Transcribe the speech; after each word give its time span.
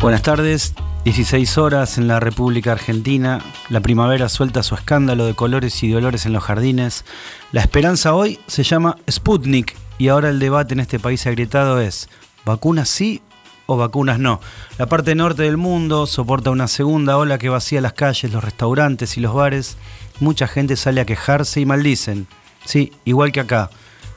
Buenas 0.00 0.20
tardes, 0.20 0.74
16 1.04 1.56
horas 1.56 1.96
en 1.96 2.08
la 2.08 2.20
República 2.20 2.72
Argentina, 2.72 3.40
la 3.70 3.80
primavera 3.80 4.28
suelta 4.28 4.62
su 4.62 4.74
escándalo 4.74 5.24
de 5.24 5.32
colores 5.32 5.82
y 5.82 5.88
de 5.88 5.96
olores 5.96 6.26
en 6.26 6.34
los 6.34 6.44
jardines. 6.44 7.06
La 7.52 7.62
esperanza 7.62 8.12
hoy 8.14 8.38
se 8.46 8.64
llama 8.64 8.98
Sputnik 9.10 9.74
y 9.96 10.08
ahora 10.08 10.28
el 10.28 10.40
debate 10.40 10.74
en 10.74 10.80
este 10.80 10.98
país 10.98 11.26
agrietado 11.26 11.80
es 11.80 12.10
¿vacunas 12.44 12.90
sí 12.90 13.22
o 13.66 13.76
vacunas 13.76 14.18
no? 14.18 14.40
La 14.78 14.86
parte 14.86 15.14
norte 15.14 15.42
del 15.42 15.56
mundo 15.56 16.06
soporta 16.06 16.50
una 16.50 16.68
segunda 16.68 17.16
ola 17.16 17.38
que 17.38 17.48
vacía 17.48 17.80
las 17.80 17.92
calles, 17.92 18.32
los 18.32 18.44
restaurantes 18.44 19.16
y 19.16 19.20
los 19.20 19.34
bares. 19.34 19.76
Mucha 20.20 20.46
gente 20.46 20.76
sale 20.76 21.00
a 21.00 21.06
quejarse 21.06 21.60
y 21.60 21.66
maldicen. 21.66 22.26
Sí, 22.64 22.92
igual 23.04 23.32
que 23.32 23.40
acá. 23.40 23.70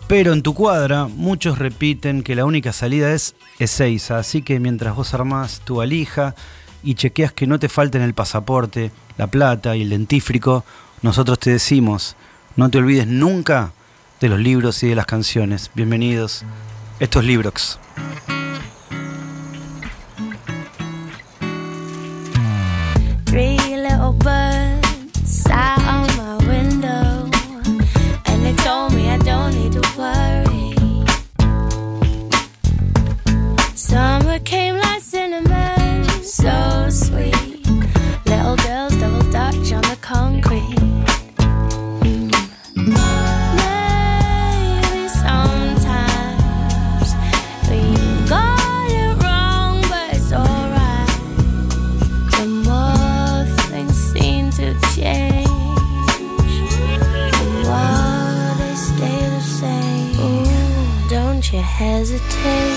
Pero 0.07 0.31
en 0.31 0.41
tu 0.41 0.53
cuadra, 0.53 1.07
muchos 1.07 1.59
repiten 1.59 2.23
que 2.23 2.35
la 2.35 2.45
única 2.45 2.71
salida 2.71 3.11
es 3.11 3.35
Ezeiza, 3.59 4.17
así 4.17 4.41
que 4.41 4.59
mientras 4.59 4.95
vos 4.95 5.13
armás 5.13 5.61
tu 5.65 5.75
valija 5.75 6.33
y 6.81 6.95
chequeas 6.95 7.33
que 7.33 7.45
no 7.45 7.59
te 7.59 7.67
falten 7.67 8.01
el 8.01 8.13
pasaporte, 8.13 8.91
la 9.17 9.27
plata 9.27 9.75
y 9.75 9.81
el 9.81 9.89
dentífrico, 9.89 10.63
nosotros 11.01 11.39
te 11.39 11.49
decimos, 11.49 12.15
no 12.55 12.69
te 12.69 12.77
olvides 12.77 13.05
nunca 13.05 13.73
de 14.21 14.29
los 14.29 14.39
libros 14.39 14.81
y 14.83 14.87
de 14.87 14.95
las 14.95 15.05
canciones. 15.05 15.71
Bienvenidos, 15.75 16.43
estos 16.99 17.25
Librox. 17.25 17.77
Hesitate. 62.17 62.76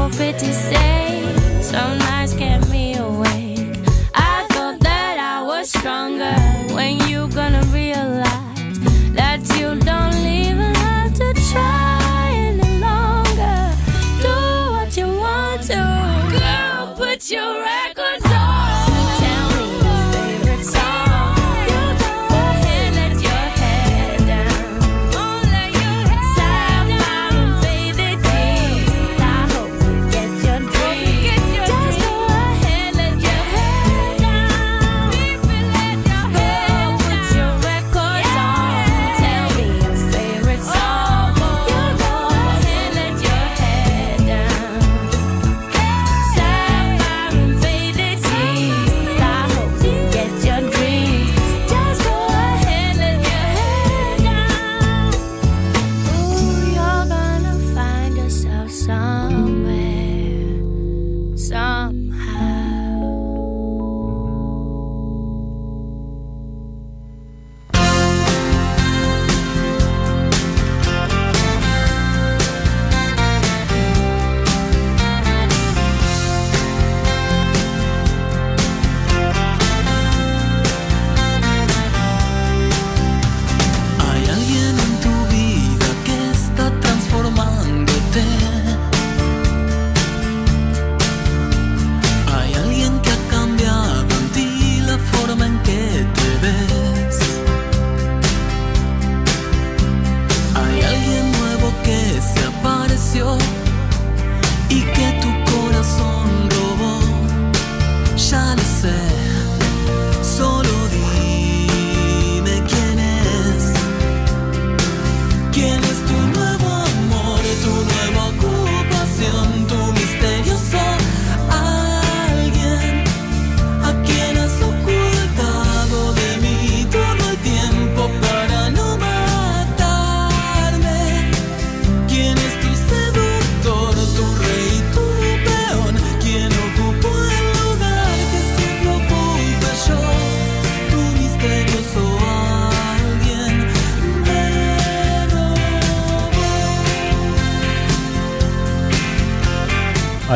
For 0.00 0.16
pity's 0.16 0.56
sake. 0.56 1.62
Some 1.62 1.98
nights 1.98 2.32
kept 2.34 2.68
me 2.70 2.96
awake. 2.96 3.76
I 4.14 4.46
thought 4.50 4.78
that 4.80 5.16
I 5.18 5.42
was 5.42 5.70
stronger. 5.70 6.39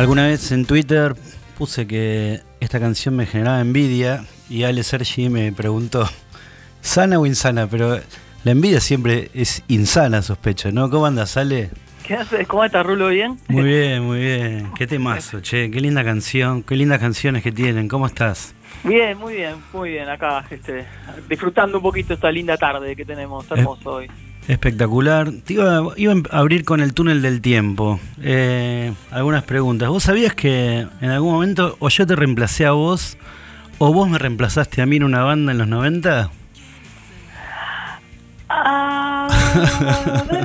Alguna 0.05 0.27
vez 0.27 0.51
en 0.51 0.67
Twitter 0.67 1.15
puse 1.57 1.87
que 1.87 2.39
esta 2.59 2.79
canción 2.79 3.15
me 3.15 3.25
generaba 3.25 3.59
envidia 3.59 4.23
y 4.47 4.61
Ale 4.61 4.83
Sergi 4.83 5.29
me 5.29 5.51
preguntó, 5.51 6.07
¿sana 6.79 7.17
o 7.17 7.25
insana? 7.25 7.65
Pero 7.65 7.99
la 8.43 8.51
envidia 8.51 8.79
siempre 8.81 9.31
es 9.33 9.63
insana, 9.67 10.21
sospecho, 10.21 10.71
¿no? 10.71 10.91
¿Cómo 10.91 11.07
andas, 11.07 11.37
Ale? 11.37 11.71
¿Qué 12.05 12.13
haces? 12.13 12.47
¿Cómo 12.47 12.63
estás, 12.63 12.85
Rulo? 12.85 13.07
¿Bien? 13.07 13.39
Muy 13.47 13.63
bien, 13.63 14.03
muy 14.03 14.19
bien. 14.19 14.71
Qué 14.77 14.85
temazo, 14.85 15.39
che. 15.41 15.71
Qué 15.71 15.81
linda 15.81 16.03
canción, 16.03 16.61
qué 16.61 16.75
lindas 16.75 16.99
canciones 16.99 17.41
que 17.41 17.51
tienen. 17.51 17.87
¿Cómo 17.87 18.05
estás? 18.05 18.53
Bien, 18.83 19.17
muy 19.17 19.33
bien, 19.33 19.55
muy 19.73 19.89
bien. 19.89 20.07
Acá, 20.07 20.45
este, 20.51 20.85
disfrutando 21.27 21.77
un 21.77 21.83
poquito 21.83 22.13
esta 22.13 22.31
linda 22.31 22.57
tarde 22.57 22.95
que 22.95 23.05
tenemos. 23.05 23.43
Está 23.43 23.55
hermoso 23.55 23.89
hoy. 23.89 24.07
Espectacular. 24.47 25.31
Te 25.43 25.53
iba, 25.53 25.81
iba 25.97 26.13
a 26.31 26.37
abrir 26.37 26.65
con 26.65 26.79
el 26.81 26.93
túnel 26.93 27.21
del 27.21 27.41
tiempo. 27.41 27.99
Eh, 28.21 28.93
algunas 29.11 29.43
preguntas. 29.43 29.89
¿Vos 29.89 30.03
sabías 30.03 30.35
que 30.35 30.87
en 31.01 31.09
algún 31.09 31.33
momento 31.33 31.75
o 31.79 31.89
yo 31.89 32.05
te 32.05 32.15
reemplacé 32.15 32.65
a 32.65 32.71
vos 32.71 33.17
o 33.79 33.91
vos 33.91 34.07
me 34.09 34.17
reemplazaste 34.17 34.81
a 34.81 34.85
mí 34.85 34.97
en 34.97 35.03
una 35.03 35.23
banda 35.23 35.51
en 35.51 35.57
los 35.57 35.67
90? 35.67 36.29
Ah, 38.47 39.24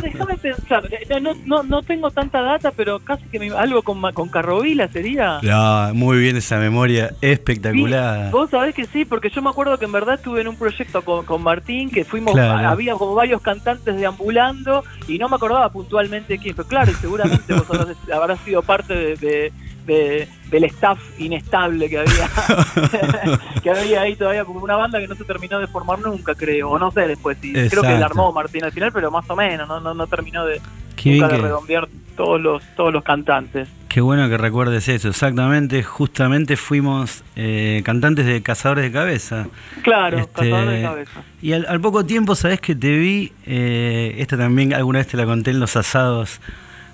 déjame 0.03 0.37
pensar. 0.39 0.85
Eh, 0.91 1.21
No, 1.21 1.35
no, 1.45 1.63
no 1.63 1.83
tengo 1.83 2.11
tanta 2.11 2.41
data, 2.41 2.73
pero 2.75 2.99
casi 3.01 3.25
que 3.25 3.39
me- 3.39 3.51
algo 3.51 3.83
con, 3.83 4.01
con 4.13 4.29
Carrovila 4.29 4.89
sería. 4.89 5.41
No, 5.43 5.95
muy 5.95 6.19
bien 6.19 6.37
esa 6.37 6.59
memoria, 6.59 7.15
espectacular. 7.21 8.27
Sí, 8.27 8.33
Vos 8.33 8.51
sabés 8.51 8.75
que 8.75 8.87
sí, 8.87 9.05
porque 9.05 9.31
yo 9.31 9.43
me 9.43 9.51
acuerdo 9.51 9.79
que 9.79 9.85
en 9.85 9.93
verdad 9.93 10.15
estuve 10.15 10.41
en 10.41 10.49
un 10.49 10.57
proyecto 10.57 11.03
con, 11.03 11.25
con 11.25 11.43
Martín, 11.43 11.91
que 11.91 12.05
fuimos, 12.05 12.33
Claro. 12.35 12.69
había 12.69 12.95
como 12.95 13.15
varios 13.15 13.43
cantantes 13.43 13.97
deambulando 13.97 14.85
y 15.09 15.19
no 15.19 15.29
me 15.29 15.37
acordaba 15.37 15.69
puntualmente 15.71 16.39
quién, 16.39 16.55
pero 16.55 16.69
claro, 16.69 16.93
seguramente 17.01 17.53
vos 17.53 17.65
habrás, 17.71 17.97
habrás 18.13 18.41
sido 18.41 18.63
parte 18.63 18.95
de, 18.95 19.17
de- 19.17 19.53
de- 19.95 20.29
del 20.51 20.65
staff 20.65 20.99
inestable 21.19 21.89
que 21.89 21.99
había 21.99 22.29
que 23.63 23.71
había 23.71 24.01
ahí 24.03 24.17
todavía, 24.17 24.45
como 24.45 24.61
una 24.61 24.77
banda 24.77 24.99
que 24.99 25.07
no 25.09 25.15
se 25.15 25.25
terminó 25.25 25.59
de 25.59 25.67
formar 25.67 25.99
nunca, 26.01 26.35
creo, 26.35 26.71
o 26.71 26.79
no 26.79 26.91
sé 26.91 27.07
después, 27.07 27.39
sí, 27.41 27.53
creo 27.53 27.83
que 27.83 27.99
la 27.99 28.07
armó 28.07 28.33
Martín 28.33 28.65
al 28.65 28.73
final, 28.73 28.91
pero 28.93 29.11
más 29.11 29.29
o 29.31 29.37
menos, 29.37 29.69
no, 29.69 29.81
no, 29.81 29.95
no 29.95 30.07
terminó 30.07 30.45
de, 30.47 30.61
nunca 31.05 31.29
de 31.29 31.39
redondear 31.39 31.89
todos 32.17 32.41
los, 32.41 32.63
todos 32.77 32.93
los 32.93 33.03
cantantes. 33.05 33.69
Qué 33.89 34.01
bueno 34.01 34.29
que 34.29 34.37
recuerdes 34.39 34.89
eso, 34.89 35.09
exactamente, 35.09 35.83
justamente 35.83 36.57
fuimos 36.57 37.25
eh, 37.37 37.83
cantantes 37.85 38.25
de 38.27 38.41
Cazadores 38.43 38.85
de 38.85 38.93
Cabeza. 38.93 39.47
Claro, 39.83 40.19
Este, 40.19 40.33
cazador 40.33 40.69
de 40.69 40.83
cabeza. 40.83 41.23
Y 41.43 41.53
al, 41.55 41.67
al 41.69 41.81
poco 41.81 42.05
tiempo, 42.05 42.35
sabes 42.37 42.61
que 42.61 42.75
te 42.77 42.97
vi, 42.99 43.33
eh, 43.47 44.15
esta 44.19 44.37
también 44.37 44.75
alguna 44.75 44.99
vez 45.01 45.09
te 45.09 45.17
la 45.17 45.25
conté 45.27 45.51
en 45.51 45.59
los 45.61 45.75
asados 45.77 46.41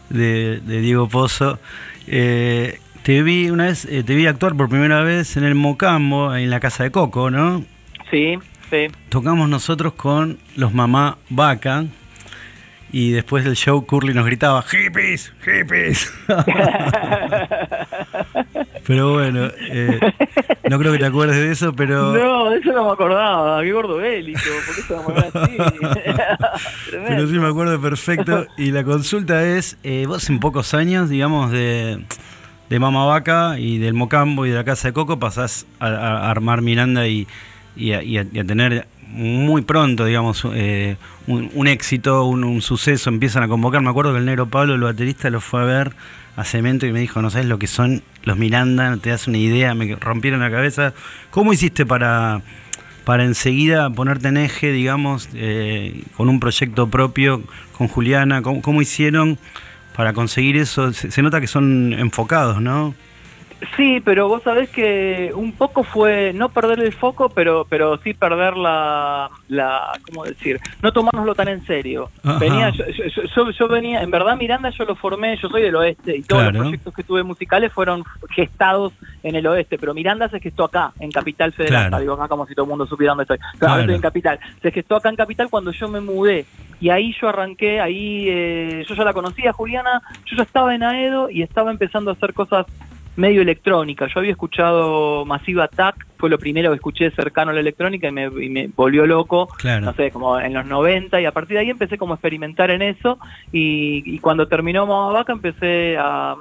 de, 0.09 0.61
de 0.61 0.81
Diego 0.81 1.09
Pozo. 1.09 1.59
eh, 2.07 2.81
te 3.07 3.23
vi 3.23 3.51
una 3.51 3.67
vez, 3.67 3.85
eh, 3.85 4.03
te 4.03 4.17
vi 4.17 4.27
actuar 4.27 4.57
por 4.57 4.69
primera 4.69 5.05
vez 5.05 5.37
en 5.37 5.45
el 5.45 5.55
Mocambo, 5.55 6.35
en 6.35 6.51
la 6.51 6.59
casa 6.59 6.83
de 6.83 6.91
Coco, 6.91 7.31
¿no? 7.31 7.65
Sí, 8.11 8.37
sí. 8.69 8.89
Tocamos 9.11 9.49
nosotros 9.49 9.93
con 9.93 10.41
los 10.57 10.75
mamá 10.75 11.17
vaca. 11.29 11.85
Y 12.91 13.13
después 13.13 13.45
del 13.45 13.55
show, 13.55 13.87
Curly 13.87 14.13
nos 14.13 14.27
gritaba: 14.27 14.61
¡Hippies! 14.63 15.33
¡Hippies! 15.45 16.13
pero 18.89 19.13
bueno, 19.13 19.51
eh, 19.61 20.01
no 20.69 20.77
creo 20.77 20.91
que 20.91 20.99
te 20.99 21.07
acuerdes 21.07 21.37
de 21.37 21.53
eso, 21.53 21.73
pero. 21.75 22.13
No, 22.13 22.51
de 22.51 22.59
eso 22.59 22.73
no 22.73 22.87
me 22.87 22.91
acordaba. 22.91 23.63
Qué 23.63 23.71
gordo 23.71 23.99
bélico. 23.99 24.41
¿Por 24.67 24.75
qué 24.75 24.83
se 24.83 25.39
así? 25.39 25.57
Pero 27.07 27.29
sí 27.29 27.39
me 27.39 27.47
acuerdo 27.47 27.81
perfecto. 27.81 28.49
Y 28.57 28.73
la 28.73 28.83
consulta 28.83 29.47
es, 29.47 29.79
eh, 29.85 30.07
vos 30.09 30.29
en 30.29 30.41
pocos 30.41 30.75
años, 30.75 31.09
digamos, 31.09 31.53
de, 31.53 32.05
de 32.69 32.79
Mama 32.79 33.05
Vaca 33.05 33.59
y 33.59 33.79
del 33.79 33.95
Mocambo 33.95 34.47
y 34.47 34.51
de 34.51 34.57
la 34.57 34.65
Casa 34.65 34.89
de 34.89 34.95
Coco, 34.95 35.19
pasás 35.19 35.67
a, 35.79 36.31
armar 36.31 36.63
Miranda 36.63 37.07
y, 37.07 37.27
y 37.77 37.93
a, 37.93 38.45
tener 38.45 38.87
muy 39.09 39.63
pronto, 39.63 40.05
digamos, 40.05 40.47
eh, 40.53 40.97
un, 41.27 41.67
éxito, 41.69 42.25
un, 42.25 42.61
suceso, 42.61 43.11
empiezan 43.11 43.43
a 43.43 43.49
convocar. 43.49 43.81
Me 43.83 43.91
acuerdo 43.91 44.13
que 44.13 44.19
el 44.19 44.27
negro 44.27 44.47
Pablo, 44.47 44.75
el 44.75 44.81
baterista, 44.81 45.31
lo 45.31 45.41
fue 45.41 45.63
a 45.63 45.65
ver 45.65 45.97
a 46.37 46.45
Cemento 46.45 46.87
y 46.87 46.93
me 46.93 47.01
dijo, 47.01 47.23
no 47.23 47.31
sabes 47.31 47.47
lo 47.47 47.59
que 47.59 47.67
son 47.67 48.03
los 48.25 48.37
Miranda, 48.37 48.97
te 48.99 49.11
das 49.11 49.27
una 49.27 49.39
idea, 49.39 49.75
me 49.75 49.95
rompieron 49.97 50.41
la 50.41 50.51
cabeza. 50.51 50.93
¿Cómo 51.31 51.53
hiciste 51.53 51.87
para 51.87 52.43
para 53.05 53.23
enseguida 53.23 53.89
ponerte 53.89 54.27
en 54.27 54.37
eje, 54.37 54.73
digamos, 54.73 55.29
eh, 55.33 56.03
con 56.17 56.29
un 56.29 56.41
proyecto 56.41 56.89
propio, 56.89 57.41
con 57.79 57.87
Juliana? 57.87 58.43
¿Cómo, 58.43 58.63
cómo 58.63 58.83
hicieron 58.83 59.39
para 59.97 60.13
conseguir 60.13 60.57
eso? 60.57 60.93
Se, 60.93 61.23
nota 61.23 61.41
que 61.41 61.47
son 61.47 61.95
enfocados, 61.95 62.61
¿no? 62.61 62.95
Sí, 63.75 64.03
pero 64.05 64.29
vos 64.29 64.43
sabés 64.43 64.69
que 64.69 65.33
un 65.35 65.53
poco 65.53 65.83
fue 65.83 66.33
no 66.35 66.51
perder 66.51 66.79
el 66.81 66.93
foco, 66.93 67.31
pero 67.31 67.67
pero 67.69 67.97
sí 67.99 68.13
perder 68.13 68.55
la, 68.57 69.31
la 69.49 69.93
¿cómo 70.07 70.25
decir? 70.25 70.61
No 70.83 70.93
tomárnoslo 70.93 71.35
tan 71.35 71.49
en 71.49 71.65
serio. 71.65 72.11
Ajá. 72.23 72.39
Venía, 72.39 72.69
yo, 72.71 72.85
yo- 72.87 73.23
yo- 73.35 73.51
yo 73.51 73.69
venía, 73.69 74.03
en 74.03 74.11
verdad 74.11 74.37
Miranda 74.37 74.69
yo 74.71 74.85
lo 74.85 74.95
formé, 74.95 75.39
yo 75.39 75.49
soy 75.49 75.63
del 75.63 75.75
oeste 75.75 76.17
y 76.19 76.23
todos 76.23 76.43
Claro. 76.43 76.53
los 76.59 76.63
proyectos 76.69 76.95
que 76.95 77.03
tuve 77.03 77.23
musicales 77.23 77.73
fueron 77.73 78.05
gestados 78.29 78.93
en 79.23 79.37
el 79.37 79.47
oeste, 79.47 79.79
pero 79.79 79.95
Miranda 79.95 80.29
se 80.29 80.39
gestó 80.39 80.65
acá, 80.65 80.93
en 81.01 81.11
Capital 81.11 81.53
Federal, 81.53 81.89
Claro. 81.89 82.01
digo 82.03 82.13
acá 82.13 82.29
como 82.29 82.47
si 82.47 82.55
todo 82.55 82.65
el 82.67 82.71
mundo 82.71 82.87
supiera 82.87 83.13
dónde 83.13 83.23
estoy. 83.23 83.39
Pero 83.39 83.59
Claro. 83.59 83.81
estoy 83.81 83.95
en 83.95 84.03
Capital. 84.03 84.39
Se 84.61 84.71
gestó 84.71 84.97
acá 84.97 85.09
en 85.09 85.17
Capital 85.17 85.49
cuando 85.49 85.71
yo 85.71 85.89
me 85.89 86.01
mudé. 86.01 86.45
Y 86.79 86.91
ahí 86.91 87.15
yo 87.19 87.29
arranqué, 87.31 87.81
ahí 87.81 88.27
eh, 88.29 88.85
yo 88.87 88.95
ya 88.95 89.03
la 89.05 89.15
conocía, 89.15 89.51
Juliana, 89.55 90.03
yo 90.27 90.37
ya 90.37 90.43
estaba 90.43 90.75
en 90.75 90.83
Aedo 90.83 91.31
y 91.31 91.41
estaba 91.41 91.71
empezando 91.71 92.11
a 92.11 92.15
hacer 92.15 92.35
cosas 92.35 92.67
medio 93.17 93.43
electrónica. 93.43 94.07
Yo 94.07 94.21
había 94.21 94.33
escuchado 94.33 95.25
Massive 95.25 95.63
Attack, 95.63 96.07
fue 96.19 96.31
lo 96.31 96.39
primero 96.39 96.71
que 96.71 96.77
escuché 96.77 97.11
cercano 97.11 97.51
a 97.51 97.55
la 97.55 97.61
electrónica 97.61 98.09
y 98.09 98.13
me, 98.13 98.25
y 98.25 98.49
me 98.49 98.69
volvió 98.69 99.07
loco, 99.07 99.49
Claro. 99.59 99.87
no 99.87 99.93
sé, 99.95 100.11
como 100.11 100.39
en 100.39 100.53
los 100.55 100.67
90 100.67 101.21
y 101.21 101.25
a 101.27 101.33
partir 101.33 101.55
de 101.57 101.61
ahí 101.63 101.71
empecé 101.71 101.99
como 101.99 102.15
a 102.15 102.17
experimentar 102.17 102.71
en 102.71 102.83
eso 102.83 103.19
y, 103.53 104.03
y 104.07 104.19
cuando 104.19 104.47
terminó 104.49 104.87
Mama 104.87 105.13
Vaca 105.13 105.33
empecé 105.33 105.97
a, 105.99 106.35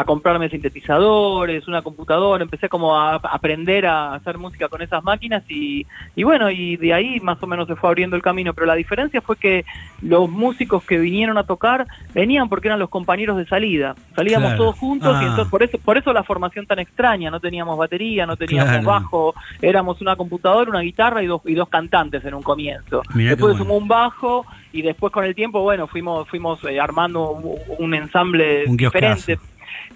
a 0.00 0.04
comprarme 0.04 0.48
sintetizadores, 0.48 1.66
una 1.66 1.82
computadora, 1.82 2.44
empecé 2.44 2.68
como 2.68 2.96
a 2.96 3.16
aprender 3.16 3.84
a 3.84 4.14
hacer 4.14 4.38
música 4.38 4.68
con 4.68 4.80
esas 4.80 5.02
máquinas 5.02 5.42
y, 5.48 5.86
y 6.14 6.22
bueno, 6.22 6.50
y 6.52 6.76
de 6.76 6.94
ahí 6.94 7.18
más 7.18 7.42
o 7.42 7.48
menos 7.48 7.66
se 7.66 7.74
fue 7.74 7.88
abriendo 7.88 8.14
el 8.14 8.22
camino, 8.22 8.54
pero 8.54 8.66
la 8.68 8.74
diferencia 8.76 9.20
fue 9.20 9.34
que 9.36 9.64
los 10.00 10.30
músicos 10.30 10.84
que 10.84 10.98
vinieron 10.98 11.36
a 11.36 11.42
tocar 11.42 11.84
venían 12.14 12.48
porque 12.48 12.68
eran 12.68 12.78
los 12.78 12.90
compañeros 12.90 13.36
de 13.38 13.46
salida, 13.46 13.96
salíamos 14.14 14.50
Claro. 14.50 14.62
todos 14.62 14.78
juntos 14.78 15.16
Ah. 15.16 15.20
y 15.20 15.26
entonces 15.26 15.50
por 15.50 15.64
eso, 15.64 15.78
por 15.78 15.98
eso 15.98 16.12
la 16.12 16.22
formación 16.22 16.64
tan 16.64 16.78
extraña, 16.78 17.28
no 17.32 17.40
teníamos 17.40 17.76
batería, 17.76 18.24
no 18.24 18.36
teníamos 18.36 18.70
Claro. 18.70 18.86
bajo, 18.86 19.34
éramos 19.60 20.00
una 20.00 20.14
computadora, 20.14 20.70
una 20.70 20.80
guitarra 20.82 21.24
y 21.24 21.26
dos, 21.26 21.42
y 21.44 21.54
dos 21.54 21.68
cantantes 21.68 22.24
en 22.24 22.34
un 22.34 22.42
comienzo. 22.44 23.02
Mirá 23.14 23.30
después 23.30 23.54
bueno. 23.54 23.64
sumó 23.64 23.76
un 23.76 23.88
bajo 23.88 24.46
y 24.72 24.82
después 24.82 25.12
con 25.12 25.24
el 25.24 25.34
tiempo, 25.34 25.60
bueno, 25.62 25.88
fuimos, 25.88 26.28
fuimos 26.28 26.62
eh, 26.64 26.78
armando 26.78 27.32
un, 27.32 27.58
un 27.80 27.94
ensamble 27.94 28.62
Un 28.68 28.76
diferente. 28.76 29.38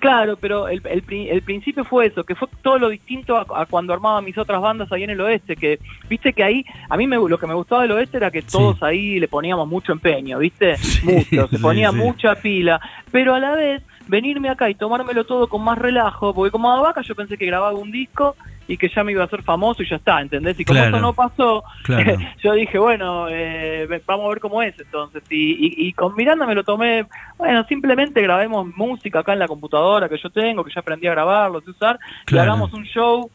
Claro, 0.02 0.36
pero 0.36 0.66
el, 0.66 0.82
el, 0.90 1.02
pri- 1.02 1.28
el 1.30 1.42
principio 1.42 1.84
fue 1.84 2.06
eso, 2.06 2.24
que 2.24 2.34
fue 2.34 2.48
todo 2.60 2.76
lo 2.76 2.88
distinto 2.88 3.36
a, 3.36 3.46
a 3.62 3.66
cuando 3.66 3.92
armaba 3.94 4.20
mis 4.20 4.36
otras 4.36 4.60
bandas 4.60 4.90
ahí 4.90 5.04
en 5.04 5.10
el 5.10 5.20
oeste, 5.20 5.54
que 5.54 5.78
viste 6.08 6.32
que 6.32 6.42
ahí, 6.42 6.64
a 6.88 6.96
mí 6.96 7.06
me, 7.06 7.14
lo 7.16 7.38
que 7.38 7.46
me 7.46 7.54
gustaba 7.54 7.82
del 7.82 7.92
oeste 7.92 8.16
era 8.16 8.32
que 8.32 8.42
todos 8.42 8.82
ahí 8.82 9.20
le 9.20 9.28
poníamos 9.28 9.68
mucho 9.68 9.92
empeño, 9.92 10.40
viste, 10.40 10.76
Sí, 10.78 11.06
mucho, 11.06 11.46
se 11.46 11.58
ponía 11.60 11.90
sí. 11.92 11.96
mucha 11.96 12.34
pila, 12.34 12.80
pero 13.12 13.32
a 13.32 13.38
la 13.38 13.52
vez 13.54 13.80
venirme 14.08 14.48
acá 14.48 14.68
y 14.68 14.74
tomármelo 14.74 15.22
todo 15.24 15.46
con 15.46 15.62
más 15.62 15.78
relajo, 15.78 16.34
porque 16.34 16.50
como 16.50 16.72
a 16.72 16.80
vaca 16.80 17.02
yo 17.02 17.14
pensé 17.14 17.38
que 17.38 17.46
grababa 17.46 17.78
un 17.78 17.92
disco 17.92 18.34
y 18.68 18.76
que 18.76 18.88
ya 18.88 19.02
me 19.04 19.12
iba 19.12 19.22
a 19.22 19.26
hacer 19.26 19.42
famoso 19.42 19.82
y 19.82 19.88
ya 19.88 19.96
está, 19.96 20.20
¿entendés? 20.20 20.58
Y 20.60 20.64
como 20.64 20.78
Claro. 20.80 20.96
eso 20.96 21.02
no 21.02 21.12
pasó, 21.12 21.64
Claro. 21.82 22.16
yo 22.42 22.52
dije, 22.54 22.78
bueno, 22.78 23.26
eh, 23.28 23.86
vamos 24.06 24.26
a 24.26 24.28
ver 24.30 24.40
cómo 24.40 24.62
es 24.62 24.78
entonces. 24.78 25.22
Y, 25.30 25.52
y- 25.52 25.88
y 25.88 25.92
con 25.92 26.14
Miranda 26.14 26.46
me 26.46 26.54
lo 26.54 26.62
tomé, 26.64 27.06
bueno, 27.38 27.64
simplemente 27.68 28.22
grabemos 28.22 28.66
música 28.76 29.20
acá 29.20 29.32
en 29.32 29.40
la 29.40 29.48
computadora 29.48 30.08
que 30.08 30.18
yo 30.18 30.30
tengo, 30.30 30.64
que 30.64 30.72
ya 30.72 30.80
aprendí 30.80 31.06
a 31.06 31.12
grabarlo, 31.12 31.60
sé 31.60 31.70
usar, 31.70 31.98
y 32.30 32.38
hagamos 32.38 32.72
un 32.72 32.84
show 32.84 33.30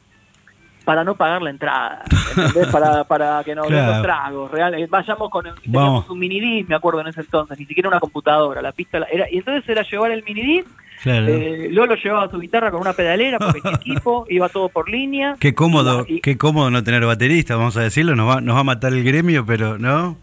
para 0.86 1.04
no 1.04 1.16
pagar 1.16 1.42
la 1.42 1.50
entrada, 1.50 2.04
¿entendés? 2.30 2.68
para, 2.72 3.04
para 3.04 3.44
que 3.44 3.54
nos 3.54 3.68
den 3.68 3.78
Claro. 3.80 3.92
los 3.94 4.02
tragos, 4.02 4.52
real, 4.52 4.74
eh, 4.76 4.88
vayamos 4.90 5.30
con 5.30 5.46
el, 5.46 5.54
teníamos 5.56 6.10
un 6.10 6.18
mini 6.18 6.40
disc, 6.40 6.70
me 6.70 6.76
acuerdo 6.76 7.02
en 7.02 7.08
ese 7.08 7.20
entonces, 7.22 7.60
ni 7.60 7.66
siquiera 7.66 7.90
una 7.90 8.00
computadora, 8.00 8.62
la 8.62 8.72
pista 8.72 9.00
la- 9.00 9.08
era, 9.08 9.26
y 9.30 9.40
entonces 9.40 9.68
era 9.68 9.82
llevar 9.84 10.12
el 10.12 10.24
mini 10.24 10.42
disc, 10.44 10.68
Claro. 11.04 11.28
eh, 11.28 11.70
Lolo 11.72 11.96
llevaba 11.96 12.30
su 12.30 12.40
guitarra 12.40 12.72
con 12.72 12.82
una 12.82 12.94
pedalera 12.94 13.38
porque 13.40 13.62
tenía 13.62 13.78
equipo, 13.78 14.26
iba 14.30 14.50
todo 14.50 14.70
por 14.70 14.90
línea. 14.90 15.36
Qué 15.40 15.54
cómodo, 15.54 16.06
Y- 16.08 16.22
qué 16.22 16.38
cómodo 16.38 16.72
no 16.72 16.84
tener 16.84 17.06
baterista, 17.06 17.56
vamos 17.56 17.78
a 17.78 17.82
decirlo, 17.82 18.16
nos 18.16 18.28
va, 18.30 18.42
nos 18.42 18.56
va 18.56 18.62
a 18.62 18.64
matar 18.64 18.94
el 18.94 19.04
gremio, 19.04 19.46
pero 19.46 19.78
¿no? 19.78 20.18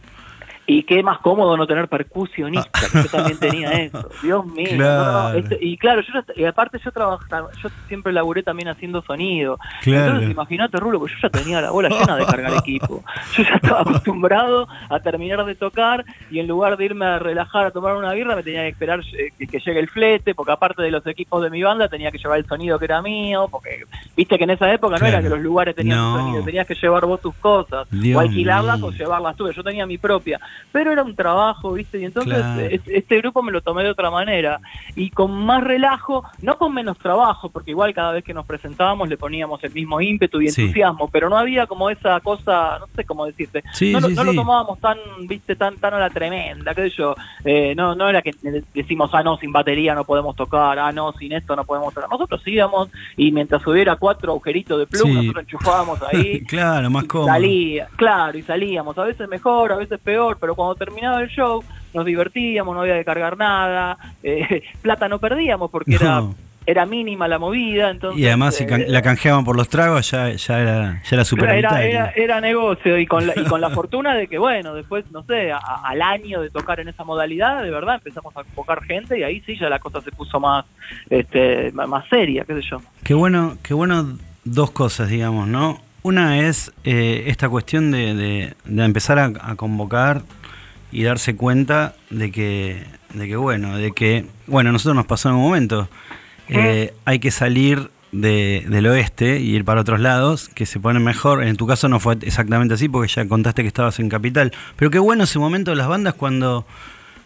Y 0.67 0.83
qué 0.85 1.03
más 1.03 1.19
cómodo 1.19 1.59
no 1.59 1.67
tener 1.67 1.89
percusionista, 1.89 2.71
que 2.91 3.03
yo 3.03 3.09
también 3.11 3.39
tenía 3.39 3.71
eso. 3.73 4.09
Dios 4.23 4.47
mío. 4.47 4.69
no, 4.73 4.77
no, 4.79 4.79
Claro. 4.79 5.39
este- 5.39 5.59
y 5.61 5.77
claro, 5.77 6.01
yo 6.01 6.13
y 6.37 6.45
aparte 6.45 6.79
yo 6.83 6.91
trabajaba, 6.91 7.51
yo 7.63 7.69
siempre 7.87 8.13
laburé 8.15 8.43
también 8.43 8.69
haciendo 8.69 9.03
sonido. 9.03 9.59
Claro. 9.83 10.05
Entonces 10.07 10.31
imagínate, 10.31 10.79
Rulo, 10.79 11.01
pues 11.01 11.13
yo 11.13 11.19
ya 11.23 11.29
tenía 11.29 11.61
la 11.61 11.71
bola 11.71 11.91
llena 11.91 12.17
de 12.17 12.25
cargar 12.25 12.55
equipo. 12.55 13.05
Yo 13.37 13.43
ya 13.43 13.57
estaba 13.57 13.81
acostumbrado 13.83 14.67
a 14.89 15.01
terminar 15.01 15.45
de 15.45 15.55
tocar 15.55 16.03
y 16.31 16.39
en 16.39 16.47
lugar 16.49 16.77
de 16.79 16.85
irme 16.87 17.05
a 17.05 17.19
relajar 17.19 17.67
a 17.67 17.71
tomar 17.71 17.97
una 17.97 18.13
birra 18.15 18.35
me 18.35 18.43
tenía 18.43 18.63
que 18.63 18.69
esperar 18.69 19.01
eh, 19.01 19.33
que, 19.39 19.47
que 19.47 19.59
llegue 19.61 19.81
el 19.81 19.89
flete, 19.91 20.35
porque 20.35 20.53
aparte 20.53 20.81
de 20.83 20.91
los 20.91 21.07
equipos 21.07 21.43
de 21.43 21.51
mi 21.51 21.63
banda 21.63 21.89
tenía 21.89 22.11
que 22.11 22.17
llevar 22.19 22.39
el 22.39 22.47
sonido 22.47 22.79
que 22.79 22.87
era 22.87 23.03
mío, 23.03 23.49
porque 23.51 23.85
viste 24.17 24.39
que 24.39 24.45
en 24.45 24.51
esa 24.51 24.73
época 24.73 24.97
no 24.99 25.07
era 25.07 25.19
Claro. 25.19 25.25
que 25.25 25.29
los 25.31 25.41
lugares 25.41 25.75
tenían 25.77 25.99
No. 25.99 26.17
sonido, 26.17 26.43
tenías 26.43 26.67
que 26.67 26.75
llevar 26.75 27.05
vos 27.05 27.21
tus 27.21 27.35
cosas, 27.35 27.87
Dios 27.91 28.17
o 28.17 28.21
alquilarlas 28.21 28.79
mío. 28.79 28.87
o 28.87 28.91
llevarlas 28.93 29.37
tú. 29.37 29.51
Yo 29.51 29.63
tenía 29.63 29.85
mi 29.87 29.99
propia, 29.99 30.41
pero 30.73 30.93
era 30.93 31.03
un 31.03 31.15
trabajo, 31.15 31.73
viste, 31.73 31.99
y 32.01 32.05
entonces 32.05 32.35
Claro. 32.39 32.61
eh, 32.61 32.69
este, 32.73 32.99
este 32.99 33.19
grupo 33.19 33.43
me 33.43 33.53
lo 33.53 33.61
tomé 33.61 33.83
de 33.85 33.91
otra 33.91 34.11
manera 34.11 34.61
y 34.97 35.11
con 35.11 35.33
más 35.33 35.63
relajo, 35.63 36.25
no 36.43 36.57
con 36.59 36.75
menos 36.75 36.99
trabajo, 36.99 37.49
porque 37.51 37.71
igual 37.71 37.95
cada 37.95 38.13
vez 38.13 38.25
que 38.25 38.35
nos 38.35 38.47
presentábamos 38.47 39.09
le 39.09 39.17
poníamos 39.17 39.63
el 39.65 39.73
mismo 39.73 40.01
ímpetu 40.01 40.41
y 40.41 40.49
Sí. 40.49 40.63
entusiasmo, 40.63 41.09
pero 41.11 41.29
no 41.29 41.37
había 41.39 41.67
como 41.67 41.91
esa 41.91 42.21
cosa, 42.21 42.79
no 42.81 42.87
sé 42.95 43.05
cómo 43.05 43.27
decirte, 43.27 43.63
Sí, 43.73 43.93
no, 43.93 44.01
lo- 44.01 44.09
sí, 44.09 44.15
no 44.15 44.25
lo 44.25 44.31
sí. 44.33 44.37
tomábamos 44.37 44.79
tan, 44.81 44.99
viste, 45.29 45.57
tan, 45.57 45.77
tan 45.79 45.95
a 45.95 45.99
la 45.99 46.11
tremenda, 46.11 46.75
qué 46.75 46.83
sé 46.83 46.97
yo, 46.97 47.15
Eh, 47.45 47.75
no, 47.77 47.95
no 47.95 48.09
era 48.09 48.23
que 48.23 48.33
decimos, 48.75 49.11
ah, 49.13 49.23
no, 49.23 49.37
sin 49.37 49.53
batería 49.53 49.95
no 49.95 50.05
podemos 50.05 50.35
tocar, 50.35 50.79
ah, 50.79 50.91
no, 50.93 51.13
sin 51.13 51.33
esto 51.33 51.55
no 51.55 51.65
podemos 51.65 51.93
tocar, 51.95 52.09
nosotros 52.11 52.43
íbamos 52.47 52.89
y 53.17 53.31
mientras 53.33 53.67
hubiera 53.67 53.97
cuatro 53.97 54.33
agujeritos 54.33 54.79
de 54.79 54.87
plug, 54.87 55.07
Sí. 55.07 55.13
nosotros 55.13 55.45
enchufábamos 55.45 56.03
ahí. 56.03 56.41
claro, 56.49 56.91
más 56.91 57.05
cómodo. 57.05 57.29
Salía, 57.29 57.89
claro, 57.97 58.39
y 58.39 58.43
salíamos, 58.43 58.97
a 58.99 59.05
veces 59.05 59.29
mejor, 59.29 59.73
a 59.73 59.77
veces 59.77 60.01
peor, 60.01 60.39
pero 60.45 60.55
cuando 60.55 60.75
terminaba 60.75 61.23
el 61.23 61.29
show 61.31 61.65
nos 61.95 62.05
divertíamos, 62.05 62.75
no 62.75 62.83
había 62.83 62.99
que 62.99 63.05
cargar 63.05 63.37
nada, 63.39 63.97
eh, 64.23 64.63
plata 64.83 65.09
no 65.09 65.19
perdíamos 65.19 65.71
porque 65.71 65.95
era 65.95 66.21
No. 66.21 66.35
era 66.67 66.87
mínima 66.87 67.29
la 67.29 67.39
movida, 67.39 67.91
entonces... 67.91 68.21
Y 68.21 68.27
además 68.27 68.55
si 68.57 68.65
eh, 68.65 68.87
la 68.89 69.01
canjeaban 69.03 69.45
por 69.45 69.55
los 69.57 69.69
tragos, 69.69 70.11
ya, 70.11 70.31
ya 70.33 70.61
era, 70.61 71.03
ya 71.03 71.17
era 71.17 71.25
super 71.25 71.49
era, 71.51 71.83
era, 71.85 72.11
era 72.17 72.41
negocio 72.41 72.99
y 72.99 73.07
con, 73.07 73.27
la, 73.27 73.35
y 73.37 73.45
con 73.45 73.61
la 73.61 73.71
fortuna 73.79 74.15
de 74.15 74.27
que, 74.29 74.39
bueno, 74.39 74.75
después, 74.75 75.05
no 75.13 75.23
sé, 75.25 75.53
a- 75.53 75.59
al 75.85 76.01
año 76.03 76.41
de 76.41 76.51
tocar 76.51 76.81
en 76.81 76.89
esa 76.89 77.05
modalidad, 77.05 77.63
de 77.63 77.71
verdad 77.71 77.97
empezamos 77.97 78.35
a 78.37 78.45
convocar 78.45 78.83
gente 78.85 79.19
y 79.19 79.23
ahí 79.23 79.41
sí 79.47 79.57
ya 79.59 79.69
la 79.69 79.79
cosa 79.79 80.01
se 80.01 80.11
puso 80.11 80.41
más 80.41 80.65
este 81.11 81.71
más 81.73 82.07
seria, 82.09 82.45
qué 82.45 82.55
sé 82.55 82.63
yo. 82.71 82.79
Qué 83.03 83.15
bueno, 83.15 83.57
qué 83.63 83.75
bueno 83.75 84.17
dos 84.45 84.71
cosas, 84.73 85.09
digamos, 85.11 85.47
¿no? 85.49 85.79
Una 86.07 86.39
es 86.47 86.71
eh, 86.85 87.25
esta 87.29 87.49
cuestión 87.49 87.91
de, 87.91 88.15
de- 88.15 88.55
de 88.67 88.85
empezar 88.85 89.19
a, 89.19 89.33
a 89.41 89.55
convocar 89.57 90.21
y 90.93 91.03
darse 91.03 91.35
cuenta 91.35 91.95
de 92.11 92.31
que, 92.31 92.85
de 93.15 93.27
que, 93.27 93.37
bueno, 93.37 93.79
de 93.79 93.93
que, 93.93 94.27
bueno, 94.47 94.71
nosotros 94.71 94.95
nos 94.97 95.07
pasó 95.07 95.31
en 95.31 95.37
un 95.37 95.41
momento, 95.43 95.89
eh, 96.49 96.93
hay 97.07 97.19
que 97.21 97.31
salir 97.31 97.91
de- 98.13 98.67
del 98.69 98.87
oeste 98.87 99.41
y 99.41 99.55
ir 99.57 99.65
para 99.65 99.81
otros 99.81 99.99
lados, 99.99 100.51
que 100.51 100.67
se 100.67 100.79
ponen 100.79 101.03
mejor. 101.03 101.43
En 101.43 101.57
tu 101.57 101.67
caso 101.67 101.89
no 101.89 101.99
fue 102.01 102.19
exactamente 102.21 102.75
así, 102.75 102.87
porque 102.91 103.11
ya 103.11 103.27
contaste 103.27 103.63
que 103.63 103.69
estabas 103.69 103.99
en 103.99 104.11
Capital. 104.11 104.53
Pero 104.77 104.91
qué 104.91 104.99
bueno 104.99 105.25
ese 105.25 105.39
momento 105.39 105.71
de 105.71 105.79
las 105.79 105.89
bandas 105.89 106.13
cuando, 106.13 106.67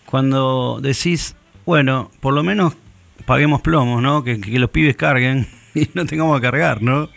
cuando 0.06 0.78
decís, 0.80 1.34
bueno, 1.66 2.12
por 2.20 2.32
lo 2.32 2.44
menos 2.44 2.74
paguemos 3.26 3.60
plomos, 3.60 4.00
¿no? 4.00 4.22
Que, 4.22 4.40
que 4.40 4.56
los 4.60 4.70
pibes 4.70 4.94
carguen 4.96 5.48
y 5.74 5.88
no 5.94 6.06
tengamos 6.06 6.36
que 6.38 6.42
cargar, 6.46 6.80
¿no? 6.80 7.08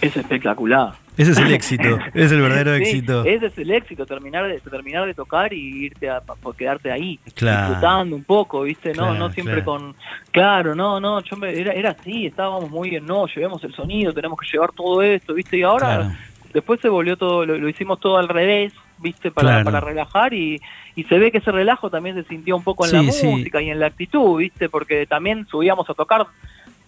Es 0.00 0.16
espectacular. 0.16 0.94
Ese 1.16 1.30
es 1.30 1.38
el 1.38 1.50
éxito, 1.52 1.98
ese 2.12 2.12
es 2.26 2.32
el 2.32 2.42
verdadero 2.42 2.76
Sí, 2.76 2.82
éxito. 2.82 3.24
Ese 3.24 3.46
es 3.46 3.56
el 3.58 3.70
éxito, 3.70 4.04
terminar 4.04 4.46
de 4.46 4.60
terminar 4.60 5.06
de 5.06 5.14
tocar 5.14 5.52
y 5.54 5.86
irte 5.86 6.10
a 6.10 6.22
quedarte 6.58 6.92
ahí, 6.92 7.18
Claro. 7.34 7.68
disfrutando 7.68 8.16
un 8.16 8.24
poco, 8.24 8.62
¿viste? 8.62 8.90
No, 8.90 8.94
Claro, 9.04 9.14
no 9.14 9.30
siempre 9.30 9.62
claro. 9.62 9.64
con 9.80 9.96
claro, 10.30 10.74
no, 10.74 11.00
no, 11.00 11.22
yo 11.22 11.36
me, 11.38 11.58
era 11.58 11.72
era 11.72 11.90
así, 11.90 12.26
estábamos 12.26 12.70
muy 12.70 12.90
bien, 12.90 13.06
no, 13.06 13.26
llevemos 13.28 13.64
el 13.64 13.72
sonido, 13.74 14.12
tenemos 14.12 14.38
que 14.38 14.46
llevar 14.52 14.72
todo 14.72 15.00
esto, 15.00 15.32
¿viste? 15.32 15.56
Y 15.56 15.62
ahora 15.62 16.14
después 16.52 16.80
se 16.80 16.90
volvió 16.90 17.16
todo 17.16 17.46
lo, 17.46 17.56
lo 17.56 17.68
hicimos 17.68 17.98
todo 17.98 18.18
al 18.18 18.28
revés, 18.28 18.74
¿viste? 18.98 19.30
Para, 19.30 19.64
para 19.64 19.80
relajar 19.80 20.34
y, 20.34 20.60
y 20.94 21.04
se 21.04 21.18
ve 21.18 21.32
que 21.32 21.38
ese 21.38 21.50
relajo 21.50 21.88
también 21.88 22.16
se 22.16 22.24
sintió 22.24 22.56
un 22.56 22.62
poco 22.62 22.84
en 22.84 22.92
la 22.92 23.12
sí. 23.12 23.26
música 23.26 23.62
y 23.62 23.70
en 23.70 23.80
la 23.80 23.86
actitud, 23.86 24.38
¿viste? 24.38 24.68
Porque 24.68 25.06
también 25.06 25.46
subíamos 25.46 25.88
a 25.88 25.94
tocar 25.94 26.26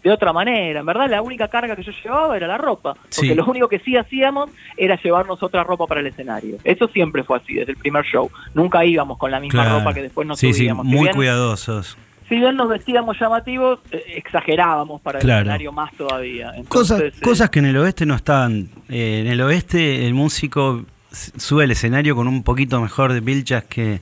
de 0.02 0.10
otra 0.12 0.32
manera. 0.32 0.80
En 0.80 0.86
verdad, 0.86 1.08
la 1.10 1.22
única 1.22 1.48
carga 1.48 1.74
que 1.76 1.82
yo 1.82 1.92
llevaba 2.04 2.36
era 2.36 2.46
la 2.46 2.56
ropa. 2.58 2.94
Porque 2.94 3.10
Sí. 3.10 3.34
lo 3.34 3.44
único 3.46 3.68
que 3.68 3.78
sí 3.80 3.96
hacíamos 3.96 4.50
era 4.76 4.96
llevarnos 5.02 5.42
otra 5.42 5.64
ropa 5.64 5.86
para 5.86 6.00
el 6.00 6.06
escenario. 6.06 6.56
Eso 6.64 6.88
siempre 6.88 7.24
fue 7.24 7.38
así, 7.38 7.54
desde 7.54 7.72
el 7.72 7.78
primer 7.78 8.04
show. 8.04 8.30
Nunca 8.54 8.84
íbamos 8.84 9.18
con 9.18 9.30
la 9.30 9.40
misma 9.40 9.62
Claro. 9.64 9.78
ropa 9.80 9.94
que 9.94 10.02
después 10.02 10.26
nos 10.26 10.38
sí, 10.38 10.52
sí, 10.52 10.60
subíamos. 10.60 10.86
Muy 10.86 11.02
bien- 11.04 11.14
cuidadosos. 11.16 11.98
Si 12.28 12.36
bien 12.36 12.56
nos 12.56 12.68
vestíamos 12.68 13.18
llamativos, 13.18 13.80
eh, 13.90 14.04
exagerábamos 14.16 15.00
para 15.00 15.18
el 15.18 15.28
escenario 15.30 15.72
más 15.72 15.92
todavía. 15.94 16.52
Cosas, 16.68 17.00
eh, 17.00 17.12
cosas 17.22 17.48
que 17.48 17.58
en 17.60 17.64
el 17.66 17.76
oeste 17.78 18.04
no 18.04 18.14
estaban. 18.14 18.68
Eh, 18.90 19.20
en 19.24 19.28
el 19.28 19.40
oeste 19.40 20.06
el 20.06 20.12
músico 20.12 20.84
sube 21.10 21.64
al 21.64 21.70
escenario 21.70 22.14
con 22.14 22.28
un 22.28 22.42
poquito 22.42 22.80
mejor 22.82 23.12
de 23.14 23.22
pilchas 23.22 23.64
que. 23.64 24.00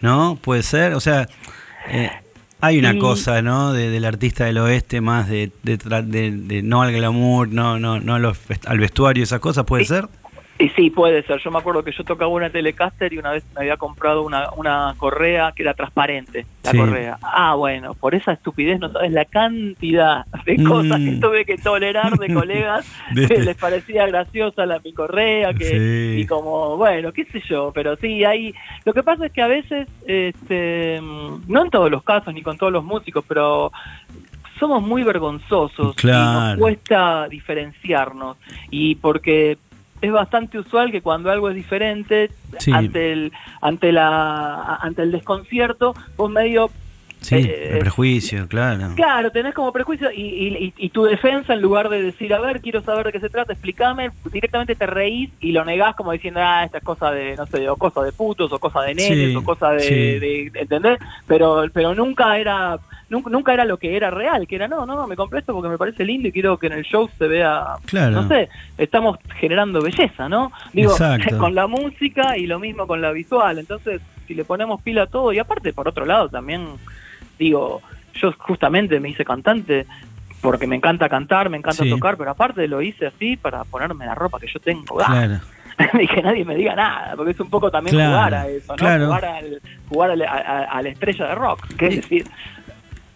¿No? 0.00 0.38
Puede 0.40 0.62
ser. 0.62 0.94
O 0.94 1.00
sea, 1.00 1.26
eh, 1.88 2.10
hay 2.60 2.78
una 2.78 2.94
Y- 2.94 2.98
cosa, 2.98 3.42
¿no? 3.42 3.72
De- 3.72 3.90
del 3.90 4.04
artista 4.04 4.44
del 4.44 4.58
oeste 4.58 5.00
más 5.00 5.28
de, 5.28 5.50
de, 5.62 5.76
de- 5.76 6.30
de 6.32 6.62
no 6.62 6.82
al 6.82 6.92
glamour, 6.92 7.48
no, 7.48 7.78
no, 7.78 8.00
no 8.00 8.14
al 8.14 8.78
vestuario, 8.78 9.24
esas 9.24 9.40
cosas, 9.40 9.64
¿puede 9.64 9.84
Sí. 9.84 9.88
ser? 9.94 10.08
Y 10.58 10.70
sí, 10.70 10.88
puede 10.88 11.22
ser. 11.24 11.38
Yo 11.42 11.50
me 11.50 11.58
acuerdo 11.58 11.84
que 11.84 11.92
yo 11.92 12.02
tocaba 12.02 12.30
una 12.30 12.48
Telecaster 12.48 13.12
y 13.12 13.18
una 13.18 13.30
vez 13.32 13.44
me 13.54 13.60
había 13.60 13.76
comprado 13.76 14.22
una, 14.22 14.48
una 14.56 14.94
correa 14.96 15.52
que 15.54 15.62
era 15.62 15.74
transparente, 15.74 16.46
la 16.64 16.70
Sí. 16.70 16.78
correa. 16.78 17.18
Ah, 17.22 17.54
bueno, 17.56 17.92
por 17.92 18.14
esa 18.14 18.32
estupidez 18.32 18.80
no 18.80 18.90
sabes 18.90 19.12
la 19.12 19.26
cantidad 19.26 20.24
de 20.46 20.64
cosas 20.64 20.98
que 20.98 21.10
Mm. 21.10 21.20
tuve 21.20 21.44
que 21.44 21.58
tolerar 21.58 22.16
de 22.18 22.32
colegas 22.32 22.86
que 23.28 23.38
les 23.40 23.56
parecía 23.56 24.06
graciosa 24.06 24.64
la 24.64 24.78
mi 24.80 24.94
correa, 24.94 25.52
que 25.52 25.64
Sí. 26.16 26.20
y 26.22 26.26
como, 26.26 26.78
bueno, 26.78 27.12
qué 27.12 27.26
sé 27.26 27.42
yo, 27.46 27.70
pero 27.74 27.96
sí, 27.96 28.24
hay... 28.24 28.54
Lo 28.86 28.94
que 28.94 29.02
pasa 29.02 29.26
es 29.26 29.32
que 29.32 29.42
a 29.42 29.48
veces, 29.48 29.86
este, 30.06 31.00
mm, 31.02 31.42
no 31.52 31.64
en 31.64 31.70
todos 31.70 31.90
los 31.90 32.02
casos 32.02 32.32
ni 32.32 32.40
con 32.40 32.56
todos 32.56 32.72
los 32.72 32.82
músicos, 32.82 33.22
pero 33.28 33.72
somos 34.58 34.82
muy 34.82 35.02
vergonzosos 35.02 35.92
y 35.98 36.00
Claro. 36.00 36.50
nos 36.52 36.58
cuesta 36.58 37.28
diferenciarnos 37.28 38.38
y 38.70 38.94
porque 38.94 39.58
es 40.00 40.12
bastante 40.12 40.58
usual 40.58 40.90
que 40.92 41.00
cuando 41.00 41.30
algo 41.30 41.48
es 41.48 41.54
diferente 41.54 42.30
Sí. 42.58 42.72
ante 42.72 43.12
el 43.12 43.32
ante 43.60 43.92
la 43.92 44.76
ante 44.76 45.02
el 45.02 45.12
desconcierto 45.12 45.94
vos 46.16 46.30
medio 46.30 46.70
Sí, 47.20 47.34
Eh, 47.36 47.70
el 47.72 47.78
prejuicio, 47.78 48.46
claro. 48.46 48.90
Claro, 48.94 49.30
tenés 49.32 49.54
como 49.54 49.72
prejuicio 49.72 50.10
y, 50.12 50.72
y, 50.76 50.88
tu 50.90 51.04
defensa, 51.04 51.54
en 51.54 51.60
lugar 51.62 51.88
de 51.88 52.02
decir, 52.02 52.32
a 52.34 52.40
ver, 52.40 52.60
quiero 52.60 52.82
saber 52.82 53.06
de 53.06 53.12
qué 53.12 53.20
se 53.20 53.30
trata, 53.30 53.52
explícame, 53.52 54.10
directamente 54.32 54.74
te 54.76 54.86
reís 54.86 55.30
y 55.40 55.52
lo 55.52 55.64
negás 55.64 55.96
como 55.96 56.12
diciendo, 56.12 56.40
ah, 56.42 56.64
esta 56.64 56.78
es 56.78 56.84
cosa 56.84 57.10
de, 57.10 57.34
no 57.36 57.46
sé, 57.46 57.68
o 57.68 57.76
cosa 57.76 58.02
de 58.02 58.12
putos, 58.12 58.52
o 58.52 58.58
cosa 58.58 58.82
de 58.82 58.94
nenes, 58.94 59.30
Sí, 59.30 59.36
o 59.36 59.42
cosa 59.42 59.70
de, 59.70 59.80
sí. 59.80 59.94
de- 59.94 60.50
¿entendés? 60.54 60.98
Pero, 61.26 61.64
pero 61.72 61.94
nunca 61.94 62.38
era, 62.38 62.78
nunca, 63.08 63.30
nunca 63.30 63.54
era 63.54 63.64
lo 63.64 63.78
que 63.78 63.96
era 63.96 64.10
real, 64.10 64.46
que 64.46 64.54
era, 64.56 64.68
no, 64.68 64.86
no, 64.86 65.06
me 65.08 65.16
compré 65.16 65.40
esto 65.40 65.52
porque 65.52 65.68
me 65.70 65.78
parece 65.78 66.04
lindo 66.04 66.28
y 66.28 66.32
quiero 66.32 66.58
que 66.58 66.68
en 66.68 66.74
el 66.74 66.84
show 66.84 67.08
se 67.18 67.26
vea, 67.26 67.64
Claro. 67.86 68.22
no 68.22 68.28
sé, 68.28 68.48
estamos 68.78 69.18
generando 69.40 69.80
belleza, 69.82 70.28
¿no? 70.28 70.52
Digo, 70.72 70.92
Exacto. 70.92 71.38
con 71.38 71.54
la 71.54 71.66
música 71.66 72.36
y 72.38 72.46
lo 72.46 72.58
mismo 72.60 72.86
con 72.86 73.00
la 73.00 73.10
visual, 73.10 73.58
entonces, 73.58 74.00
si 74.28 74.34
le 74.34 74.44
ponemos 74.44 74.80
pila 74.82 75.04
a 75.04 75.06
todo, 75.06 75.32
y 75.32 75.38
aparte, 75.38 75.72
por 75.72 75.88
otro 75.88 76.04
lado, 76.04 76.28
también 76.28 76.66
digo, 77.38 77.82
yo 78.14 78.32
justamente 78.38 78.98
me 79.00 79.10
hice 79.10 79.24
cantante 79.24 79.86
porque 80.40 80.66
me 80.66 80.76
encanta 80.76 81.08
cantar, 81.08 81.48
me 81.50 81.56
encanta 81.56 81.82
Sí. 81.84 81.90
tocar, 81.90 82.16
pero 82.16 82.30
aparte 82.30 82.66
lo 82.68 82.80
hice 82.82 83.06
así 83.06 83.36
para 83.36 83.64
ponerme 83.64 84.06
la 84.06 84.14
ropa 84.14 84.38
que 84.38 84.46
yo 84.46 84.60
tengo. 84.60 85.00
Ah, 85.00 85.06
Claro. 85.06 85.40
y 86.00 86.06
que 86.06 86.22
nadie 86.22 86.44
me 86.44 86.54
diga 86.56 86.74
nada, 86.74 87.14
porque 87.16 87.32
es 87.32 87.40
un 87.40 87.50
poco 87.50 87.70
también 87.70 87.96
Claro, 87.96 88.10
jugar 88.12 88.34
a 88.34 88.48
eso, 88.48 88.72
¿no? 88.72 88.76
claro. 88.76 89.06
Jugar, 89.06 89.24
al, 89.26 89.62
jugar 89.88 90.10
al- 90.12 90.22
a, 90.22 90.82
la 90.82 90.88
estrella 90.88 91.26
de 91.26 91.34
rock, 91.34 91.66
que 91.76 91.86
es 91.88 91.96
decir, 91.96 92.26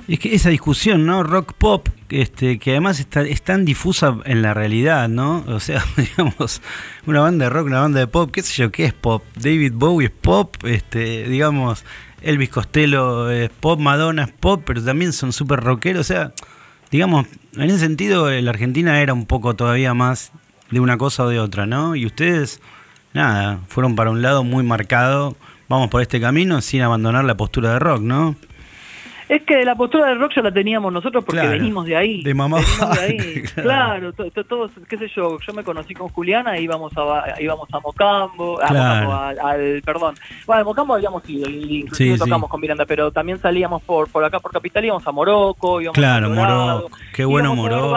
Es 0.08 0.18
que 0.18 0.34
esa 0.34 0.50
discusión, 0.50 1.06
¿no? 1.06 1.22
Rock 1.22 1.52
pop, 1.54 1.88
este, 2.08 2.58
que 2.58 2.72
además 2.72 2.98
está, 3.00 3.22
es 3.22 3.42
tan 3.42 3.64
difusa 3.64 4.16
en 4.24 4.42
la 4.42 4.52
realidad, 4.54 5.08
¿no? 5.08 5.44
O 5.46 5.60
sea, 5.60 5.82
digamos, 5.96 6.60
una 7.06 7.20
banda 7.20 7.44
de 7.44 7.50
rock, 7.50 7.66
una 7.66 7.80
banda 7.80 8.00
de 8.00 8.08
pop, 8.08 8.30
qué 8.32 8.42
sé 8.42 8.54
yo, 8.62 8.70
¿qué 8.72 8.84
es 8.86 8.92
pop? 8.92 9.22
David 9.36 9.72
Bowie 9.74 10.06
es 10.08 10.12
pop, 10.12 10.56
este, 10.64 11.24
digamos, 11.28 11.84
Elvis 12.22 12.50
Costello 12.50 13.30
es 13.30 13.50
pop, 13.50 13.78
Madonna 13.80 14.24
es 14.24 14.32
pop, 14.32 14.62
pero 14.64 14.82
también 14.82 15.12
son 15.12 15.32
súper 15.32 15.60
rockeros, 15.60 16.00
o 16.00 16.04
sea, 16.04 16.32
digamos, 16.90 17.26
en 17.56 17.62
ese 17.62 17.78
sentido 17.78 18.30
la 18.30 18.50
Argentina 18.50 19.00
era 19.00 19.12
un 19.12 19.26
poco 19.26 19.54
todavía 19.54 19.94
más 19.94 20.32
de 20.70 20.80
una 20.80 20.98
cosa 20.98 21.24
o 21.24 21.28
de 21.28 21.40
otra, 21.40 21.66
¿no? 21.66 21.96
Y 21.96 22.06
ustedes, 22.06 22.60
nada, 23.12 23.60
fueron 23.68 23.96
para 23.96 24.10
un 24.10 24.22
lado 24.22 24.44
muy 24.44 24.64
marcado, 24.64 25.36
vamos 25.68 25.88
por 25.88 26.02
este 26.02 26.20
camino 26.20 26.60
sin 26.60 26.82
abandonar 26.82 27.24
la 27.24 27.36
postura 27.36 27.72
de 27.72 27.78
rock, 27.78 28.02
¿no? 28.02 28.36
Es 29.30 29.42
que 29.42 29.64
la 29.64 29.76
postura 29.76 30.06
del 30.08 30.18
rock 30.18 30.32
ya 30.34 30.42
la 30.42 30.50
teníamos 30.50 30.92
nosotros 30.92 31.24
porque 31.24 31.40
Claro, 31.40 31.56
venimos 31.56 31.86
de 31.86 31.96
ahí. 31.96 32.20
de 32.24 32.34
mamá 32.34 32.58
de 32.58 33.00
ahí. 33.00 33.42
Claro, 33.54 34.12
to- 34.12 34.28
todos, 34.44 34.72
qué 34.88 34.96
sé 34.98 35.06
yo, 35.14 35.38
yo 35.38 35.52
me 35.54 35.62
conocí 35.62 35.94
con 35.94 36.08
Juliana 36.08 36.58
y 36.58 36.64
íbamos 36.64 36.92
a, 36.96 37.00
Ba- 37.02 37.34
íbamos 37.40 37.68
a 37.72 37.78
Mocambo, 37.78 38.60
a 38.60 38.66
Claro. 38.66 39.06
Mocambo, 39.08 39.24
al, 39.24 39.38
al- 39.38 39.82
perdón. 39.84 40.14
Bueno, 40.46 40.62
a 40.62 40.64
Mocambo 40.64 40.94
habíamos 40.94 41.22
ido, 41.30 41.48
y 41.48 41.78
inclusive 41.82 42.10
Sí, 42.10 42.14
sí. 42.14 42.18
tocamos 42.18 42.50
con 42.50 42.60
Miranda, 42.60 42.84
pero 42.86 43.12
también 43.12 43.38
salíamos 43.38 43.82
por, 43.84 44.08
por 44.10 44.24
acá, 44.24 44.40
por 44.40 44.50
Capital, 44.50 44.84
íbamos 44.84 45.06
a 45.06 45.12
Morocco, 45.12 45.80
íbamos 45.80 45.94
Claro, 45.96 46.26
a 46.26 46.30
Morocco. 46.30 46.96
Qué 47.14 47.24
bueno 47.24 47.52
a 47.52 47.54
Morocco. 47.54 47.96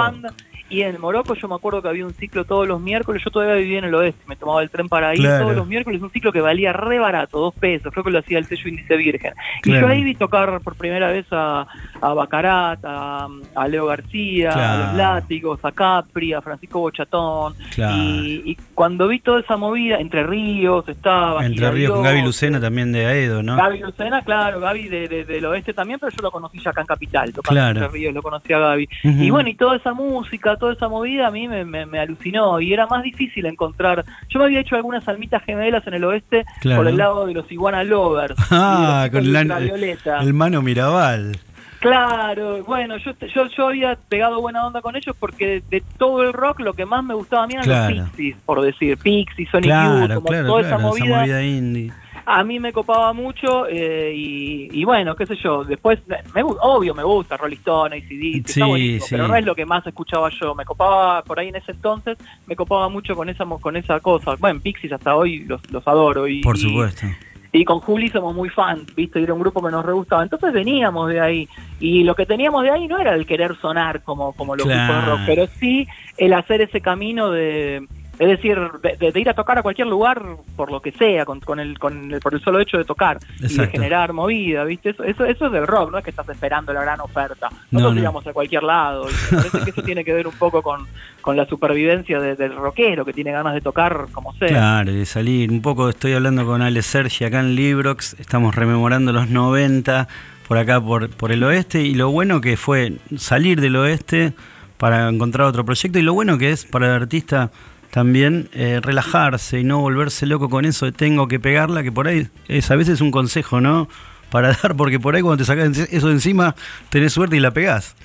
Y 0.73 0.81
en 0.81 0.99
Morocco 0.99 1.35
yo 1.35 1.47
me 1.47 1.55
acuerdo 1.55 1.81
que 1.81 1.87
había 1.89 2.05
un 2.05 2.13
ciclo 2.13 2.45
todos 2.45 2.67
los 2.67 2.81
miércoles, 2.81 3.21
yo 3.23 3.29
todavía 3.31 3.55
vivía 3.55 3.77
en 3.79 3.85
el 3.85 3.93
oeste, 3.95 4.21
me 4.27 4.35
tomaba 4.35 4.61
el 4.63 4.69
tren 4.69 4.89
para 4.89 5.13
ir 5.13 5.19
Claro. 5.21 5.43
todos 5.45 5.55
los 5.57 5.67
miércoles, 5.67 6.01
un 6.01 6.09
ciclo 6.11 6.31
que 6.31 6.41
valía 6.41 6.73
re 6.73 6.97
barato, 6.99 7.39
dos 7.39 7.53
pesos, 7.53 7.91
creo 7.91 8.03
que 8.03 8.11
lo 8.11 8.19
hacía 8.19 8.39
el 8.39 8.45
sello 8.45 8.69
Índice 8.69 8.97
Virgen. 8.97 9.33
Y 9.63 9.71
yo 9.71 9.87
ahí 9.87 10.03
vi 10.03 10.15
tocar 10.15 10.59
por 10.61 10.75
primera 10.75 11.11
vez 11.11 11.25
a, 11.31 11.67
a 12.01 12.13
Bacarat, 12.13 12.79
a, 12.83 13.27
a 13.55 13.67
Leo 13.67 13.85
García, 13.85 14.51
a. 14.51 14.77
Los 14.87 14.95
Látigos, 14.95 15.59
a 15.63 15.71
Capri, 15.71 16.33
a 16.33 16.41
Francisco 16.41 16.79
Bochatón. 16.79 17.53
Y, 17.77 18.41
y 18.51 18.57
cuando 18.73 19.07
vi 19.07 19.19
toda 19.19 19.39
esa 19.41 19.57
movida, 19.57 19.97
Entre 19.99 20.23
Ríos 20.23 20.87
estaba. 20.89 21.45
Entre 21.45 21.69
Ríos 21.71 21.91
con 21.93 22.03
Gaby 22.03 22.21
Lucena 22.23 22.59
también 22.59 22.91
de 22.91 23.05
Aedo, 23.05 23.43
¿no? 23.43 23.55
Gaby 23.57 23.79
Lucena, 23.79 24.21
claro, 24.23 24.59
Gaby 24.59 24.87
de, 24.87 25.07
de- 25.07 25.25
del 25.25 25.45
oeste 25.45 25.73
también, 25.73 25.99
pero 25.99 26.11
yo 26.11 26.21
lo 26.23 26.31
conocí 26.31 26.59
ya 26.59 26.71
acá 26.71 26.81
en 26.81 26.87
Capital, 26.87 27.31
tocando 27.33 27.61
Entre 27.67 27.87
Ríos, 27.89 28.13
lo 28.13 28.21
conocí 28.21 28.51
a 28.53 28.59
Gaby. 28.59 28.89
Y 29.03 29.29
bueno, 29.29 29.49
y 29.49 29.55
toda 29.55 29.75
esa 29.77 29.93
música, 29.93 30.55
toda 30.63 30.73
esa 30.75 30.87
movida 30.87 31.27
a 31.27 31.31
mí 31.31 31.49
me, 31.49 31.65
me- 31.65 31.85
me 31.85 31.99
alucinó 31.99 32.61
y 32.61 32.71
era 32.71 32.87
más 32.87 33.03
difícil 33.03 33.45
encontrar. 33.47 34.05
Yo 34.29 34.39
me 34.39 34.45
había 34.45 34.61
hecho 34.61 34.77
algunas 34.77 35.05
almitas 35.09 35.43
gemelas 35.43 35.85
en 35.87 35.93
el 35.95 36.05
oeste 36.05 36.45
Claro. 36.61 36.79
por 36.79 36.87
el 36.87 36.95
lado 36.95 37.25
de 37.25 37.33
los 37.33 37.51
Iguana 37.51 37.83
Lovers. 37.83 38.35
Ah, 38.49 39.09
con 39.11 39.33
la- 39.33 39.41
Ultravioleta. 39.41 40.19
el 40.21 40.33
mano 40.33 40.61
Mirabal. 40.61 41.37
Claro, 41.81 42.63
bueno, 42.63 42.95
yo, 42.95 43.11
yo 43.35 43.45
yo 43.47 43.67
había 43.67 43.97
pegado 44.07 44.39
buena 44.39 44.65
onda 44.65 44.79
con 44.81 44.95
ellos 44.95 45.13
porque 45.19 45.61
de 45.69 45.83
todo 45.97 46.23
el 46.23 46.31
rock 46.31 46.61
lo 46.61 46.71
que 46.73 46.85
más 46.85 47.03
me 47.03 47.13
gustaba 47.13 47.43
a 47.43 47.47
mí 47.47 47.55
eran 47.55 47.65
Claro. 47.65 47.93
los 47.95 48.09
Pixies, 48.11 48.37
por 48.45 48.61
decir, 48.61 48.97
Pixies, 48.99 49.49
Sonic 49.49 49.65
Youth, 49.69 49.73
Claro, 49.73 50.15
como 50.15 50.27
claro, 50.27 50.47
toda 50.47 50.59
claro, 50.61 50.75
esa 50.77 50.87
movida 50.87 51.43
indie. 51.43 51.91
A 52.25 52.43
mí 52.43 52.59
me 52.59 52.71
copaba 52.71 53.11
mucho 53.13 53.67
eh, 53.67 54.13
y, 54.15 54.69
y 54.71 54.83
bueno, 54.85 55.15
qué 55.15 55.25
sé 55.25 55.35
yo, 55.43 55.63
después, 55.63 55.99
me, 56.07 56.41
obvio 56.43 56.93
me 56.95 57.03
gusta 57.03 57.37
Rolling 57.37 57.57
Stone, 57.57 57.95
ACDC, 57.97 58.47
Sí, 58.47 58.99
sí. 58.99 59.07
pero 59.09 59.27
no 59.27 59.35
es 59.35 59.45
lo 59.45 59.55
que 59.55 59.65
más 59.65 59.85
escuchaba 59.85 60.29
yo, 60.41 60.55
me 60.55 60.65
copaba 60.65 61.21
por 61.23 61.39
ahí 61.39 61.49
en 61.49 61.55
ese 61.57 61.71
entonces, 61.71 62.17
me 62.47 62.55
copaba 62.55 62.87
mucho 62.89 63.15
con 63.15 63.29
esa 63.29 63.45
con 63.61 63.75
esa 63.75 63.99
cosa, 63.99 64.35
bueno, 64.39 64.59
Pixies 64.61 64.93
hasta 64.93 65.15
hoy 65.15 65.39
los, 65.45 65.61
los 65.71 65.87
adoro 65.87 66.27
y, 66.27 66.41
Por 66.41 66.55
y- 66.57 66.61
supuesto. 66.61 67.05
y 67.51 67.65
con 67.65 67.79
Juli 67.81 68.09
somos 68.09 68.33
muy 68.33 68.49
fans, 68.49 68.95
¿viste? 68.95 69.19
Y 69.19 69.23
era 69.23 69.33
un 69.33 69.39
grupo 69.41 69.61
que 69.63 69.69
nos 69.71 69.85
re 69.85 69.93
gustaba. 69.93 70.23
Entonces 70.23 70.51
veníamos 70.53 71.09
de 71.09 71.19
ahí. 71.21 71.47
Y 71.79 72.03
lo 72.03 72.15
que 72.15 72.25
teníamos 72.25 72.63
de 72.63 72.71
ahí 72.71 72.87
no 72.87 72.97
era 72.97 73.13
el 73.13 73.27
querer 73.27 73.55
sonar 73.61 74.01
como, 74.01 74.33
como 74.33 74.55
los 74.55 74.65
Claro. 74.65 74.93
grupos 74.93 75.05
de 75.05 75.11
rock, 75.11 75.21
pero 75.27 75.47
sí 75.59 75.87
el 76.17 76.33
hacer 76.33 76.61
ese 76.61 76.81
camino 76.81 77.29
de. 77.29 77.85
Es 78.19 78.27
decir, 78.27 78.57
de, 78.99 79.19
ir 79.19 79.27
a 79.29 79.33
tocar 79.33 79.57
a 79.57 79.63
cualquier 79.63 79.87
lugar 79.87 80.21
por 80.55 80.71
lo 80.71 80.81
que 80.81 80.91
sea, 80.91 81.25
con, 81.25 81.39
con 81.39 81.59
el, 81.59 81.79
con 81.79 82.13
el- 82.13 82.19
por 82.19 82.35
el 82.35 82.41
solo 82.43 82.59
hecho 82.59 82.77
de 82.77 82.85
tocar 82.85 83.17
y 83.37 83.41
de 83.41 83.47
Exacto. 83.47 83.71
generar 83.71 84.13
movida, 84.13 84.63
¿viste? 84.65 84.91
Eso, 84.91 85.03
eso, 85.03 85.25
eso 85.25 85.45
es 85.47 85.51
del 85.51 85.65
rock, 85.65 85.91
no 85.91 85.97
es 85.97 86.03
que 86.03 86.11
estás 86.11 86.29
esperando 86.29 86.71
la 86.73 86.81
gran 86.83 87.01
oferta. 87.01 87.49
No, 87.49 87.79
Nosotros 87.79 87.95
no. 87.95 88.01
íbamos 88.01 88.27
a 88.27 88.33
cualquier 88.33 88.61
lado. 88.63 89.07
Y 89.09 89.35
me 89.35 89.41
parece 89.41 89.61
que 89.63 89.69
eso 89.71 89.81
tiene 89.85 90.05
que 90.05 90.13
ver 90.13 90.27
un 90.27 90.33
poco 90.35 90.61
con, 90.61 90.85
con 91.21 91.35
la 91.35 91.47
supervivencia 91.47 92.19
de- 92.19 92.35
del 92.35 92.55
rockero 92.55 93.03
que 93.03 93.13
tiene 93.13 93.31
ganas 93.31 93.55
de 93.55 93.61
tocar 93.61 94.05
como 94.11 94.31
sea. 94.35 94.47
Claro, 94.47 94.91
y 94.91 94.95
de 94.97 95.05
salir. 95.07 95.51
Un 95.51 95.63
poco 95.63 95.89
estoy 95.89 96.13
hablando 96.13 96.45
con 96.45 96.61
Ale 96.61 96.83
Sergi 96.83 97.25
acá 97.25 97.39
en 97.39 97.55
Librox, 97.55 98.19
estamos 98.19 98.55
rememorando 98.55 99.11
los 99.11 99.27
90 99.29 100.07
por 100.47 100.57
acá 100.59 100.79
por, 100.79 101.09
por 101.09 101.31
el 101.31 101.43
oeste 101.43 101.81
y 101.81 101.95
lo 101.95 102.11
bueno 102.11 102.41
que 102.41 102.57
fue 102.57 102.93
salir 103.17 103.59
del 103.59 103.75
oeste 103.77 104.33
para 104.77 105.09
encontrar 105.09 105.47
otro 105.47 105.65
proyecto 105.65 105.97
y 105.97 106.03
lo 106.03 106.13
bueno 106.13 106.37
que 106.37 106.51
es 106.51 106.65
para 106.65 106.87
el 106.87 106.91
artista 106.93 107.49
también 107.93 108.49
eh, 108.53 108.79
relajarse 108.81 109.59
y 109.59 109.63
no 109.63 109.79
volverse 109.79 110.25
loco 110.25 110.49
con 110.49 110.65
eso 110.65 110.87
de 110.87 110.91
tengo 110.93 111.27
que 111.27 111.39
pegarla, 111.39 111.83
que 111.83 111.91
por 111.91 112.07
ahí 112.07 112.27
es 112.47 112.71
a 112.71 112.75
veces 112.75 113.01
un 113.01 113.11
consejo, 113.11 113.61
¿no? 113.61 113.87
Para 114.31 114.47
dar, 114.63 114.75
porque 114.75 114.99
por 114.99 115.13
ahí 115.15 115.21
cuando 115.21 115.37
te 115.37 115.45
sacas 115.45 115.77
eso 115.77 116.07
de 116.07 116.13
encima 116.13 116.55
tenés 116.89 117.13
suerte 117.13 117.37
y 117.37 117.39
la 117.39 117.51
pegás. 117.51 117.95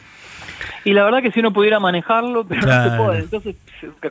Y 0.85 0.93
la 0.93 1.05
verdad 1.05 1.23
que 1.23 1.33
si 1.33 1.41
uno 1.41 1.55
pudiera 1.55 1.81
manejarlo, 1.81 2.45
pero 2.49 2.67
no 2.67 2.85
se 2.91 2.97
puede. 2.99 3.19
Entonces, 3.21 3.57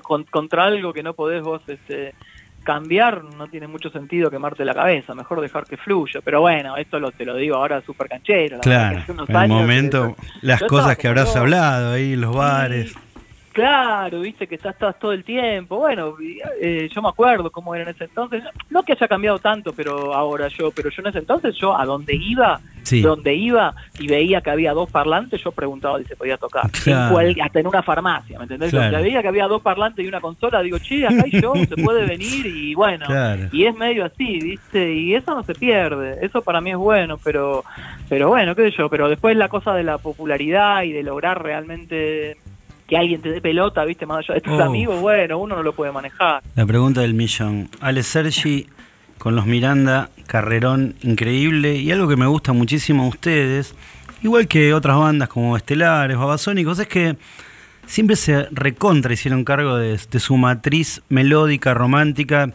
con- 0.02 0.24
contra 0.24 0.63
algo 0.66 0.94
que 0.94 1.04
no 1.04 1.13
podés 1.13 1.44
vos 1.44 1.62
este, 1.68 2.16
cambiar, 2.63 3.24
no 3.38 3.46
tiene 3.46 3.68
mucho 3.68 3.92
sentido 3.92 4.32
quemarte 4.32 4.66
la 4.66 4.74
cabeza. 4.74 5.13
Mejor 5.13 5.42
dejar 5.42 5.66
que 5.66 5.78
fluya. 5.78 6.22
Pero 6.24 6.42
bueno, 6.42 6.76
esto 6.78 7.00
lo, 7.00 7.12
te 7.12 7.24
lo 7.24 7.36
digo 7.36 7.56
ahora 7.58 7.82
súper 7.82 8.08
canchero. 8.10 8.58
la 8.58 8.62
Claro, 8.63 8.96
que 8.96 9.02
hace 9.04 9.12
unos 9.12 9.30
en 9.30 9.36
el 9.36 9.48
momento, 9.50 10.16
que- 10.16 10.28
las 10.48 10.63
cosas 10.63 10.98
que 10.98 11.08
habrás 11.08 11.36
hablado 11.36 11.94
ahí 11.94 12.16
los 12.16 12.36
bares. 12.36 12.94
Claro, 13.58 14.20
viste 14.22 14.46
que 14.48 14.56
estás, 14.56 14.74
estás 14.76 15.00
todo 15.00 15.12
el 15.13 15.24
tiempo. 15.24 15.78
Bueno, 15.78 16.15
eh, 16.62 16.88
yo 16.93 17.02
me 17.02 17.10
acuerdo 17.10 17.50
cómo 17.50 17.74
era 17.74 17.86
en 17.86 17.89
ese 17.96 18.04
entonces. 18.04 18.43
No 18.70 18.84
que 18.84 18.93
haya 18.93 19.08
cambiado 19.08 19.39
tanto, 19.39 19.74
pero 19.74 20.13
ahora 20.13 20.48
yo, 20.48 20.70
pero 20.72 20.89
yo 20.91 21.02
en 21.02 21.08
ese 21.08 21.20
entonces 21.20 21.56
yo 21.56 21.76
a 21.76 21.84
donde 21.86 22.15
iba, 22.15 22.60
Sí. 22.84 23.02
donde 23.02 23.34
iba 23.36 23.74
y 24.00 24.08
veía 24.08 24.39
que 24.39 24.50
había 24.50 24.72
dos 24.74 24.89
parlantes, 24.89 25.43
yo 25.43 25.52
preguntaba 25.52 25.98
si 25.98 26.06
se 26.06 26.15
podía 26.15 26.38
tocar. 26.38 26.70
Claro. 26.84 27.08
En 27.08 27.12
cual- 27.13 27.36
hasta 27.41 27.60
en 27.60 27.67
una 27.67 27.82
farmacia, 27.84 28.38
¿me 28.38 28.43
entendés? 28.43 28.70
Claro. 28.70 28.91
Donde 28.91 29.08
veía 29.10 29.22
que 29.22 29.28
había 29.28 29.48
dos 29.48 29.62
parlantes 29.62 30.06
y 30.06 30.08
una 30.08 30.22
consola, 30.22 30.62
digo, 30.62 30.78
che, 30.80 31.06
acá 31.06 31.24
hay 31.26 31.41
yo, 31.41 31.54
se 31.56 31.76
puede 31.84 32.06
venir 32.06 32.46
y 32.46 32.76
bueno. 32.76 33.06
Claro. 33.08 33.50
Y 33.52 33.65
es 33.65 33.76
medio 33.76 34.06
así, 34.06 34.39
¿viste? 34.39 34.93
Y 34.93 35.15
eso 35.15 35.34
no 35.36 35.43
se 35.43 35.54
pierde. 35.56 36.20
Eso 36.26 36.41
para 36.43 36.62
mí 36.62 36.70
es 36.72 36.78
bueno, 36.78 37.17
pero 37.24 37.63
pero 38.08 38.30
bueno, 38.30 38.56
qué 38.56 38.70
sé 38.70 38.78
yo. 38.78 38.88
Pero 38.89 39.10
después 39.10 39.36
la 39.36 39.50
cosa 39.50 39.74
de 39.74 39.84
la 39.84 39.98
popularidad 39.98 40.84
y 40.84 40.91
de 40.93 41.04
lograr 41.04 41.41
realmente 41.43 42.38
que 42.88 42.97
alguien 42.97 43.21
te 43.21 43.30
dé 43.30 43.41
pelota, 43.41 43.84
¿viste? 43.86 44.06
Más 44.06 44.19
allá 44.19 44.36
de 44.36 44.41
tus 44.41 44.54
Oh. 44.54 44.63
amigos, 44.63 45.00
bueno, 45.02 45.38
uno 45.39 45.56
no 45.58 45.63
lo 45.63 45.73
puede 45.73 45.91
manejar. 45.91 46.41
La 46.56 46.65
pregunta 46.65 47.02
del 47.02 47.13
millón. 47.13 47.69
Ale 47.82 48.02
Sergi 48.04 48.67
con 49.17 49.36
los 49.36 49.45
Miranda, 49.45 50.10
carrerón 50.28 50.95
increíble 51.02 51.76
y 51.76 51.91
algo 51.91 52.08
que 52.08 52.15
me 52.15 52.28
gusta 52.28 52.54
muchísimo 52.54 53.04
a 53.04 53.08
ustedes, 53.08 53.76
igual 54.23 54.47
que 54.47 54.73
otras 54.73 54.97
bandas 54.97 55.28
como 55.28 55.58
Estelares, 55.58 56.17
Babasónicos, 56.17 56.80
es 56.80 56.88
que 56.88 57.17
siempre 57.88 58.15
se 58.15 58.43
recontra 58.52 59.12
hicieron 59.13 59.43
cargo 59.43 59.76
de, 59.78 60.00
de 60.10 60.19
su 60.19 60.38
matriz 60.38 61.02
melódica, 61.10 61.73
romántica. 61.73 62.52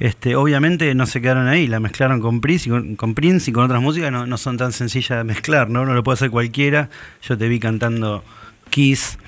Este, 0.00 0.34
obviamente 0.34 0.92
no 0.96 1.06
se 1.06 1.22
quedaron 1.22 1.46
ahí, 1.46 1.68
la 1.68 1.78
mezclaron 1.78 2.20
con 2.20 2.40
Prince 2.40 2.68
y 2.68 2.72
con, 2.72 2.96
con 2.96 3.14
Prince 3.14 3.50
y 3.50 3.54
con 3.54 3.64
otras 3.64 3.80
músicas, 3.80 4.10
no, 4.10 4.26
no 4.26 4.36
son 4.36 4.56
tan 4.56 4.72
sencillas 4.72 5.18
de 5.18 5.24
mezclar, 5.24 5.70
¿no? 5.70 5.84
No 5.86 5.94
lo 5.94 6.02
puede 6.02 6.14
hacer 6.14 6.30
cualquiera. 6.30 6.90
Yo 7.22 7.38
te 7.38 7.46
vi 7.48 7.60
cantando 7.60 8.24
Kiss 8.70 9.18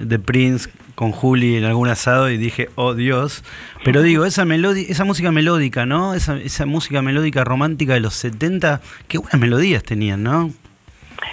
de 0.00 0.18
Prince 0.18 0.70
con 0.94 1.12
Juli 1.12 1.56
en 1.56 1.64
algún 1.64 1.88
asado 1.88 2.30
y 2.30 2.36
dije, 2.36 2.68
oh 2.74 2.94
Dios. 2.94 3.44
Pero 3.84 4.02
digo, 4.02 4.24
esa 4.24 4.44
esa 4.44 5.04
música 5.04 5.30
melódica, 5.32 5.86
¿no? 5.86 6.14
Esa, 6.14 6.38
esa 6.38 6.66
música 6.66 7.02
melódica 7.02 7.44
romántica 7.44 7.94
de 7.94 8.00
los 8.00 8.14
70, 8.14 8.80
qué 9.08 9.18
buenas 9.18 9.40
melodías 9.40 9.82
tenían, 9.82 10.22
¿no? 10.22 10.50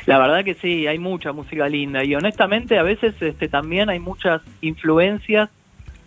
La 0.05 0.19
verdad 0.19 0.43
que 0.43 0.53
sí, 0.53 0.87
hay 0.87 0.99
mucha 0.99 1.31
música 1.33 1.67
linda 1.67 2.03
y 2.03 2.15
honestamente 2.15 2.77
a 2.77 2.83
veces 2.83 3.15
este, 3.21 3.47
también 3.47 3.89
hay 3.89 3.99
muchas 3.99 4.41
influencias 4.61 5.49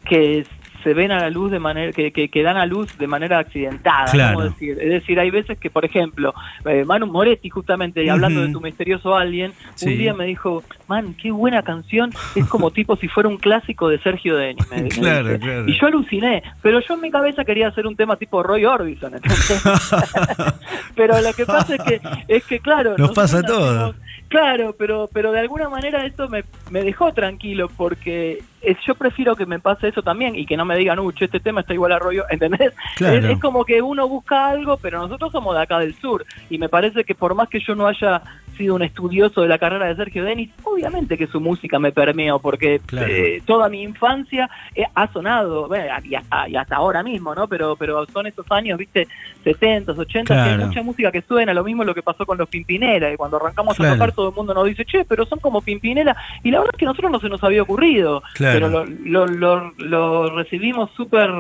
que 0.05 0.47
se 0.83 0.95
ven 0.95 1.13
a 1.13 1.19
la 1.21 1.31
luz 1.31 1.51
de 1.51 1.59
manera 1.59 1.93
que, 1.93 2.13
que, 2.13 2.29
que 2.29 2.43
dan 2.43 2.57
a 2.57 2.67
luz 2.67 2.97
de 2.99 3.07
manera 3.07 3.39
accidentada 3.39 4.07
Claro. 4.11 4.35
¿cómo 4.39 4.49
decir? 4.51 4.79
es 4.81 4.89
decir 4.91 5.19
hay 5.21 5.31
veces 5.31 5.59
que 5.59 5.71
por 5.71 5.85
ejemplo 5.85 6.35
eh, 6.65 6.85
Manu 6.85 7.07
Moretti 7.07 7.49
justamente 7.51 8.09
hablando 8.11 8.43
de 8.43 8.53
tu 8.53 8.61
misterioso 8.61 9.17
alguien 9.17 9.53
Sí. 9.75 9.87
un 9.93 9.99
día 9.99 10.15
me 10.15 10.25
dijo 10.27 10.63
man 10.89 11.15
qué 11.21 11.31
buena 11.31 11.63
canción 11.63 12.11
es 12.35 12.47
como 12.47 12.71
tipo 12.73 12.97
si 12.97 13.09
fuera 13.09 13.29
un 13.29 13.37
clásico 13.39 13.89
de 13.89 13.99
Sergio 14.01 14.37
Denis 14.37 14.65
me- 14.71 14.89
Claro, 14.89 15.39
claro. 15.39 15.69
y 15.69 15.79
yo 15.79 15.87
aluciné 15.87 16.43
pero 16.63 16.81
yo 16.81 16.95
en 16.95 17.01
mi 17.01 17.11
cabeza 17.11 17.45
quería 17.45 17.69
hacer 17.69 17.87
un 17.87 17.97
tema 17.97 18.17
tipo 18.17 18.43
Roy 18.43 18.65
Orbison 18.65 19.13
pero 20.95 21.21
lo 21.21 21.33
que 21.33 21.47
pasa 21.47 21.75
es 21.75 21.83
que 21.83 22.01
es 22.29 22.45
que 22.45 22.59
claro 22.61 22.95
Nos 22.99 23.13
pasa 23.13 23.39
a 23.39 23.43
todos. 23.43 23.95
Claro, 24.31 24.77
pero 24.79 25.11
pero 25.13 25.33
de 25.33 25.41
alguna 25.41 25.69
manera 25.69 26.07
eso 26.07 26.29
me, 26.29 26.45
me 26.71 26.85
dejó 26.85 27.13
tranquilo 27.13 27.69
porque 27.77 28.41
es, 28.63 28.77
yo 28.87 28.95
prefiero 28.95 29.35
que 29.35 29.45
me 29.45 29.59
pase 29.59 29.89
eso 29.89 30.03
también 30.03 30.37
y 30.37 30.47
que 30.47 30.57
no 30.57 30.65
me 30.65 30.77
digan, 30.77 31.01
uy, 31.01 31.13
este 31.19 31.41
tema 31.41 31.63
está 31.63 31.75
igual 31.75 31.91
a 31.91 31.99
rollo, 31.99 32.25
¿entendés? 32.31 32.73
Claro. 32.95 33.17
Es, 33.17 33.25
es 33.25 33.41
como 33.41 33.65
que 33.65 33.83
uno 33.83 34.09
busca 34.09 34.49
algo, 34.49 34.77
pero 34.77 35.01
nosotros 35.01 35.33
somos 35.33 35.57
de 35.57 35.63
acá 35.63 35.81
del 35.81 35.97
sur 35.97 36.25
y 36.49 36.59
me 36.59 36.69
parece 36.69 37.03
que 37.03 37.17
por 37.17 37.35
más 37.35 37.49
que 37.49 37.59
yo 37.59 37.75
no 37.75 37.89
haya 37.89 38.23
sido 38.61 38.75
un 38.75 38.83
estudioso 38.83 39.41
de 39.41 39.49
la 39.49 39.59
carrera 39.59 39.87
de 39.87 39.97
Sergio 39.97 40.23
Denis, 40.23 40.51
obviamente 40.65 41.17
que 41.17 41.27
su 41.27 41.41
música 41.41 41.79
me 41.79 41.93
permeó 41.93 42.39
porque 42.39 42.79
Claro. 42.85 43.07
eh, 43.11 43.43
toda 43.47 43.69
mi 43.71 43.83
infancia 43.83 44.51
eh, 44.75 44.85
ha 44.95 45.11
sonado, 45.13 45.67
bueno, 45.67 45.87
y 46.05 46.15
hasta, 46.15 46.49
y 46.49 46.57
hasta 46.57 46.77
ahora 46.77 47.03
mismo, 47.03 47.35
¿no? 47.35 47.49
Pero 47.49 47.75
pero 47.77 48.05
son 48.07 48.27
esos 48.27 48.45
años, 48.51 48.79
viste, 48.79 49.09
70, 49.45 49.93
80, 49.93 50.35
que 50.35 50.41
hay 50.41 50.49
Claro. 50.55 50.67
mucha 50.67 50.83
música 50.83 51.11
que 51.11 51.23
suena, 51.23 51.55
lo 51.55 51.65
mismo 51.65 51.85
lo 51.85 51.95
que 51.95 52.03
pasó 52.03 52.27
con 52.27 52.37
los 52.37 52.49
Pimpinela, 52.49 53.09
que 53.11 53.17
cuando 53.17 53.39
arrancamos 53.39 53.77
Claro. 53.77 53.93
a 53.93 53.95
tocar 53.97 54.13
todo 54.13 54.29
el 54.29 54.35
mundo 54.35 54.53
nos 54.53 54.67
dice, 54.67 54.85
che, 54.85 55.05
pero 55.07 55.25
son 55.25 55.39
como 55.41 55.63
Pimpinela, 55.63 56.15
y 56.43 56.51
la 56.51 56.59
verdad 56.59 56.75
es 56.75 56.79
que 56.79 56.85
a 56.85 56.89
nosotros 56.89 57.11
no 57.11 57.21
se 57.21 57.29
nos 57.31 57.43
había 57.43 57.63
ocurrido, 57.63 58.23
pero 58.39 58.69
lo, 58.69 58.85
lo, 58.85 59.27
lo, 59.27 59.73
lo 59.79 60.37
recibimos 60.37 60.91
súper 60.93 61.31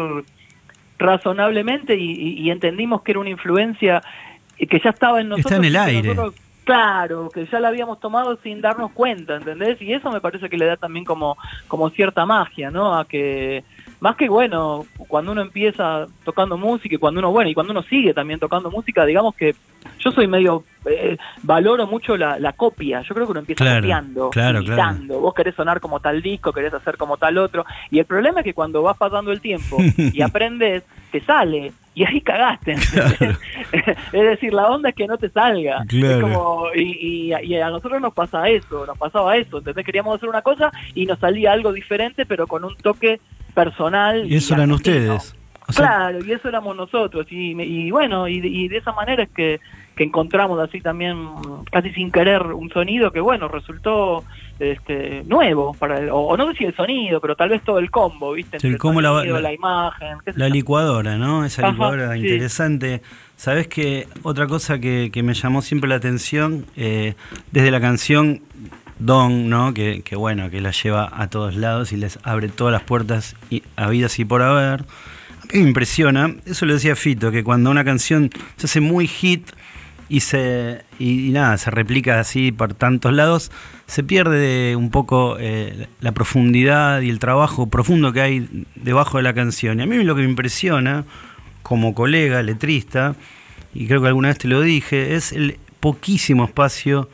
razonablemente 0.99 1.97
y, 1.97 2.11
y- 2.13 2.33
y 2.43 2.51
entendimos 2.51 3.03
que 3.03 3.13
era 3.13 3.21
una 3.21 3.31
influencia 3.31 4.03
que 4.59 4.81
ya 4.83 4.91
estaba 4.91 5.21
en 5.21 5.29
nosotros. 5.31 5.53
Está 5.53 5.57
en 5.57 5.65
el 5.65 5.77
aire. 5.77 6.15
nosotros- 6.15 6.35
claro, 6.71 7.29
que 7.31 7.47
ya 7.47 7.59
la 7.59 7.69
habíamos 7.69 7.99
tomado 7.99 8.39
sin 8.45 8.61
darnos 8.61 8.93
cuenta, 8.93 9.35
¿entendés? 9.35 9.83
Y 9.83 9.93
eso 9.93 10.09
me 10.13 10.21
parece 10.21 10.49
que 10.49 10.57
le 10.57 10.67
da 10.67 10.77
también 10.77 11.05
como, 11.05 11.37
como 11.67 11.91
cierta 11.91 12.25
magia, 12.27 12.71
¿no? 12.71 12.97
A 12.97 13.07
que, 13.07 13.65
más 13.99 14.15
que 14.15 14.29
bueno, 14.29 14.87
cuando 15.09 15.33
uno 15.33 15.43
empieza 15.43 16.07
tocando 16.25 16.57
música 16.57 16.95
y 16.95 16.99
cuando 16.99 17.19
uno, 17.19 17.33
bueno, 17.33 17.51
y 17.51 17.55
cuando 17.55 17.73
uno 17.73 17.83
sigue 17.83 18.15
también 18.15 18.39
tocando 18.39 18.71
música, 18.71 19.05
digamos 19.05 19.35
que 19.35 19.57
yo 19.99 20.13
soy 20.13 20.29
medio, 20.29 20.63
eh, 20.87 21.17
valoro 21.43 21.89
mucho 21.89 22.17
la, 22.17 22.39
la 22.39 22.53
copia, 22.53 23.03
yo 23.03 23.15
creo 23.15 23.27
que 23.27 23.33
uno 23.33 23.41
empieza 23.41 23.65
Claro, 23.65 23.81
copiando, 23.81 24.31
claro, 24.31 24.61
imitando, 24.61 25.21
vos 25.21 25.35
querés 25.35 25.57
sonar 25.57 25.81
como 25.81 25.99
tal 25.99 26.23
disco, 26.23 26.53
querés 26.53 26.73
hacer 26.73 26.97
como 26.97 27.17
tal 27.17 27.37
otro, 27.39 27.65
y 27.91 27.99
el 27.99 28.05
problema 28.05 28.41
es 28.41 28.45
que 28.45 28.55
cuando 28.55 28.81
vas 28.83 28.97
pasando 28.97 29.33
el 29.33 29.41
tiempo 29.41 29.77
y 29.97 30.23
aprendes, 30.23 30.85
te 31.11 31.21
sale, 31.23 31.73
y 31.94 32.05
ahí 32.05 32.20
cagaste, 32.20 32.72
es 33.72 34.12
decir, 34.12 34.53
la 34.55 34.68
onda 34.68 34.90
es 34.90 34.94
que 34.94 35.07
no 35.07 35.18
te 35.18 35.29
salga, 35.31 35.85
Claro. 35.88 36.16
es 36.16 36.22
como, 36.22 36.64
y, 36.74 37.31
y- 37.33 37.44
y 37.44 37.57
a 37.57 37.68
nosotros 37.70 38.00
nos 38.00 38.14
pasa 38.14 38.48
eso, 38.48 38.87
nos 38.87 38.96
pasaba 38.98 39.37
eso, 39.37 39.59
¿entendés? 39.59 39.85
Queríamos 39.85 40.16
hacer 40.16 40.29
una 40.29 40.42
cosa 40.42 40.70
y 40.94 41.07
nos 41.07 41.18
salía 41.18 41.53
algo 41.53 41.72
diferente, 41.72 42.26
pero 42.26 42.46
con 42.46 42.64
un 42.64 42.76
toque 42.76 43.20
personal. 43.55 44.31
Y 44.31 44.37
eso 44.37 44.55
eran 44.55 44.70
ustedes. 44.72 45.35
O 45.71 45.73
sea, 45.73 45.87
Claro, 45.87 46.25
y 46.25 46.33
eso 46.33 46.49
éramos 46.49 46.77
nosotros. 46.77 47.27
Y, 47.31 47.53
y 47.61 47.91
bueno, 47.91 48.29
y, 48.29 48.39
y 48.45 48.69
de 48.69 48.77
esa 48.79 48.93
manera 48.93 49.23
es 49.25 49.31
que, 49.31 49.61
que 49.97 50.05
encontramos 50.05 50.59
así 50.61 50.81
también, 50.81 51.17
casi 51.71 51.91
sin 51.93 52.11
querer, 52.11 52.43
un 52.43 52.71
sonido 52.71 53.11
que, 53.11 53.21
bueno, 53.21 53.49
resultó 53.49 54.25
este, 54.59 55.23
nuevo. 55.27 55.75
para 55.75 55.99
el- 55.99 56.11
o, 56.11 56.19
o 56.21 56.37
no 56.37 56.51
sé 56.51 56.59
si 56.59 56.65
el 56.65 56.75
sonido, 56.77 57.21
pero 57.21 57.35
tal 57.37 57.49
vez 57.49 57.63
todo 57.63 57.79
el 57.79 57.91
combo, 57.91 58.33
¿viste? 58.33 58.61
Sí, 58.61 58.67
el 58.67 58.75
Entre 58.75 58.81
combo, 58.81 59.01
la- 59.01 59.11
sonido, 59.11 59.35
la- 59.37 59.41
la, 59.43 59.53
imagen. 59.55 60.19
qué 60.25 60.33
La 60.35 60.49
licuadora, 60.49 61.17
¿no? 61.17 61.45
Esa 61.45 61.63
Ajá, 61.63 61.73
licuadora 61.73 62.13
sí. 62.15 62.21
interesante. 62.21 63.03
Sabes 63.37 63.69
que 63.69 64.07
otra 64.23 64.47
cosa 64.47 64.79
que, 64.79 65.11
que 65.13 65.23
me 65.23 65.33
llamó 65.35 65.63
siempre 65.63 65.89
la 65.89 65.97
atención, 65.97 66.67
eh, 66.77 67.15
desde 67.53 67.71
la 67.71 67.81
canción 67.81 68.43
Don, 68.99 69.49
¿no? 69.49 69.73
Que, 69.73 70.03
que 70.03 70.15
bueno, 70.15 70.51
que 70.51 70.61
la 70.61 70.73
lleva 70.73 71.09
a 71.11 71.31
todos 71.31 71.57
lados 71.57 71.91
y 71.93 71.97
les 71.97 72.19
abre 72.23 72.49
todas 72.51 72.71
las 72.71 72.83
puertas 72.83 73.35
y, 73.49 73.63
habidas 73.77 74.19
y 74.19 74.27
por 74.27 74.43
haber. 74.43 74.85
Me 75.53 75.61
impresiona, 75.61 76.35
eso 76.47 76.67
lo 76.67 76.75
decía 76.75 76.95
Fito, 76.97 77.31
que 77.31 77.43
cuando 77.43 77.71
una 77.71 77.85
canción 77.85 78.31
se 78.57 78.67
hace 78.67 78.81
muy 78.81 79.07
hit 79.07 79.51
y 80.09 80.21
se 80.21 80.85
y, 80.99 81.31
nada, 81.31 81.57
se 81.57 81.71
replica 81.71 82.21
así 82.21 82.53
por 82.53 82.75
tantos 82.75 83.13
lados, 83.13 83.51
se 83.87 84.03
pierde 84.03 84.39
de 84.39 84.77
un 84.77 84.91
poco 84.91 85.37
eh, 85.39 85.89
la 86.01 86.13
profundidad 86.13 87.01
y 87.01 87.11
el 87.11 87.19
trabajo 87.19 87.69
profundo 87.69 88.13
que 88.13 88.21
hay 88.21 88.67
debajo 88.75 89.17
de 89.17 89.23
la 89.23 89.35
canción. 89.35 89.81
Y 89.81 89.83
a 89.83 89.87
mí 89.87 90.03
lo 90.05 90.15
que 90.15 90.23
me 90.23 90.29
impresiona, 90.29 91.05
como 91.63 91.95
colega, 91.95 92.43
letrista, 92.43 93.15
y 93.73 93.87
creo 93.87 94.03
que 94.03 94.09
alguna 94.09 94.29
vez 94.29 94.39
te 94.39 94.49
lo 94.49 94.61
dije, 94.61 95.15
es 95.15 95.33
el 95.33 95.59
poquísimo 95.79 96.45
espacio 96.45 97.09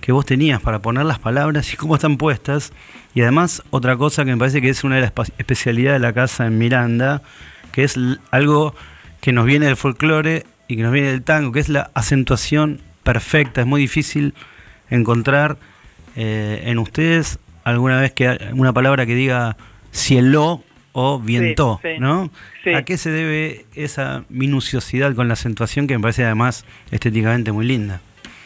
que 0.00 0.12
vos 0.12 0.26
tenías 0.26 0.60
para 0.60 0.80
poner 0.80 1.06
las 1.06 1.18
palabras 1.18 1.72
y 1.72 1.76
cómo 1.76 1.94
están 1.94 2.18
puestas. 2.18 2.72
Y 3.14 3.22
además, 3.22 3.62
otra 3.70 3.96
cosa 3.96 4.24
que 4.24 4.32
me 4.32 4.36
parece 4.36 4.60
que 4.60 4.68
es 4.68 4.84
una 4.84 4.96
de 4.96 5.00
las 5.00 5.12
especialidades 5.38 6.00
de 6.00 6.06
la 6.06 6.12
casa 6.12 6.46
en 6.46 6.58
Miranda, 6.58 7.22
que 7.74 7.84
es 7.84 7.96
algo 8.30 8.74
que 9.20 9.32
nos 9.32 9.44
viene 9.46 9.66
del 9.66 9.76
folclore 9.76 10.44
y 10.68 10.76
que 10.76 10.82
nos 10.82 10.92
viene 10.92 11.08
del 11.08 11.22
tango, 11.22 11.50
que 11.52 11.60
es 11.60 11.68
la 11.68 11.90
acentuación 11.94 12.80
perfecta. 13.02 13.60
Es 13.62 13.66
muy 13.66 13.80
difícil 13.80 14.34
encontrar 14.90 15.56
eh, 16.16 16.62
en 16.66 16.78
ustedes 16.78 17.38
alguna 17.64 18.00
vez 18.00 18.12
que 18.12 18.38
una 18.52 18.72
palabra 18.72 19.06
que 19.06 19.14
diga 19.14 19.56
cielo 19.90 20.62
o 20.92 21.18
viento, 21.18 21.80
sí. 21.82 21.88
¿no? 21.98 22.30
Sí. 22.62 22.72
¿A 22.74 22.84
qué 22.84 22.96
se 22.98 23.10
debe 23.10 23.64
esa 23.74 24.24
minuciosidad 24.28 25.14
con 25.14 25.26
la 25.28 25.34
acentuación 25.34 25.86
que 25.86 25.96
me 25.96 26.02
parece 26.02 26.24
además 26.24 26.64
estéticamente 26.92 27.50
muy 27.52 27.66
linda? 27.66 28.00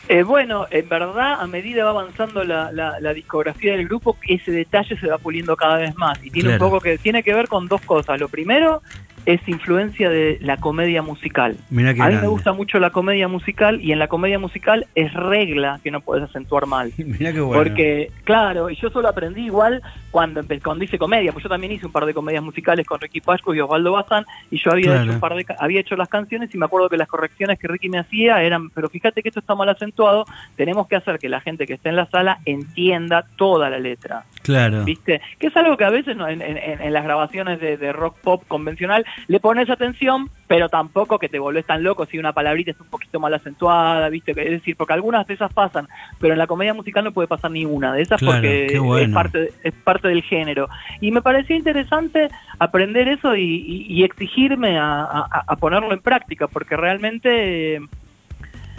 Eh, 0.08 0.22
bueno, 0.22 0.66
en 0.70 0.88
verdad, 0.88 1.38
a 1.42 1.46
medida 1.46 1.84
va 1.84 1.90
avanzando 1.90 2.42
la, 2.42 2.72
la- 2.72 2.98
la 3.00 3.12
discografía 3.12 3.72
del 3.76 3.86
grupo, 3.86 4.16
ese 4.26 4.50
detalle 4.52 4.98
se 4.98 5.06
va 5.06 5.18
puliendo 5.18 5.54
cada 5.56 5.76
vez 5.76 5.94
más. 5.96 6.18
Y 6.24 6.30
tiene 6.30 6.48
Claro. 6.48 6.64
un 6.64 6.70
poco 6.70 6.80
que 6.82 6.96
tiene 6.96 7.22
que 7.22 7.34
ver 7.34 7.46
con 7.48 7.68
dos 7.68 7.82
cosas. 7.82 8.18
Lo 8.18 8.28
primero 8.30 8.82
es 9.28 9.46
influencia 9.46 10.08
de 10.08 10.38
la 10.40 10.56
comedia 10.56 11.02
musical. 11.02 11.54
Mirá 11.68 11.92
qué 11.92 12.00
A 12.00 12.08
mí 12.08 12.14
me 12.14 12.28
gusta 12.28 12.54
mucho 12.54 12.78
la 12.78 12.88
comedia 12.88 13.28
musical 13.28 13.78
y 13.82 13.92
en 13.92 13.98
la 13.98 14.08
comedia 14.08 14.38
musical 14.38 14.86
es 14.94 15.12
regla 15.12 15.80
que 15.84 15.90
no 15.90 16.00
puedes 16.00 16.24
acentuar 16.24 16.66
mal. 16.66 16.92
Mirá 16.96 17.34
qué 17.34 17.40
bueno. 17.42 17.62
Porque, 17.62 18.10
claro, 18.24 18.70
y 18.70 18.76
yo 18.76 18.88
solo 18.88 19.06
aprendí 19.06 19.42
igual 19.42 19.82
cuando, 20.10 20.40
cuando 20.64 20.82
hice 20.82 20.96
comedia, 20.96 21.30
pues 21.32 21.42
yo 21.42 21.50
también 21.50 21.72
hice 21.74 21.84
un 21.84 21.92
par 21.92 22.06
de 22.06 22.14
comedias 22.14 22.42
musicales 22.42 22.86
con 22.86 22.98
Ricky 23.00 23.20
Pasco 23.20 23.54
y 23.54 23.60
Osvaldo 23.60 23.92
Bazán, 23.92 24.24
y 24.50 24.56
yo 24.56 24.70
había, 24.72 24.92
Claro. 24.92 25.02
hecho 25.02 25.12
un 25.12 25.20
par 25.20 25.34
de, 25.34 25.44
había 25.58 25.80
hecho 25.80 25.94
las 25.94 26.08
canciones 26.08 26.54
y 26.54 26.56
me 26.56 26.64
acuerdo 26.64 26.88
que 26.88 26.96
las 26.96 27.08
correcciones 27.08 27.58
que 27.58 27.68
Ricky 27.68 27.90
me 27.90 27.98
hacía 27.98 28.42
eran, 28.42 28.70
pero 28.70 28.88
fíjate 28.88 29.22
que 29.22 29.28
esto 29.28 29.40
está 29.40 29.54
mal 29.54 29.68
acentuado, 29.68 30.24
tenemos 30.56 30.88
que 30.88 30.96
hacer 30.96 31.18
que 31.18 31.28
la 31.28 31.42
gente 31.42 31.66
que 31.66 31.74
esté 31.74 31.90
en 31.90 31.96
la 31.96 32.06
sala 32.06 32.38
entienda 32.46 33.26
toda 33.36 33.68
la 33.68 33.78
letra. 33.78 34.24
Claro. 34.48 34.84
¿Viste? 34.84 35.20
Que 35.38 35.48
es 35.48 35.56
algo 35.56 35.76
que 35.76 35.84
a 35.84 35.90
veces 35.90 36.16
no, 36.16 36.26
en, 36.28 36.40
en- 36.42 36.58
en 36.80 36.92
las 36.92 37.04
grabaciones 37.04 37.61
de, 37.61 37.76
de 37.76 37.92
rock 37.92 38.16
pop 38.20 38.42
convencional 38.48 39.04
le 39.26 39.40
pones 39.40 39.68
atención, 39.70 40.30
pero 40.46 40.68
tampoco 40.68 41.18
que 41.18 41.28
te 41.28 41.38
volvés 41.38 41.66
tan 41.66 41.82
loco 41.82 42.06
si 42.06 42.18
una 42.18 42.32
palabrita 42.32 42.70
es 42.70 42.80
un 42.80 42.87
poquito 42.88 43.20
mal 43.20 43.34
acentuada, 43.34 44.08
¿viste? 44.08 44.30
Es 44.32 44.50
decir, 44.50 44.74
porque 44.76 44.94
algunas 44.94 45.26
de 45.26 45.34
esas 45.34 45.52
pasan, 45.52 45.87
pero 46.18 46.32
en 46.32 46.38
la 46.38 46.46
comedia 46.46 46.72
musical 46.74 47.04
no 47.04 47.12
puede 47.12 47.28
pasar 47.28 47.50
ni 47.50 47.64
una 47.66 47.92
de 47.92 48.02
esas 48.02 48.18
Claro, 48.20 48.34
porque 48.37 48.78
bueno. 48.78 49.04
es, 49.06 49.12
parte, 49.14 49.52
es 49.62 49.74
parte 49.74 50.08
del 50.08 50.22
género. 50.22 50.68
Y 51.00 51.11
me 51.11 51.20
pareció 51.22 51.54
interesante 51.56 52.28
aprender 52.58 53.06
eso 53.08 53.37
y, 53.37 53.42
y- 53.42 53.87
y 53.88 54.04
exigirme 54.04 54.78
a, 54.78 55.02
a- 55.02 55.44
a 55.46 55.56
ponerlo 55.56 55.92
en 55.92 56.00
práctica, 56.00 56.46
porque 56.48 56.76
realmente... 56.76 57.80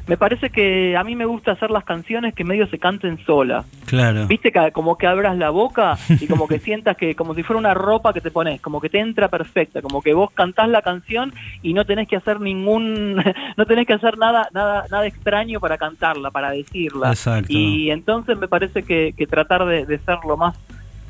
me 0.10 0.18
parece 0.18 0.50
que 0.50 0.98
a 0.98 1.04
mí 1.04 1.16
me 1.16 1.26
gusta 1.26 1.52
hacer 1.52 1.70
las 1.70 1.84
canciones 1.84 2.34
que 2.34 2.44
medio 2.44 2.66
se 2.68 2.80
canten 2.80 3.24
solas. 3.26 3.64
Claro. 3.86 4.26
Viste 4.26 4.52
que 4.52 4.72
como 4.72 4.98
que 4.98 5.06
abras 5.06 5.38
la 5.38 5.52
boca 5.52 6.00
y 6.20 6.26
como 6.26 6.48
que 6.48 6.58
sientas 6.58 6.98
que 6.98 7.14
como 7.14 7.36
si 7.36 7.44
fuera 7.44 7.60
una 7.60 7.76
ropa 7.76 8.12
que 8.12 8.20
te 8.20 8.32
pones, 8.32 8.60
como 8.60 8.82
que 8.82 8.90
te 8.90 9.00
entra 9.00 9.28
perfecta, 9.28 9.84
como 9.84 10.02
que 10.02 10.16
vos 10.16 10.32
cantás 10.32 10.68
la 10.68 10.82
canción 10.82 11.32
y 11.62 11.74
no 11.74 11.86
tenés 11.86 12.08
que 12.08 12.16
hacer 12.16 12.42
ningún, 12.42 13.18
no 13.58 13.66
tenés 13.68 13.86
que 13.86 13.94
hacer 13.94 14.18
nada, 14.18 14.50
nada, 14.52 14.86
nada 14.90 15.06
extraño 15.06 15.60
para 15.60 15.78
cantarla, 15.78 16.32
para 16.32 16.50
decirla. 16.50 17.10
Exacto. 17.10 17.54
Y 17.54 17.92
entonces 17.92 18.36
me 18.36 18.48
parece 18.48 18.82
que, 18.82 19.14
que 19.16 19.28
tratar 19.28 19.64
de, 19.66 19.86
de 19.86 20.00
ser 20.00 20.18
lo 20.28 20.38
más 20.38 20.58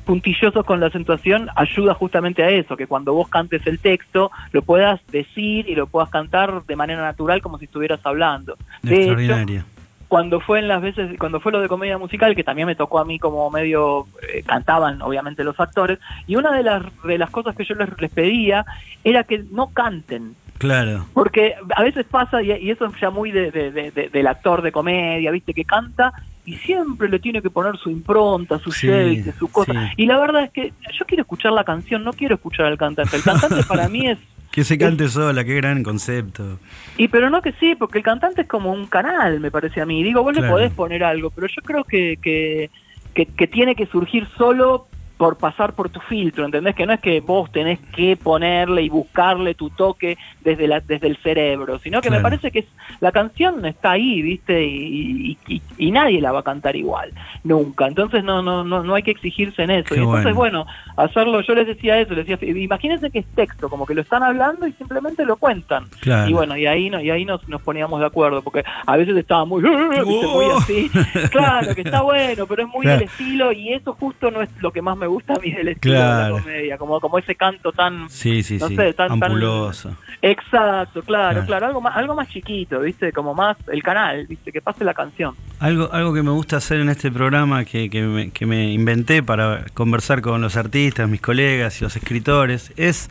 puntillosos 0.09 0.65
con 0.65 0.79
la 0.79 0.87
acentuación 0.87 1.49
ayuda 1.55 1.93
justamente 1.93 2.41
a 2.41 2.49
eso, 2.49 2.75
que 2.75 2.87
cuando 2.87 3.13
vos 3.13 3.29
cantes 3.29 3.67
el 3.67 3.77
texto 3.77 4.31
lo 4.51 4.63
puedas 4.63 4.99
decir 5.11 5.69
y 5.69 5.75
lo 5.75 5.85
puedas 5.85 6.09
cantar 6.09 6.65
de 6.65 6.75
manera 6.75 7.03
natural 7.03 7.43
como 7.43 7.59
si 7.59 7.65
estuvieras 7.65 7.99
hablando. 8.03 8.57
De 8.81 9.03
hecho, 9.03 9.63
cuando 10.07 10.39
fue 10.39 10.57
en 10.57 10.67
las 10.67 10.81
veces 10.81 11.15
cuando 11.19 11.39
fue 11.39 11.51
lo 11.51 11.61
de 11.61 11.67
comedia 11.67 11.99
musical 11.99 12.35
que 12.35 12.43
también 12.43 12.65
me 12.65 12.73
tocó 12.73 12.97
a 12.97 13.05
mí 13.05 13.19
como 13.19 13.51
medio 13.51 14.07
eh, 14.27 14.41
cantaban 14.41 14.99
obviamente 15.03 15.43
los 15.43 15.59
actores 15.59 15.99
y 16.25 16.35
una 16.37 16.53
de 16.53 16.63
las 16.63 16.81
de 17.03 17.19
las 17.19 17.29
cosas 17.29 17.55
que 17.55 17.63
yo 17.63 17.75
les, 17.75 17.89
les 18.01 18.09
pedía 18.09 18.65
era 19.03 19.23
que 19.23 19.43
no 19.51 19.67
canten 19.67 20.33
Claro. 20.59 21.05
porque 21.13 21.55
a 21.75 21.81
veces 21.83 22.05
pasa 22.05 22.43
y, 22.43 22.51
y 22.51 22.69
eso 22.69 22.85
es 22.85 22.91
ya 23.01 23.09
muy 23.09 23.31
de- 23.31 23.49
de- 23.49 23.71
de- 23.71 23.89
de- 23.91 24.09
del 24.09 24.27
actor 24.27 24.61
de 24.61 24.71
comedia 24.71 25.31
viste 25.31 25.53
que 25.55 25.65
canta 25.65 26.13
y 26.45 26.55
siempre 26.57 27.09
le 27.09 27.17
tiene 27.19 27.41
que 27.41 27.49
poner 27.49 27.77
su 27.77 27.89
impronta, 27.89 28.59
su 28.59 28.71
Sí, 28.71 28.87
shake, 28.87 29.33
su 29.37 29.47
cosa. 29.49 29.71
sí. 29.73 29.79
Y 29.97 30.05
la 30.05 30.19
verdad 30.19 30.43
es 30.43 30.51
que 30.51 30.73
yo 30.97 31.05
quiero 31.05 31.21
escuchar 31.21 31.51
la 31.53 31.63
canción, 31.63 32.03
no 32.03 32.13
quiero 32.13 32.35
escuchar 32.35 32.65
al 32.67 32.77
cantante. 32.77 33.15
El 33.17 33.23
cantante 33.23 33.63
para 33.63 33.87
mí 33.89 34.07
es 34.07 34.17
Que 34.51 34.63
se 34.63 34.79
cante 34.79 35.07
sola, 35.09 35.43
qué 35.43 35.53
gran 35.55 35.83
concepto. 35.83 36.57
Y 36.97 37.07
pero 37.07 37.29
no 37.29 37.41
que 37.43 37.51
sí, 37.59 37.75
porque 37.75 37.99
el 37.99 38.03
cantante 38.03 38.41
es 38.41 38.47
como 38.47 38.71
un 38.73 38.87
canal, 38.87 39.39
me 39.39 39.51
parece 39.51 39.79
a 39.79 39.85
mí. 39.85 40.01
Digo, 40.03 40.23
vos 40.23 40.33
Claro. 40.33 40.47
le 40.47 40.51
podés 40.51 40.71
poner 40.73 41.03
algo, 41.03 41.29
pero 41.29 41.45
yo 41.45 41.61
creo 41.61 41.83
que, 41.83 42.17
que, 42.19 42.71
que, 43.13 43.27
que 43.27 43.45
tiene 43.47 43.75
que 43.75 43.85
surgir 43.85 44.27
solo 44.37 44.87
por 45.19 45.37
pasar 45.37 45.73
por 45.73 45.89
tu 45.89 45.99
filtro, 45.99 46.45
¿entendés? 46.45 46.73
Que 46.75 46.85
no 46.85 46.93
es 46.93 47.01
que 47.01 47.19
vos 47.19 47.51
tenés 47.51 47.77
que 47.93 48.15
ponerle 48.15 48.83
y 48.83 48.89
buscarle 48.89 49.53
tu 49.53 49.69
toque 49.69 50.17
desde 50.39 50.65
la, 50.65 50.79
desde 50.79 51.07
el 51.07 51.17
cerebro, 51.17 51.77
sino 51.79 51.99
que 51.99 52.07
Claro. 52.07 52.21
me 52.21 52.23
parece 52.23 52.51
que 52.51 52.59
es, 52.59 52.65
la 53.01 53.11
canción 53.11 53.65
está 53.65 53.91
ahí, 53.91 54.21
¿viste? 54.21 54.65
Y, 54.65 55.37
y- 55.47 55.55
y- 55.55 55.61
y 55.77 55.91
nadie 55.91 56.21
la 56.21 56.31
va 56.31 56.39
a 56.39 56.43
cantar 56.43 56.77
igual, 56.77 57.11
nunca. 57.43 57.85
Entonces 57.87 58.23
no 58.23 58.41
no 58.41 58.63
no, 58.63 58.81
no 58.81 58.95
hay 58.95 59.03
que 59.03 59.11
exigirse 59.11 59.61
en 59.63 59.71
eso. 59.71 59.93
Qué 59.93 59.99
y 59.99 60.03
entonces, 60.03 60.33
bueno. 60.33 60.63
bueno, 60.63 60.65
hacerlo, 60.95 61.41
yo 61.41 61.53
les 61.53 61.67
decía 61.67 61.99
eso, 61.99 62.13
les 62.13 62.25
decía, 62.25 62.49
imagínense 62.55 63.11
que 63.11 63.19
es 63.19 63.25
texto, 63.35 63.69
como 63.69 63.85
que 63.85 63.93
lo 63.95 64.01
están 64.01 64.23
hablando 64.23 64.65
y 64.67 64.71
simplemente 64.71 65.25
lo 65.25 65.35
cuentan. 65.35 65.83
Claro. 65.99 66.29
Y 66.29 66.33
bueno, 66.33 66.55
y 66.55 66.65
ahí, 66.65 66.89
no, 66.89 67.01
y 67.01 67.09
ahí 67.09 67.25
nos, 67.25 67.45
nos 67.49 67.61
poníamos 67.61 67.99
de 67.99 68.05
acuerdo, 68.05 68.41
porque 68.41 68.63
a 68.85 68.95
veces 68.95 69.17
estaba 69.17 69.43
muy, 69.43 69.61
¿viste? 69.99 70.01
muy 70.05 70.45
Oh. 70.45 70.57
así. 70.59 70.89
Claro, 71.29 71.75
que 71.75 71.81
está 71.81 72.01
bueno, 72.03 72.45
pero 72.47 72.63
es 72.63 72.69
muy 72.69 72.83
Claro. 72.83 72.99
del 73.01 73.09
estilo 73.09 73.51
y 73.51 73.73
eso 73.73 73.93
justo 73.99 74.31
no 74.31 74.41
es 74.41 74.49
lo 74.61 74.71
que 74.71 74.81
más 74.81 74.97
me 74.97 75.08
gusta 75.09 75.33
a 75.33 75.39
mí 75.39 75.51
del 75.51 75.67
estilo 75.67 75.95
de 75.95 75.99
la 75.99 76.29
comedia, 76.31 76.77
como, 76.77 76.99
como 77.01 77.17
ese 77.19 77.35
canto 77.35 77.71
tan... 77.73 78.09
Sí, 78.09 78.41
sí, 78.43 78.57
no 78.57 78.67
sí. 78.69 78.75
sé, 78.75 78.93
tan- 78.93 79.09
tan- 79.19 79.23
Ampuloso. 79.23 79.95
Exacto, 80.21 81.01
claro, 81.03 81.31
Claro. 81.31 81.45
claro, 81.45 81.65
algo 81.67 81.81
más, 81.81 81.95
algo 81.97 82.15
más 82.15 82.29
chiquito, 82.29 82.79
¿viste? 82.81 83.11
Como 83.11 83.33
más 83.33 83.57
el 83.71 83.83
canal, 83.83 84.25
¿viste? 84.27 84.51
Que 84.51 84.61
pase 84.61 84.83
la 84.83 84.93
canción. 84.93 85.35
Algo, 85.59 85.91
algo 85.91 86.13
que 86.13 86.23
me 86.23 86.31
gusta 86.31 86.57
hacer 86.57 86.79
en 86.79 86.89
este 86.89 87.11
programa 87.11 87.65
que, 87.65 87.89
que 87.89 88.01
me, 88.03 88.31
que 88.31 88.45
me 88.45 88.71
inventé 88.71 89.21
para 89.23 89.65
conversar 89.73 90.21
con 90.21 90.41
los 90.41 90.55
artistas, 90.57 91.09
mis 91.09 91.21
colegas 91.21 91.79
y 91.81 91.83
los 91.83 91.95
escritores, 91.95 92.71
es 92.77 93.09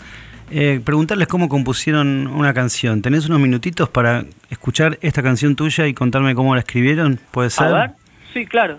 eh, 0.51 0.81
preguntarles 0.85 1.29
cómo 1.29 1.49
compusieron 1.49 2.27
una 2.27 2.55
canción. 2.55 3.03
¿Tenés 3.03 3.27
unos 3.27 3.41
minutitos 3.41 3.89
para 3.89 4.25
escuchar 4.51 4.99
esta 5.03 5.23
canción 5.23 5.57
tuya 5.57 5.87
y 5.87 5.93
contarme 5.95 6.35
cómo 6.35 6.55
la 6.55 6.61
escribieron? 6.61 7.19
¿Puede 7.31 7.51
ser? 7.51 7.67
A 7.67 7.73
ver, 7.81 7.91
sí, 8.33 8.47
claro. 8.47 8.79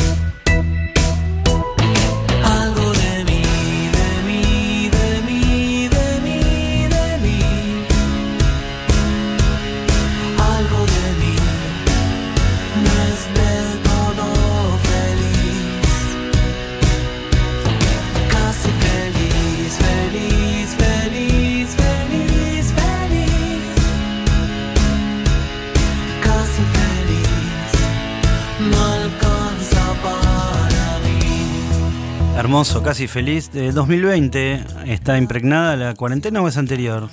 Hermoso, 32.51 32.83
casi 32.83 33.07
feliz. 33.07 33.49
De 33.53 33.71
2020, 33.71 34.59
¿está 34.87 35.17
impregnada 35.17 35.77
la 35.77 35.93
cuarentena 35.95 36.41
o 36.41 36.49
es 36.49 36.57
anterior? 36.57 37.07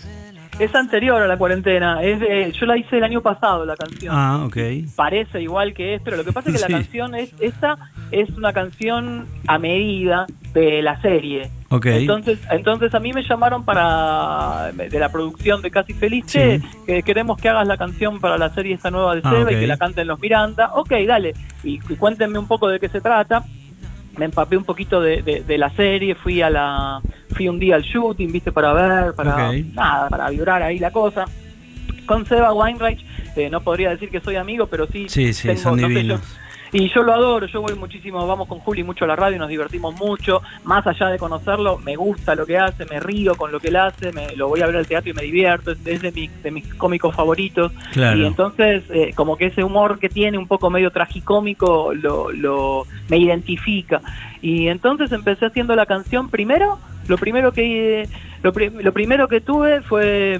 Es 0.59 0.75
anterior 0.75 1.23
a 1.23 1.29
la 1.29 1.37
cuarentena. 1.37 2.03
Es 2.03 2.19
de, 2.19 2.51
yo 2.59 2.67
la 2.67 2.77
hice 2.77 2.97
el 2.99 3.05
año 3.05 3.23
pasado, 3.23 3.65
la 3.65 3.77
canción. 3.77 4.13
Ah, 4.19 4.43
ok. 4.45 4.57
Parece 4.97 5.41
igual 5.41 5.75
que 5.75 5.95
es, 5.95 6.03
pero 6.03 6.17
lo 6.17 6.25
que 6.25 6.33
pasa 6.33 6.51
es 6.51 6.57
que 6.57 6.59
Sí. 6.67 6.73
la 6.73 6.79
canción 6.79 7.15
es 7.15 7.33
esta 7.39 7.77
es 8.11 8.29
una 8.31 8.53
canción 8.53 9.29
a 9.47 9.59
medida 9.61 10.27
de 10.55 10.83
la 10.83 11.01
serie. 11.03 11.49
Ok. 11.69 11.87
Entonces, 11.87 12.41
entonces 12.51 12.93
a 12.93 12.99
mí 12.99 13.13
me 13.13 13.23
llamaron 13.23 13.65
para 13.65 14.73
de 14.73 14.99
la 14.99 15.09
producción 15.13 15.63
de 15.63 15.71
Casi 15.71 15.93
Feliz, 15.95 16.25
Sí. 16.27 16.41
"Che, 16.41 16.61
que 16.85 17.03
queremos 17.05 17.39
que 17.41 17.49
hagas 17.49 17.69
la 17.69 17.77
canción 17.77 18.19
para 18.19 18.39
la 18.39 18.53
serie 18.53 18.75
esta 18.75 18.91
nueva 18.91 19.15
de 19.15 19.21
Ah, 19.23 19.31
Seba 19.31 19.53
y 19.53 19.55
que 19.61 19.69
la 19.69 19.77
canten 19.77 20.09
los 20.09 20.19
Miranda. 20.19 20.73
Ok, 20.75 20.91
dale. 21.07 21.35
Y, 21.63 21.75
y 21.89 21.95
cuéntenme 21.95 22.41
un 22.41 22.49
poco 22.49 22.67
de 22.67 22.81
qué 22.81 22.89
se 22.89 23.01
trata. 23.01 23.45
Me 24.19 24.25
empapé 24.27 24.57
un 24.57 24.65
poquito 24.65 25.01
de, 25.01 25.23
de- 25.23 25.43
de 25.45 25.59
la 25.59 25.71
serie, 25.71 26.15
fui 26.15 26.43
a 26.43 26.51
la 26.51 27.01
fui 27.35 27.49
un 27.49 27.59
día 27.59 27.77
al 27.77 27.83
shooting, 27.83 28.33
viste, 28.33 28.51
para 28.53 28.73
ver, 28.73 29.15
para 29.15 29.53
nada, 29.75 30.09
para 30.09 30.29
vibrar 30.31 30.63
ahí 30.63 30.79
la 30.79 30.91
cosa. 30.91 31.25
Con 32.07 32.27
Seba 32.27 32.53
Weinreich, 32.53 33.05
eh, 33.37 33.49
no 33.51 33.61
podría 33.61 33.91
decir 33.91 34.09
que 34.11 34.21
soy 34.21 34.37
amigo, 34.37 34.67
pero 34.67 34.87
sí, 34.87 35.09
Sí, 35.09 35.33
sí, 35.33 35.49
tengo, 35.49 35.61
son 35.61 35.81
no 35.81 35.87
sé, 35.89 35.95
divinos. 35.95 36.21
yo- 36.21 36.27
y 36.73 36.89
yo 36.91 37.03
lo 37.03 37.13
adoro, 37.13 37.47
yo 37.47 37.61
voy 37.63 37.75
muchísimo, 37.75 38.27
vamos 38.27 38.49
con 38.49 38.59
Juli 38.61 38.83
mucho 38.83 39.05
a 39.05 39.09
la 39.09 39.17
radio, 39.17 39.39
nos 39.39 39.49
divertimos 39.49 39.95
mucho, 39.97 40.43
más 40.65 40.87
allá 40.87 41.09
de 41.09 41.19
conocerlo, 41.19 41.79
me 41.79 41.97
gusta 41.97 42.35
lo 42.35 42.45
que 42.47 42.59
hace, 42.59 42.85
me 42.87 43.01
río 43.01 43.35
con 43.37 43.51
lo 43.53 43.61
que 43.61 43.69
él 43.69 43.77
hace, 43.77 44.13
me, 44.13 44.35
lo 44.37 44.49
voy 44.49 44.61
a 44.63 44.67
ver 44.67 44.77
al 44.77 44.87
teatro 44.87 45.11
y 45.11 45.15
me 45.15 45.23
divierto, 45.23 45.73
es, 45.73 45.83
de, 46.03 46.13
mi- 46.13 46.29
de 46.43 46.51
mis 46.51 46.75
cómicos 46.75 47.15
favoritos. 47.15 47.73
Claro. 47.93 48.19
Y 48.19 48.27
entonces, 48.27 48.83
eh, 48.91 49.13
como 49.15 49.37
que 49.37 49.47
ese 49.47 49.65
humor 49.65 49.99
que 49.99 50.09
tiene, 50.09 50.39
un 50.39 50.47
poco 50.47 50.71
medio 50.71 50.91
tragicómico, 50.91 51.93
lo, 51.95 52.31
lo, 52.33 52.87
me 53.09 53.17
identifica. 53.19 54.01
Y 54.43 54.69
entonces 54.69 55.11
empecé 55.13 55.47
haciendo 55.47 55.75
la 55.75 55.87
canción 55.87 56.29
primero, 56.29 56.79
lo 57.09 57.17
primero 57.19 57.53
que, 57.53 58.09
lo, 58.43 58.53
lo 58.83 58.93
primero 58.93 59.27
que 59.29 59.41
tuve 59.41 59.81
fue 59.83 60.39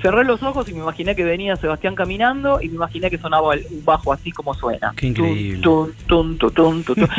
cerré 0.00 0.24
los 0.24 0.42
ojos 0.42 0.68
y 0.68 0.72
me 0.74 0.80
imaginé 0.80 1.14
que 1.14 1.24
venía 1.24 1.56
Sebastián 1.56 1.94
caminando 1.94 2.60
y 2.62 2.68
me 2.68 2.76
imaginé 2.76 3.10
que 3.10 3.18
sonaba 3.18 3.54
el- 3.54 3.66
un 3.70 3.84
bajo 3.84 4.12
así 4.12 4.30
como 4.32 4.54
suena. 4.54 4.92
Qué 4.96 5.08
increíble. 5.08 5.60
Tun, 5.60 5.94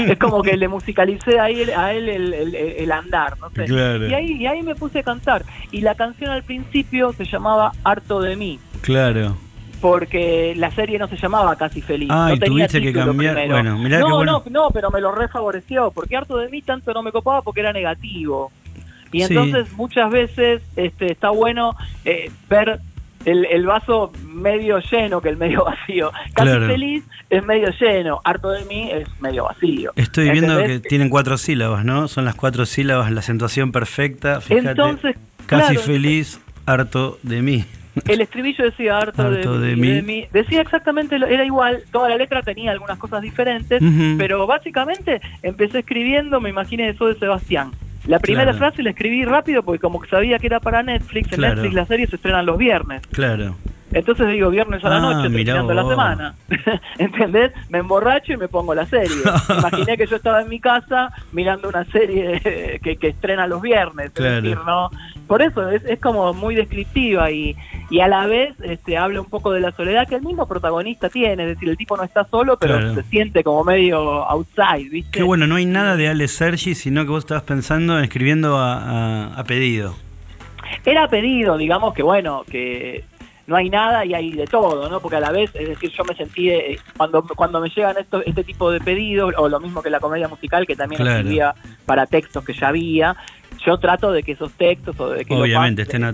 es 0.07 0.17
como 0.19 0.41
que 0.41 0.57
le 0.57 0.67
musicalicé 0.67 1.39
a 1.39 1.49
él, 1.49 1.69
a 1.75 1.93
él 1.93 2.09
el, 2.09 2.33
el- 2.33 2.55
el 2.55 2.91
andar, 2.91 3.37
no 3.39 3.49
sé. 3.51 3.65
Claro. 3.65 4.07
Y 4.07 4.13
ahí, 4.13 4.31
y 4.33 4.45
ahí 4.47 4.63
me 4.63 4.75
puse 4.75 4.99
a 4.99 5.03
cantar. 5.03 5.43
Y 5.71 5.81
la 5.81 5.95
canción 5.95 6.31
al 6.31 6.43
principio 6.43 7.13
se 7.13 7.25
llamaba 7.25 7.71
Harto 7.83 8.19
de 8.21 8.35
mí 8.35 8.59
Claro. 8.81 9.37
porque 9.81 10.53
la 10.55 10.71
serie 10.71 10.97
no 10.97 11.07
se 11.07 11.17
llamaba 11.17 11.55
Casi 11.55 11.81
Feliz. 11.81 12.09
Ah, 12.11 12.27
no 12.29 12.35
y 12.35 12.39
tenía 12.39 12.67
tuviste 12.67 12.81
que 12.81 12.93
cambiar. 12.93 13.33
primero. 13.35 13.53
Bueno, 13.55 13.77
mirá 13.77 13.99
no, 13.99 14.15
bueno. 14.15 14.43
no, 14.45 14.51
no, 14.63 14.69
pero 14.71 14.89
me 14.91 15.01
lo 15.01 15.11
refavoreció, 15.11 15.91
porque 15.91 16.15
harto 16.17 16.37
de 16.37 16.49
mí 16.49 16.61
tanto 16.61 16.93
no 16.93 17.03
me 17.03 17.11
copaba 17.11 17.41
porque 17.41 17.59
era 17.61 17.73
negativo. 17.73 18.51
Y 19.13 19.23
Sí. 19.23 19.33
entonces 19.33 19.71
muchas 19.73 20.09
veces 20.11 20.61
este, 20.75 21.11
está 21.11 21.29
bueno 21.29 21.75
eh, 22.03 22.29
ver 22.49 22.79
el, 23.25 23.45
el 23.45 23.65
vaso 23.65 24.11
medio 24.25 24.79
lleno 24.79 25.21
que 25.21 25.29
el 25.29 25.37
medio 25.37 25.63
vacío. 25.65 26.11
Casi 26.33 26.49
Claro. 26.49 26.67
Feliz 26.67 27.03
es 27.29 27.45
medio 27.45 27.69
lleno, 27.79 28.19
harto 28.25 28.49
de 28.51 28.65
mí 28.65 28.89
es 28.91 29.07
medio 29.21 29.45
vacío. 29.45 29.91
Estoy 29.95 30.29
viendo 30.31 30.57
que 30.65 30.79
tienen 30.79 31.09
cuatro 31.09 31.37
sílabas, 31.37 31.85
¿no? 31.85 32.07
Son 32.09 32.25
las 32.25 32.35
cuatro 32.35 32.65
sílabas, 32.65 33.11
la 33.11 33.21
acentuación 33.21 33.71
perfecta. 33.71 34.41
Fíjate. 34.41 34.69
Entonces, 34.71 35.15
Casi 35.45 35.73
claro. 35.75 35.81
feliz, 35.87 36.39
harto 36.65 37.17
de 37.23 37.41
mí. 37.41 37.65
El 38.07 38.21
estribillo 38.21 38.63
decía 38.65 38.97
harto, 38.97 39.21
Harto 39.21 39.59
de, 39.59 39.67
de 39.69 39.75
mí, 39.75 39.87
de 39.91 40.01
mí. 40.01 40.25
Decía 40.33 40.61
exactamente, 40.61 41.19
lo- 41.19 41.27
era 41.27 41.45
igual, 41.45 41.83
toda 41.91 42.09
la 42.09 42.17
letra 42.17 42.41
tenía 42.41 42.71
algunas 42.71 42.97
cosas 42.97 43.21
diferentes, 43.21 43.79
pero 44.17 44.47
básicamente 44.47 45.21
empecé 45.43 45.79
escribiendo, 45.79 46.41
me 46.41 46.49
imaginé 46.49 46.89
eso 46.89 47.05
de 47.05 47.15
Sebastián. 47.19 47.71
La 48.07 48.19
primera 48.19 48.51
Claro. 48.51 48.57
frase 48.57 48.83
la 48.83 48.89
escribí 48.91 49.23
rápido 49.25 49.63
porque 49.63 49.79
como 49.79 50.03
sabía 50.05 50.37
que 50.39 50.47
era 50.47 50.59
para 50.59 50.83
Netflix, 50.83 51.31
en 51.31 51.37
Claro. 51.39 51.55
Netflix 51.55 51.73
las 51.75 51.87
series 51.87 52.09
se 52.09 52.17
estrenan 52.17 52.45
los 52.45 52.57
viernes. 52.57 53.01
Claro. 53.11 53.55
Entonces 53.93 54.27
digo 54.29 54.49
viernes 54.49 54.83
a 54.83 54.89
la 54.89 54.95
Ah, 54.97 54.99
noche, 55.01 55.21
terminando 55.29 55.71
la 55.73 55.87
semana. 55.87 56.33
¿Entendés? 56.97 57.51
Me 57.69 57.77
emborracho 57.77 58.33
y 58.33 58.37
me 58.37 58.47
pongo 58.47 58.73
la 58.73 58.87
serie. 58.87 59.15
Imaginé 59.59 59.97
que 59.97 60.07
yo 60.07 60.15
estaba 60.15 60.41
en 60.41 60.49
mi 60.49 60.59
casa 60.59 61.11
mirando 61.31 61.69
una 61.69 61.85
serie 61.85 62.39
que, 62.83 62.97
que 62.97 63.07
estrena 63.09 63.45
los 63.45 63.61
viernes. 63.61 64.07
es 64.07 64.11
Claro. 64.13 64.41
decir, 64.41 64.57
¿no? 64.65 64.89
Por 65.27 65.41
eso 65.43 65.69
es, 65.69 65.83
es 65.85 65.99
como 65.99 66.33
muy 66.33 66.55
descriptiva 66.55 67.29
y, 67.31 67.55
y 67.93 67.99
a 67.99 68.07
la 68.07 68.25
vez 68.25 68.55
este, 68.63 68.97
habla 68.97 69.21
un 69.21 69.27
poco 69.29 69.51
de 69.51 69.59
la 69.59 69.71
soledad 69.71 70.07
que 70.07 70.15
el 70.15 70.23
mismo 70.23 70.47
protagonista 70.47 71.09
tiene. 71.09 71.43
Es 71.43 71.49
decir, 71.49 71.69
el 71.69 71.77
tipo 71.77 71.95
no 71.95 72.03
está 72.03 72.23
solo, 72.25 72.57
pero 72.57 72.77
Claro. 72.79 72.95
se 72.95 73.03
siente 73.03 73.43
como 73.43 73.63
medio 73.63 73.99
outside, 74.25 74.89
¿viste? 74.89 75.11
Qué 75.11 75.21
bueno, 75.23 75.45
no 75.45 75.55
hay 75.57 75.65
nada 75.65 75.95
de 75.95 76.07
Ale 76.07 76.27
Sergi, 76.27 76.73
sino 76.73 77.03
que 77.03 77.11
vos 77.11 77.23
estabas 77.23 77.43
pensando 77.43 77.97
en 77.99 78.03
escribiendo 78.05 78.57
a, 78.57 78.77
a- 78.77 79.39
a 79.39 79.43
pedido. 79.43 79.93
Era 80.85 81.07
pedido, 81.07 81.55
digamos 81.57 81.93
que 81.93 82.01
bueno, 82.01 82.43
que 82.49 83.03
no 83.45 83.55
hay 83.57 83.69
nada 83.69 84.05
y 84.05 84.13
hay 84.13 84.31
de 84.31 84.47
todo, 84.47 84.89
¿no? 84.89 84.99
Porque 84.99 85.17
a 85.17 85.19
la 85.19 85.31
vez, 85.31 85.51
es 85.53 85.67
decir, 85.69 85.91
yo 85.91 86.03
me 86.05 86.15
sentí, 86.15 86.49
eh, 86.49 86.79
cuando, 86.97 87.21
cuando 87.35 87.59
me 87.61 87.69
llegan 87.69 87.95
estos, 87.99 88.23
este 88.25 88.43
tipo 88.43 88.71
de 88.71 88.79
pedidos, 88.79 89.33
o 89.37 89.49
lo 89.49 89.59
mismo 89.59 89.83
que 89.83 89.89
la 89.89 89.99
comedia 89.99 90.27
musical, 90.27 90.65
que 90.65 90.75
también 90.75 91.01
Claro. 91.01 91.17
escribía 91.19 91.53
para 91.85 92.05
textos 92.07 92.43
que 92.43 92.53
ya 92.53 92.69
había, 92.69 93.15
yo 93.65 93.77
trato 93.77 94.11
de 94.11 94.23
que 94.23 94.31
esos 94.31 94.51
textos 94.53 94.99
o 94.99 95.09
de 95.09 95.25
que 95.25 95.33
Obviamente, 95.35 95.83
estén 95.83 96.05
a- 96.05 96.13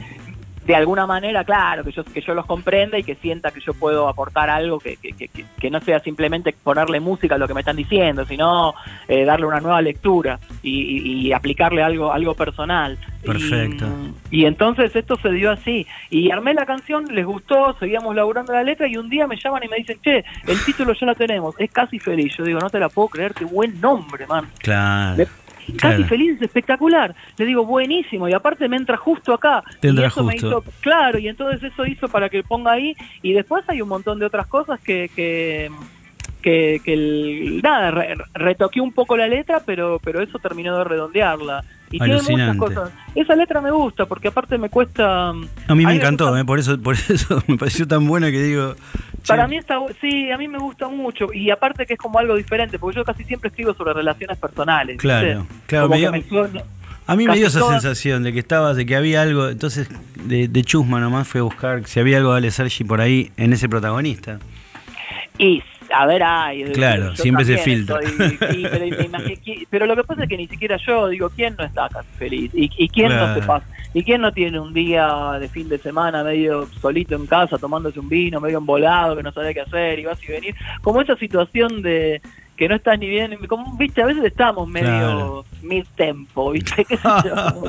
de 0.69 0.75
alguna 0.75 1.07
manera, 1.07 1.43
claro, 1.43 1.83
que 1.83 1.91
yo, 1.91 2.03
que 2.03 2.21
yo 2.21 2.35
los 2.35 2.45
comprenda 2.45 2.95
y 2.99 3.03
que 3.03 3.15
sienta 3.15 3.49
que 3.49 3.59
yo 3.59 3.73
puedo 3.73 4.07
aportar 4.07 4.51
algo 4.51 4.77
que, 4.77 4.97
que, 4.97 5.13
que, 5.13 5.27
que- 5.27 5.69
no 5.71 5.81
sea 5.81 5.99
simplemente 5.99 6.53
ponerle 6.63 6.99
música 6.99 7.33
a 7.33 7.37
lo 7.39 7.47
que 7.47 7.55
me 7.55 7.61
están 7.61 7.75
diciendo, 7.75 8.23
sino 8.23 8.75
eh, 9.07 9.25
darle 9.25 9.47
una 9.47 9.59
nueva 9.61 9.81
lectura 9.81 10.39
y, 10.61 10.79
y- 10.79 11.27
y 11.27 11.33
aplicarle 11.33 11.81
algo, 11.81 12.13
algo 12.13 12.35
personal. 12.35 12.99
Perfecto. 13.25 13.87
Y, 14.29 14.41
y 14.41 14.45
entonces 14.45 14.95
esto 14.95 15.15
se 15.15 15.31
dio 15.31 15.49
así. 15.49 15.87
Y 16.11 16.29
armé 16.29 16.53
la 16.53 16.67
canción, 16.67 17.05
les 17.15 17.25
gustó, 17.25 17.75
seguíamos 17.79 18.15
laburando 18.15 18.53
la 18.53 18.61
letra 18.61 18.87
y 18.87 18.95
un 18.95 19.09
día 19.09 19.25
me 19.25 19.37
llaman 19.37 19.63
y 19.63 19.69
me 19.69 19.77
dicen, 19.77 19.97
che, 20.03 20.23
el 20.45 20.63
título 20.65 20.93
ya 20.93 21.07
lo 21.07 21.15
tenemos, 21.15 21.55
es 21.57 21.71
Casi 21.71 21.97
Feliz. 21.97 22.37
Yo 22.37 22.43
digo, 22.43 22.59
no 22.59 22.69
te 22.69 22.77
la 22.79 22.89
puedo 22.89 23.07
creer, 23.07 23.33
qué 23.33 23.45
buen 23.45 23.81
nombre, 23.81 24.27
man. 24.27 24.47
Claro. 24.59 25.17
Le- 25.17 25.27
Casi 25.77 26.03
feliz 26.05 26.35
es 26.37 26.41
espectacular. 26.43 27.15
Le 27.37 27.45
digo, 27.45 27.65
buenísimo. 27.65 28.27
Y 28.29 28.33
aparte 28.33 28.67
me 28.69 28.77
entra 28.77 28.97
justo 28.97 29.33
acá. 29.33 29.63
Te 29.79 29.87
y 29.87 29.89
entra 29.91 30.07
eso 30.07 30.23
me 30.23 30.33
justo. 30.33 30.47
hizo, 30.47 30.63
claro, 30.81 31.19
y 31.19 31.27
entonces 31.27 31.63
eso 31.71 31.85
hizo 31.85 32.07
para 32.07 32.29
que 32.29 32.43
ponga 32.43 32.71
ahí. 32.71 32.95
Y 33.21 33.33
después 33.33 33.63
hay 33.67 33.81
un 33.81 33.89
montón 33.89 34.19
de 34.19 34.25
otras 34.25 34.47
cosas 34.47 34.79
que, 34.81 35.09
que, 35.15 35.69
que, 36.41 36.79
que 36.83 36.93
el- 36.93 37.61
nada, 37.61 37.91
re- 37.91 38.15
retoqué 38.33 38.79
un 38.81 38.91
poco 38.93 39.17
la 39.17 39.27
letra, 39.27 39.61
pero, 39.65 39.99
pero 40.03 40.21
eso 40.21 40.39
terminó 40.39 40.77
de 40.77 40.83
redondearla. 40.83 41.63
Y 41.91 41.97
tiene 41.97 42.13
muchas 42.13 42.27
Alucinante. 42.29 42.59
cosas. 42.59 42.91
Esa 43.15 43.35
letra 43.35 43.61
me 43.61 43.71
gusta, 43.71 44.05
porque 44.05 44.27
aparte 44.27 44.59
me 44.59 44.69
cuesta... 44.69 45.29
A 45.29 45.75
mí 45.75 45.85
me 45.87 45.95
encantó, 45.95 46.25
gusta- 46.25 46.39
eh, 46.41 46.45
por 46.45 46.59
eso 46.59 46.79
por 46.79 46.93
eso 46.95 47.41
me 47.47 47.57
pareció 47.57 47.87
tan 47.87 48.05
buena 48.07 48.29
que 48.29 48.41
digo. 48.43 48.75
Para 49.27 49.47
mí 49.47 49.57
está, 49.57 49.77
sí, 50.01 50.31
a 50.31 50.37
mí 50.37 50.47
me 50.47 50.57
gusta 50.59 50.87
mucho 50.87 51.31
y 51.33 51.49
aparte 51.51 51.85
que 51.85 51.93
es 51.93 51.99
como 51.99 52.19
algo 52.19 52.35
diferente, 52.35 52.77
porque 52.79 52.97
yo 52.97 53.03
casi 53.05 53.23
siempre 53.23 53.49
escribo 53.49 53.73
sobre 53.73 53.93
relaciones 53.93 54.37
personales. 54.37 54.97
Claro, 54.97 55.45
claro, 55.67 55.89
me 55.89 55.97
dio- 55.97 56.11
me 56.11 56.21
suena- 56.23 56.63
A 57.07 57.15
mí 57.15 57.25
me 57.27 57.35
dio 57.35 57.47
esa 57.47 57.59
todas- 57.59 57.81
sensación 57.81 58.23
de 58.23 58.33
que 58.33 58.39
estabas, 58.39 58.75
de 58.77 58.85
que 58.85 58.95
había 58.95 59.21
algo, 59.23 59.49
entonces 59.49 59.89
de, 60.25 60.47
de 60.47 60.63
chusma 60.63 60.99
nomás 60.99 61.27
fui 61.27 61.39
a 61.39 61.43
buscar 61.43 61.85
si 61.87 61.99
había 61.99 62.17
algo 62.17 62.31
de 62.33 62.37
Ale 62.37 62.51
Sergi 62.51 62.83
por 62.83 63.01
ahí 63.01 63.31
en 63.37 63.53
ese 63.53 63.67
protagonista. 63.67 64.39
Y, 65.37 65.63
a 65.93 66.05
ver, 66.05 66.21
ay, 66.23 66.65
Claro, 66.73 67.15
siempre 67.15 67.45
se 67.45 67.57
filtra. 67.57 67.99
estoy- 67.99 68.67
pero, 68.71 68.85
pero 69.69 69.85
lo 69.85 69.95
que 69.95 70.03
pasa 70.03 70.23
es 70.23 70.29
que 70.29 70.37
ni 70.37 70.47
siquiera 70.47 70.77
yo 70.85 71.07
digo, 71.07 71.29
¿quién 71.29 71.55
no 71.57 71.63
está 71.63 71.89
casi 71.89 72.09
feliz? 72.17 72.51
¿Y, 72.53 72.69
y 72.77 72.89
quién 72.89 73.09
no 73.09 73.33
se 73.33 73.41
pasa? 73.41 73.65
¿Y 73.93 74.03
quién 74.03 74.21
no 74.21 74.31
tiene 74.31 74.59
un 74.59 74.73
día 74.73 75.37
de 75.39 75.49
fin 75.49 75.67
de 75.67 75.79
semana 75.79 76.23
medio 76.23 76.67
solito 76.79 77.15
en 77.15 77.25
casa, 77.25 77.57
tomándose 77.57 77.99
un 77.99 78.07
vino, 78.07 78.39
medio 78.39 78.59
embolado, 78.59 79.15
que 79.15 79.23
no 79.23 79.31
sabe 79.31 79.53
qué 79.53 79.61
hacer 79.61 79.97
y 79.99 80.05
vas 80.05 80.23
y 80.23 80.31
venir? 80.31 80.55
Como 80.81 81.01
esa 81.01 81.15
situación 81.15 81.81
de 81.81 82.21
que 82.55 82.67
no 82.67 82.75
estás 82.75 82.99
ni 82.99 83.07
bien, 83.07 83.37
como, 83.47 83.77
viste, 83.77 84.01
a 84.01 84.05
veces 84.05 84.25
estamos 84.25 84.67
medio 84.67 84.89
Claro. 84.89 85.45
viste, 86.51 86.85
qué 86.85 86.97
sé 86.97 87.07
yo. 87.25 87.63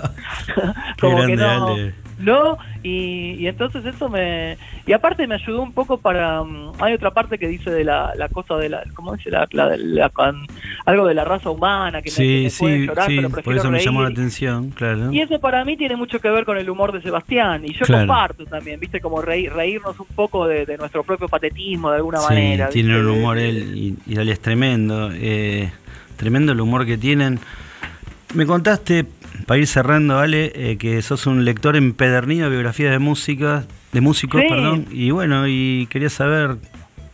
Qué 0.57 1.01
como 1.01 1.27
que 1.27 1.37
no, 1.37 1.69
Ale. 1.69 1.95
No, 2.21 2.59
y, 2.83 3.33
y 3.39 3.47
entonces 3.47 3.85
eso 3.85 4.09
me... 4.09 4.57
Y 4.87 4.93
aparte 4.93 5.27
me 5.27 5.35
ayudó 5.37 5.63
un 5.63 5.73
poco 5.73 5.99
para... 5.99 6.43
mm, 6.43 6.73
Hay 6.81 6.95
otra 6.95 7.11
parte 7.13 7.39
que 7.39 7.49
dice 7.49 7.71
de 7.71 7.85
la, 7.85 8.13
la 8.17 8.29
cosa 8.29 8.57
de 8.57 8.69
la... 8.69 8.83
¿Cómo 8.95 9.15
dice? 9.17 9.31
La, 9.31 9.47
la- 9.53 9.77
la- 9.77 10.09
con- 10.11 10.47
algo 10.87 11.07
de 11.07 11.15
la 11.15 11.25
raza 11.25 11.51
humana, 11.51 12.03
que 12.03 12.11
me, 12.11 12.17
que 12.17 12.23
Sí, 12.23 12.25
me 12.45 12.51
puede 12.59 12.79
sí, 12.81 12.87
llorar, 12.87 13.07
sí, 13.09 13.17
pero 13.17 13.43
por 13.43 13.57
eso 13.57 13.71
me 13.71 13.81
llamó 13.81 14.03
la 14.03 14.09
atención, 14.09 14.71
claro. 14.71 15.13
Y 15.13 15.21
eso 15.21 15.39
para 15.41 15.65
mí 15.65 15.77
tiene 15.77 15.97
mucho 15.97 16.19
que 16.21 16.31
ver 16.31 16.45
con 16.45 16.57
el 16.59 16.69
humor 16.71 16.93
de 16.93 17.03
Sebastián. 17.03 17.63
Y 17.65 17.73
yo 17.75 17.85
Claro. 17.87 18.07
comparto 18.07 18.45
también, 18.47 18.79
¿viste? 18.81 19.01
Como 19.01 19.21
reír, 19.23 19.53
reírnos 19.53 19.99
un 20.01 20.07
poco 20.15 20.47
de, 20.47 20.67
de 20.67 20.77
nuestro 20.79 21.03
propio 21.05 21.29
patetismo 21.29 21.91
de 21.91 21.97
alguna 21.97 22.21
manera. 22.21 22.69
¿viste? 22.69 22.91
un 23.01 23.07
humor 23.09 23.39
él 23.39 23.73
y, 23.77 23.97
y 24.07 24.19
es 24.31 24.41
tremendo. 24.41 25.11
eh, 25.13 25.71
tremendo 26.17 26.53
el 26.53 26.61
humor 26.61 26.85
que 26.87 26.99
tienen. 26.99 27.39
Me 28.35 28.47
contaste, 28.47 29.05
para 29.47 29.59
ir 29.59 29.67
cerrando, 29.67 30.19
Ale, 30.19 30.53
eh, 30.55 30.77
que 30.79 31.01
sos 31.03 31.27
un 31.27 31.45
lector 31.45 31.77
empedernido 31.77 32.45
de 32.45 32.51
biografías 32.51 32.91
de 32.93 32.99
música, 32.99 33.65
de 33.93 34.01
músicos, 34.01 34.41
Sí. 34.43 34.49
perdón. 34.49 34.87
Y 34.91 35.11
bueno, 35.11 35.47
y 35.49 35.87
quería 35.91 36.11
saber 36.11 36.57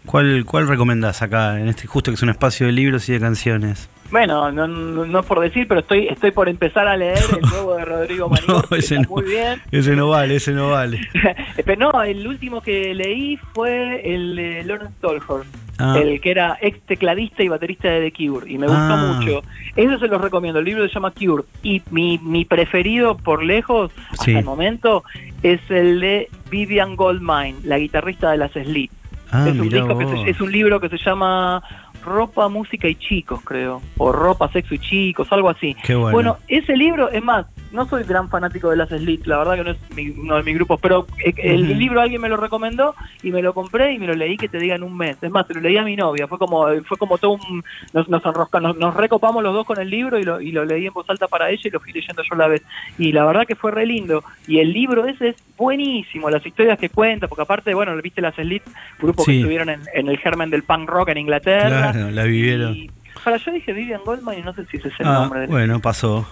cuál, 0.05 0.45
cuál 0.45 0.69
recomendás 0.69 1.23
acá, 1.23 1.61
en 1.61 1.69
este 1.69 1.87
justo 1.87 2.11
que 2.11 2.15
es 2.17 2.23
un 2.23 2.31
espacio 2.31 2.67
de 2.67 2.73
libros 2.73 3.09
y 3.09 3.13
de 3.13 3.21
canciones. 3.21 3.89
Bueno, 4.11 4.51
no, 4.53 4.67
no, 4.69 5.05
no 5.05 5.23
por 5.23 5.41
decir, 5.41 5.67
pero 5.67 5.81
estoy 5.81 6.07
estoy 6.09 6.31
por 6.31 6.49
empezar 6.49 6.87
a 6.87 6.97
leer 6.97 7.19
el 7.35 7.49
nuevo 7.51 7.75
de 7.77 7.85
Rodrigo 7.85 8.29
Manigor, 8.29 8.69
que 8.69 8.77
ese 8.79 8.97
está 8.97 9.09
muy 9.09 9.25
bien. 9.25 9.61
ese 9.73 9.97
no 9.97 10.09
vale, 10.11 10.37
ese 10.37 10.53
no 10.53 10.71
vale. 10.71 11.01
Pero 11.65 11.91
no, 11.93 12.03
el 12.03 12.27
último 12.27 12.61
que 12.61 12.95
leí 12.95 13.37
fue 13.53 14.03
el 14.15 14.37
de 14.37 14.65
Lawrence 14.65 14.95
Tolhurst, 15.01 15.55
Ah. 15.79 15.99
el 16.01 16.23
que 16.23 16.31
era 16.31 16.57
ex 16.63 16.81
tecladista 16.87 17.43
y 17.43 17.49
baterista 17.49 17.89
de 17.91 18.11
The 18.11 18.13
Cure, 18.27 18.51
y 18.51 18.57
me 18.57 18.67
gustó 18.67 18.81
Ah. 18.81 19.15
mucho. 19.19 19.43
Eso 19.75 19.99
se 19.99 20.07
los 20.09 20.21
recomiendo, 20.23 20.59
el 20.61 20.65
libro 20.65 20.87
se 20.89 20.95
llama 20.95 21.11
Cure, 21.11 21.43
y 21.63 21.83
mi, 21.91 22.19
mi 22.23 22.45
preferido 22.47 23.17
por 23.19 23.43
lejos, 23.43 23.91
hasta 24.11 24.25
Sí. 24.25 24.33
el 24.35 24.45
momento, 24.45 25.05
es 25.43 25.61
el 25.71 26.01
de 26.01 26.29
Vivian 26.51 26.97
Goldmine, 26.97 27.57
la 27.65 27.79
guitarrista 27.79 28.31
de 28.31 28.39
las 28.39 28.53
Sleep. 28.53 28.91
Ah, 29.33 29.47
es, 29.49 29.59
un 29.59 29.69
disco 29.69 29.99
que 29.99 30.07
se- 30.07 30.31
es 30.31 30.41
un 30.41 30.51
libro 30.53 30.81
que 30.81 30.89
se 30.89 30.97
llama 30.99 31.61
Ropa, 32.07 32.49
Música 32.49 32.89
y 32.89 32.95
Chicos, 32.95 33.41
creo, 33.45 33.83
o 33.99 34.13
Ropa, 34.13 34.49
Sexo 34.53 34.75
y 34.75 34.79
Chicos, 34.79 35.29
algo 35.33 35.51
así. 35.51 35.77
Qué 35.85 35.95
bueno. 35.95 36.39
ese 36.49 36.77
libro, 36.77 37.11
es 37.11 37.23
más, 37.23 37.47
no 37.73 37.85
soy 37.87 38.05
gran 38.05 38.29
fanático 38.31 38.71
de 38.71 38.77
las 38.77 38.89
Slits, 38.89 39.27
la 39.27 39.39
verdad 39.39 39.57
que 39.57 39.65
no 39.65 39.71
es 39.73 39.79
mi- 39.95 40.11
uno 40.11 40.37
de 40.37 40.43
mis 40.45 40.55
grupos, 40.55 40.79
pero 40.81 41.07
eh, 41.25 41.35
el 41.37 41.79
libro 41.79 42.01
alguien 42.01 42.21
me 42.23 42.29
lo 42.29 42.37
recomendó 42.37 42.95
y 43.23 43.33
me 43.33 43.43
lo 43.43 43.53
compré 43.53 43.93
y 43.93 43.99
me 43.99 44.07
lo 44.07 44.15
leí 44.15 44.37
que 44.37 44.49
te 44.49 44.59
diga 44.59 44.77
en 44.77 44.85
un 44.85 44.97
mes. 44.97 45.19
Es 45.21 45.31
más, 45.31 45.47
se 45.47 45.55
lo 45.55 45.61
leí 45.61 45.77
a 45.77 45.83
mi 45.83 45.97
novia, 45.97 46.27
fue 46.29 46.39
como 46.39 46.67
fue 46.87 46.97
como 46.97 47.19
todo 47.19 47.33
un... 47.33 47.65
Nos, 47.93 48.09
nos, 48.09 48.23
enrosca- 48.23 48.63
nos, 48.63 48.77
nos 48.79 48.95
recopamos 48.95 49.43
los 49.43 49.53
dos 49.53 49.67
con 49.67 49.79
el 49.81 49.91
libro 49.91 50.19
y 50.19 50.23
lo, 50.23 50.41
y 50.41 50.53
lo 50.53 50.65
leí 50.65 50.87
en 50.87 50.93
voz 50.93 51.11
alta 51.11 51.27
para 51.27 51.51
ella 51.51 51.63
y 51.65 51.71
lo 51.71 51.81
fui 51.81 51.93
leyendo 51.93 52.23
yo 52.23 52.35
a 52.35 52.39
la 52.39 52.47
vez. 52.49 52.63
Y 52.99 53.13
la 53.13 53.25
verdad 53.25 53.45
que 53.47 53.57
fue 53.57 53.73
re 53.73 53.85
lindo. 53.85 54.23
Y 54.47 54.61
el 54.61 54.73
libro 54.73 55.05
ese 55.07 55.29
es 55.31 55.37
buenísimo, 55.59 56.31
las 56.31 56.45
historias 56.47 56.79
que 56.79 56.89
cuenta, 56.91 57.27
porque 57.29 57.43
aparte, 57.43 57.75
bueno, 57.75 57.97
viste 58.01 58.21
las 58.21 58.35
Slits, 58.37 58.71
grupo 59.01 59.25
Sí. 59.25 59.33
que 59.33 59.37
estuvieron 59.39 59.71
en, 59.71 59.81
en 59.95 60.09
el 60.09 60.19
germen 60.19 60.51
del 60.51 60.63
punk 60.63 60.89
rock 60.89 61.09
en 61.09 61.19
Inglaterra. 61.19 61.91
Claro, 61.93 61.96
la 62.11 62.25
vivieron. 62.25 62.75
Y, 62.75 62.91
para 63.25 63.37
yo 63.39 63.51
dije 63.53 63.73
Vivian 63.73 64.03
Goldman 64.05 64.39
y 64.39 64.43
no 64.43 64.53
sé 64.55 64.65
si 64.67 64.77
ese 64.77 64.89
es 64.89 64.95
el 65.01 65.07
Ah, 65.07 65.13
nombre. 65.21 65.41
de- 65.41 65.47
bueno, 65.49 65.81
pasó. 65.81 66.27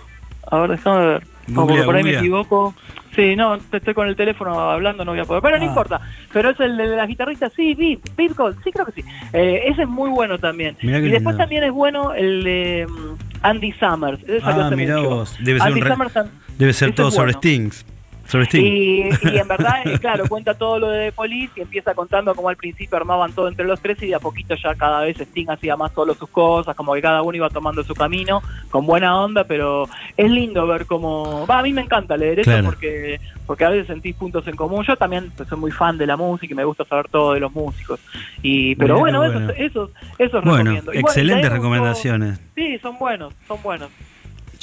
a 0.50 0.58
ver, 0.60 0.70
déjame 0.70 1.06
ver. 1.06 1.26
No, 1.46 1.66
porque 1.66 1.82
por 1.82 1.96
ahí 1.96 2.02
me 2.04 2.16
equivoco. 2.18 2.74
Sí, 3.14 3.36
no, 3.36 3.54
estoy 3.54 3.94
con 3.94 4.08
el 4.08 4.16
teléfono 4.16 4.58
hablando, 4.58 5.04
no 5.04 5.12
voy 5.12 5.20
a 5.20 5.24
poder. 5.24 5.40
Pero 5.42 5.58
no 5.58 5.64
Ah. 5.64 5.68
importa. 5.68 6.00
Pero 6.32 6.50
es 6.50 6.58
el 6.60 6.76
de 6.76 6.88
las 6.96 7.06
guitarristas, 7.06 7.52
sí, 7.54 7.74
Viv, 7.74 8.00
Viv 8.16 8.34
Gold, 8.34 8.58
sí, 8.64 8.72
creo 8.72 8.86
que 8.86 8.92
sí. 8.92 9.04
Eh, 9.32 9.62
ese 9.66 9.82
es 9.82 9.88
muy 9.88 10.10
bueno 10.10 10.38
también. 10.38 10.76
Mirá 10.82 10.98
Y 10.98 11.02
después 11.02 11.22
lindo. 11.22 11.36
también 11.38 11.62
es 11.64 11.70
bueno 11.72 12.12
el 12.12 12.42
de 12.42 12.86
mm, 12.88 13.16
Andy 13.42 13.72
Summers. 13.72 14.20
Ese 14.24 14.40
salió 14.40 14.64
Ah, 14.64 14.70
mirá 14.70 14.96
mucho. 14.96 15.10
vos. 15.10 15.36
Debe 15.40 15.60
ser, 15.60 15.68
Andy 15.68 15.82
un 15.82 15.88
Summers 15.88 16.14
debe 16.58 16.72
ser 16.72 16.94
todo 16.94 17.08
es 17.08 17.14
sobre 17.14 17.26
bueno. 17.32 17.38
Stings. 17.38 17.86
Y, 18.58 19.08
y 19.22 19.38
en 19.38 19.46
verdad, 19.48 19.86
eh, 19.86 19.98
claro, 19.98 20.28
cuenta 20.28 20.54
todo 20.54 20.78
lo 20.78 20.88
de 20.88 21.12
Police 21.12 21.52
y 21.56 21.60
empieza 21.60 21.94
contando 21.94 22.34
cómo 22.34 22.48
al 22.48 22.56
principio 22.56 22.96
armaban 22.96 23.32
todo 23.32 23.48
entre 23.48 23.64
los 23.66 23.80
tres 23.80 24.02
y 24.02 24.06
de 24.08 24.14
a 24.14 24.18
poquito 24.18 24.54
ya 24.54 24.74
cada 24.74 25.00
vez 25.02 25.20
Sting 25.20 25.48
hacía 25.50 25.76
más 25.76 25.92
solo 25.92 26.14
sus 26.14 26.28
cosas, 26.30 26.74
como 26.74 26.94
que 26.94 27.02
cada 27.02 27.22
uno 27.22 27.36
iba 27.36 27.50
tomando 27.50 27.84
su 27.84 27.94
camino 27.94 28.42
con 28.70 28.86
buena 28.86 29.20
onda, 29.22 29.44
pero 29.44 29.88
es 30.16 30.30
lindo 30.30 30.66
ver 30.66 30.86
cómo... 30.86 31.46
Va, 31.46 31.58
a 31.58 31.62
mí 31.62 31.72
me 31.72 31.82
encanta 31.82 32.16
leer 32.16 32.40
eso 32.40 32.50
Claro. 32.50 32.66
porque 32.66 33.20
porque 33.46 33.64
a 33.64 33.68
veces 33.68 33.88
sentís 33.88 34.16
puntos 34.16 34.46
en 34.48 34.56
común. 34.56 34.84
Yo 34.86 34.96
también 34.96 35.30
pues, 35.36 35.46
soy 35.48 35.58
muy 35.58 35.70
fan 35.70 35.98
de 35.98 36.06
la 36.06 36.16
música 36.16 36.52
y 36.52 36.56
me 36.56 36.64
gusta 36.64 36.84
saber 36.86 37.08
todo 37.08 37.34
de 37.34 37.40
los 37.40 37.52
músicos. 37.52 38.00
y 38.42 38.74
Pero 38.76 38.98
bueno, 38.98 39.20
qué 39.20 39.28
bueno. 39.28 39.50
esos, 39.50 39.58
esos, 39.58 39.90
esos 40.18 40.44
Bueno, 40.44 40.70
recomiendo. 40.70 40.92
Excelentes 40.92 41.52
recomendaciones. 41.52 42.40
Sí, 42.54 42.78
son 42.78 42.98
buenos, 42.98 43.34
son 43.46 43.62
buenos. 43.62 43.90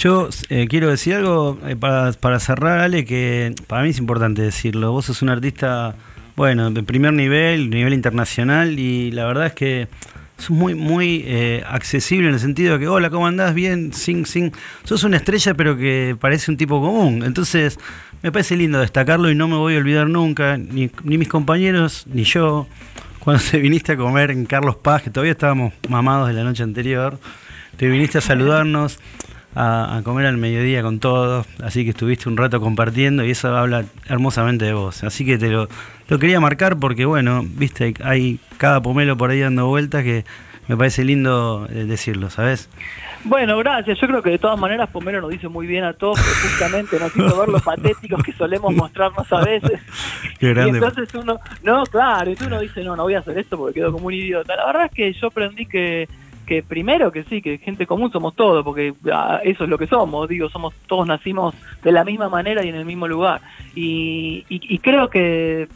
Yo 0.02 0.30
eh, 0.50 0.66
quiero 0.68 0.90
decir 0.90 1.14
algo 1.14 1.60
eh, 1.68 1.76
para, 1.76 2.12
para 2.14 2.40
cerrar, 2.40 2.80
Ale, 2.80 3.06
que 3.06 3.54
para 3.68 3.84
mí 3.84 3.90
es 3.90 4.00
importante 4.00 4.42
decirlo. 4.42 4.92
Vos 4.92 5.06
sos 5.06 5.22
un 5.22 5.30
artista, 5.30 5.94
bueno, 6.36 6.72
de 6.72 6.82
primer 6.82 7.14
nivel, 7.14 7.70
nivel 7.70 7.94
internacional, 7.94 8.80
y 8.80 9.12
la 9.12 9.28
verdad 9.28 9.46
es 9.46 9.54
que 9.54 9.88
sos 10.40 10.50
muy, 10.50 10.74
muy 10.74 11.24
eh, 11.28 11.64
accesible 11.68 12.30
en 12.30 12.34
el 12.34 12.40
sentido 12.40 12.74
de 12.74 12.80
que, 12.80 12.88
hola, 12.88 13.12
¿cómo 13.12 13.28
andás? 13.28 13.54
Bien, 13.54 13.94
sing, 13.94 14.26
sing. 14.26 14.52
Sos 14.86 15.04
una 15.04 15.18
estrella, 15.18 15.54
pero 15.54 15.78
que 15.78 16.18
parece 16.20 16.50
un 16.50 16.58
tipo 16.58 16.82
común. 16.82 17.22
Entonces, 17.24 17.78
me 18.24 18.32
parece 18.32 18.58
lindo 18.58 18.80
destacarlo 18.80 19.30
y 19.30 19.36
no 19.36 19.48
me 19.48 19.58
voy 19.58 19.76
a 19.76 19.78
olvidar 19.78 20.10
nunca, 20.10 20.58
ni, 20.58 20.90
ni 21.04 21.20
mis 21.20 21.28
compañeros, 21.28 22.08
ni 22.12 22.24
yo, 22.24 22.66
cuando 23.20 23.44
te 23.52 23.60
viniste 23.60 23.92
a 23.92 23.98
comer 23.98 24.32
en 24.32 24.48
Carlos 24.48 24.78
Paz, 24.78 25.04
que 25.04 25.12
todavía 25.12 25.34
estábamos 25.34 25.74
mamados 25.90 26.28
de 26.28 26.34
la 26.34 26.44
noche 26.44 26.64
anterior, 26.64 27.20
te 27.78 27.88
viniste 27.88 28.18
a 28.18 28.22
saludarnos 28.22 28.98
a, 29.56 29.98
a 29.98 30.02
comer 30.04 30.26
al 30.26 30.38
mediodía 30.38 30.82
con 30.82 31.00
todos, 31.00 31.46
así 31.64 31.84
que 31.84 31.92
estuviste 31.92 32.30
un 32.30 32.38
rato 32.38 32.62
compartiendo 32.62 33.26
y 33.26 33.32
eso 33.32 33.56
habla 33.56 33.86
hermosamente 34.08 34.66
de 34.66 34.74
vos. 34.74 35.04
Así 35.04 35.26
que 35.26 35.38
te 35.38 35.50
lo, 35.50 35.68
lo 36.08 36.20
quería 36.20 36.40
marcar 36.40 36.78
porque, 36.78 37.06
bueno, 37.06 37.44
viste, 37.46 37.84
hay, 37.86 37.94
hay 38.04 38.40
cada 38.58 38.82
pomelo 38.82 39.18
por 39.18 39.30
ahí 39.30 39.40
dando 39.40 39.68
vueltas 39.68 40.04
que 40.04 40.24
me 40.68 40.78
parece 40.78 41.04
lindo 41.04 41.68
eh, 41.70 41.84
decirlo, 41.86 42.30
¿sabes? 42.30 42.70
Bueno, 43.26 43.58
gracias. 43.58 44.00
Yo 44.00 44.08
creo 44.08 44.22
que 44.22 44.30
de 44.32 44.40
todas 44.40 44.58
maneras 44.60 44.90
Pomero 44.90 45.20
nos 45.22 45.30
dice 45.30 45.48
muy 45.48 45.68
bien 45.68 45.84
a 45.84 45.94
todos, 45.94 46.20
justamente 46.20 46.98
nos 46.98 47.16
hizo 47.16 47.38
ver 47.40 47.50
lo 47.50 47.60
patéticos 47.64 48.24
que 48.24 48.32
solemos 48.34 48.74
mostrarnos 48.74 49.32
a 49.34 49.44
veces. 49.44 49.80
Qué 50.40 50.50
Y 50.52 50.54
grande. 50.54 50.78
entonces 50.78 51.14
uno, 51.14 51.40
no, 51.62 51.84
claro, 51.84 52.32
y 52.32 52.36
tú 52.36 52.46
uno 52.46 52.60
dice, 52.60 52.84
no, 52.84 52.96
no 52.96 53.04
voy 53.04 53.16
a 53.16 53.20
hacer 53.20 53.38
esto 53.38 53.58
porque 53.58 53.76
quedo 53.82 53.92
como 53.92 54.08
un 54.08 54.14
idiota. 54.14 54.56
La 54.56 54.66
verdad 54.68 54.86
es 54.86 54.92
que 54.92 55.14
yo 55.14 55.28
aprendí 55.28 55.66
que, 55.66 56.08
que 56.52 56.64
primero 56.64 57.14
que 57.14 57.24
sí, 57.24 57.42
que 57.42 57.60
gente 57.60 57.88
común 57.88 58.12
somos 58.12 58.36
todos, 58.36 58.62
porque 58.66 58.94
ah, 59.10 59.40
eso 59.42 59.64
es 59.64 59.70
lo 59.70 59.78
que 59.78 59.88
somos, 59.88 60.28
digo, 60.28 60.50
somos 60.50 60.74
todos 60.86 61.08
nacimos 61.08 61.56
de 61.82 61.94
la 61.94 62.04
misma 62.04 62.28
manera 62.28 62.62
y 62.66 62.68
en 62.68 62.76
el 62.76 62.84
mismo 62.84 63.08
lugar. 63.08 63.40
Y, 63.74 64.44
y, 64.50 64.60
y 64.76 64.80
creo 64.80 65.10
que 65.10 65.70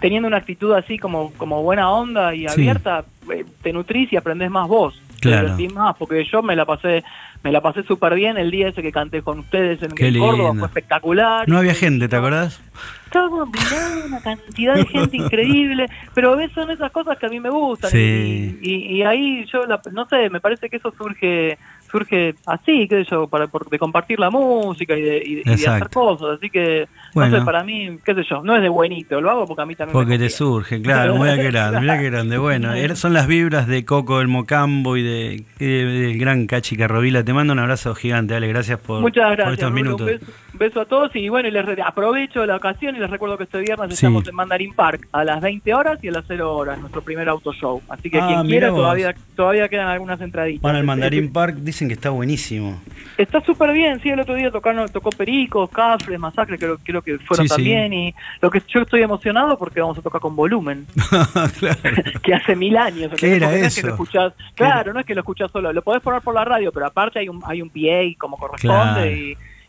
teniendo 0.00 0.28
una 0.28 0.36
actitud 0.36 0.74
así 0.74 0.98
como, 0.98 1.32
como 1.38 1.62
buena 1.62 1.90
onda 1.90 2.34
y 2.34 2.46
abierta, 2.46 3.06
eh, 3.32 3.46
te 3.62 3.72
nutrís 3.72 4.12
y 4.12 4.16
aprendés 4.16 4.50
más 4.50 4.68
vos. 4.68 5.00
Claro. 5.20 5.56
más, 5.74 5.96
porque 5.96 6.24
yo 6.30 6.42
me 6.42 6.54
la 6.56 6.64
pasé 6.64 7.04
me 7.44 7.52
la 7.52 7.60
pasé 7.60 7.84
súper 7.84 8.14
bien 8.16 8.36
el 8.36 8.50
día 8.50 8.66
ese 8.68 8.82
que 8.82 8.90
canté 8.90 9.22
con 9.22 9.38
ustedes 9.38 9.80
en, 9.82 9.92
Qué 9.92 10.12
Córdoba, 10.18 10.48
lindo. 10.48 10.54
fue 10.58 10.66
espectacular. 10.66 11.48
No 11.48 11.58
había 11.58 11.72
gente, 11.74 12.08
¿te 12.08 12.16
acordás? 12.16 12.60
Estaba 13.04 13.28
mirá, 13.46 14.06
una 14.06 14.20
cantidad 14.20 14.74
de 14.74 14.84
gente 14.86 15.16
increíble, 15.18 15.86
pero 16.14 16.36
ves, 16.36 16.50
son 16.52 16.68
esas 16.72 16.90
cosas 16.90 17.16
que 17.16 17.26
a 17.26 17.28
mí 17.28 17.38
me 17.38 17.48
gustan. 17.50 17.90
Sí. 17.92 18.58
Y, 18.60 18.70
y- 18.74 18.96
y 18.96 19.02
ahí 19.02 19.44
yo, 19.52 19.66
la- 19.66 19.80
no 19.92 20.06
sé, 20.08 20.28
me 20.30 20.40
parece 20.40 20.68
que 20.68 20.78
eso 20.78 20.92
surge 20.98 21.58
surge 21.90 22.34
así, 22.44 22.86
qué 22.86 23.02
sé 23.04 23.10
yo, 23.10 23.28
para, 23.28 23.46
por- 23.46 23.70
de 23.70 23.78
compartir 23.78 24.18
la 24.20 24.28
música 24.30 24.94
y 24.98 25.00
de, 25.02 25.16
y 25.24 25.34
de- 25.36 25.42
y 25.46 25.56
de 25.56 25.68
hacer 25.68 25.88
cosas. 25.90 26.36
Así 26.38 26.50
que, 26.50 26.86
Bueno. 27.14 27.30
no 27.30 27.38
sé, 27.38 27.44
para 27.46 27.64
mí, 27.64 27.98
qué 28.04 28.14
sé 28.14 28.22
yo, 28.28 28.42
no 28.42 28.54
es 28.56 28.62
de 28.62 28.68
buenito, 28.68 29.20
lo 29.20 29.30
hago 29.30 29.46
porque 29.46 29.62
a 29.62 29.66
mí 29.66 29.74
también 29.74 29.92
Porque 29.92 30.10
me 30.12 30.18
te 30.18 30.30
surge, 30.30 30.80
claro, 30.82 31.16
mira 31.18 31.36
qué 31.36 31.50
grande, 31.50 31.80
mira 31.80 31.98
qué 31.98 32.10
grande. 32.10 32.38
Bueno, 32.38 32.74
er- 32.74 32.94
son 32.96 33.12
las 33.14 33.26
vibras 33.26 33.66
de 33.66 33.84
Coco 33.84 34.18
del 34.18 34.28
Mocambo 34.28 34.96
y 34.96 35.02
de, 35.02 35.44
de- 35.58 35.84
del 35.84 36.18
gran 36.18 36.46
Cachi 36.46 36.76
Carrovila. 36.76 37.22
Te 37.24 37.32
mando 37.32 37.52
un 37.52 37.58
abrazo 37.58 37.94
gigante, 37.94 38.34
Ale, 38.34 38.48
gracias 38.48 38.78
por, 38.78 39.00
Muchas 39.00 39.26
por 39.28 39.36
gracias. 39.36 39.52
estos 39.54 39.70
Rulo, 39.70 39.82
minutos. 39.82 40.00
Un 40.00 40.06
beso, 40.18 40.32
beso 40.54 40.80
a 40.80 40.84
todos 40.86 41.14
y 41.16 41.28
bueno, 41.28 41.48
y 41.48 41.52
les 41.52 41.64
aprovecho 41.84 42.44
la 42.46 42.56
ocasión 42.56 42.96
y 42.96 42.98
les 42.98 43.08
recuerdo 43.10 43.36
que 43.38 43.44
este 43.44 43.58
viernes 43.60 43.88
Sí. 43.90 43.94
estamos 44.06 44.28
en 44.28 44.34
Mandarin 44.34 44.74
Park 44.74 45.08
a 45.12 45.24
las 45.24 45.40
20 45.40 45.72
horas 45.74 45.98
y 46.02 46.08
a 46.08 46.12
las 46.12 46.24
0 46.28 46.54
horas, 46.54 46.78
nuestro 46.78 47.02
primer 47.02 47.28
auto 47.28 47.52
show. 47.52 47.80
Así 47.88 48.10
que 48.10 48.18
Ah, 48.20 48.26
quien 48.28 48.46
quiera 48.46 48.70
vos. 48.70 48.80
todavía 48.80 49.14
todavía 49.34 49.68
quedan 49.68 49.88
algunas 49.88 50.20
entraditas. 50.20 50.60
Bueno, 50.62 50.78
el 50.78 50.82
Este- 50.84 50.86
Mandarín 50.86 51.32
Park 51.32 51.56
dicen 51.60 51.88
que 51.88 51.94
está 51.94 52.10
buenísimo. 52.10 52.80
Está 53.16 53.40
súper 53.40 53.72
bien, 53.72 54.00
sí, 54.02 54.08
el 54.10 54.20
otro 54.20 54.34
día 54.34 54.50
tocaron, 54.50 54.88
tocó 54.90 55.10
Pericos, 55.10 55.70
Cafres, 55.70 56.18
Masacre, 56.18 56.58
creo, 56.58 56.78
que 57.02 57.18
fueron 57.18 57.46
Sí, 57.46 57.54
sí. 57.54 57.56
también. 57.56 57.92
Y 57.92 58.14
lo 58.40 58.50
que 58.50 58.62
yo 58.68 58.80
estoy 58.82 59.02
emocionado 59.02 59.56
porque 59.58 59.80
vamos 59.80 59.98
a 59.98 60.02
tocar 60.02 60.20
con 60.20 60.34
volumen, 60.36 60.86
claro. 61.58 61.76
que 62.22 62.34
hace 62.34 62.56
mil 62.56 62.76
años. 62.76 63.12
¿Qué 63.16 63.36
era 63.36 63.46
Porque 63.48 63.60
no 63.60 63.66
es 63.66 63.74
que 63.74 63.80
eso? 63.80 63.86
lo 63.88 63.94
escuchás- 63.94 64.32
claro, 64.54 64.92
no 64.92 65.00
es 65.00 65.06
que 65.06 65.14
lo 65.14 65.20
escuchás 65.20 65.50
solo, 65.50 65.72
lo 65.72 65.82
podés 65.82 66.02
poner 66.02 66.20
por 66.22 66.34
la 66.34 66.44
radio, 66.44 66.72
pero 66.72 66.86
aparte 66.86 67.18
hay 67.18 67.28
un, 67.28 67.40
hay 67.46 67.62
un 67.62 67.70
PA 67.70 68.16
como 68.18 68.36
corresponde 68.36 68.64
Claro. 68.68 69.10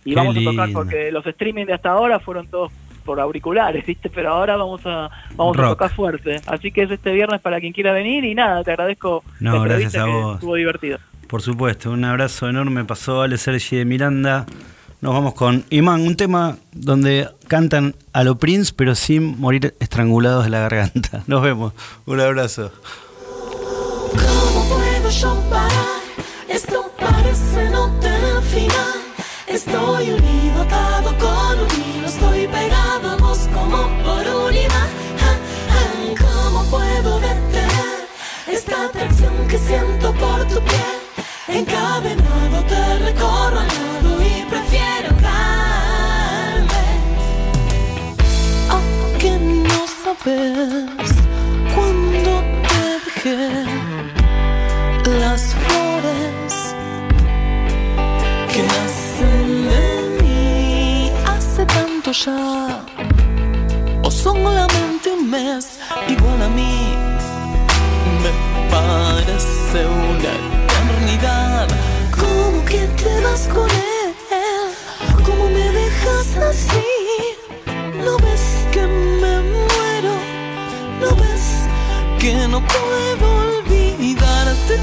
y, 0.05 0.15
vamos 0.15 0.37
a 0.37 0.43
tocar 0.43 0.69
porque 0.71 1.11
los 1.11 1.25
streaming 1.25 1.65
de 1.65 1.73
hasta 1.73 1.89
ahora 1.91 2.19
fueron 2.19 2.47
todos 2.47 2.71
por 3.05 3.19
auriculares, 3.19 3.85
¿viste? 3.87 4.09
Pero 4.09 4.29
ahora 4.31 4.55
vamos 4.57 4.81
a 4.85 5.09
vamos 5.35 5.57
a 5.57 5.69
tocar 5.69 5.89
fuerte. 5.91 6.41
Así 6.47 6.71
que 6.71 6.83
es 6.83 6.91
este 6.91 7.11
viernes 7.11 7.41
para 7.41 7.59
quien 7.59 7.73
quiera 7.73 7.91
venir 7.93 8.23
y 8.23 8.35
nada, 8.35 8.63
te 8.63 8.71
agradezco 8.71 9.23
No, 9.39 9.57
la 9.59 9.63
gracias 9.75 9.95
a 9.95 10.05
que 10.05 10.11
vos. 10.11 10.33
estuvo 10.35 10.55
divertido. 10.55 10.99
Por 11.27 11.41
supuesto, 11.43 11.91
un 11.91 12.03
abrazo 12.05 12.49
enorme 12.49 12.85
pasó 12.85 13.21
Ale 13.21 13.37
Sergi 13.37 13.77
de 13.77 13.85
Miranda. 13.85 14.45
Nos 15.01 15.13
vamos 15.13 15.33
con 15.33 15.63
Imán, 15.69 16.01
un 16.01 16.17
tema 16.17 16.57
donde 16.73 17.29
cantan 17.47 17.95
a 18.11 18.25
lo 18.25 18.37
Prince, 18.37 18.73
pero 18.75 18.95
sin 18.95 19.39
morir 19.39 19.73
estrangulados 19.79 20.43
de 20.43 20.49
la 20.49 20.59
garganta. 20.59 21.23
Nos 21.27 21.41
vemos. 21.41 21.73
Un 22.05 22.19
abrazo. 22.19 22.71
Sabes 50.23 51.11
cuando 51.73 52.43
te 52.67 52.79
dejé 53.05 53.65
las 55.19 55.53
flores 55.53 56.75
que 58.51 58.63
nacen 58.63 59.69
de 59.69 60.23
mí 60.23 61.11
hace 61.25 61.65
tanto 61.65 62.11
ya 62.11 62.83
o 64.03 64.11
solamente 64.11 65.11
un 65.11 65.29
mes 65.29 65.79
igual 66.07 66.41
a 66.41 66.49
mí 66.49 66.95
me 68.23 68.31
parece 68.69 69.85
una 69.85 70.33
eternidad 70.63 71.67
¿Cómo 72.11 72.65
que 72.65 72.87
te 73.01 73.21
vas 73.21 73.47
con 73.47 73.69
él? 73.69 74.13
¿Cómo 75.25 75.49
me 75.49 75.71
dejas 75.71 76.37
así? 76.37 76.83
¿No 78.03 78.17
ves 78.17 78.68
que 82.19 82.47
no 82.49 82.61
puedo 82.61 83.25
olvidarte? 83.47 84.77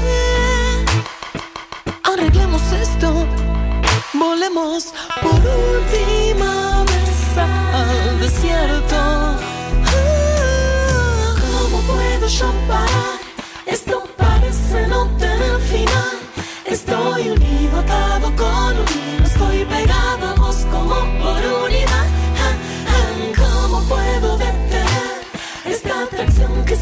Arreglemos 2.03 2.61
esto, 2.71 3.13
volemos 4.13 4.93
por 5.21 5.33
última 5.33 6.83
vez 6.83 7.37
al 7.37 8.19
desierto. 8.19 8.97
¿Cómo 11.51 11.77
puedo 11.81 12.27
yo 12.27 12.51
parar? 12.67 13.19
Esto 13.67 14.03
parece 14.17 14.87
no 14.87 15.05
tener 15.17 15.59
final. 15.61 16.17
Estoy 16.65 17.29
unido, 17.29 17.79
atado 17.79 18.35
con 18.35 18.77
un 18.81 18.87
hilo. 18.97 19.25
Estoy 19.25 19.65
pegado 19.65 20.36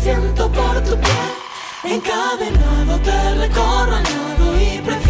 siento 0.05 0.51
por 0.51 0.75
tu 0.83 0.95
piel? 1.03 1.95
Encadenado 1.95 2.99
te 2.99 3.35
recorro 3.43 3.95
al 3.95 4.03
lado 4.03 4.47
y 4.61 4.79
prefiero 4.81 5.04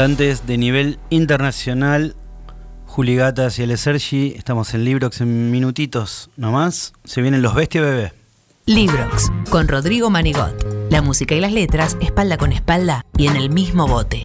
Cantantes 0.00 0.46
de 0.46 0.56
nivel 0.56 0.98
internacional, 1.10 2.16
Juli 2.86 3.16
Gatas 3.16 3.58
y 3.58 3.64
El 3.64 3.76
Sergi. 3.76 4.32
Estamos 4.34 4.72
en 4.72 4.86
Librox 4.86 5.20
en 5.20 5.50
minutitos 5.50 6.30
nomás. 6.38 6.94
Se 7.04 7.20
vienen 7.20 7.42
los 7.42 7.54
Bestia 7.54 7.82
Bebé. 7.82 8.14
Librox, 8.64 9.30
con 9.50 9.68
Rodrigo 9.68 10.08
Manigot. 10.08 10.88
La 10.88 11.02
música 11.02 11.34
y 11.34 11.40
las 11.40 11.52
letras, 11.52 11.98
espalda 12.00 12.38
con 12.38 12.50
espalda 12.50 13.04
y 13.18 13.26
en 13.26 13.36
el 13.36 13.50
mismo 13.50 13.86
bote. 13.86 14.24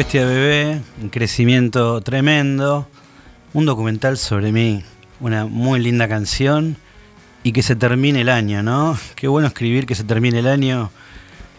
Bestia 0.00 0.24
Bebé, 0.24 0.80
un 1.02 1.10
crecimiento 1.10 2.00
tremendo. 2.00 2.88
Un 3.52 3.66
documental 3.66 4.16
sobre 4.16 4.50
mí, 4.50 4.82
una 5.20 5.44
muy 5.44 5.78
linda 5.78 6.08
canción. 6.08 6.78
Y 7.42 7.52
que 7.52 7.62
se 7.62 7.76
termine 7.76 8.22
el 8.22 8.30
año, 8.30 8.62
¿no? 8.62 8.96
Qué 9.14 9.28
bueno 9.28 9.48
escribir 9.48 9.84
que 9.84 9.94
se 9.94 10.04
termine 10.04 10.38
el 10.38 10.46
año. 10.46 10.88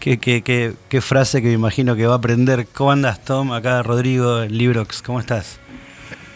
Qué, 0.00 0.18
qué, 0.18 0.42
qué, 0.42 0.74
qué 0.88 1.00
frase 1.00 1.40
que 1.40 1.46
me 1.46 1.54
imagino 1.54 1.94
que 1.94 2.04
va 2.04 2.14
a 2.14 2.16
aprender. 2.16 2.66
¿Cómo 2.74 2.90
andas, 2.90 3.24
Tom? 3.24 3.52
Acá 3.52 3.80
Rodrigo, 3.84 4.40
Librox. 4.40 5.02
¿Cómo 5.02 5.20
estás? 5.20 5.60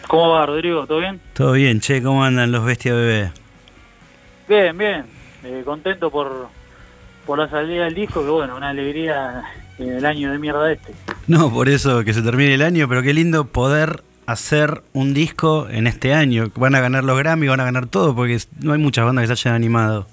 ¿Cómo 0.07 0.29
va, 0.29 0.45
Rodrigo? 0.45 0.87
¿Todo 0.87 0.99
bien? 0.99 1.19
Todo 1.33 1.51
bien, 1.51 1.81
che. 1.81 2.01
¿Cómo 2.01 2.23
andan 2.23 2.53
los 2.53 2.63
Bestia 2.63 2.93
Bebé? 2.93 3.33
Bien, 4.47 4.77
bien. 4.77 5.03
Eh, 5.43 5.61
contento 5.65 6.09
por, 6.09 6.47
por 7.25 7.37
la 7.37 7.49
salida 7.49 7.83
del 7.83 7.95
disco, 7.95 8.23
que 8.23 8.29
bueno, 8.29 8.55
una 8.55 8.69
alegría 8.69 9.43
el 9.79 10.05
año 10.05 10.31
de 10.31 10.39
mierda 10.39 10.71
este. 10.71 10.93
No, 11.27 11.51
por 11.51 11.69
eso 11.69 12.03
que 12.03 12.13
se 12.13 12.21
termine 12.21 12.53
el 12.53 12.61
año, 12.61 12.87
pero 12.87 13.01
qué 13.03 13.13
lindo 13.13 13.45
poder 13.47 14.03
hacer 14.25 14.81
un 14.93 15.13
disco 15.13 15.67
en 15.69 15.87
este 15.87 16.13
año. 16.13 16.51
Van 16.55 16.75
a 16.75 16.79
ganar 16.81 17.03
los 17.03 17.17
Grammy, 17.17 17.47
van 17.47 17.59
a 17.59 17.65
ganar 17.65 17.87
todo, 17.87 18.15
porque 18.15 18.37
no 18.61 18.73
hay 18.73 18.79
muchas 18.79 19.05
bandas 19.05 19.27
que 19.29 19.35
se 19.35 19.47
hayan 19.49 19.55
animado. 19.55 20.07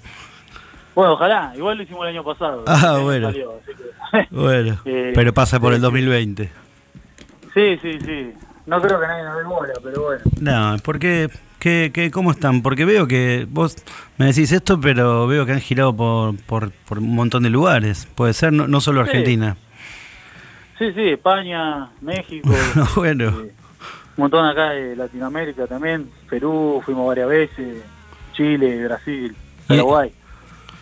Bueno, 0.93 1.13
ojalá, 1.13 1.51
igual 1.57 1.77
lo 1.77 1.83
hicimos 1.83 2.03
el 2.03 2.09
año 2.15 2.23
pasado. 2.23 2.63
Ah, 2.67 2.99
bueno. 3.01 3.27
salió, 3.31 3.53
así 3.61 3.71
que- 3.75 4.27
Bueno, 4.35 4.79
Eh, 4.85 5.11
pero 5.13 5.33
pasa 5.33 5.59
por 5.59 5.73
el 5.73 5.79
sí. 5.79 5.83
2020. 5.83 6.49
sí, 7.53 7.79
sí, 7.81 7.99
sí. 8.05 8.33
No 8.65 8.81
creo 8.81 8.99
que 8.99 9.05
nadie 9.05 9.23
nos 9.23 9.37
dé 9.37 9.43
bola, 9.43 9.73
pero 9.83 10.01
bueno. 10.03 10.21
No, 10.39 10.77
¿por 10.79 10.97
qué? 11.65 11.91
¿Qué, 11.91 11.91
qué, 11.91 12.11
¿Cómo 12.11 12.31
están? 12.31 12.61
Porque 12.61 12.85
veo 12.85 13.07
que 13.07 13.47
vos 13.49 13.75
me 14.17 14.27
decís 14.27 14.51
esto, 14.51 14.79
pero 14.79 15.25
veo 15.25 15.45
que 15.47 15.53
han 15.53 15.61
girado 15.61 15.95
por, 15.95 16.37
por, 16.43 16.71
por 16.71 16.99
un 16.99 17.15
montón 17.15 17.41
de 17.41 17.49
lugares. 17.49 18.07
Puede 18.13 18.33
ser, 18.33 18.53
no, 18.53 18.67
no 18.67 18.81
solo. 18.81 19.01
Argentina. 19.01 19.57
Sí, 20.77 20.91
sí, 20.93 21.09
España, 21.09 21.89
México, 22.01 22.49
bueno, 22.95 23.29
eh, 23.29 23.31
un 23.31 23.53
montón 24.17 24.45
acá 24.45 24.71
de 24.71 24.95
Latinoamérica 24.95 25.67
también, 25.67 26.09
Perú, 26.29 26.81
fuimos 26.85 27.07
varias 27.07 27.29
veces, 27.29 27.81
Chile, 28.33 28.83
Brasil, 28.83 29.33
Paraguay. 29.67 30.11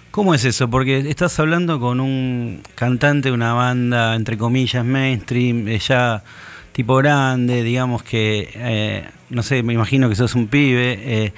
¿cómo 0.09 0.33
es 0.33 0.45
eso? 0.45 0.67
Porque 0.67 0.97
estás 1.09 1.39
hablando 1.39 1.79
con 1.79 1.99
un 1.99 2.63
cantante 2.75 3.29
de 3.29 3.35
una 3.35 3.53
banda, 3.53 4.15
entre 4.15 4.37
comillas, 4.37 4.83
mainstream, 4.83 5.67
eh, 5.67 5.77
ya 5.77 6.23
tipo 6.73 6.97
grande, 6.97 7.63
digamos 7.63 8.03
que, 8.03 8.49
eh, 8.55 9.09
no 9.29 9.41
sé, 9.43 9.63
me 9.63 9.73
imagino 9.73 10.09
que 10.09 10.15
sos 10.15 10.35
un 10.35 10.47
pibe. 10.47 10.99
eh, 11.01 11.33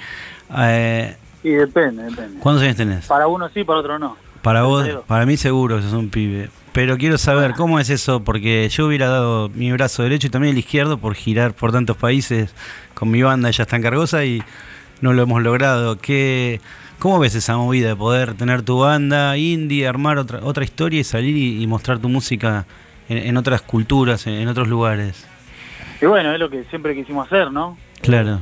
eh, 0.56 1.16
Y 1.44 1.50
depende, 1.50 2.02
depende. 2.04 2.40
¿Cuántos 2.40 2.64
años 2.64 2.76
tenés? 2.76 3.06
Para 3.06 3.28
uno 3.28 3.48
sí, 3.54 3.62
para 3.62 3.78
otro 3.78 3.98
no. 3.98 4.16
Para 4.42 4.62
vos, 4.62 4.88
para 5.06 5.26
mí 5.26 5.36
seguro 5.36 5.76
que 5.76 5.82
sos 5.82 5.92
un 5.92 6.08
pibe. 6.10 6.50
Pero 6.72 6.98
quiero 6.98 7.16
saber, 7.18 7.54
¿cómo 7.54 7.80
es 7.80 7.88
eso? 7.90 8.22
Porque 8.22 8.68
yo 8.68 8.86
hubiera 8.86 9.08
dado 9.08 9.48
mi 9.54 9.72
brazo 9.72 10.02
derecho 10.02 10.26
y 10.26 10.30
también 10.30 10.52
el 10.52 10.58
izquierdo 10.58 10.98
por 10.98 11.14
girar 11.14 11.54
por 11.54 11.72
tantos 11.72 11.96
países 11.96 12.54
con 12.94 13.10
mi 13.10 13.22
banda, 13.22 13.50
ya 13.50 13.62
está 13.62 13.76
en 13.76 13.82
Cargosa 13.82 14.24
y 14.24 14.42
no 15.00 15.12
lo 15.14 15.22
hemos 15.22 15.42
logrado. 15.42 15.96
¿Qué, 15.98 16.60
¿Cómo 16.98 17.18
ves 17.18 17.34
esa 17.34 17.56
movida 17.56 17.88
de 17.88 17.96
poder 17.96 18.34
tener 18.34 18.62
tu 18.62 18.78
banda 18.78 19.36
indie, 19.36 19.86
armar 19.88 20.18
otra, 20.18 20.40
otra 20.42 20.64
historia 20.64 21.00
y 21.00 21.04
salir 21.04 21.36
y, 21.36 21.62
y 21.62 21.66
mostrar 21.66 21.98
tu 21.98 22.08
música 22.08 22.66
en, 23.08 23.18
en 23.18 23.36
otras 23.36 23.62
culturas, 23.62 24.26
en, 24.26 24.34
en 24.34 24.48
otros 24.48 24.68
lugares? 24.68 25.26
Y 26.00 26.06
bueno, 26.06 26.32
es 26.32 26.38
lo 26.38 26.50
que 26.50 26.64
siempre 26.64 26.94
quisimos 26.94 27.26
hacer, 27.26 27.50
¿no? 27.50 27.76
Claro. 28.02 28.40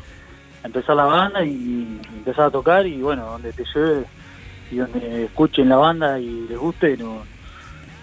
Empezar 0.64 0.96
la 0.96 1.04
banda 1.04 1.44
y 1.44 2.00
empezar 2.16 2.46
a 2.46 2.50
tocar 2.50 2.86
y 2.86 3.00
bueno, 3.02 3.26
donde 3.26 3.52
te 3.52 3.64
lleve 3.74 4.04
y 4.70 4.76
donde 4.76 5.24
escuchen 5.26 5.68
la 5.68 5.76
banda 5.76 6.18
y 6.18 6.46
les 6.48 6.58
guste, 6.58 6.96
no, 6.96 7.22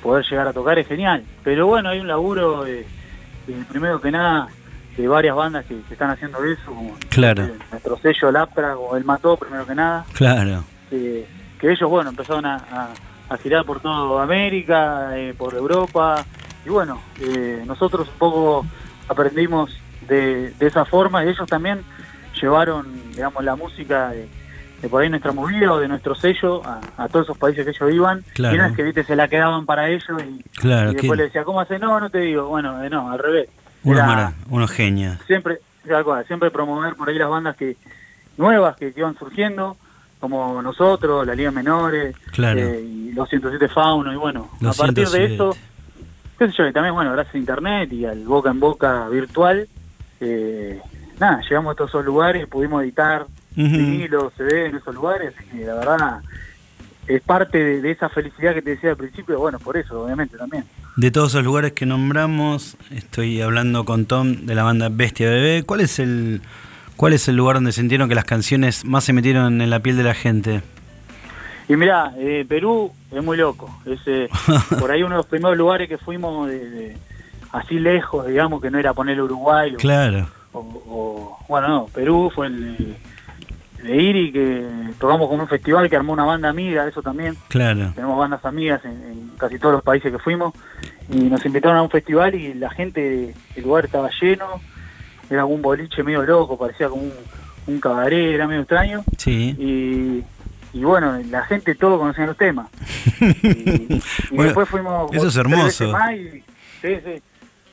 poder 0.03 0.24
llegar 0.30 0.47
a 0.47 0.53
tocar 0.53 0.78
es 0.80 0.88
genial. 0.88 1.24
Pero 1.43 1.68
bueno, 1.68 1.89
hay 1.89 1.99
un 1.99 2.07
laburo, 2.07 2.66
eh, 2.66 2.86
eh, 3.47 3.64
primero 3.70 3.99
que 3.99 4.12
nada, 4.12 4.47
de 4.95 5.07
varias 5.07 5.36
bandas 5.36 5.66
que, 5.66 5.82
que 5.82 5.93
están 5.93 6.12
haciendo 6.12 6.43
eso, 6.45 6.66
como 6.68 6.95
Claro. 7.09 7.43
eh, 7.45 7.53
nuestro 7.72 7.97
sello 7.97 8.32
Laptra 8.32 8.78
o 8.78 8.95
El 8.95 9.05
Mató, 9.05 9.36
primero 9.38 9.66
que 9.66 9.74
nada, 9.76 10.05
Claro. 10.14 10.64
eh, 10.91 11.28
que 11.59 11.72
ellos, 11.72 11.89
bueno, 11.89 12.12
empezaron 12.12 12.45
a, 12.45 12.55
a- 12.55 12.89
a 13.30 13.38
girar 13.38 13.64
por 13.66 13.80
toda 13.80 14.22
América, 14.24 15.18
eh, 15.18 15.34
por 15.38 15.53
Europa, 15.55 16.26
y 16.66 16.70
bueno, 16.70 17.01
eh, 17.20 17.64
nosotros 17.66 18.07
un 18.07 18.18
poco 18.18 18.66
aprendimos 19.07 19.76
de, 20.07 20.51
de 20.51 20.68
esa 20.68 20.86
forma 20.86 21.24
y 21.26 21.30
ellos 21.30 21.47
también 21.49 21.82
llevaron, 22.39 22.86
digamos, 23.12 23.43
la 23.43 23.55
música 23.55 24.09
de, 24.09 24.28
de 24.82 24.89
por 24.89 25.01
ahí 25.01 25.09
nuestra 25.09 25.32
movida 25.32 25.72
o 25.74 25.80
de 25.80 25.88
nuestro 25.88 26.16
sello 26.16 26.62
a, 26.66 26.80
a 26.97 27.07
todos 27.07 27.26
esos 27.28 27.38
países 27.38 27.66
que 27.66 27.72
ellos 27.72 27.93
iban, 27.95 28.24
Claro. 28.34 28.55
y 28.55 28.57
no 28.59 28.66
es 28.66 28.74
que, 28.76 28.84
viste, 28.84 29.03
se 29.03 29.16
la 29.16 29.28
quedaban 29.28 29.66
para 29.66 29.89
ellos 29.89 30.05
y, 30.28 30.43
Claro, 30.59 30.91
y 30.91 30.95
después 30.95 31.18
le 31.18 31.26
decía, 31.26 31.43
¿cómo 31.43 31.59
hace? 31.62 31.78
No, 31.80 31.99
no 31.99 32.09
te 32.09 32.20
digo, 32.20 32.47
bueno, 32.47 32.84
eh, 32.84 32.89
no, 32.89 33.12
al 33.12 33.20
revés. 33.20 33.49
Unos, 33.84 34.05
mara- 34.05 34.34
unos 34.49 34.72
genios. 34.72 35.18
siempre 35.28 35.59
siempre 36.28 36.51
promover 36.51 36.93
por 36.95 37.09
ahí 37.09 37.18
las 37.18 37.30
bandas 37.30 37.57
que 37.57 37.76
nuevas 38.38 38.78
que, 38.78 38.93
que 38.93 38.99
iban 38.99 39.18
surgiendo, 39.18 39.76
como 40.20 40.62
nosotros, 40.62 41.26
la 41.26 41.34
Liga 41.34 41.49
Menores, 41.51 42.16
Claro. 42.32 42.59
eh, 42.59 42.80
y 42.82 43.12
los 43.14 43.28
107 43.28 43.68
Fauno, 43.68 44.14
y 44.14 44.16
bueno, 44.16 44.49
Los 44.59 44.80
a 44.80 44.84
partir 44.84 45.07
107. 45.07 45.28
de 45.28 45.34
eso, 45.34 45.57
qué 46.42 46.48
sé 46.48 46.58
yo, 46.58 46.68
y 46.68 46.74
también, 46.74 46.96
bueno, 46.96 47.12
gracias 47.12 47.36
a 47.36 47.38
Internet 47.38 47.94
y 47.94 48.04
al 48.04 48.24
boca 48.26 48.50
en 48.50 48.60
boca 48.60 49.08
virtual, 49.10 49.68
eh, 50.20 50.82
nada, 51.20 51.39
llegamos 51.48 51.74
a 51.74 51.76
todos 51.76 51.92
esos 51.92 52.04
lugares, 52.04 52.48
pudimos 52.48 52.82
editar 52.82 53.28
Ujú. 53.56 53.68
vinilos, 53.78 54.34
CD 54.36 54.66
en 54.66 54.76
esos 54.78 54.96
lugares, 54.96 55.36
que 55.52 55.64
la 55.64 55.76
verdad 55.76 56.22
es 57.06 57.22
parte 57.22 57.64
de, 57.64 57.82
de 57.82 57.92
esa 57.92 58.10
felicidad 58.10 58.56
que 58.56 58.64
te 58.64 58.72
decía 58.72 58.89
al 58.89 58.98
principio, 58.98 59.38
bueno, 59.38 59.60
por 59.60 59.78
eso, 59.78 60.04
obviamente, 60.04 60.36
también. 60.36 60.64
De 60.98 61.12
todos 61.12 61.30
esos 61.34 61.44
lugares 61.44 61.74
que 61.74 61.86
nombramos, 61.86 62.76
estoy 62.89 63.39
hablando 63.39 63.86
con 63.86 64.08
Tom 64.08 64.48
de 64.48 64.56
la 64.56 64.64
banda 64.64 64.89
Bestia 64.89 65.30
Bebé. 65.30 65.62
¿Cuál 65.64 65.82
es 65.82 66.00
el 66.00 66.42
cuál 66.96 67.14
es 67.14 67.28
el 67.28 67.36
lugar 67.36 67.58
donde 67.58 67.72
sintieron 67.72 68.10
que 68.10 68.16
las 68.16 68.26
canciones 68.26 68.84
más 68.84 69.04
se 69.04 69.14
metieron 69.14 69.62
en 69.62 69.70
la 69.70 69.80
piel 69.80 69.96
de 69.96 70.04
la 70.04 70.16
gente? 70.16 70.64
Y 71.70 71.76
mirá, 71.76 72.14
eh, 72.18 72.45
Perú 72.47 72.91
es 73.12 73.24
muy 73.24 73.38
loco. 73.38 73.70
Es 73.86 73.99
eh, 74.05 74.30
por 74.80 74.91
ahí 74.91 75.03
uno 75.03 75.12
de 75.16 75.18
los 75.18 75.26
primeros 75.28 75.57
lugares 75.57 75.88
que 75.88 75.97
fuimos 75.97 76.47
de, 76.49 76.70
de- 76.70 76.97
así 77.51 77.80
lejos, 77.80 78.28
digamos, 78.28 78.62
que 78.62 78.70
no 78.72 78.78
era 78.80 78.93
poner 78.93 79.22
Uruguay 79.22 79.74
o, 79.76 79.78
Claro, 79.78 80.28
o- 80.53 80.59
o- 80.59 81.38
bueno, 81.47 81.68
no, 81.68 81.86
Perú 81.88 82.32
fue 82.34 82.47
el 82.47 82.95
de, 83.84 83.95
Iri, 84.01 84.32
que 84.32 84.66
tocamos 84.99 85.28
con 85.28 85.39
un 85.39 85.47
festival 85.47 85.89
que 85.89 85.95
armó 85.95 86.14
una 86.14 86.24
banda 86.24 86.49
amiga, 86.49 86.88
eso 86.88 87.01
también. 87.01 87.36
claro. 87.47 87.91
Tenemos 87.95 88.18
bandas 88.18 88.45
amigas 88.45 88.84
en, 88.86 88.91
en 88.91 89.32
casi 89.38 89.57
todos 89.57 89.74
los 89.74 89.84
países 89.84 90.12
que 90.12 90.20
fuimos 90.20 90.53
y 91.09 91.16
nos 91.24 91.43
invitaron 91.45 91.78
a 91.78 91.82
un 91.82 91.89
festival 91.89 92.36
y 92.36 92.53
la 92.53 92.70
gente, 92.70 93.34
el 93.55 93.64
lugar 93.64 93.86
estaba 93.86 94.09
lleno, 94.22 94.45
era 95.30 95.45
un 95.45 95.62
boliche 95.62 96.03
medio 96.03 96.22
loco, 96.24 96.57
parecía 96.57 96.89
como 96.89 97.01
un, 97.03 97.14
un 97.68 97.80
cabaret, 97.80 98.34
era 98.36 98.47
medio 98.47 98.62
extraño 98.62 99.03
Sí. 99.18 99.55
y, 99.57 100.24
y 100.74 100.84
bueno, 100.84 101.17
la 101.30 101.43
gente 101.45 101.76
todo 101.76 101.99
conocía 101.99 102.26
los 102.26 102.38
temas. 102.38 102.67
Y, 103.22 103.93
y 103.93 104.01
Bueno, 104.32 104.43
después 104.45 104.69
fuimos 104.69 105.11
eso 105.13 105.28
es 105.28 105.34
tres 105.34 105.45
hermoso. 105.45 105.63
veces 105.65 105.89
más 105.91 106.13
y, 106.13 106.43
sí, 106.82 106.97
sí, 107.05 107.22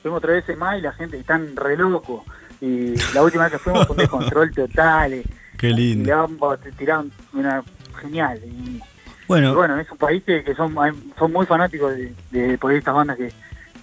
fuimos 0.03 0.21
tres 0.23 0.35
veces 0.37 0.59
más 0.59 0.79
y 0.79 0.83
la 0.83 0.93
gente 0.93 1.19
están 1.19 1.55
re 1.57 1.77
loco. 1.77 2.25
Y 2.61 2.95
la 3.15 3.23
última 3.23 3.45
vez 3.45 3.53
que 3.53 3.59
fuimos 3.59 3.87
fue 3.87 3.95
un 3.95 4.01
descontrol 4.01 4.51
total. 4.53 5.13
eh, 5.13 5.25
Qué 5.59 5.71
y 5.71 5.75
lindo. 5.75 6.57
te 6.63 6.73
tiraban 6.73 7.11
una 7.33 7.63
genial. 8.01 8.41
Y, 8.45 8.49
y 8.49 8.81
Bueno, 9.29 9.55
bueno, 9.55 9.79
es 9.79 9.91
un 9.91 9.99
país 9.99 10.23
que, 10.25 10.43
que 10.45 10.55
son, 10.55 10.75
son 11.19 11.33
muy 11.33 11.47
fanáticos 11.47 11.95
de, 11.97 12.13
de 12.31 12.59
por 12.59 12.73
estas 12.73 12.95
bandas 12.95 13.17
que, 13.17 13.33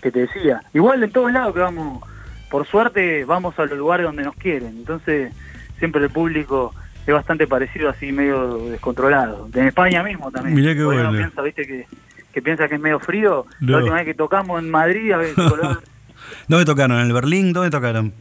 que 0.01 0.11
te 0.11 0.21
decía. 0.21 0.61
Igual 0.73 1.03
en 1.03 1.11
todos 1.11 1.31
lados 1.31 1.53
que 1.53 1.61
vamos, 1.61 2.03
por 2.51 2.67
suerte 2.67 3.23
vamos 3.25 3.57
a 3.57 3.65
los 3.65 3.77
lugares 3.77 4.05
donde 4.05 4.23
nos 4.23 4.35
quieren. 4.35 4.75
Entonces 4.77 5.33
siempre 5.79 6.03
el 6.03 6.09
público 6.09 6.73
es 7.11 7.13
bastante 7.13 7.47
parecido, 7.47 7.89
así 7.89 8.11
medio 8.11 8.57
descontrolado. 8.69 9.47
En 9.53 9.67
España 9.67 10.03
mismo 10.03 10.31
también. 10.31 10.55
Mirá 10.55 10.73
qué 10.73 10.83
Porque 10.83 10.99
uno 10.99 11.09
bueno. 11.09 11.23
piensa, 11.25 11.41
viste, 11.41 11.65
que, 11.67 11.87
que 12.33 12.41
piensa 12.41 12.67
que 12.67 12.75
es 12.75 12.81
medio 12.81 12.99
frío. 12.99 13.45
No. 13.59 13.71
La 13.71 13.77
última 13.79 13.95
vez 13.97 14.05
que 14.05 14.13
tocamos 14.13 14.59
en 14.61 14.69
Madrid, 14.71 15.11
a 15.11 15.17
ver, 15.17 15.33
color- 15.35 15.81
¿dónde 16.47 16.65
tocaron? 16.65 16.99
¿En 16.99 17.07
el 17.07 17.13
Berlín? 17.13 17.53
¿Dónde 17.53 17.69
tocaron? 17.69 18.13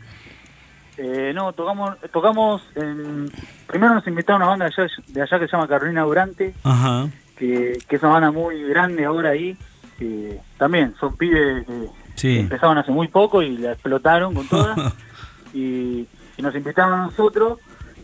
Eh, 0.97 1.33
no, 1.35 1.53
tocamos, 1.53 1.97
tocamos 2.13 2.63
en, 2.77 3.29
primero 3.67 3.95
nos 3.95 4.07
invitaron 4.07 4.43
a 4.43 4.45
una 4.45 4.51
banda 4.53 4.67
de 4.67 4.83
allá, 4.83 4.93
de 5.09 5.23
allá 5.23 5.39
que 5.41 5.47
se 5.47 5.53
llama 5.53 5.67
Carolina 5.67 6.03
Durante, 6.03 6.55
Ajá. 6.63 7.09
que, 7.37 7.79
que 7.89 7.97
es 7.97 8.03
una 8.03 8.13
banda 8.13 8.31
muy 8.31 8.63
grande 8.63 9.05
ahora 9.05 9.31
ahí, 9.31 9.57
que 9.99 10.39
también 10.57 10.95
son 11.01 11.17
pibes 11.17 11.67
que 11.67 11.89
Sí. 12.15 12.39
empezaron 12.39 12.79
hace 12.79 12.93
muy 12.93 13.09
poco 13.09 13.43
y 13.43 13.57
la 13.59 13.73
explotaron 13.73 14.35
con 14.35 14.47
todas, 14.47 14.79
y, 15.53 16.07
y 16.37 16.43
nos 16.43 16.55
invitaron 16.55 16.93
a 16.93 17.03
nosotros, 17.07 17.59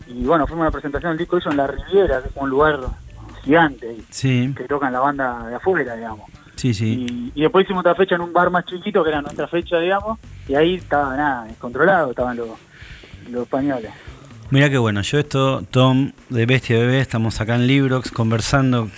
y 0.07 0.23
bueno, 0.25 0.45
fuimos 0.47 0.63
a 0.63 0.67
una 0.67 0.71
presentación 0.71 1.11
del 1.11 1.19
disco 1.19 1.37
ellos 1.37 1.51
en 1.51 1.57
La 1.57 1.67
Riviera, 1.67 2.21
que 2.21 2.27
es 2.29 2.33
un 2.35 2.49
lugar 2.49 2.79
gigante, 3.43 3.89
ahí, 3.89 4.03
Sí, 4.09 4.53
que 4.55 4.63
tocan 4.65 4.93
la 4.93 4.99
banda 4.99 5.47
de 5.47 5.55
afuera, 5.55 5.95
digamos. 5.95 6.29
sí, 6.55 6.73
sí. 6.73 7.31
Y, 7.35 7.39
y 7.39 7.41
después 7.41 7.63
hicimos 7.65 7.81
otra 7.81 7.95
fecha 7.95 8.15
en 8.15 8.21
un 8.21 8.33
bar 8.33 8.49
más 8.51 8.65
chiquito, 8.65 9.03
que 9.03 9.09
era 9.09 9.21
nuestra 9.21 9.47
fecha, 9.47 9.79
digamos, 9.79 10.19
y 10.47 10.55
ahí 10.55 10.75
estaba 10.75 11.15
nada, 11.15 11.45
descontrolado, 11.45 12.11
estaban 12.11 12.37
los, 12.37 12.49
los 13.29 13.43
españoles. 13.43 13.91
Mira 14.51 14.69
qué 14.69 14.77
bueno, 14.77 15.01
yo 15.01 15.17
esto, 15.17 15.63
Tom, 15.71 16.11
de 16.29 16.45
Bestia 16.45 16.77
Bebé, 16.77 16.99
estamos 16.99 17.39
acá 17.39 17.55
en 17.55 17.67
Librox 17.67 18.11
conversando. 18.11 18.89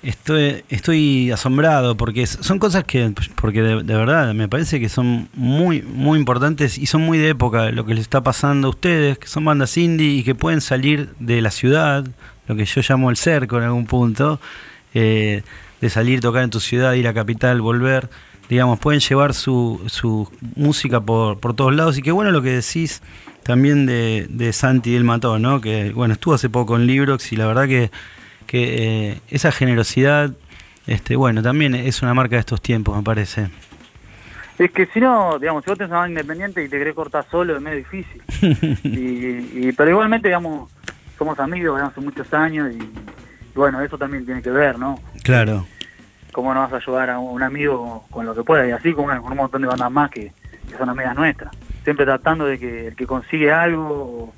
Estoy, 0.00 0.62
estoy 0.68 1.32
asombrado 1.32 1.96
porque 1.96 2.24
son 2.28 2.60
cosas 2.60 2.84
que, 2.84 3.12
porque 3.34 3.62
de, 3.62 3.82
de 3.82 3.94
verdad 3.96 4.32
me 4.32 4.46
parece 4.46 4.78
que 4.78 4.88
son 4.88 5.28
muy, 5.34 5.82
muy 5.82 6.20
importantes 6.20 6.78
y 6.78 6.86
son 6.86 7.02
muy 7.02 7.18
de 7.18 7.30
época 7.30 7.72
lo 7.72 7.84
que 7.84 7.94
les 7.94 8.02
está 8.02 8.22
pasando 8.22 8.68
a 8.68 8.70
ustedes, 8.70 9.18
que 9.18 9.26
son 9.26 9.44
bandas 9.44 9.76
indie 9.76 10.10
y 10.10 10.22
que 10.22 10.36
pueden 10.36 10.60
salir 10.60 11.10
de 11.18 11.42
la 11.42 11.50
ciudad, 11.50 12.06
lo 12.46 12.54
que 12.54 12.64
yo 12.64 12.80
llamo 12.88 13.10
el 13.10 13.16
cerco 13.16 13.58
en 13.58 13.64
algún 13.64 13.86
punto, 13.86 14.40
eh, 14.94 15.42
de 15.80 15.90
salir, 15.90 16.20
tocar 16.20 16.44
en 16.44 16.50
tu 16.50 16.60
ciudad, 16.60 16.92
ir 16.94 17.08
a 17.08 17.14
capital, 17.14 17.60
volver. 17.60 18.08
Digamos, 18.48 18.78
pueden 18.78 19.00
llevar 19.00 19.34
su, 19.34 19.82
su 19.88 20.30
música 20.54 21.00
por, 21.00 21.38
por 21.40 21.54
todos 21.54 21.74
lados 21.74 21.98
y 21.98 22.02
qué 22.02 22.12
bueno 22.12 22.30
lo 22.30 22.40
que 22.40 22.50
decís 22.50 23.02
también 23.42 23.84
de, 23.84 24.26
de 24.30 24.52
Santi 24.52 24.92
del 24.92 25.04
Mató, 25.04 25.38
¿no? 25.38 25.60
Que 25.60 25.90
bueno, 25.90 26.14
estuvo 26.14 26.34
hace 26.34 26.48
poco 26.48 26.76
en 26.76 26.86
Librox 26.86 27.32
y 27.32 27.36
la 27.36 27.46
verdad 27.46 27.66
que, 27.66 27.90
que 28.48 29.10
eh, 29.12 29.20
esa 29.28 29.52
generosidad, 29.52 30.30
este, 30.86 31.14
bueno, 31.16 31.42
también 31.42 31.74
es 31.76 32.02
una 32.02 32.14
marca 32.14 32.34
de 32.36 32.40
estos 32.40 32.60
tiempos, 32.62 32.96
me 32.96 33.02
parece. 33.04 33.50
Es 34.58 34.72
que 34.72 34.86
si 34.86 34.98
no, 35.00 35.38
digamos, 35.38 35.62
si 35.62 35.70
vos 35.70 35.78
tenés 35.78 35.90
una 35.90 36.00
banda 36.00 36.20
independiente 36.20 36.64
y 36.64 36.68
te 36.68 36.78
querés 36.78 36.94
cortar 36.94 37.24
solo, 37.30 37.54
es 37.54 37.62
medio 37.62 37.76
difícil. 37.78 38.22
y, 38.84 39.68
y- 39.68 39.72
pero 39.76 39.90
igualmente, 39.90 40.28
digamos, 40.28 40.70
somos 41.18 41.38
amigos 41.38 41.76
digamos, 41.76 41.92
hace 41.92 42.00
muchos 42.00 42.32
años 42.32 42.72
y, 42.72 42.78
y 42.82 43.54
bueno, 43.54 43.80
eso 43.82 43.98
también 43.98 44.24
tiene 44.24 44.40
que 44.42 44.50
ver, 44.50 44.78
¿no? 44.78 44.98
Claro, 45.22 45.66
Cómo 46.32 46.54
no 46.54 46.60
vas 46.60 46.72
a 46.72 46.76
ayudar 46.76 47.10
a 47.10 47.18
un 47.18 47.42
amigo 47.42 48.04
con 48.10 48.24
lo 48.24 48.34
que 48.34 48.42
pueda 48.44 48.66
y 48.66 48.70
así 48.70 48.92
como 48.94 49.08
con 49.20 49.30
un 49.32 49.36
montón 49.36 49.60
de 49.62 49.68
bandas 49.68 49.90
más 49.92 50.10
que, 50.10 50.32
que 50.70 50.76
son 50.78 50.88
amigas 50.88 51.14
nuestras. 51.16 51.52
Siempre 51.84 52.04
tratando 52.06 52.44
de 52.46 52.58
que 52.58 52.88
el 52.88 52.96
que 52.96 53.06
consigue 53.06 53.52
algo 53.52 53.84
o, 53.88 54.34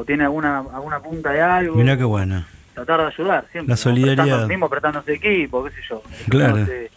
o 0.00 0.04
tiene 0.04 0.24
alguna 0.24 0.58
alguna 0.58 1.00
punta 1.00 1.30
de 1.30 1.40
algo, 1.42 1.76
mirá 1.76 1.96
qué 1.96 2.04
bueno. 2.04 2.44
Tratar 2.74 3.00
de 3.00 3.06
ayudar 3.06 3.46
siempre. 3.52 3.68
La 3.68 3.74
¿no? 3.74 3.76
solidaridad. 3.76 4.24
Prestando- 4.24 4.48
mismo 4.48 4.68
prestándose 4.68 5.12
equipo, 5.14 5.64
qué 5.64 5.70
sé 5.70 5.80
yo. 5.88 6.02
Claro. 6.28 6.56
De, 6.56 6.90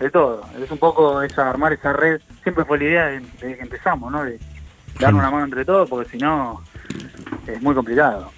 de 0.00 0.10
todo. 0.10 0.44
Es 0.62 0.70
un 0.70 0.78
poco 0.78 1.22
esa 1.22 1.48
armar 1.48 1.72
esa 1.72 1.92
red. 1.92 2.20
Siempre 2.42 2.64
fue 2.64 2.78
la 2.78 2.84
idea 2.84 3.04
de- 3.06 3.20
desde 3.20 3.56
que 3.56 3.62
empezamos, 3.62 4.10
¿no? 4.12 4.24
De 4.24 4.38
darnos 5.00 5.20
una 5.20 5.30
mano 5.30 5.44
entre 5.44 5.64
todos, 5.64 5.88
porque 5.88 6.10
si 6.10 6.18
no 6.18 6.62
es 7.46 7.60
muy 7.62 7.74
complicado. 7.74 8.30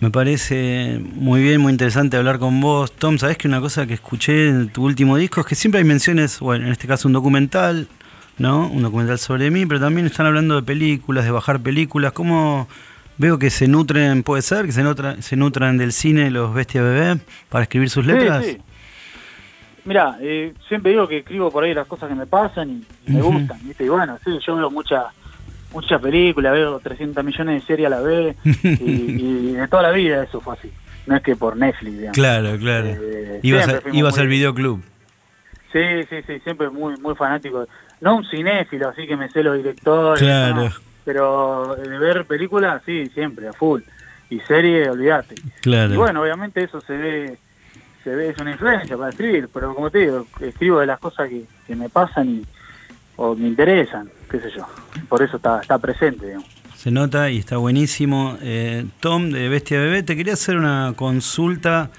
Me 0.00 0.10
parece 0.10 1.00
muy 1.14 1.42
bien, 1.42 1.60
muy 1.60 1.72
interesante 1.72 2.16
hablar 2.16 2.38
con 2.38 2.60
vos. 2.60 2.92
Tom, 2.92 3.16
sabés 3.16 3.38
que 3.38 3.48
una 3.48 3.60
cosa 3.60 3.86
que 3.86 3.94
escuché 3.94 4.48
en 4.48 4.68
tu 4.68 4.84
último 4.84 5.16
disco 5.16 5.40
es 5.40 5.46
que 5.46 5.54
siempre 5.54 5.78
hay 5.78 5.84
menciones, 5.86 6.40
bueno, 6.40 6.66
en 6.66 6.72
este 6.72 6.86
caso 6.86 7.08
un 7.08 7.14
documental, 7.14 7.88
¿no? 8.36 8.66
Un 8.68 8.82
documental 8.82 9.18
sobre 9.18 9.50
mí, 9.50 9.64
pero 9.64 9.80
también 9.80 10.06
están 10.06 10.26
hablando 10.26 10.56
de 10.56 10.62
películas, 10.62 11.24
de 11.24 11.30
bajar 11.30 11.60
películas. 11.60 12.12
¿Cómo 12.12 12.68
veo 13.18 13.38
que 13.38 13.50
se 13.50 13.68
nutren, 13.68 14.22
puede 14.22 14.42
ser, 14.42 14.66
que 14.66 14.72
se, 14.72 14.82
nutra- 14.82 15.20
se 15.22 15.36
nutran 15.36 15.78
del 15.78 15.92
cine 15.92 16.30
los 16.30 16.52
Bestia 16.54 16.82
Bebé 16.82 17.20
para 17.48 17.62
escribir 17.64 17.90
sus 17.90 18.04
letras? 18.06 18.44
Sí, 18.44 18.52
sí. 18.52 18.58
Mira, 19.84 20.16
eh, 20.20 20.54
siempre 20.68 20.92
digo 20.92 21.06
que 21.06 21.18
escribo 21.18 21.50
por 21.50 21.62
ahí 21.64 21.74
las 21.74 21.86
cosas 21.86 22.08
que 22.08 22.14
me 22.14 22.26
pasan 22.26 22.82
y 23.06 23.12
me 23.12 23.20
gustan, 23.20 23.58
¿viste? 23.62 23.84
Y 23.84 23.88
bueno, 23.88 24.18
sí, 24.24 24.30
yo 24.46 24.56
veo 24.56 24.70
muchas 24.70 25.04
muchas 25.72 26.00
películas, 26.00 26.52
veo 26.52 26.78
300 26.78 27.22
millones 27.24 27.60
de 27.60 27.66
series 27.66 27.86
a 27.88 27.90
la 27.90 28.00
vez 28.00 28.36
y, 28.44 28.70
y 28.80 29.52
de 29.52 29.68
toda 29.68 29.82
la 29.82 29.90
vida 29.90 30.22
eso 30.22 30.40
fue 30.40 30.54
así. 30.54 30.70
No 31.06 31.16
es 31.16 31.22
que 31.22 31.36
por 31.36 31.56
Netflix, 31.56 31.92
digamos. 31.92 32.14
Claro, 32.14 32.56
claro. 32.58 32.86
Eh, 32.88 33.40
ibas 33.42 33.68
a, 33.68 33.80
ibas 33.92 34.14
muy- 34.14 34.20
al 34.22 34.28
videoclub. 34.28 34.82
Sí, 35.72 35.80
sí, 36.08 36.16
sí, 36.26 36.38
siempre 36.44 36.70
muy 36.70 36.96
muy 36.98 37.14
fanático. 37.16 37.66
No 38.00 38.16
un 38.16 38.24
cinéfilo, 38.30 38.88
así 38.88 39.06
que 39.06 39.16
me 39.16 39.28
sé 39.28 39.42
los 39.42 39.56
directores. 39.56 40.20
Claro. 40.22 40.56
no, 40.64 40.70
pero 41.04 41.76
de 41.76 41.98
ver 41.98 42.24
películas, 42.24 42.82
sí, 42.84 43.06
siempre, 43.14 43.48
a 43.48 43.52
full. 43.52 43.82
Y 44.30 44.40
serie, 44.40 44.88
olvídate. 44.88 45.34
Claro. 45.60 45.94
Y 45.94 45.96
bueno, 45.96 46.22
obviamente 46.22 46.64
eso 46.64 46.80
se 46.80 46.96
ve, 46.96 47.38
se 48.02 48.14
ve, 48.14 48.30
es 48.30 48.38
una 48.38 48.52
influencia 48.52 48.96
para 48.96 49.10
escribir, 49.10 49.48
pero 49.52 49.74
como 49.74 49.90
te 49.90 49.98
digo, 49.98 50.26
escribo 50.40 50.80
de 50.80 50.86
las 50.86 50.98
cosas 50.98 51.28
que, 51.28 51.44
que 51.66 51.76
me 51.76 51.88
pasan 51.88 52.28
y 52.28 52.44
o 53.16 53.34
me 53.34 53.48
interesan, 53.48 54.10
qué 54.30 54.40
sé 54.40 54.50
yo. 54.56 54.66
Por 55.08 55.22
eso 55.22 55.36
está, 55.36 55.60
está 55.60 55.78
presente, 55.78 56.26
digamos. 56.26 56.48
Se 56.76 56.90
nota 56.90 57.30
y 57.30 57.38
está 57.38 57.56
buenísimo. 57.56 58.36
Eh, 58.42 58.84
Tom 59.00 59.30
de 59.30 59.48
Bestia 59.48 59.78
Bebé, 59.78 60.02
te 60.02 60.16
quería 60.16 60.32
hacer 60.32 60.56
una 60.56 60.94
consulta 60.96 61.90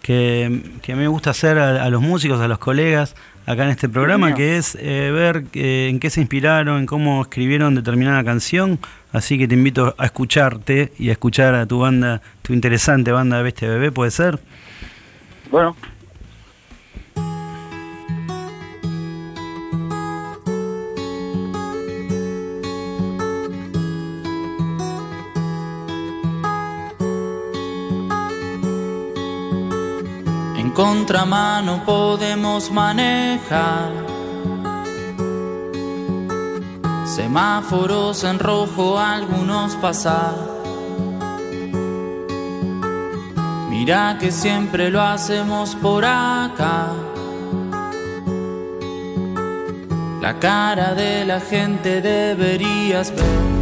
que, 0.00 0.78
que 0.82 0.94
me 0.94 1.08
gusta 1.08 1.30
hacer 1.30 1.58
a, 1.58 1.82
a 1.82 1.90
los 1.90 2.00
músicos, 2.00 2.40
a 2.40 2.48
los 2.48 2.58
colegas 2.58 3.16
acá 3.46 3.64
en 3.64 3.70
este 3.70 3.88
programa, 3.88 4.34
que 4.34 4.56
es 4.56 4.76
eh, 4.80 5.10
ver 5.12 5.44
eh, 5.54 5.88
en 5.90 6.00
qué 6.00 6.10
se 6.10 6.20
inspiraron, 6.20 6.80
en 6.80 6.86
cómo 6.86 7.22
escribieron 7.22 7.74
determinada 7.74 8.22
canción. 8.24 8.78
Así 9.12 9.38
que 9.38 9.48
te 9.48 9.54
invito 9.54 9.94
a 9.98 10.04
escucharte 10.04 10.92
y 10.98 11.08
a 11.08 11.12
escuchar 11.12 11.54
a 11.54 11.66
tu 11.66 11.80
banda, 11.80 12.22
tu 12.42 12.52
interesante 12.52 13.10
banda 13.12 13.38
de 13.38 13.42
Bestia 13.42 13.68
Bebé, 13.68 13.90
¿puede 13.90 14.10
ser? 14.10 14.38
Bueno, 15.50 15.74
contramano 30.82 31.84
podemos 31.84 32.70
manejar. 32.70 33.90
Semáforos 37.04 38.24
en 38.24 38.38
rojo, 38.38 38.98
algunos 38.98 39.76
pasar. 39.76 40.36
Mira 43.68 44.16
que 44.18 44.32
siempre 44.32 44.90
lo 44.90 45.02
hacemos 45.02 45.74
por 45.74 46.02
acá. 46.06 46.86
La 50.22 50.38
cara 50.38 50.94
de 50.94 51.26
la 51.26 51.40
gente 51.40 52.00
deberías 52.00 53.10
ver. 53.14 53.59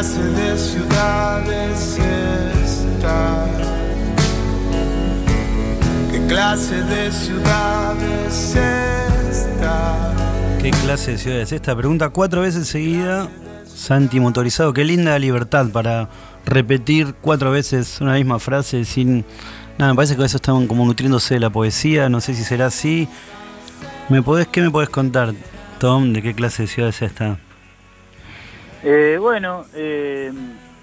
Clase 0.00 0.22
de 0.22 0.56
ciudad 0.56 1.52
es 1.52 1.98
esta? 1.98 3.46
¿Qué 6.10 6.26
clase 6.26 6.82
de 6.84 7.12
ciudad 7.12 7.96
es 8.26 8.56
esta? 8.56 10.14
¿Qué 10.62 10.70
clase 10.70 11.10
de 11.10 11.18
ciudad 11.18 11.40
es 11.40 11.52
esta? 11.52 11.76
Pregunta 11.76 12.08
cuatro 12.08 12.40
veces 12.40 12.66
seguida. 12.66 13.28
Santi 13.66 14.20
motorizado, 14.20 14.72
qué 14.72 14.86
linda 14.86 15.18
libertad 15.18 15.66
para 15.70 16.08
repetir 16.46 17.14
cuatro 17.20 17.50
veces 17.50 18.00
una 18.00 18.14
misma 18.14 18.38
frase 18.38 18.86
sin. 18.86 19.26
Nada, 19.76 19.92
me 19.92 19.96
parece 19.96 20.16
que 20.16 20.24
eso 20.24 20.38
estaban 20.38 20.66
como 20.66 20.86
nutriéndose 20.86 21.34
de 21.34 21.40
la 21.40 21.50
poesía, 21.50 22.08
no 22.08 22.22
sé 22.22 22.34
si 22.34 22.42
será 22.42 22.66
así. 22.66 23.06
¿Me 24.08 24.22
podés, 24.22 24.48
¿Qué 24.48 24.62
me 24.62 24.70
podés 24.70 24.88
contar, 24.88 25.34
Tom, 25.78 26.14
de 26.14 26.22
qué 26.22 26.32
clase 26.32 26.62
de 26.62 26.68
ciudad 26.68 26.88
es 26.88 27.02
esta? 27.02 27.38
Eh, 28.82 29.16
bueno, 29.20 29.64
eh, 29.74 30.32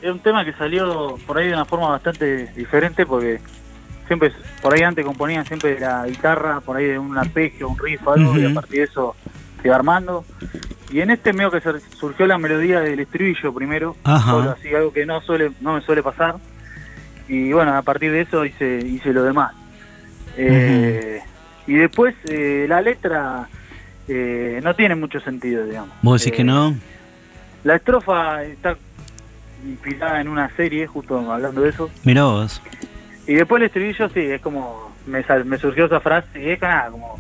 es 0.01 0.11
un 0.11 0.19
tema 0.19 0.45
que 0.45 0.53
salió 0.53 1.17
por 1.25 1.37
ahí 1.37 1.47
de 1.47 1.53
una 1.53 1.65
forma 1.65 1.89
bastante 1.89 2.47
diferente 2.55 3.05
porque 3.05 3.39
siempre, 4.05 4.31
por 4.61 4.73
ahí 4.73 4.83
antes 4.83 5.03
componían 5.05 5.45
siempre 5.45 5.79
la 5.79 6.05
guitarra, 6.07 6.61
por 6.61 6.77
ahí 6.77 6.85
de 6.85 6.99
un 6.99 7.17
arpegio, 7.17 7.67
un 7.69 7.77
riff, 7.77 8.07
algo, 8.07 8.37
y 8.37 8.45
a 8.45 8.53
partir 8.53 8.79
de 8.79 8.83
eso 8.85 9.15
se 9.61 9.67
iba 9.67 9.75
armando. 9.75 10.23
Y 10.91 11.01
en 11.01 11.09
este 11.11 11.33
medio 11.33 11.51
que 11.51 11.59
sur- 11.59 11.81
surgió 11.99 12.27
la 12.27 12.37
melodía 12.37 12.79
del 12.79 12.99
estribillo 12.99 13.53
primero, 13.53 13.95
Ajá. 14.03 14.31
solo 14.31 14.51
así, 14.51 14.73
algo 14.73 14.93
que 14.93 15.05
no 15.05 15.19
suele 15.21 15.51
no 15.59 15.73
me 15.73 15.81
suele 15.81 16.01
pasar. 16.03 16.35
Y 17.27 17.51
bueno, 17.51 17.75
a 17.75 17.81
partir 17.81 18.11
de 18.11 18.21
eso 18.21 18.45
hice, 18.45 18.77
hice 18.85 19.11
lo 19.11 19.23
demás. 19.23 19.53
Eh, 20.37 21.21
Y 21.65 21.73
después 21.73 22.15
eh, 22.29 22.65
la 22.69 22.81
letra 22.81 23.49
eh, 24.07 24.61
no 24.63 24.73
tiene 24.73 24.95
mucho 24.95 25.19
sentido, 25.19 25.65
digamos. 25.65 25.89
¿Vos 26.01 26.21
decís 26.21 26.31
Eh, 26.33 26.37
que 26.37 26.43
no? 26.45 26.73
La 27.63 27.75
estrofa 27.75 28.43
está 28.43 28.75
inspirada 29.65 30.21
en 30.21 30.27
una 30.27 30.49
serie, 30.55 30.87
justo 30.87 31.19
hablando 31.31 31.61
de 31.61 31.69
eso. 31.69 31.89
Mirá 32.03 32.23
vos. 32.23 32.61
Y 33.27 33.33
después 33.33 33.59
el 33.61 33.67
estribillo, 33.67 34.09
sí, 34.09 34.19
es 34.21 34.41
como. 34.41 34.87
Me, 35.05 35.23
sal- 35.23 35.45
me 35.45 35.57
surgió 35.57 35.85
esa 35.85 35.99
frase 36.01 36.27
y 36.41 36.49
es 36.49 36.59
que 36.59 36.65
nada, 36.65 36.89
como. 36.91 37.19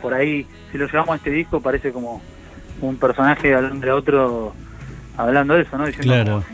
Por 0.00 0.14
ahí, 0.14 0.46
si 0.70 0.78
lo 0.78 0.86
llevamos 0.86 1.10
a 1.10 1.16
este 1.16 1.30
disco, 1.30 1.60
parece 1.60 1.92
como 1.92 2.20
un 2.80 2.96
personaje 2.96 3.54
hablando 3.54 3.86
de 3.86 3.92
otro, 3.92 4.54
hablando 5.16 5.54
de 5.54 5.62
eso, 5.62 5.78
¿no? 5.78 5.86
Diciendo 5.86 6.12
Claro. 6.12 6.44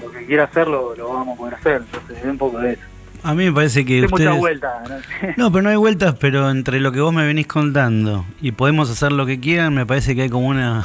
como 0.00 0.06
lo 0.12 0.18
que 0.18 0.26
quiera 0.26 0.44
hacer 0.44 0.66
lo, 0.68 0.94
lo 0.96 1.12
vamos 1.12 1.34
a 1.34 1.38
poder 1.38 1.54
hacer. 1.54 1.82
Entonces, 1.84 2.18
es 2.18 2.24
un 2.24 2.38
poco 2.38 2.58
de 2.60 2.72
eso. 2.72 2.82
A 3.22 3.34
mí 3.34 3.44
me 3.46 3.52
parece 3.52 3.84
que 3.84 3.94
Hay 3.98 4.04
ustedes... 4.04 4.28
mucha 4.30 4.38
vuelta. 4.38 4.82
¿no? 4.88 5.28
No, 5.36 5.52
pero 5.52 5.62
no 5.62 5.70
hay 5.70 5.76
vueltas, 5.76 6.14
pero 6.20 6.50
entre 6.50 6.80
lo 6.80 6.92
que 6.92 7.00
vos 7.00 7.12
me 7.12 7.26
venís 7.26 7.46
contando 7.46 8.24
y 8.40 8.52
podemos 8.52 8.90
hacer 8.90 9.12
lo 9.12 9.26
que 9.26 9.40
quieran, 9.40 9.74
me 9.74 9.84
parece 9.86 10.14
que 10.14 10.22
hay 10.22 10.30
como 10.30 10.46
una... 10.48 10.84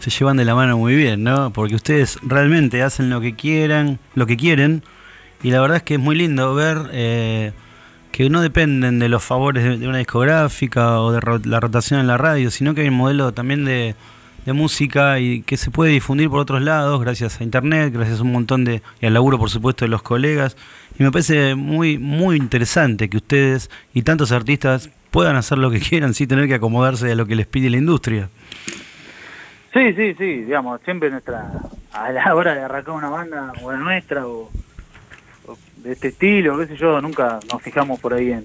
Se 0.00 0.10
llevan 0.10 0.36
de 0.36 0.44
la 0.44 0.54
mano 0.54 0.76
muy 0.78 0.96
bien, 0.96 1.22
¿no? 1.22 1.52
Porque 1.52 1.74
ustedes 1.74 2.18
realmente 2.22 2.82
hacen 2.82 3.10
lo 3.10 3.20
que 3.20 3.34
quieran, 3.34 3.98
lo 4.14 4.26
que 4.26 4.36
quieren, 4.36 4.82
y 5.42 5.50
la 5.50 5.60
verdad 5.60 5.78
es 5.78 5.82
que 5.82 5.94
es 5.94 6.00
muy 6.00 6.16
lindo 6.16 6.54
ver 6.54 6.78
eh, 6.92 7.52
que 8.10 8.28
no 8.28 8.40
dependen 8.40 8.98
de 8.98 9.08
los 9.08 9.22
favores 9.22 9.62
de, 9.62 9.86
una 9.86 9.98
discográfica 9.98 11.00
o 11.00 11.12
de 11.12 11.40
la 11.44 11.60
rotación 11.60 12.00
en 12.00 12.06
la 12.06 12.18
radio, 12.18 12.50
sino 12.50 12.74
que 12.74 12.80
hay 12.80 12.88
un 12.88 12.94
modelo 12.94 13.32
también 13.32 13.64
de, 13.64 13.94
de 14.44 14.52
música 14.52 15.20
y 15.20 15.42
que 15.42 15.56
se 15.56 15.70
puede 15.70 15.92
difundir 15.92 16.28
por 16.28 16.40
otros 16.40 16.62
lados 16.62 17.00
gracias 17.00 17.40
a 17.40 17.44
internet, 17.44 17.92
gracias 17.92 18.20
a 18.20 18.22
un 18.22 18.32
montón 18.32 18.64
de 18.64 18.82
y 19.00 19.06
al 19.06 19.14
laburo 19.14 19.38
por 19.38 19.50
supuesto 19.50 19.84
de 19.84 19.90
los 19.90 20.02
colegas 20.02 20.56
y 20.98 21.02
me 21.02 21.10
parece 21.10 21.54
muy 21.54 21.98
muy 21.98 22.36
interesante 22.36 23.08
que 23.08 23.18
ustedes 23.18 23.70
y 23.94 24.02
tantos 24.02 24.32
artistas 24.32 24.90
puedan 25.10 25.36
hacer 25.36 25.58
lo 25.58 25.70
que 25.70 25.80
quieran 25.80 26.14
sin 26.14 26.28
tener 26.28 26.48
que 26.48 26.54
acomodarse 26.54 27.10
a 27.10 27.14
lo 27.14 27.26
que 27.26 27.34
les 27.34 27.46
pide 27.46 27.68
la 27.70 27.76
industria. 27.76 28.30
Sí, 29.72 29.92
sí, 29.94 30.14
sí, 30.18 30.42
digamos, 30.42 30.80
siempre 30.84 31.10
nuestra, 31.10 31.50
a 31.92 32.10
la 32.12 32.34
hora 32.34 32.54
de 32.54 32.62
arrancar 32.62 32.94
una 32.94 33.08
banda 33.08 33.52
o 33.62 33.70
la 33.72 33.78
nuestra 33.78 34.26
o, 34.26 34.50
o 35.46 35.58
de 35.78 35.92
este 35.92 36.08
estilo, 36.08 36.58
qué 36.58 36.66
sé 36.66 36.76
yo, 36.76 37.00
nunca 37.00 37.38
nos 37.50 37.62
fijamos 37.62 38.00
por 38.00 38.14
ahí 38.14 38.32
en, 38.32 38.44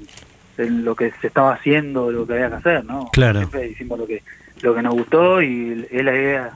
en 0.57 0.85
lo 0.85 0.95
que 0.95 1.11
se 1.21 1.27
estaba 1.27 1.53
haciendo, 1.53 2.11
lo 2.11 2.25
que 2.27 2.33
había 2.33 2.49
que 2.49 2.55
hacer, 2.55 2.85
¿no? 2.85 3.09
Claro. 3.11 3.39
Siempre 3.39 3.67
hicimos 3.69 3.99
lo 3.99 4.07
que, 4.07 4.23
lo 4.61 4.75
que 4.75 4.81
nos 4.81 4.93
gustó 4.93 5.41
y 5.41 5.87
es 5.89 6.03
la 6.03 6.13
idea 6.13 6.51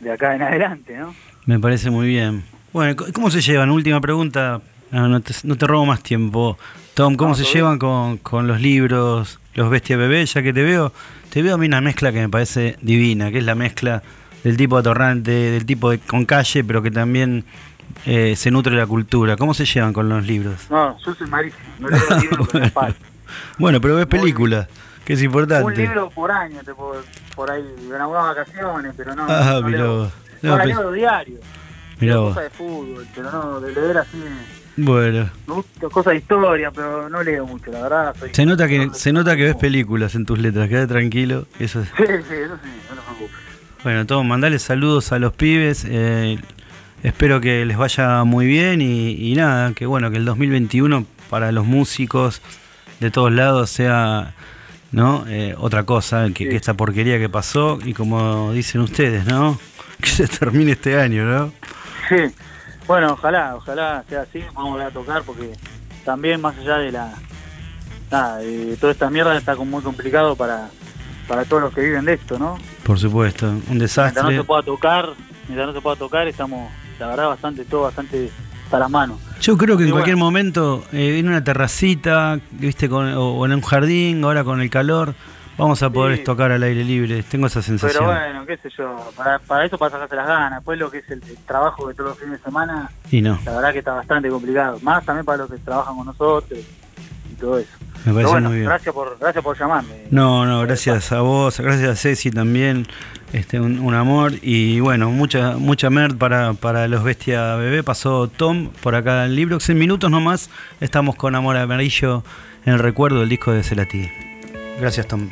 de 0.00 0.12
acá 0.12 0.34
en 0.34 0.42
adelante, 0.42 0.96
¿no? 0.96 1.14
Me 1.46 1.58
parece 1.58 1.90
muy 1.90 2.06
bien. 2.06 2.44
Bueno, 2.72 2.94
¿cómo 3.12 3.30
se 3.30 3.40
llevan? 3.40 3.70
Última 3.70 4.00
pregunta. 4.00 4.60
No, 4.90 5.08
no 5.08 5.20
te, 5.20 5.34
no 5.44 5.56
te 5.56 5.66
robo 5.66 5.86
más 5.86 6.02
tiempo. 6.02 6.58
Tom, 6.94 7.16
¿cómo 7.16 7.30
No, 7.30 7.34
se 7.34 7.44
llevan 7.44 7.78
con, 7.78 8.18
con 8.18 8.46
los 8.46 8.60
libros, 8.60 9.38
los 9.54 9.70
Bestia 9.70 9.96
Bebé? 9.96 10.24
Ya 10.26 10.42
que 10.42 10.52
te 10.52 10.62
veo, 10.62 10.92
te 11.30 11.42
veo 11.42 11.54
a 11.54 11.58
mí 11.58 11.66
una 11.66 11.80
mezcla 11.80 12.12
que 12.12 12.20
me 12.20 12.28
parece 12.28 12.76
divina, 12.80 13.30
que 13.30 13.38
es 13.38 13.44
la 13.44 13.54
mezcla 13.54 14.02
del 14.44 14.56
tipo 14.56 14.76
atorrante, 14.78 15.30
del 15.30 15.66
tipo 15.66 15.90
de, 15.90 15.98
con 15.98 16.24
calle, 16.24 16.64
pero 16.64 16.82
que 16.82 16.90
también 16.90 17.44
eh, 18.06 18.34
se 18.36 18.50
nutre 18.50 18.74
la 18.76 18.86
cultura. 18.86 19.36
¿Cómo 19.36 19.54
se 19.54 19.64
llevan 19.64 19.92
con 19.92 20.08
los 20.08 20.26
libros? 20.26 20.66
No, 20.70 20.96
yo 21.04 21.14
soy 21.14 21.26
malísimo, 21.28 21.62
no 21.80 21.88
leo 21.88 22.00
libros 22.20 22.54
me 22.54 22.70
falta. 22.70 22.98
Bueno, 23.58 23.78
pero 23.80 23.94
ves 23.96 24.06
películas, 24.06 24.68
que 25.04 25.12
es 25.12 25.22
importante. 25.22 25.64
Un 25.66 25.74
libro 25.74 26.08
por 26.10 26.30
año, 26.32 26.60
te 26.64 26.72
puedo- 26.74 27.02
por 27.36 27.50
ahí, 27.50 27.62
en 27.86 27.92
algunas 27.94 28.24
vacaciones, 28.24 28.94
pero 28.96 29.14
no. 29.14 29.26
Ah, 29.28 29.58
no 29.60 29.66
mirá 29.68 29.78
leo. 29.82 29.96
vos. 29.98 30.12
No, 30.42 30.56
pe- 30.56 30.66
leo 30.66 30.92
diario. 30.92 31.38
Mirá 32.00 32.14
Leo 32.14 32.22
vos. 32.22 32.34
cosas 32.34 32.50
de 32.50 32.56
fútbol, 32.56 33.06
pero 33.14 33.30
no, 33.30 33.60
de 33.60 33.72
leer 33.74 33.98
así. 33.98 34.18
Bueno, 34.80 35.28
Me 35.48 35.54
gusta 35.54 35.88
cosas 35.88 36.12
de 36.12 36.18
historia, 36.20 36.70
pero 36.70 37.08
no 37.08 37.22
leo 37.22 37.44
mucho, 37.46 37.70
la 37.72 37.82
verdad. 37.82 38.16
Soy, 38.18 38.30
se 38.32 38.46
nota 38.46 38.68
que 38.68 38.90
se 38.92 39.12
nota 39.12 39.36
que 39.36 39.42
ves 39.44 39.56
películas 39.56 40.14
en 40.14 40.24
tus 40.24 40.38
letras, 40.38 40.68
quédate 40.68 40.86
tranquilo. 40.86 41.46
Eso 41.58 41.80
es. 41.82 41.88
Sí, 41.96 42.04
sí, 42.06 42.34
eso 42.34 42.56
sí, 42.62 42.70
no 42.88 42.94
te 42.96 43.02
preocupes. 43.02 43.36
Bueno, 43.82 44.06
Tom, 44.06 44.26
mandale 44.28 44.58
saludos 44.60 45.10
a 45.12 45.18
los 45.18 45.32
pibes. 45.32 45.84
eh, 45.88 46.38
espero 47.02 47.40
que 47.40 47.64
les 47.64 47.76
vaya 47.76 48.22
muy 48.24 48.46
bien 48.46 48.80
y, 48.80 49.10
y 49.32 49.34
nada, 49.34 49.72
que 49.74 49.84
bueno, 49.86 50.10
que 50.12 50.16
el 50.18 50.24
2021 50.24 51.04
para 51.28 51.50
los 51.50 51.66
músicos 51.66 52.40
de 53.00 53.10
todos 53.10 53.32
lados 53.32 53.70
sea 53.70 54.34
no 54.90 55.24
Eh, 55.28 55.54
otra 55.58 55.82
cosa 55.84 56.26
que, 56.32 56.44
Sí. 56.44 56.50
que 56.50 56.56
esta 56.56 56.74
porquería 56.74 57.18
que 57.18 57.28
pasó 57.28 57.78
y 57.84 57.94
como 57.94 58.52
dicen 58.52 58.80
ustedes, 58.80 59.26
¿no? 59.26 59.58
Que 60.00 60.08
se 60.08 60.28
termine 60.28 60.72
este 60.72 60.98
año, 61.00 61.24
¿no? 61.24 61.52
Sí, 62.08 62.32
bueno, 62.88 63.12
ojalá, 63.12 63.54
ojalá 63.54 64.02
sea 64.08 64.22
así, 64.22 64.42
vamos 64.54 64.80
a 64.80 64.90
tocar 64.90 65.22
porque 65.22 65.52
también 66.04 66.40
más 66.40 66.56
allá 66.58 66.78
de 66.78 66.90
la... 66.90 67.12
Nada, 68.10 68.38
de 68.38 68.76
toda 68.78 68.92
esta 68.92 69.10
mierda 69.10 69.36
está 69.36 69.54
como 69.54 69.70
muy 69.72 69.82
complicado 69.82 70.34
para, 70.34 70.70
para 71.28 71.44
todos 71.44 71.62
los 71.64 71.74
que 71.74 71.82
viven 71.82 72.06
de 72.06 72.14
esto, 72.14 72.38
¿no? 72.38 72.56
Por 72.82 72.98
supuesto, 72.98 73.46
un 73.46 73.56
Mientras 73.56 73.74
no 73.74 73.78
desastre. 73.80 74.36
se 74.38 74.44
pueda 74.44 74.62
tocar, 74.62 75.10
mientras 75.46 75.68
no 75.68 75.74
se 75.74 75.80
pueda 75.82 75.96
tocar, 75.96 76.26
estamos, 76.26 76.70
la 76.98 77.08
verdad, 77.08 77.28
bastante, 77.28 77.66
todo 77.66 77.82
bastante 77.82 78.30
para 78.70 78.84
las 78.84 78.90
manos. 78.90 79.20
Yo 79.42 79.58
creo 79.58 79.76
que 79.76 79.84
en 79.84 79.90
cualquier 79.90 80.16
momento, 80.16 80.82
eh, 80.90 81.18
en 81.18 81.28
una 81.28 81.44
terracita, 81.44 82.40
viste, 82.52 82.88
con, 82.88 83.12
o, 83.12 83.34
o 83.34 83.44
en 83.44 83.52
un 83.52 83.60
jardín, 83.60 84.24
ahora 84.24 84.42
con 84.42 84.62
el 84.62 84.70
calor, 84.70 85.14
vamos 85.58 85.82
a 85.82 85.90
poder 85.90 86.16
Sí. 86.18 86.24
tocar 86.24 86.50
al 86.52 86.62
aire 86.62 86.82
libre. 86.84 87.22
Tengo 87.24 87.46
esa 87.48 87.60
sensación. 87.60 88.04
Pero 88.06 88.18
bueno, 88.18 88.46
qué 88.46 88.56
sé 88.56 88.70
yo, 88.78 88.96
para, 89.16 89.38
para 89.40 89.66
eso 89.66 89.76
para 89.76 89.90
sacarse 89.90 90.16
las 90.16 90.26
ganas. 90.26 90.58
Después 90.60 90.78
lo 90.78 90.90
que 90.90 90.98
es 90.98 91.10
el, 91.10 91.22
el 91.28 91.36
trabajo 91.46 91.86
de 91.88 91.94
todos 91.94 92.10
los 92.10 92.18
fines 92.18 92.38
de 92.38 92.44
semana, 92.44 92.90
Y 93.10 93.20
no, 93.20 93.38
la 93.44 93.52
verdad 93.56 93.72
que 93.72 93.80
está 93.80 93.92
bastante 93.92 94.30
complicado. 94.30 94.78
Más 94.82 95.04
también 95.04 95.26
para 95.26 95.38
los 95.38 95.50
que 95.50 95.58
trabajan 95.58 95.94
con 95.96 96.06
nosotros 96.06 96.58
y 97.30 97.34
todo 97.34 97.58
eso. 97.58 97.70
me 98.06 98.12
parece 98.14 98.30
bueno, 98.32 98.48
muy 98.48 98.58
bien. 98.58 98.68
gracias 98.68 98.94
por, 98.94 99.18
gracias 99.20 99.44
por 99.44 99.58
llamarme. 99.58 100.06
No, 100.10 100.46
no, 100.46 100.62
gracias 100.62 101.12
a 101.12 101.20
vos, 101.20 101.60
gracias 101.60 101.90
a 101.90 101.96
Ceci 101.96 102.30
también, 102.30 102.86
este, 103.32 103.60
un, 103.60 103.78
un 103.80 103.94
amor 103.94 104.32
y 104.40 104.80
bueno, 104.80 105.10
mucha 105.10 105.56
mucha 105.58 105.90
merd 105.90 106.16
para, 106.16 106.54
para 106.54 106.88
los 106.88 107.02
Bestia 107.04 107.56
Bebé. 107.56 107.82
Pasó 107.82 108.28
Tom 108.28 108.70
por 108.82 108.94
acá 108.94 109.24
en 109.26 109.34
Librox. 109.34 109.68
En 109.68 109.78
minutos 109.78 110.10
nomás 110.10 110.48
estamos 110.80 111.16
con 111.16 111.34
Amor 111.34 111.56
Amarillo 111.58 112.22
en 112.64 112.72
el 112.74 112.78
recuerdo 112.78 113.20
del 113.20 113.28
disco 113.28 113.52
de 113.52 113.62
Celati. 113.62 114.08
Gracias, 114.80 115.06
Tom. 115.08 115.28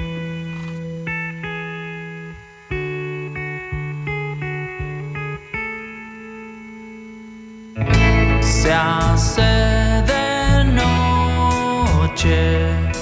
Se 8.43 8.73
hace 8.73 9.43
de 9.43 10.65
noche. 12.03 12.96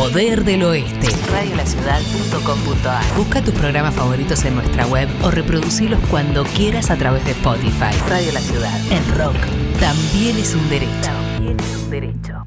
Poder 0.00 0.44
del 0.44 0.62
oeste. 0.62 1.08
Radiolaciudad.com.ar 1.30 3.04
Busca 3.18 3.42
tus 3.42 3.52
programas 3.52 3.94
favoritos 3.94 4.42
en 4.46 4.54
nuestra 4.54 4.86
web 4.86 5.06
o 5.22 5.30
reproducirlos 5.30 6.00
cuando 6.08 6.44
quieras 6.44 6.90
a 6.90 6.96
través 6.96 7.22
de 7.26 7.32
Spotify. 7.32 7.92
Radio 8.08 8.32
La 8.32 8.40
Ciudad. 8.40 8.80
En 8.90 9.18
rock. 9.18 9.36
También 9.78 10.38
es 10.38 10.54
un 10.54 10.66
derecho. 10.70 10.90
También 11.02 11.60
es 11.60 11.76
un 11.76 11.90
derecho. 11.90 12.46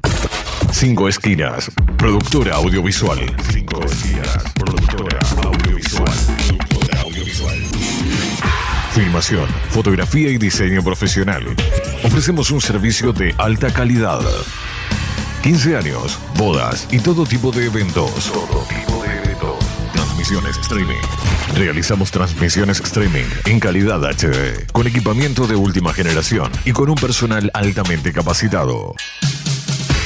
Cinco 0.72 1.08
Esquinas, 1.08 1.70
productora 1.96 2.56
audiovisual. 2.56 3.20
Cinco 3.52 3.84
Esquinas, 3.84 4.52
productora 4.54 5.18
audiovisual. 5.44 6.12
Productora 6.48 7.00
audiovisual. 7.02 7.58
Filmación, 8.90 9.46
fotografía 9.70 10.28
y 10.30 10.38
diseño 10.38 10.82
profesional. 10.82 11.44
Ofrecemos 12.02 12.50
un 12.50 12.60
servicio 12.60 13.12
de 13.12 13.32
alta 13.38 13.72
calidad. 13.72 14.20
15 15.44 15.76
años, 15.76 16.18
bodas 16.38 16.88
y 16.90 16.98
todo 16.98 17.26
tipo 17.26 17.52
de 17.52 17.66
eventos. 17.66 18.32
Todo 18.32 18.64
tipo 18.64 19.02
de 19.02 19.14
eventos. 19.14 19.58
Transmisiones 19.92 20.56
streaming. 20.56 21.02
Realizamos 21.54 22.10
transmisiones 22.10 22.80
streaming 22.80 23.26
en 23.44 23.60
calidad 23.60 24.02
HD, 24.02 24.66
con 24.72 24.86
equipamiento 24.86 25.46
de 25.46 25.54
última 25.54 25.92
generación 25.92 26.50
y 26.64 26.72
con 26.72 26.88
un 26.88 26.94
personal 26.94 27.50
altamente 27.52 28.10
capacitado. 28.10 28.94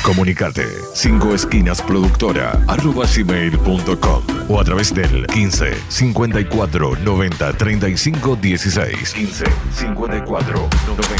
Comunicate 0.03 0.67
5 0.95 1.35
esquinas 1.35 1.83
productora 1.83 2.61
arroba 2.67 3.07
gmail.com 3.07 4.23
o 4.49 4.61
a 4.61 4.65
través 4.65 4.93
del 4.93 5.25
15 5.29 5.73
54 5.89 6.97
90 6.97 7.53
35 7.53 8.37
16 8.37 9.13
15 9.13 9.45
54 9.73 10.69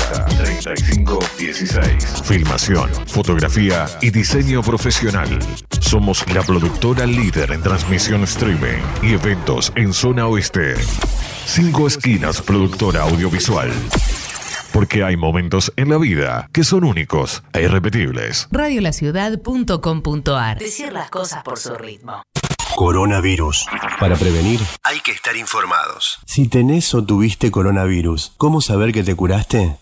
90 0.09 0.25
35 0.37 1.19
16 1.39 2.23
Filmación, 2.25 2.91
fotografía 3.07 3.87
y 4.01 4.11
diseño 4.11 4.63
profesional. 4.63 5.29
Somos 5.81 6.25
la 6.33 6.43
productora 6.43 7.07
líder 7.07 7.53
en 7.53 7.63
transmisión 7.63 8.23
streaming 8.25 8.83
y 9.03 9.15
eventos 9.15 9.73
en 9.77 9.93
zona 9.93 10.27
oeste. 10.27 10.75
5 11.47 11.87
esquinas 11.87 12.43
productora 12.43 13.03
audiovisual. 13.03 13.71
Porque 14.73 15.03
hay 15.03 15.17
momentos 15.17 15.73
en 15.77 15.89
la 15.89 15.99
vida 15.99 16.49
que 16.53 16.65
son 16.65 16.85
únicos 16.85 17.43
e 17.53 17.63
irrepetibles. 17.63 18.49
Radiolaciudad.com.ar 18.51 20.59
Decir 20.59 20.93
las 20.93 21.11
cosas 21.11 21.43
por 21.43 21.59
su 21.59 21.75
ritmo. 21.75 22.23
Coronavirus. 22.79 23.67
Para 23.99 24.15
prevenir, 24.15 24.61
hay 24.85 25.01
que 25.01 25.11
estar 25.11 25.37
informados. 25.37 26.21
Si 26.27 26.47
tenés 26.47 26.95
o 26.95 27.03
tuviste 27.03 27.51
coronavirus, 27.51 28.35
¿cómo 28.37 28.61
saber 28.61 28.93
que 28.93 29.03
te 29.03 29.17
curaste? 29.17 29.77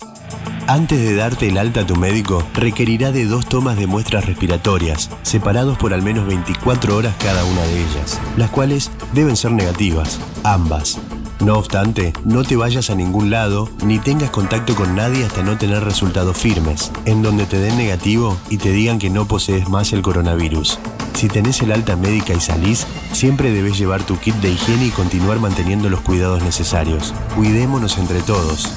Antes 0.67 1.03
de 1.03 1.15
darte 1.15 1.47
el 1.47 1.59
alta 1.59 1.83
a 1.83 1.87
tu 1.87 1.97
médico, 1.97 2.43
requerirá 2.55 3.13
de 3.13 3.27
dos 3.27 3.45
tomas 3.45 3.77
de 3.77 3.87
muestras 3.87 4.25
respiratorias, 4.25 5.11
separados 5.21 5.77
por 5.77 5.93
al 5.93 6.01
menos 6.01 6.27
24 6.27 6.97
horas 6.97 7.15
cada 7.19 7.45
una 7.45 7.61
de 7.65 7.83
ellas, 7.83 8.19
las 8.39 8.49
cuales 8.49 8.91
deben 9.13 9.37
ser 9.37 9.53
negativas, 9.53 10.19
ambas. 10.43 10.99
No 11.45 11.59
obstante, 11.59 12.15
no 12.25 12.45
te 12.45 12.57
vayas 12.57 12.89
a 12.89 12.95
ningún 12.95 13.29
lado 13.29 13.69
ni 13.85 13.99
tengas 13.99 14.31
contacto 14.31 14.75
con 14.75 14.95
nadie 14.95 15.27
hasta 15.27 15.43
no 15.43 15.59
tener 15.59 15.85
resultados 15.85 16.39
firmes, 16.39 16.91
en 17.05 17.21
donde 17.21 17.45
te 17.45 17.59
den 17.59 17.77
negativo 17.77 18.39
y 18.49 18.57
te 18.57 18.73
digan 18.73 18.99
que 18.99 19.11
no 19.11 19.29
posees 19.29 19.69
más 19.69 19.93
el 19.93 20.01
coronavirus. 20.01 20.79
Si 21.17 21.29
tenés 21.29 21.63
el 21.63 21.73
alta 21.73 21.97
médica 21.97 22.35
y 22.35 22.41
salís, 22.41 22.87
siempre 23.13 23.51
debes 23.51 23.79
llevar 23.79 24.05
tu 24.05 24.19
kit 24.19 24.35
de 24.37 24.51
higiene 24.51 24.85
y 24.85 24.91
continuar 24.91 25.41
manteniendo 25.41 25.89
los 25.89 26.03
cuidados 26.03 26.43
necesarios. 26.43 27.15
Cuidémonos 27.35 27.97
entre 27.97 28.21
todos. 28.21 28.71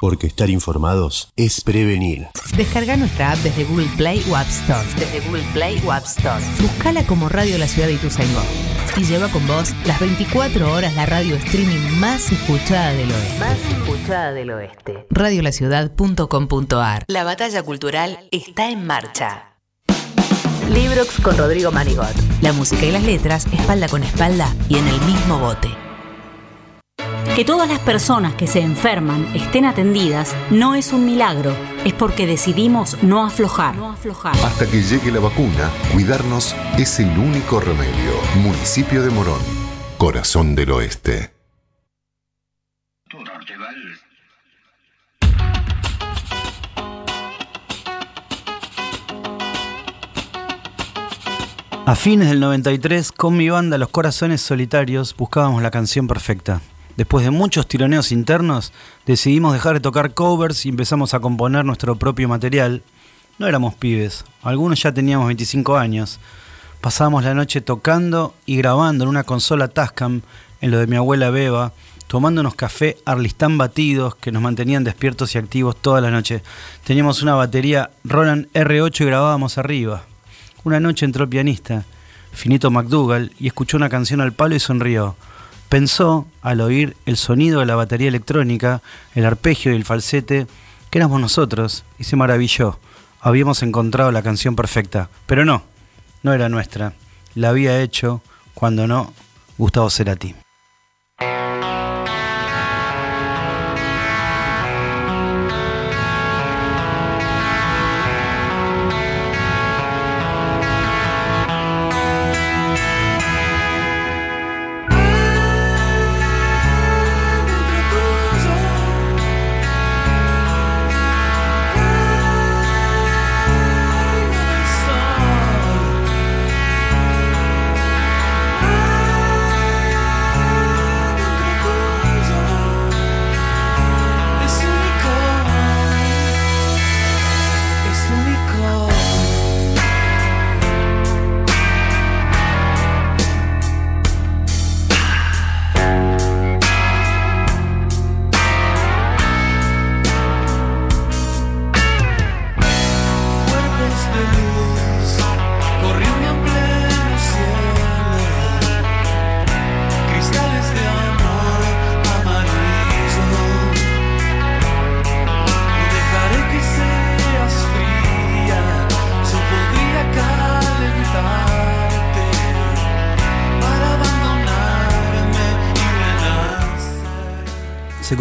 Porque 0.00 0.26
estar 0.26 0.48
informados 0.48 1.32
es 1.36 1.60
prevenir. 1.60 2.28
Descarga 2.56 2.96
nuestra 2.96 3.32
app 3.32 3.38
desde 3.40 3.64
Google 3.64 3.90
Play 3.98 4.24
o 4.30 4.36
App 4.36 4.48
Store. 4.48 4.88
Desde 4.98 5.20
Google 5.20 5.44
Play 5.52 5.82
o 5.86 5.92
App 5.92 6.06
Store. 6.06 6.42
Buscala 6.60 7.06
como 7.06 7.28
Radio 7.28 7.58
La 7.58 7.68
Ciudad 7.68 7.88
de 7.88 7.94
Ituzaingó. 7.94 8.42
Y 8.96 9.04
lleva 9.04 9.28
con 9.28 9.46
vos 9.46 9.74
las 9.84 10.00
24 10.00 10.72
horas 10.72 10.94
la 10.94 11.04
radio 11.04 11.36
streaming 11.36 11.98
más 12.00 12.32
escuchada 12.32 12.94
del 12.94 13.10
oeste. 13.10 13.38
Más 13.38 13.58
escuchada 13.58 14.32
del 14.32 14.50
oeste. 14.50 15.06
Radiolaciudad.com.ar 15.10 17.04
La 17.06 17.24
batalla 17.24 17.62
cultural 17.62 18.28
está 18.30 18.70
en 18.70 18.86
marcha. 18.86 19.55
Librox 20.76 21.20
con 21.22 21.38
Rodrigo 21.38 21.72
Manigot. 21.72 22.14
La 22.42 22.52
música 22.52 22.84
y 22.84 22.90
las 22.90 23.02
letras, 23.02 23.46
espalda 23.50 23.88
con 23.88 24.02
espalda 24.02 24.54
y 24.68 24.76
en 24.76 24.86
el 24.86 25.00
mismo 25.02 25.38
bote. 25.38 25.68
Que 27.34 27.46
todas 27.46 27.68
las 27.68 27.78
personas 27.78 28.34
que 28.34 28.46
se 28.46 28.60
enferman 28.60 29.26
estén 29.34 29.64
atendidas 29.64 30.34
no 30.50 30.74
es 30.74 30.92
un 30.92 31.06
milagro, 31.06 31.56
es 31.86 31.94
porque 31.94 32.26
decidimos 32.26 33.02
no 33.02 33.24
aflojar. 33.24 33.74
Hasta 34.44 34.66
que 34.66 34.82
llegue 34.82 35.10
la 35.10 35.20
vacuna, 35.20 35.70
cuidarnos 35.94 36.54
es 36.76 37.00
el 37.00 37.08
único 37.18 37.58
remedio. 37.58 38.12
Municipio 38.42 39.02
de 39.02 39.10
Morón, 39.10 39.40
corazón 39.96 40.54
del 40.54 40.72
oeste. 40.72 41.35
A 51.88 51.94
fines 51.94 52.28
del 52.28 52.40
93, 52.40 53.12
con 53.12 53.36
mi 53.36 53.48
banda 53.48 53.78
Los 53.78 53.90
Corazones 53.90 54.40
Solitarios, 54.40 55.14
buscábamos 55.16 55.62
la 55.62 55.70
canción 55.70 56.08
perfecta. 56.08 56.60
Después 56.96 57.24
de 57.24 57.30
muchos 57.30 57.68
tironeos 57.68 58.10
internos, 58.10 58.72
decidimos 59.06 59.52
dejar 59.52 59.74
de 59.74 59.80
tocar 59.80 60.12
covers 60.12 60.66
y 60.66 60.70
empezamos 60.70 61.14
a 61.14 61.20
componer 61.20 61.64
nuestro 61.64 61.94
propio 61.94 62.28
material. 62.28 62.82
No 63.38 63.46
éramos 63.46 63.76
pibes, 63.76 64.24
algunos 64.42 64.82
ya 64.82 64.92
teníamos 64.92 65.28
25 65.28 65.76
años. 65.76 66.18
Pasábamos 66.80 67.22
la 67.22 67.34
noche 67.34 67.60
tocando 67.60 68.34
y 68.46 68.56
grabando 68.56 69.04
en 69.04 69.10
una 69.10 69.22
consola 69.22 69.68
Tascam 69.68 70.22
en 70.60 70.72
lo 70.72 70.78
de 70.78 70.88
mi 70.88 70.96
abuela 70.96 71.30
Beba, 71.30 71.72
tomándonos 72.08 72.56
café 72.56 72.96
Arlistán 73.04 73.58
batidos 73.58 74.16
que 74.16 74.32
nos 74.32 74.42
mantenían 74.42 74.82
despiertos 74.82 75.36
y 75.36 75.38
activos 75.38 75.76
toda 75.80 76.00
la 76.00 76.10
noche. 76.10 76.42
Teníamos 76.82 77.22
una 77.22 77.36
batería 77.36 77.90
Roland 78.02 78.48
R8 78.54 79.02
y 79.02 79.04
grabábamos 79.04 79.56
arriba. 79.56 80.02
Una 80.66 80.80
noche 80.80 81.04
entró 81.04 81.22
el 81.22 81.30
pianista, 81.30 81.84
Finito 82.32 82.72
McDougall, 82.72 83.32
y 83.38 83.46
escuchó 83.46 83.76
una 83.76 83.88
canción 83.88 84.20
al 84.20 84.32
palo 84.32 84.56
y 84.56 84.58
sonrió. 84.58 85.14
Pensó, 85.68 86.26
al 86.42 86.60
oír 86.60 86.96
el 87.06 87.16
sonido 87.16 87.60
de 87.60 87.66
la 87.66 87.76
batería 87.76 88.08
electrónica, 88.08 88.82
el 89.14 89.26
arpegio 89.26 89.72
y 89.72 89.76
el 89.76 89.84
falsete, 89.84 90.48
que 90.90 90.98
éramos 90.98 91.20
nosotros, 91.20 91.84
y 92.00 92.02
se 92.02 92.16
maravilló. 92.16 92.80
Habíamos 93.20 93.62
encontrado 93.62 94.10
la 94.10 94.24
canción 94.24 94.56
perfecta. 94.56 95.08
Pero 95.26 95.44
no, 95.44 95.62
no 96.24 96.32
era 96.32 96.48
nuestra. 96.48 96.94
La 97.36 97.50
había 97.50 97.80
hecho, 97.80 98.20
cuando 98.52 98.88
no, 98.88 99.12
Gustavo 99.58 99.88
Cerati. 99.88 100.34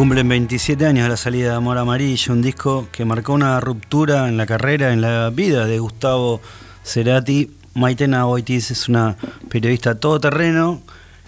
Cumplen 0.06 0.30
27 0.30 0.86
años 0.86 1.06
de 1.06 1.10
la 1.10 1.18
salida 1.18 1.50
de 1.50 1.56
Amor 1.56 1.80
Amarillo, 1.80 2.32
un 2.32 2.44
disco 2.44 2.88
que 2.92 3.06
marcó 3.06 3.34
una 3.34 3.60
ruptura 3.60 4.30
en 4.30 4.38
la 4.38 4.46
carrera, 4.46 4.94
en 4.94 5.02
la 5.02 5.32
vida 5.32 5.66
de 5.66 5.80
Gustavo 5.80 6.42
Cerati. 6.84 7.50
Maitena 7.74 8.26
Boitis 8.26 8.70
es 8.70 8.88
una 8.88 9.18
periodista 9.50 9.96
todoterreno 10.00 10.80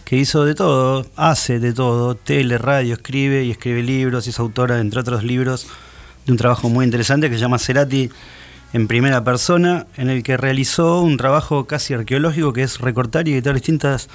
que 0.05 0.17
hizo 0.17 0.45
de 0.45 0.53
todo, 0.53 1.07
hace 1.15 1.57
de 1.57 1.73
todo, 1.73 2.13
tele, 2.13 2.59
radio, 2.59 2.93
escribe 2.93 3.45
y 3.45 3.49
escribe 3.49 3.81
libros, 3.81 4.27
y 4.27 4.29
es 4.29 4.37
autora, 4.37 4.79
entre 4.79 4.99
otros 4.99 5.23
libros, 5.23 5.65
de 6.27 6.33
un 6.33 6.37
trabajo 6.37 6.69
muy 6.69 6.85
interesante 6.85 7.31
que 7.31 7.35
se 7.37 7.41
llama 7.41 7.57
Cerati 7.57 8.11
en 8.73 8.87
primera 8.87 9.23
persona, 9.23 9.87
en 9.97 10.11
el 10.11 10.21
que 10.21 10.37
realizó 10.37 11.01
un 11.01 11.17
trabajo 11.17 11.65
casi 11.65 11.95
arqueológico 11.95 12.53
que 12.53 12.61
es 12.61 12.77
recortar 12.77 13.27
y 13.27 13.33
editar 13.33 13.55
distintas 13.55 14.07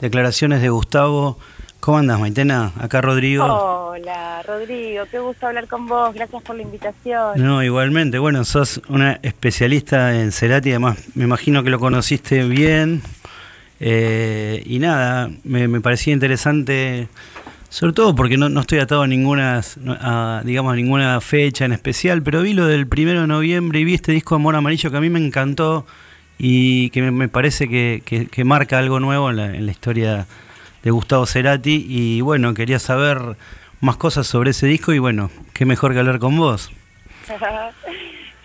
declaraciones 0.00 0.62
de 0.62 0.68
Gustavo. 0.68 1.38
¿Cómo 1.80 1.96
andas, 1.98 2.20
Maitena? 2.20 2.72
Acá 2.78 3.00
Rodrigo. 3.00 3.44
Hola, 3.44 4.42
Rodrigo, 4.46 5.04
qué 5.10 5.18
gusto 5.18 5.46
hablar 5.46 5.66
con 5.66 5.86
vos. 5.86 6.14
Gracias 6.14 6.42
por 6.42 6.56
la 6.56 6.62
invitación. 6.62 7.32
No, 7.42 7.62
igualmente. 7.62 8.18
Bueno, 8.18 8.44
sos 8.44 8.82
una 8.88 9.18
especialista 9.22 10.20
en 10.20 10.30
Cerati, 10.30 10.70
además 10.70 10.98
me 11.14 11.24
imagino 11.24 11.62
que 11.64 11.70
lo 11.70 11.78
conociste 11.80 12.44
bien. 12.44 13.00
Eh, 13.80 14.62
y 14.66 14.78
nada, 14.78 15.30
me, 15.42 15.66
me 15.68 15.80
parecía 15.80 16.12
interesante, 16.12 17.08
sobre 17.70 17.94
todo 17.94 18.14
porque 18.14 18.36
no, 18.36 18.50
no 18.50 18.60
estoy 18.60 18.78
atado 18.78 19.00
a 19.02 19.06
ninguna, 19.06 19.62
a, 19.88 20.42
digamos, 20.44 20.74
a 20.74 20.76
ninguna 20.76 21.18
fecha 21.22 21.64
en 21.64 21.72
especial, 21.72 22.22
pero 22.22 22.42
vi 22.42 22.52
lo 22.52 22.66
del 22.66 22.86
primero 22.86 23.22
de 23.22 23.26
noviembre 23.26 23.80
y 23.80 23.84
vi 23.84 23.94
este 23.94 24.12
disco 24.12 24.34
Amor 24.34 24.54
Amarillo 24.54 24.90
que 24.90 24.98
a 24.98 25.00
mí 25.00 25.08
me 25.08 25.24
encantó 25.24 25.86
y 26.38 26.90
que 26.90 27.00
me, 27.00 27.10
me 27.10 27.28
parece 27.28 27.68
que, 27.70 28.02
que- 28.04 28.26
que 28.26 28.44
marca 28.44 28.78
algo 28.78 29.00
nuevo 29.00 29.30
en 29.30 29.36
la, 29.36 29.46
en 29.56 29.64
la 29.64 29.72
historia 29.72 30.26
de 30.82 30.90
Gustavo 30.90 31.26
Cerati. 31.26 31.84
Y 31.88 32.20
bueno, 32.20 32.54
quería 32.54 32.78
saber 32.78 33.18
más 33.80 33.96
cosas 33.96 34.26
sobre 34.26 34.50
ese 34.50 34.66
disco 34.66 34.92
y 34.92 34.98
bueno, 34.98 35.30
qué 35.54 35.64
mejor 35.66 35.92
que 35.92 35.98
hablar 36.00 36.18
con 36.18 36.36
vos. 36.36 36.70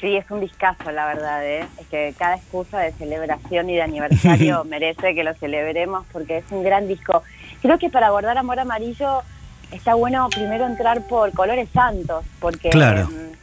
sí, 0.01 0.15
es 0.15 0.29
un 0.29 0.39
discazo, 0.41 0.91
la 0.91 1.05
verdad. 1.07 1.45
¿eh? 1.45 1.65
Es 1.79 1.87
que 1.87 2.13
cada 2.17 2.35
excusa 2.35 2.79
de 2.79 2.91
celebración 2.93 3.69
y 3.69 3.75
de 3.75 3.81
aniversario 3.81 4.63
merece 4.69 5.15
que 5.15 5.23
lo 5.23 5.33
celebremos 5.35 6.05
porque 6.11 6.37
es 6.37 6.45
un 6.51 6.63
gran 6.63 6.87
disco. 6.87 7.23
Creo 7.61 7.77
que 7.79 7.89
para 7.89 8.07
abordar 8.07 8.37
Amor 8.37 8.59
Amarillo 8.59 9.21
está 9.71 9.95
bueno 9.95 10.29
primero 10.29 10.65
entrar 10.67 11.01
por 11.07 11.31
Colores 11.33 11.69
Santos, 11.73 12.23
porque 12.39 12.69
Claro. 12.69 13.07
mm, 13.07 13.33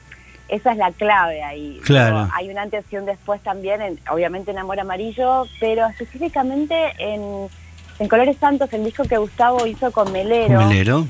esa 0.49 0.73
es 0.73 0.79
la 0.79 0.93
clave 0.93 1.43
ahí. 1.43 1.81
Claro. 1.85 2.29
Hay 2.35 2.49
un 2.51 2.59
antes 2.59 2.85
y 2.91 2.97
un 2.97 3.07
después 3.07 3.41
también, 3.43 3.83
en- 3.83 3.99
obviamente 4.11 4.51
en 4.53 4.59
Amor 4.59 4.79
Amarillo, 4.79 5.47
pero 5.59 5.87
específicamente 5.87 6.93
en, 6.99 7.49
en 8.03 8.09
Colores 8.09 8.37
Santos, 8.39 8.73
el 8.73 8.85
disco 8.85 9.05
que 9.05 9.17
Gustavo 9.17 9.65
hizo 9.67 9.93
con 9.93 10.11
Melero 10.11 10.59
Melero. 10.67 11.07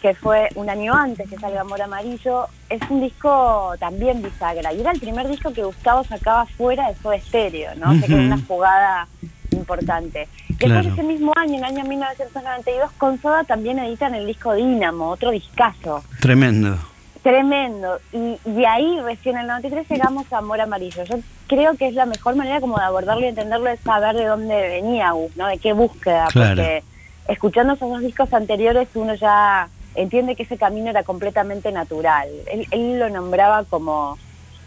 que 0.00 0.12
fue 0.14 0.48
un 0.56 0.68
año 0.68 0.92
antes 0.92 1.30
que 1.30 1.36
salga 1.38 1.60
Amor 1.60 1.80
Amarillo, 1.80 2.46
es 2.68 2.80
un 2.90 3.00
disco 3.00 3.72
también 3.78 4.20
bisagra. 4.22 4.72
Y 4.72 4.80
era 4.80 4.90
el 4.90 4.98
primer 4.98 5.28
disco 5.28 5.52
que 5.52 5.62
Gustavo 5.62 6.02
sacaba 6.02 6.44
fuera 6.46 6.88
de 6.88 6.96
Soda 6.96 7.18
Stereo, 7.20 7.76
¿no? 7.76 7.92
O 7.92 7.94
sea, 7.94 8.08
que 8.08 8.14
era 8.14 8.22
una 8.22 8.40
jugada 8.48 9.06
importante. 9.52 10.26
Después 10.48 10.72
Claro. 10.72 10.88
ese 10.92 11.02
mismo 11.04 11.32
año, 11.36 11.54
en 11.54 11.58
el 11.58 11.64
año 11.64 11.84
1992, 11.84 12.90
con 12.98 13.22
Soda 13.22 13.44
también 13.44 13.78
editan 13.78 14.14
el 14.16 14.26
disco 14.26 14.54
Dínamo, 14.54 15.10
otro 15.10 15.30
discazo. 15.30 16.02
Tremendo. 16.20 16.76
Tremendo. 17.22 17.98
Y, 18.12 18.64
ahí 18.64 19.00
recién 19.00 19.36
en 19.36 19.42
el 19.42 19.46
93 19.48 19.88
llegamos 19.88 20.32
a 20.32 20.38
Amor 20.38 20.60
Amarillo. 20.60 21.04
Yo 21.04 21.16
creo 21.46 21.76
que 21.76 21.86
es 21.86 21.94
la 21.94 22.06
mejor 22.06 22.34
manera 22.34 22.60
como 22.60 22.78
de 22.78 22.84
abordarlo 22.84 23.24
y 23.24 23.28
entenderlo 23.28 23.68
es 23.68 23.80
saber 23.80 24.16
de 24.16 24.24
dónde 24.26 24.54
venía 24.56 25.12
Gus, 25.12 25.36
¿no? 25.36 25.46
De 25.46 25.58
qué 25.58 25.72
búsqueda. 25.72 26.26
Claro. 26.32 26.56
Porque 26.56 26.82
escuchando 27.28 27.74
esos 27.74 27.88
dos 27.88 28.00
discos 28.00 28.32
anteriores 28.34 28.88
uno 28.94 29.14
ya 29.14 29.68
entiende 29.94 30.34
que 30.34 30.42
ese 30.42 30.56
camino 30.56 30.90
era 30.90 31.04
completamente 31.04 31.70
natural. 31.70 32.28
Él, 32.50 32.66
él 32.70 32.98
lo 32.98 33.08
nombraba 33.08 33.62
como, 33.64 34.18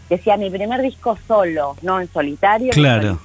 decía, 0.08 0.36
mi 0.38 0.48
primer 0.48 0.80
disco 0.80 1.18
solo, 1.26 1.76
no 1.82 2.00
en 2.00 2.08
solitario. 2.08 2.72
Claro. 2.72 3.18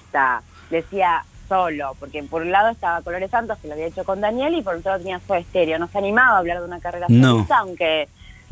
Decía 0.70 1.24
solo, 1.48 1.96
porque 2.00 2.24
por 2.24 2.42
un 2.42 2.52
lado 2.52 2.70
estaba 2.70 3.02
Colores 3.02 3.30
Santos, 3.30 3.58
que 3.62 3.68
lo 3.68 3.74
había 3.74 3.88
hecho 3.88 4.06
con 4.06 4.22
Daniel, 4.22 4.56
y 4.56 4.62
por 4.62 4.76
otro 4.76 4.92
lado 4.92 5.04
tenía 5.04 5.20
Soda 5.20 5.40
Estéreo. 5.40 5.80
No 5.80 5.88
se 5.88 5.98
animaba 5.98 6.36
a 6.36 6.38
hablar 6.40 6.60
de 6.60 6.66
una 6.66 6.80
carrera 6.80 7.08
No. 7.10 7.32
solista, 7.34 7.58
aunque 7.60 8.08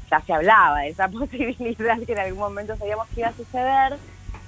ya 0.10 0.22
se 0.22 0.34
hablaba 0.34 0.80
de 0.82 0.90
esa 0.90 1.08
posibilidad 1.10 1.98
que 2.06 2.14
en 2.14 2.20
algún 2.20 2.40
momento 2.40 2.76
sabíamos 2.78 3.08
que 3.14 3.22
iba 3.22 3.30
a 3.30 3.34
suceder. 3.34 3.98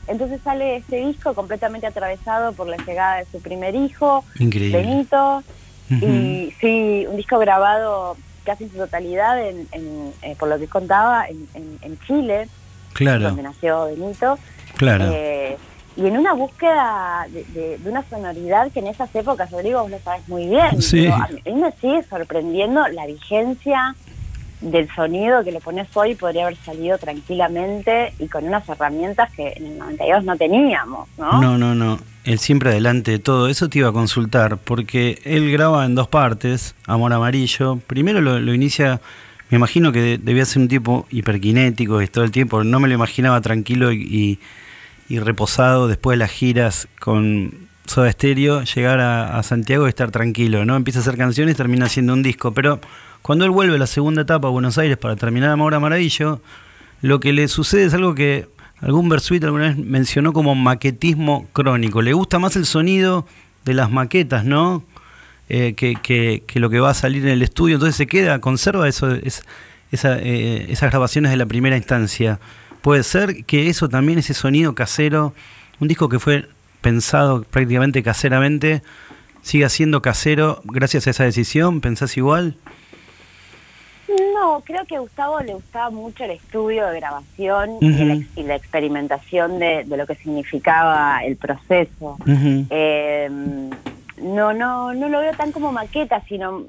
Entonces 0.08 0.42
sale 0.44 0.78
este 0.78 0.98
disco 1.06 1.34
completamente 1.36 1.86
atravesado 1.88 2.54
por 2.54 2.68
la 2.68 2.78
llegada 2.78 3.18
de 3.18 3.26
su 3.26 3.40
primer 3.42 3.76
hijo, 3.76 4.26
Increíble. 4.40 4.78
Benito, 4.82 5.44
y 5.90 6.54
sí, 6.60 7.06
un 7.10 7.18
disco 7.18 7.38
grabado 7.38 8.18
casi 8.46 8.64
en 8.64 8.72
su 8.72 8.78
totalidad, 8.78 9.40
en, 9.46 9.68
en, 9.72 10.14
eh, 10.24 10.36
por 10.40 10.50
lo 10.50 10.58
que 10.58 10.68
contaba, 10.68 11.28
en, 11.28 11.48
en- 11.54 11.78
en 11.82 12.00
Chile, 12.00 12.48
Claro, 12.94 13.24
donde 13.26 13.44
nació 13.44 13.86
Benito. 13.86 14.38
claro. 14.78 15.06
Eh, 15.12 15.58
y 15.98 16.08
en 16.08 16.18
una 16.18 16.34
búsqueda 16.34 17.28
de, 17.30 17.44
de- 17.46 17.78
de 17.78 17.90
una 17.90 18.04
sonoridad 18.10 18.72
que 18.72 18.80
en 18.80 18.88
esas 18.88 19.14
épocas, 19.14 19.52
Rodrigo, 19.52 19.82
vos 19.82 19.92
lo 19.92 20.00
sabes 20.00 20.28
muy 20.30 20.48
bien. 20.48 20.82
Sí. 20.82 21.04
pero 21.04 21.16
a 21.16 21.28
mí 21.28 21.62
me 21.62 21.72
sigue 21.74 22.02
sorprendiendo 22.04 22.88
la 22.88 23.06
vigencia 23.06 23.94
del 24.62 24.88
sonido 24.94 25.44
que 25.44 25.52
le 25.52 25.60
pones 25.60 25.88
hoy 25.96 26.14
podría 26.16 26.44
haber 26.46 26.56
salido 26.58 26.98
tranquilamente 27.00 28.14
y 28.20 28.28
con 28.28 28.46
unas 28.46 28.68
herramientas 28.70 29.32
que 29.36 29.54
en 29.56 29.66
el 29.66 29.78
92 29.80 30.24
no 30.24 30.38
teníamos, 30.38 31.10
¿no? 31.18 31.42
No, 31.42 31.58
no, 31.58 31.74
no. 31.76 32.00
Él 32.24 32.38
siempre 32.38 32.70
adelante 32.70 33.12
de 33.12 33.20
todo. 33.20 33.48
Eso 33.48 33.68
te 33.70 33.80
iba 33.80 33.90
a 33.90 33.92
consultar, 33.92 34.58
porque 34.58 35.20
él 35.26 35.52
graba 35.52 35.86
en 35.86 35.96
dos 35.96 36.08
partes, 36.08 36.76
Amor 36.86 37.12
Amarillo. 37.14 37.80
Primero 37.88 38.22
lo, 38.22 38.54
inicia, 38.54 39.02
me 39.50 39.56
imagino 39.58 39.92
que 39.92 40.02
de- 40.02 40.18
debía 40.20 40.46
ser 40.46 40.62
un 40.62 40.68
tipo 40.68 41.08
hiperkinético 41.10 42.00
y 42.02 42.08
todo 42.08 42.24
el 42.24 42.30
tiempo. 42.32 42.64
No 42.64 42.80
me 42.80 42.88
lo 42.88 42.94
imaginaba 42.94 43.42
tranquilo 43.42 43.92
y, 43.92 44.40
reposado 45.10 45.88
después 45.88 46.14
de 46.16 46.20
las 46.20 46.32
giras 46.32 46.88
con 47.00 47.68
Soda 47.86 48.12
Stereo, 48.12 48.62
llegar 48.64 49.00
a, 49.00 49.38
a 49.40 49.44
Santiago 49.44 49.86
y 49.88 49.90
estar 49.90 50.12
tranquilo, 50.12 50.64
¿no? 50.64 50.76
Empieza 50.76 51.00
a 51.00 51.02
hacer 51.02 51.18
canciones 51.18 51.58
termina 51.58 51.88
haciendo 51.88 52.14
un 52.14 52.22
disco. 52.24 52.54
Pero 52.54 52.80
cuando 53.22 53.46
él 53.46 53.52
vuelve 53.52 53.76
a 53.76 53.80
la 53.80 53.88
segunda 53.88 54.24
etapa 54.24 54.48
a 54.48 54.52
Buenos 54.52 54.78
Aires 54.78 54.98
para 54.98 55.16
terminar 55.16 55.50
Amor 55.50 55.76
Amarillo, 55.76 56.42
lo 57.02 57.20
que 57.20 57.34
le 57.34 57.48
sucede 57.48 57.86
es 57.86 57.94
algo 57.94 58.16
que 58.16 58.48
algún 58.80 59.10
Versuit 59.10 59.44
alguna 59.44 59.70
vez 59.70 59.78
mencionó 59.78 60.34
como 60.34 60.56
maquetismo 60.56 61.48
crónico. 61.54 62.02
Le 62.02 62.14
gusta 62.14 62.40
más 62.40 62.56
el 62.56 62.66
sonido 62.66 63.28
de 63.64 63.74
las 63.76 63.92
maquetas, 63.92 64.44
¿no? 64.44 64.84
Eh, 65.50 65.74
que, 65.76 66.44
lo 66.56 66.70
que 66.70 66.80
va 66.80 66.92
a 66.92 66.94
salir 66.94 67.24
en 67.24 67.34
el 67.34 67.42
estudio. 67.42 67.76
Entonces 67.76 67.96
se 67.96 68.08
queda, 68.08 68.40
conserva 68.40 68.88
eso, 68.88 69.12
eh, 69.12 69.22
esas 69.92 70.90
grabaciones 70.90 71.30
de 71.30 71.38
la 71.38 71.46
primera 71.46 71.78
instancia. 71.78 72.40
Puede 72.82 73.04
ser 73.04 73.46
que 73.46 73.68
eso 73.68 73.90
también, 73.90 74.18
ese 74.18 74.34
sonido 74.34 74.74
casero, 74.74 75.36
un 75.80 75.88
disco 75.88 76.10
que 76.10 76.20
fue 76.20 76.48
pensado 76.82 77.44
prácticamente 77.44 78.02
caseramente, 78.02 78.82
siga 79.44 79.70
siendo 79.70 80.02
casero 80.02 80.62
gracias 80.64 81.06
a 81.06 81.12
esa 81.12 81.24
decisión. 81.26 81.82
¿Pensás 81.82 82.18
igual? 82.18 82.56
No, 84.34 84.62
creo 84.66 84.86
que 84.86 84.96
a 84.98 85.00
Gustavo 85.00 85.42
le 85.42 85.54
gustaba 85.54 85.90
mucho 85.90 86.24
el 86.26 86.32
estudio 86.32 86.88
de 86.88 87.00
grabación 87.00 87.78
y, 87.80 88.06
la, 88.06 88.14
ex- 88.16 88.28
y 88.36 88.44
la 88.44 88.56
experimentación 88.56 89.60
de, 89.60 89.84
de 89.86 89.98
lo 89.98 90.06
que 90.06 90.16
significaba 90.16 91.24
el 91.24 91.38
proceso. 91.38 92.18
Eh, 92.70 93.30
no, 94.18 94.54
no, 94.54 94.94
no 94.94 95.10
lo 95.10 95.20
veo 95.20 95.34
tan 95.36 95.52
como 95.52 95.72
maqueta, 95.72 96.24
sino, 96.28 96.66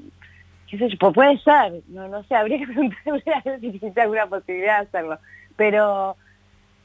qué 0.67 0.77
sé 0.77 0.89
yo, 0.89 0.97
pues 0.99 1.13
puede 1.13 1.37
ser, 1.39 1.81
no, 1.87 2.07
no 2.07 2.23
sé, 2.23 2.35
habría 2.35 2.59
que 2.59 2.67
preguntarle 2.67 3.23
a 3.35 3.41
ver 3.43 3.59
si 3.59 3.67
existe 3.67 4.01
alguna 4.01 4.27
posibilidad 4.27 4.79
de 4.79 4.87
hacerlo. 4.87 5.19
Pero, 5.55 6.17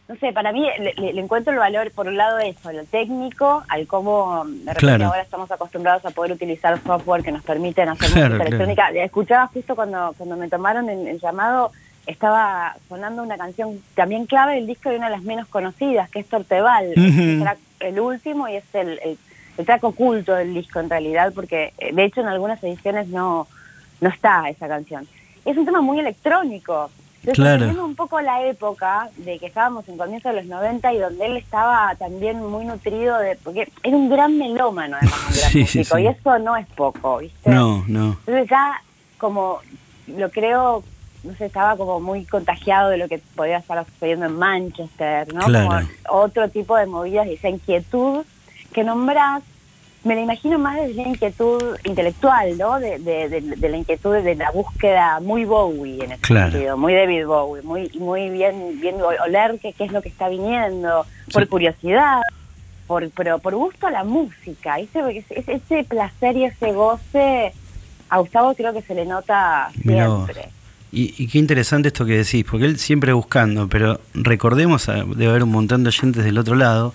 no 0.08 0.16
sé, 0.16 0.32
para 0.32 0.52
mí 0.52 0.66
le, 0.96 1.20
encuentro 1.20 1.52
el 1.52 1.58
valor, 1.58 1.90
por 1.92 2.06
un 2.08 2.16
lado 2.16 2.38
eso, 2.38 2.72
lo 2.72 2.84
técnico, 2.84 3.62
al 3.68 3.86
cómo 3.86 4.44
de 4.46 4.72
Claro. 4.74 5.06
ahora 5.06 5.20
estamos 5.20 5.50
acostumbrados 5.50 6.04
a 6.06 6.10
poder 6.10 6.32
utilizar 6.32 6.80
software 6.82 7.22
que 7.22 7.30
nos 7.32 7.42
permiten 7.42 7.90
hacer 7.90 8.10
Claro, 8.10 8.28
música 8.36 8.44
claro. 8.48 8.64
electrónica. 8.64 9.04
Escuchaba 9.04 9.46
justo 9.48 9.76
cuando, 9.76 10.14
cuando 10.16 10.36
me 10.36 10.48
tomaron 10.48 10.88
el, 10.88 11.06
el 11.08 11.20
llamado, 11.20 11.72
estaba 12.06 12.74
sonando 12.88 13.22
una 13.22 13.36
canción 13.36 13.82
también 13.94 14.24
clave 14.24 14.54
del 14.54 14.66
disco 14.66 14.88
de 14.88 14.96
una 14.96 15.10
de 15.10 15.16
las 15.16 15.22
menos 15.24 15.46
conocidas, 15.48 16.08
que 16.08 16.20
es 16.20 16.26
Torteval. 16.26 16.86
El 16.96 17.40
track- 17.42 17.58
el 17.80 18.00
último 18.00 18.48
y 18.48 18.56
es 18.56 18.64
el, 18.74 18.98
el, 19.04 19.18
el 19.58 19.66
track 19.66 19.84
oculto 19.84 20.34
del 20.34 20.54
disco 20.54 20.80
en 20.80 20.88
realidad, 20.88 21.32
porque 21.34 21.74
eh, 21.78 21.92
de 21.92 22.04
hecho 22.04 22.22
en 22.22 22.28
algunas 22.28 22.62
ediciones 22.64 23.08
no, 23.08 23.46
no 24.00 24.08
está 24.08 24.48
esa 24.48 24.66
canción. 24.68 25.06
Es 25.44 25.54
un 25.56 25.66
tema 25.66 25.82
muy 25.82 26.00
electrónico. 26.00 26.90
Entonces, 27.24 27.34
Claro. 27.34 27.84
un 27.84 27.94
poco 27.96 28.20
la 28.20 28.44
época 28.46 29.08
de 29.16 29.38
que 29.38 29.46
estábamos 29.46 29.88
en 29.88 29.98
comienzo 29.98 30.28
de 30.28 30.36
los 30.36 30.46
90 30.46 30.92
y 30.92 30.98
donde 30.98 31.26
él 31.26 31.36
estaba 31.36 31.94
también 31.96 32.44
muy 32.44 32.64
nutrido 32.64 33.18
de... 33.18 33.36
Porque 33.42 33.70
era 33.82 33.96
un 33.96 34.08
gran 34.08 34.38
melómano, 34.38 34.96
además, 34.96 35.20
un 35.28 35.34
gran 35.38 35.50
Sí, 35.50 35.66
sí. 35.66 35.78
y 35.98 36.06
eso 36.06 36.38
no 36.38 36.56
es 36.56 36.66
poco, 36.68 37.18
¿viste? 37.18 37.50
No, 37.50 37.84
no. 37.88 38.16
Entonces 38.26 38.48
ya 38.48 38.80
como 39.18 39.58
lo 40.06 40.30
creo, 40.30 40.84
no 41.24 41.34
sé, 41.34 41.46
estaba 41.46 41.76
como 41.76 41.98
muy 42.00 42.24
contagiado 42.24 42.88
de 42.90 42.98
lo 42.98 43.08
que 43.08 43.18
podía 43.34 43.58
estar 43.58 43.84
sucediendo 43.84 44.26
en 44.26 44.38
Manchester, 44.38 45.34
¿no? 45.34 45.40
Claro. 45.46 45.68
Como 46.06 46.22
otro 46.22 46.48
tipo 46.48 46.76
de 46.76 46.86
movidas 46.86 47.26
y 47.26 47.32
esa 47.34 47.48
inquietud 47.48 48.24
que 48.72 48.84
nombrás, 48.84 49.42
me 50.04 50.14
la 50.14 50.20
imagino 50.22 50.58
más 50.58 50.76
desde 50.76 51.02
la 51.02 51.08
inquietud 51.08 51.76
intelectual, 51.84 52.56
¿no? 52.56 52.78
De, 52.78 52.98
de, 52.98 53.28
de- 53.28 53.40
de 53.40 53.68
la 53.68 53.76
inquietud 53.76 54.14
de 54.14 54.34
la 54.36 54.50
búsqueda 54.52 55.20
muy 55.20 55.44
Bowie 55.44 56.04
en 56.04 56.12
ese 56.12 56.20
Claro. 56.22 56.52
sentido, 56.52 56.76
muy 56.76 56.94
David 56.94 57.26
Bowie, 57.26 57.62
muy 57.62 57.90
muy 57.98 58.30
bien 58.30 58.80
bien 58.80 58.96
oler 59.02 59.58
qué, 59.60 59.72
qué 59.72 59.84
es 59.84 59.92
lo 59.92 60.00
que 60.00 60.08
está 60.08 60.28
viniendo, 60.28 61.04
por 61.32 61.42
Sí. 61.42 61.48
curiosidad, 61.48 62.20
por 62.86 63.10
pero 63.10 63.38
por 63.40 63.54
gusto 63.56 63.86
a 63.86 63.90
la 63.90 64.04
música, 64.04 64.78
ese, 64.78 65.00
ese- 65.18 65.44
ese 65.52 65.84
placer 65.84 66.36
y 66.36 66.44
ese 66.44 66.72
goce 66.72 67.52
a 68.08 68.18
Gustavo 68.18 68.54
creo 68.54 68.72
que 68.72 68.82
se 68.82 68.94
le 68.94 69.04
nota 69.04 69.70
siempre. 69.82 70.48
Y, 70.90 71.14
y 71.22 71.28
qué 71.28 71.36
interesante 71.38 71.88
esto 71.88 72.06
que 72.06 72.16
decís, 72.16 72.46
porque 72.50 72.64
él 72.64 72.78
siempre 72.78 73.12
buscando, 73.12 73.68
pero 73.68 74.00
recordemos, 74.14 74.88
ah, 74.88 75.04
debe 75.06 75.26
haber 75.28 75.42
un 75.42 75.50
montón 75.50 75.82
de 75.84 75.88
oyentes 75.88 76.24
del 76.24 76.38
otro 76.38 76.54
lado, 76.54 76.94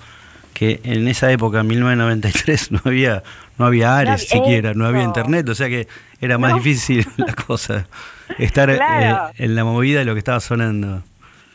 que 0.54 0.80
en 0.84 1.08
esa 1.08 1.32
época, 1.32 1.62
en 1.62 1.68
1993, 1.68 2.72
no 2.72 2.82
había, 2.86 3.23
no 3.57 3.65
había 3.65 3.98
Ares 3.98 4.28
No, 4.34 4.38
siquiera, 4.38 4.73
no 4.73 4.86
había 4.86 5.03
internet, 5.03 5.48
o 5.49 5.56
sea 5.56 5.68
que 5.68 5.88
era 6.22 6.38
más 6.38 6.52
No. 6.52 6.57
difícil 6.57 7.06
la 7.18 7.34
cosa, 7.34 7.88
estar 8.38 8.69
eh, 8.69 8.80
en 9.38 9.56
la 9.56 9.64
movida 9.64 9.99
de 9.99 10.06
lo 10.06 10.14
que 10.14 10.19
estaba 10.19 10.40
sonando. 10.40 11.02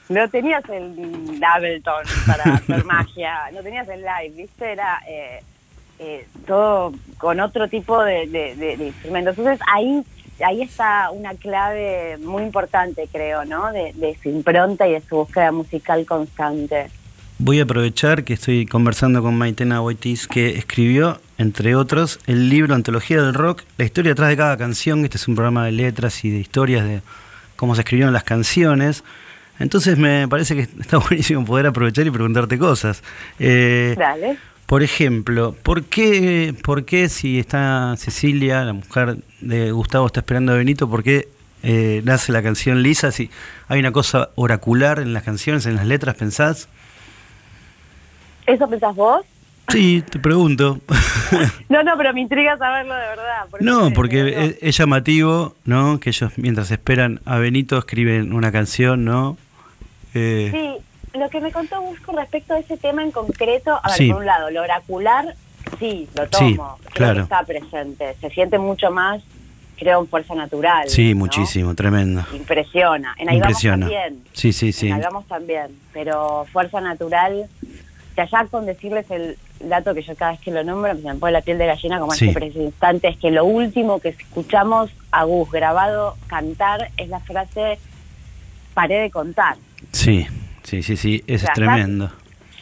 No 0.08 0.28
tenías 0.30 0.62
el 0.70 1.38
Ableton 1.42 2.02
para 2.26 2.44
hacer 2.54 2.84
magia, 2.84 3.34
no 3.52 3.60
tenías 3.62 3.86
el 3.88 4.00
live, 4.00 4.34
¿viste? 4.36 4.72
Era 4.72 5.00
eh, 5.06 5.40
eh, 5.98 6.26
todo 6.46 6.92
con 7.18 7.40
otro 7.40 7.68
tipo 7.68 8.02
de, 8.02 8.26
de- 8.26 8.56
de- 8.56 8.76
de 8.76 8.86
instrumentos. 8.86 9.36
Entonces 9.38 9.60
ahí 9.72 10.02
ahí 10.44 10.62
está 10.62 11.10
una 11.10 11.34
clave 11.34 12.16
muy 12.18 12.44
importante, 12.44 13.08
creo, 13.12 13.44
¿no? 13.44 13.72
De, 13.72 13.92
de 13.94 14.16
su 14.22 14.28
impronta 14.28 14.86
y 14.86 14.92
de 14.92 15.00
su 15.00 15.16
búsqueda 15.16 15.50
musical 15.52 16.06
constante. 16.06 16.90
Voy 17.40 17.60
a 17.60 17.62
aprovechar 17.62 18.24
que 18.24 18.34
estoy 18.34 18.66
conversando 18.66 19.22
con 19.22 19.38
Maitena 19.38 19.78
Boitis, 19.78 20.26
que 20.26 20.58
escribió, 20.58 21.20
entre 21.38 21.76
otros, 21.76 22.18
el 22.26 22.48
libro 22.48 22.74
Antología 22.74 23.22
del 23.22 23.32
Rock, 23.32 23.62
la 23.76 23.84
historia 23.84 24.10
detrás 24.10 24.30
de 24.30 24.36
cada 24.36 24.56
canción. 24.56 25.04
Este 25.04 25.18
es 25.18 25.28
un 25.28 25.36
programa 25.36 25.64
de 25.64 25.70
letras 25.70 26.24
y 26.24 26.30
de 26.30 26.38
historias 26.38 26.84
de 26.84 27.00
cómo 27.54 27.76
se 27.76 27.82
escribieron 27.82 28.12
las 28.12 28.24
canciones. 28.24 29.04
Entonces 29.60 29.96
me 29.98 30.26
parece 30.26 30.56
que 30.56 30.62
está 30.62 30.98
buenísimo 31.08 31.44
poder 31.44 31.68
aprovechar 31.68 32.08
y 32.08 32.10
preguntarte 32.10 32.58
cosas. 32.58 33.04
Eh, 33.38 33.94
Dale. 33.96 34.36
por 34.66 34.82
ejemplo, 34.82 35.54
¿por 35.62 35.84
qué, 35.84 36.56
¿por 36.64 36.84
qué 36.86 37.08
si 37.08 37.38
está 37.38 37.94
Cecilia, 37.98 38.64
la 38.64 38.72
mujer 38.72 39.18
de 39.40 39.70
Gustavo, 39.70 40.08
está 40.08 40.20
esperando 40.20 40.54
a 40.54 40.56
Benito, 40.56 40.90
por 40.90 41.04
qué 41.04 41.28
eh, 41.62 42.02
nace 42.04 42.32
la 42.32 42.42
canción 42.42 42.82
Lisa? 42.82 43.12
Si 43.12 43.30
hay 43.68 43.78
una 43.78 43.92
cosa 43.92 44.30
oracular 44.34 44.98
en 44.98 45.12
las 45.12 45.22
canciones, 45.22 45.66
en 45.66 45.76
las 45.76 45.86
letras, 45.86 46.16
¿pensás? 46.16 46.68
¿Eso 48.48 48.68
pensás 48.68 48.94
vos? 48.96 49.24
Sí, 49.68 50.02
te 50.10 50.18
pregunto. 50.18 50.78
No, 51.68 51.82
no, 51.82 51.92
pero 51.98 52.14
me 52.14 52.22
intriga 52.22 52.56
saberlo 52.56 52.94
de 52.94 53.00
verdad. 53.06 53.46
por 53.50 53.62
No, 53.62 53.92
porque 53.92 54.46
es, 54.46 54.56
es 54.62 54.76
llamativo, 54.78 55.54
¿no? 55.66 56.00
Que 56.00 56.08
ellos 56.08 56.32
mientras 56.36 56.70
esperan 56.70 57.20
a 57.26 57.36
Benito 57.36 57.76
escriben 57.76 58.32
una 58.32 58.50
canción, 58.50 59.04
¿no? 59.04 59.36
Eh, 60.14 60.48
Sí, 61.12 61.18
lo 61.18 61.28
que 61.28 61.40
me 61.42 61.52
contó 61.52 61.78
Gus 61.82 62.00
con 62.00 62.16
respecto 62.16 62.54
a 62.54 62.58
ese 62.60 62.78
tema 62.78 63.02
en 63.02 63.10
concreto, 63.10 63.78
a 63.82 63.88
ver, 63.88 63.96
Sí. 63.98 64.08
por 64.10 64.20
un 64.20 64.26
lado, 64.26 64.50
lo 64.50 64.62
oracular, 64.62 65.34
sí, 65.78 66.08
lo 66.16 66.24
Sí, 66.24 66.56
tomo, 66.56 66.78
creo 66.84 66.90
claro. 66.92 67.14
que 67.16 67.20
está 67.24 67.42
presente, 67.42 68.14
se 68.20 68.30
siente 68.30 68.58
mucho 68.58 68.90
más 68.90 69.22
creo, 69.76 70.00
en 70.00 70.08
Fuerza 70.08 70.34
Natural. 70.34 70.88
Sí, 70.88 71.12
¿no? 71.12 71.20
muchísimo, 71.20 71.72
tremendo. 71.76 72.24
Impresiona. 72.34 73.14
En 73.18 73.28
ahí 73.28 73.38
vamos 73.38 73.50
Impresiona. 73.50 73.86
también. 73.86 74.24
Sí, 74.32 74.52
sí, 74.52 74.72
sí. 74.72 74.88
En 74.88 74.94
ahí 74.94 75.02
vamos 75.04 75.24
también. 75.28 75.66
Pero 75.92 76.46
Fuerza 76.52 76.80
Natural, 76.80 77.46
que 78.18 78.22
allá 78.22 78.48
con 78.50 78.66
decirles 78.66 79.08
el 79.12 79.36
dato 79.60 79.94
que 79.94 80.02
yo 80.02 80.16
cada 80.16 80.32
vez 80.32 80.40
que 80.40 80.50
lo 80.50 80.64
nombro 80.64 80.92
me 80.96 81.14
pone 81.14 81.30
la 81.32 81.40
piel 81.40 81.56
de 81.56 81.66
gallina 81.66 82.00
como 82.00 82.10
Sí. 82.12 82.26
este 82.26 82.40
preciso 82.40 82.64
instante, 82.64 83.06
es 83.06 83.16
que 83.16 83.30
lo 83.30 83.44
último 83.44 84.00
que 84.00 84.08
escuchamos 84.08 84.90
a 85.12 85.22
Gus 85.22 85.48
grabado 85.52 86.16
cantar 86.26 86.90
es 86.96 87.08
la 87.10 87.20
frase 87.20 87.78
paré 88.74 88.96
de 89.02 89.10
contar. 89.12 89.54
Sí, 89.92 90.26
sí, 90.64 90.82
sí, 90.82 90.96
sí, 90.96 91.22
eso 91.28 91.36
O 91.36 91.38
sea, 91.38 91.48
es 91.50 91.54
tremendo. 91.54 92.10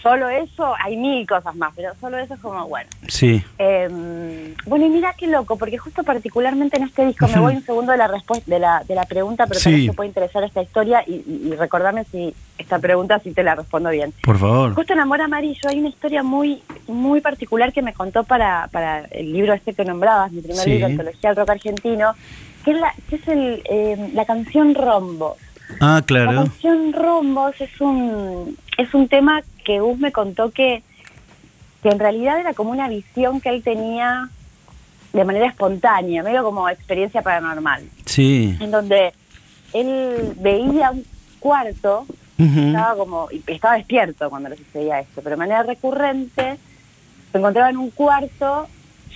Solo 0.09 0.29
eso, 0.29 0.73
hay 0.85 0.97
mil 0.97 1.27
cosas 1.27 1.55
más, 1.57 1.73
pero 1.75 1.93
solo 2.01 2.17
eso 2.19 2.35
es 2.35 2.41
como, 2.41 2.67
bueno. 2.69 2.89
Sí, 3.09 3.43
Eh, 3.59 4.55
bueno, 4.67 4.87
y 4.87 4.89
mira 4.89 5.15
qué 5.19 5.27
loco, 5.27 5.57
porque 5.57 5.79
justo 5.79 6.05
particularmente 6.05 6.77
en 6.77 6.85
este 6.85 7.07
disco, 7.07 7.27
me 7.27 7.41
voy 7.41 7.57
un 7.57 7.65
segundo 7.65 7.91
de 7.93 7.99
la 7.99 8.07
respuesta 8.07 8.45
de 8.49 8.59
la, 8.61 8.85
de 8.87 8.95
la 8.95 9.05
pregunta, 9.05 9.47
pero 9.47 9.59
Sí. 9.59 9.65
tal 9.65 9.73
vez 9.75 9.87
te 9.91 9.93
puede 9.95 10.09
interesar 10.09 10.45
esta 10.45 10.63
historia 10.63 11.03
y, 11.07 11.15
y, 11.15 11.49
y 11.53 11.57
recordarme 11.57 12.05
si 12.05 12.33
esta 12.57 12.79
pregunta 12.79 13.19
si 13.19 13.33
te 13.33 13.43
la 13.43 13.55
respondo 13.57 13.91
bien. 13.91 14.13
por 14.23 14.39
favor. 14.39 14.75
Justo 14.75 14.93
en 14.93 15.01
Amor 15.01 15.21
Amarillo 15.21 15.69
hay 15.69 15.81
una 15.81 15.89
historia 15.89 16.23
muy 16.23 16.63
muy 16.87 17.21
particular 17.21 17.73
que 17.73 17.83
me 17.83 17.93
contó 17.93 18.23
para, 18.25 18.69
para 18.71 19.01
el 19.11 19.33
libro 19.33 19.53
este 19.55 19.75
que 19.75 19.85
nombrabas, 19.85 20.31
mi 20.31 20.41
primer 20.41 20.63
Sí. 20.63 20.71
libro, 20.71 20.87
Antología 20.87 21.31
del 21.31 21.37
Rock 21.37 21.51
Argentino, 21.51 22.15
que 22.65 22.71
es 22.73 22.79
la, 22.81 22.95
que 23.11 23.17
es 23.17 23.29
el, 23.29 23.63
eh, 23.69 24.11
la 24.15 24.25
canción 24.25 24.75
Rombos. 24.75 25.37
Ah, 25.81 25.97
La 25.97 26.03
claro. 26.03 26.33
canción 26.45 26.93
Rombos 26.93 27.61
es 27.61 27.81
un, 27.81 28.57
es 28.79 28.93
un 28.95 29.09
tema 29.09 29.43
que 29.65 29.81
Gus 29.81 29.99
me 29.99 30.13
contó 30.13 30.51
que, 30.51 30.83
que 31.83 31.89
en 31.89 31.99
realidad 31.99 32.39
era 32.41 32.55
como 32.55 32.71
una 32.71 32.89
visión 32.89 33.41
que 33.41 33.49
él 33.51 33.63
tenía 33.63 34.29
de 35.13 35.25
manera 35.25 35.47
espontánea, 35.47 36.23
medio 36.23 36.45
como 36.45 36.69
experiencia 36.69 37.23
paranormal, 37.23 37.83
Sí. 38.05 38.57
en 38.61 38.71
donde 38.71 39.13
él 39.73 40.33
veía 40.37 40.91
un 40.91 41.05
cuarto, 41.41 42.07
Ujú. 42.39 42.61
estaba 42.69 42.97
como, 42.97 43.29
estaba 43.47 43.75
despierto 43.77 44.29
cuando 44.31 44.51
le 44.51 44.57
sucedía 44.57 45.01
esto, 45.01 45.23
pero 45.23 45.31
de 45.31 45.37
manera 45.37 45.63
recurrente 45.63 46.59
se 47.33 47.39
encontraba 47.39 47.71
en 47.71 47.79
un 47.79 47.91
cuarto 47.91 48.69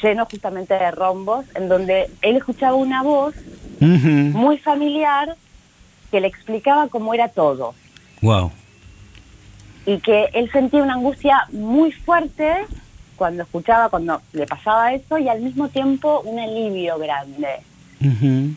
lleno 0.03 0.25
justamente 0.25 0.73
de 0.75 0.91
rombos, 0.91 1.45
en 1.55 1.69
donde 1.69 2.11
él 2.23 2.37
escuchaba 2.37 2.75
una 2.75 3.03
voz 3.03 3.35
muy 3.81 4.57
familiar 4.59 5.37
que 6.11 6.21
le 6.21 6.27
explicaba 6.29 6.89
cómo 6.89 7.15
era 7.15 7.29
todo 7.29 7.75
Wow. 8.23 8.51
y 9.87 9.99
que 9.99 10.27
él 10.35 10.51
sentía 10.53 10.83
una 10.83 10.95
angustia 10.95 11.47
muy 11.53 11.91
fuerte 11.93 12.53
cuando 13.17 13.43
escuchaba, 13.43 13.89
cuando 13.89 14.21
le 14.33 14.47
pasaba 14.47 14.93
eso 14.95 15.19
y 15.19 15.29
al 15.29 15.41
mismo 15.41 15.69
tiempo 15.69 16.21
un 16.25 16.39
alivio 16.39 16.99
grande. 16.99 17.49
Y 18.01 18.07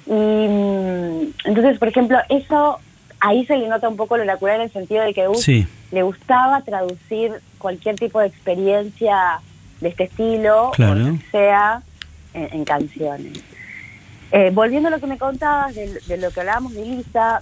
mm, 0.10 1.34
entonces, 1.46 1.78
por 1.78 1.88
ejemplo, 1.90 2.18
eso 2.30 2.80
ahí 3.20 3.46
se 3.46 3.58
le 3.58 3.68
nota 3.68 3.90
un 3.90 3.98
poco 3.98 4.16
lo 4.18 4.24
oracular 4.24 4.56
en 4.58 4.62
el 4.64 4.72
sentido 4.72 5.04
de 5.04 5.14
que 5.14 5.28
Sí. 5.36 5.68
le 5.92 6.04
gustaba 6.04 6.62
traducir 6.62 7.32
cualquier 7.58 7.96
tipo 7.96 8.20
de 8.20 8.28
experiencia 8.28 9.40
de 9.82 9.90
este 9.90 10.06
estilo, 10.06 10.72
Claro. 10.76 11.14
o 11.14 11.32
sea, 11.32 11.82
en, 12.34 12.50
en 12.54 12.66
canciones. 12.66 13.40
Eh, 14.36 14.50
volviendo 14.52 14.88
a 14.88 14.92
lo 14.92 15.00
que 15.00 15.06
me 15.06 15.20
contabas 15.20 15.76
de, 15.76 16.00
de 16.08 16.18
lo 16.18 16.32
que 16.32 16.40
hablábamos 16.40 16.74
de 16.74 16.84
Lisa, 16.84 17.40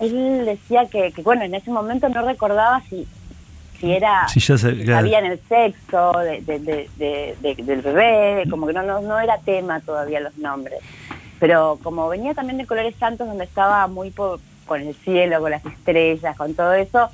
él 0.00 0.44
decía 0.44 0.86
que, 0.86 1.12
que, 1.12 1.22
bueno, 1.22 1.44
en 1.44 1.54
ese 1.54 1.70
momento 1.70 2.10
no 2.10 2.20
recordaba 2.26 2.82
si, 2.90 3.08
si 3.80 3.90
era 3.92 4.28
Sí, 4.28 4.38
ya 4.40 4.58
si 4.58 4.66
claro. 4.84 5.00
sabían 5.00 5.24
el 5.24 5.40
sexo 5.48 6.12
de, 6.18 6.42
de- 6.42 6.58
de- 6.58 6.90
de- 6.98 7.36
de- 7.40 7.62
del 7.64 7.80
bebé, 7.80 8.44
como 8.50 8.66
que 8.66 8.74
no, 8.74 8.82
no, 8.82 9.00
no 9.00 9.18
era 9.18 9.38
tema 9.38 9.80
todavía 9.80 10.20
los 10.20 10.36
nombres. 10.36 10.80
Pero 11.38 11.78
como 11.82 12.06
venía 12.10 12.34
también 12.34 12.58
de 12.58 12.66
Colores 12.66 12.94
Santos, 13.00 13.26
donde 13.26 13.44
estaba 13.44 13.86
muy 13.86 14.10
po- 14.10 14.40
con 14.66 14.82
el 14.82 14.94
cielo, 14.96 15.40
con 15.40 15.50
las 15.52 15.64
estrellas, 15.64 16.36
con 16.36 16.52
todo 16.54 16.74
eso, 16.74 17.08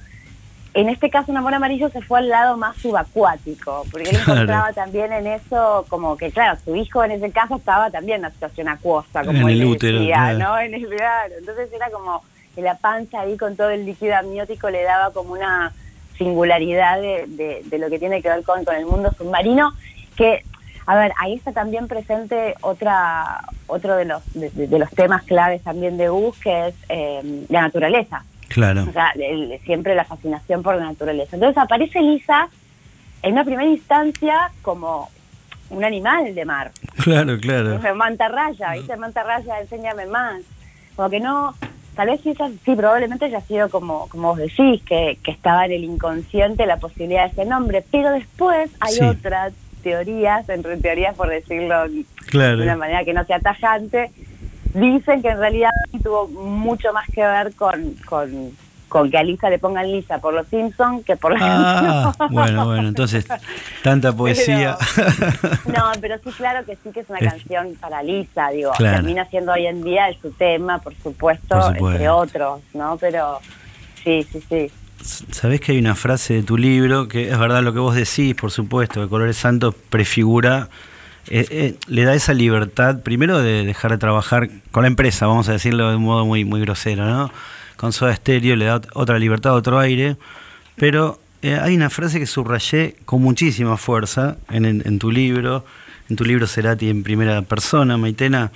en 0.81 0.89
este 0.89 1.09
caso 1.11 1.31
un 1.33 1.39
amor 1.39 1.55
amarillo 1.55 1.89
se 1.89 2.03
fue 2.03 2.19
al 2.19 2.29
lado 2.29 2.57
más 2.57 2.77
subacuático, 2.77 3.85
porque 3.91 4.11
él 4.11 4.17
Claro. 4.17 4.33
encontraba 4.33 4.73
también 4.73 5.13
en 5.13 5.27
eso 5.27 5.85
como 5.89 6.17
que, 6.17 6.31
claro, 6.31 6.59
su 6.65 6.77
hijo 6.77 7.03
en 7.05 7.13
ese 7.13 7.31
caso 7.31 7.57
estaba 7.57 7.91
también 7.91 8.17
en 8.17 8.21
una 8.27 8.31
situación 8.33 8.69
acuosa, 8.69 9.25
como 9.25 9.39
En 9.41 9.49
él 9.49 9.61
el 9.63 9.67
útero, 9.69 9.99
decía, 9.99 10.15
claro. 10.17 10.39
¿no? 10.39 10.59
En 10.59 10.75
el 10.75 10.87
claro. 10.89 11.35
Entonces 11.39 11.73
era 11.73 11.89
como 11.91 12.23
que 12.55 12.63
la 12.63 12.75
panza 12.77 13.21
ahí 13.21 13.37
con 13.37 13.57
todo 13.57 13.71
el 13.71 13.85
líquido 13.87 14.17
amniótico 14.17 14.71
le 14.71 14.83
daba 14.83 15.13
como 15.13 15.33
una 15.33 15.73
singularidad 16.17 17.01
de, 17.01 17.25
de- 17.27 17.63
de 17.65 17.79
lo 17.79 17.91
que 17.91 17.99
tiene 17.99 18.23
que 18.23 18.29
ver 18.29 18.43
con, 18.43 18.65
con 18.65 18.75
el 18.75 18.87
mundo 18.87 19.13
submarino, 19.17 19.73
que, 20.17 20.43
a 20.87 20.97
ver, 20.97 21.13
ahí 21.21 21.35
está 21.35 21.53
también 21.53 21.89
presente 21.89 22.55
otra 22.63 23.43
otro 23.67 23.97
de 23.97 24.05
los, 24.07 24.23
de, 24.35 24.51
de- 24.51 24.67
de 24.69 24.79
los 24.79 24.91
temas 24.91 25.23
claves 25.25 25.63
también 25.63 25.97
de 25.99 26.09
Gus, 26.09 26.39
que 26.39 26.69
es 26.69 26.75
eh, 26.89 27.45
la 27.49 27.63
naturaleza. 27.63 28.25
Claro. 28.49 28.85
O 28.89 28.93
sea, 28.93 29.11
el- 29.17 29.59
siempre 29.65 29.95
la 29.95 30.05
fascinación 30.05 30.63
por 30.63 30.77
la 30.77 30.85
naturaleza. 30.85 31.37
Entonces 31.37 31.59
aparece 31.59 32.01
Lisa 32.01 32.49
en 33.23 33.33
una 33.33 33.45
primera 33.45 33.69
instancia 33.69 34.51
como 34.63 35.09
un 35.71 35.83
animal 35.85 36.35
de 36.35 36.45
mar. 36.45 36.71
Claro, 37.03 37.39
claro. 37.41 37.81
Mantarraya, 37.97 38.73
¿viste? 38.75 38.97
Mantarraya, 38.97 39.61
enséñame 39.61 40.07
más. 40.07 40.43
Como 40.95 41.11
que 41.11 41.19
no, 41.21 41.55
tal 41.97 42.07
vez 42.09 42.21
sí, 42.23 42.35
sí 42.65 42.75
probablemente 42.77 43.25
haya 43.25 43.41
sido 43.41 43.69
como, 43.69 44.09
como 44.09 44.29
vos 44.29 44.39
decís, 44.39 44.83
que, 44.85 45.19
que 45.25 45.31
estaba 45.33 45.67
en 45.67 45.73
el 45.73 45.85
inconsciente 45.85 46.67
la 46.67 46.77
posibilidad 46.79 47.25
de 47.25 47.33
ese 47.33 47.45
nombre, 47.45 47.85
pero 47.91 48.13
después 48.13 48.71
hay 48.81 48.95
Sí. 48.95 49.05
otras 49.05 49.53
teorías, 49.83 50.49
entre 50.49 50.77
teorías 50.79 51.15
por 51.17 51.29
decirlo 51.29 51.85
Claro. 52.27 52.57
de 52.59 52.63
una 52.65 52.77
manera 52.77 53.05
que 53.05 53.13
no 53.13 53.25
sea 53.25 53.41
tajante, 53.41 54.11
dicen 54.77 55.23
que 55.23 55.29
en 55.29 55.39
realidad 55.39 55.71
tuvo 56.03 56.29
mucho 56.29 56.93
más 56.93 57.07
que 57.13 57.23
ver 57.23 57.55
con, 57.55 57.95
con, 58.09 58.51
con 58.89 59.11
que 59.11 59.19
a 59.19 59.23
Lisa 59.23 59.51
le 59.51 59.59
pongan 59.59 59.91
Lisa 59.91 60.19
por 60.19 60.33
los 60.35 60.47
Simpsons 60.49 61.05
que 61.05 61.17
por 61.17 61.33
la 61.33 61.39
Ah, 61.43 62.15
canción. 62.19 62.33
bueno, 62.35 62.67
bueno, 62.67 62.89
entonces, 62.89 63.27
tanta 63.83 64.13
poesía. 64.17 64.77
No, 65.67 65.93
pero 66.01 66.17
sí, 66.23 66.31
claro 66.33 66.65
que 66.65 66.77
sí 66.77 66.91
que 66.93 67.01
es 67.01 67.11
una 67.11 67.19
Es- 67.21 67.33
canción 67.33 67.75
para 67.81 68.03
Lisa, 68.03 68.49
digo, 68.51 68.73
Claro. 68.77 68.97
termina 68.97 69.25
siendo 69.27 69.53
hoy 69.53 69.67
en 69.67 69.83
día 69.83 70.07
su 70.21 70.31
tema, 70.33 70.79
por 70.79 70.95
supuesto, 70.97 71.49
Por 71.49 71.63
supuesto. 71.63 71.91
entre 71.91 72.09
otros, 72.09 72.61
¿no? 72.75 72.97
Pero 72.99 73.39
sí, 74.05 74.27
sí, 74.31 74.43
sí. 74.49 74.71
Sabés 75.31 75.61
que 75.61 75.73
hay 75.73 75.79
una 75.79 75.95
frase 75.95 76.35
de 76.35 76.43
tu 76.43 76.57
libro 76.57 77.07
que 77.07 77.31
es 77.31 77.39
verdad 77.39 77.63
lo 77.63 77.73
que 77.73 77.79
vos 77.79 77.95
decís, 77.95 78.35
por 78.35 78.51
supuesto, 78.51 79.01
que 79.03 79.09
Colores 79.09 79.37
Santos 79.37 79.75
prefigura, 79.91 80.69
eh, 81.29 81.47
eh, 81.51 81.75
le 81.89 82.05
da 82.05 82.15
esa 82.15 82.33
libertad, 82.35 83.01
primero 83.03 83.39
de 83.41 83.65
dejar 83.65 83.91
de 83.93 83.99
trabajar 83.99 84.49
con 84.71 84.83
la 84.83 84.89
empresa, 84.89 85.27
vamos 85.27 85.49
a 85.49 85.53
decirlo 85.53 85.91
de 85.91 85.97
un 85.97 86.03
modo 86.03 86.25
muy, 86.27 86.45
muy 86.45 86.61
grosero, 86.61 87.05
¿no? 87.07 87.31
Con 87.77 87.93
Soda 87.93 88.15
Stereo 88.15 88.57
le 88.57 88.67
da 88.67 88.81
ot- 88.81 88.89
otra 88.95 89.19
libertad, 89.19 89.55
otro 89.55 89.79
aire, 89.79 90.17
pero 90.77 91.19
eh, 91.43 91.59
hay 91.61 91.75
una 91.77 91.91
frase 91.91 92.19
que 92.19 92.27
subrayé 92.27 92.97
con 93.05 93.23
muchísima 93.23 93.77
fuerza 93.77 94.37
en, 94.51 94.99
tu 94.99 95.11
libro, 95.11 95.65
en 96.09 96.17
tu 96.17 96.25
libro 96.25 96.47
Cerati 96.47 96.89
en 96.89 97.03
primera 97.03 97.43
persona, 97.43 97.97
Maitena, 97.99 98.51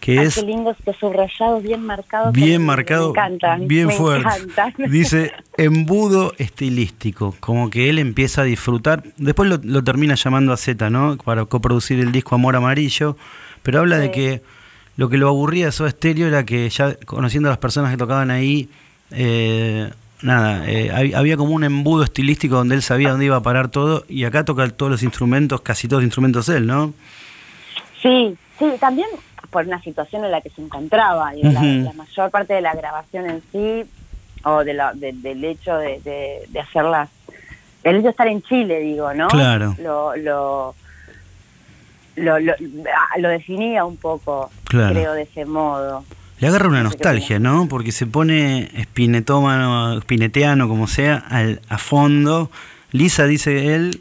que 0.00 0.18
Ah, 0.18 0.22
es 0.22 0.34
qué 0.36 0.42
lindos 0.42 0.76
que 0.84 0.92
subrayados, 0.94 1.62
bien 1.62 1.84
marcados. 1.84 2.32
bien 2.32 2.62
me- 2.62 2.66
marcado, 2.68 3.12
Me 3.12 3.20
encantan. 3.20 3.68
bien 3.68 3.86
me 3.88 3.92
fuerte. 3.94 4.26
encantan. 4.26 4.74
Dice 4.90 5.32
embudo 5.56 6.32
estilístico, 6.38 7.34
como 7.40 7.68
que 7.70 7.90
él 7.90 7.98
empieza 7.98 8.42
a 8.42 8.44
disfrutar. 8.44 9.02
Después 9.18 9.48
lo, 9.48 9.60
lo 9.62 9.84
termina 9.84 10.14
llamando 10.14 10.52
a 10.52 10.56
Z, 10.56 10.88
¿no? 10.90 11.16
Para 11.18 11.44
coproducir 11.44 12.00
el 12.00 12.12
disco 12.12 12.34
Amor 12.34 12.56
Amarillo, 12.56 13.16
pero 13.62 13.80
habla 13.80 13.98
de 13.98 14.10
que 14.10 14.42
lo 14.96 15.08
que 15.08 15.18
lo 15.18 15.28
aburría 15.28 15.66
de 15.66 15.72
Soda 15.72 15.90
Stereo 15.90 16.26
era 16.28 16.44
que 16.44 16.68
ya 16.70 16.94
conociendo 17.06 17.48
a 17.48 17.52
las 17.52 17.58
personas 17.58 17.90
que 17.90 17.96
tocaban 17.96 18.30
ahí, 18.30 18.68
eh, 19.12 19.90
nada, 20.22 20.68
eh, 20.70 20.90
hab- 20.92 21.14
había 21.14 21.36
como 21.36 21.54
un 21.54 21.64
embudo 21.64 22.04
estilístico 22.04 22.56
donde 22.56 22.74
él 22.74 22.82
sabía 22.82 23.10
dónde 23.10 23.26
iba 23.26 23.36
a 23.36 23.42
parar 23.42 23.68
todo 23.70 24.04
y 24.08 24.24
acá 24.24 24.44
toca 24.44 24.68
todos 24.70 24.90
los 24.92 25.02
instrumentos, 25.02 25.60
casi 25.62 25.88
todos 25.88 26.02
los 26.02 26.06
instrumentos 26.06 26.48
él, 26.48 26.66
¿no? 26.66 26.92
Sí, 28.02 28.34
sí, 28.58 28.66
también 28.78 29.08
por 29.50 29.66
una 29.66 29.80
situación 29.82 30.24
en 30.24 30.30
la 30.30 30.40
que 30.40 30.50
se 30.50 30.62
encontraba, 30.62 31.32
digo, 31.32 31.50
la, 31.50 31.92
mayor 31.92 32.30
parte 32.30 32.54
de 32.54 32.60
la 32.60 32.74
grabación 32.74 33.28
en 33.28 33.42
sí, 33.52 33.90
o 34.44 34.64
de 34.64 34.74
la, 34.74 34.92
de- 34.94 35.12
del 35.12 35.44
hecho 35.44 35.76
de, 35.76 36.00
de, 36.00 36.46
de 36.48 36.60
hacerlas, 36.60 37.08
el 37.84 37.96
hecho 37.96 38.04
de 38.04 38.10
estar 38.10 38.28
en 38.28 38.42
Chile, 38.42 38.80
digo, 38.80 39.12
¿no? 39.14 39.28
Claro. 39.28 39.74
Lo, 39.82 40.14
lo, 40.16 40.74
lo, 42.16 42.38
lo, 42.38 42.52
ah, 42.52 43.18
lo 43.18 43.28
definía 43.28 43.84
un 43.84 43.96
poco, 43.96 44.50
Claro. 44.64 44.94
creo, 44.94 45.12
de 45.14 45.22
ese 45.22 45.44
modo. 45.44 46.04
Le 46.38 46.48
agarra 46.48 46.68
una 46.68 46.82
nostalgia, 46.82 47.38
¿no? 47.38 47.68
Porque 47.68 47.92
se 47.92 48.06
pone 48.06 48.70
espinetómano, 48.80 49.98
espineteano, 49.98 50.68
como 50.68 50.86
sea, 50.86 51.16
al, 51.28 51.60
a 51.68 51.76
fondo. 51.78 52.50
Lisa 52.92 53.24
dice 53.26 53.74
él 53.74 54.00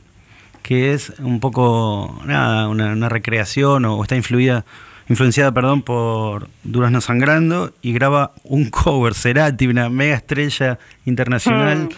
que 0.64 0.94
es 0.94 1.10
un 1.20 1.40
poco, 1.40 2.20
nada, 2.26 2.68
una, 2.70 2.92
una 2.94 3.10
recreación 3.10 3.86
o, 3.86 4.02
está 4.04 4.16
influida, 4.16 4.66
influenciada, 5.10 5.52
perdón, 5.52 5.82
por 5.82 6.48
Durazno 6.64 7.02
Sangrando 7.02 7.74
y 7.82 7.94
graba 7.94 8.32
un 8.44 8.70
cover, 8.70 9.14
Cerati, 9.14 9.68
una 9.68 9.90
mega 9.90 10.16
estrella 10.16 10.80
internacional, 11.06 11.90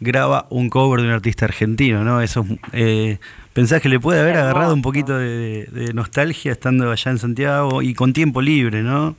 graba 0.00 0.46
un 0.50 0.68
cover 0.68 1.00
de 1.00 1.06
un 1.06 1.12
artista 1.12 1.44
argentino, 1.44 2.02
¿no? 2.02 2.20
Eso, 2.20 2.46
eh, 2.72 3.18
¿Pensás 3.52 3.80
que 3.80 3.88
le 3.88 3.98
puede 4.00 4.20
haber 4.20 4.36
agarrado 4.36 4.74
un 4.74 4.82
poquito 4.82 5.16
de, 5.16 5.64
de 5.72 5.94
nostalgia 5.94 6.52
estando 6.52 6.90
allá 6.90 7.10
en 7.10 7.18
Santiago 7.18 7.80
y 7.80 7.94
con 7.94 8.12
tiempo 8.12 8.42
libre, 8.42 8.82
¿no? 8.82 9.16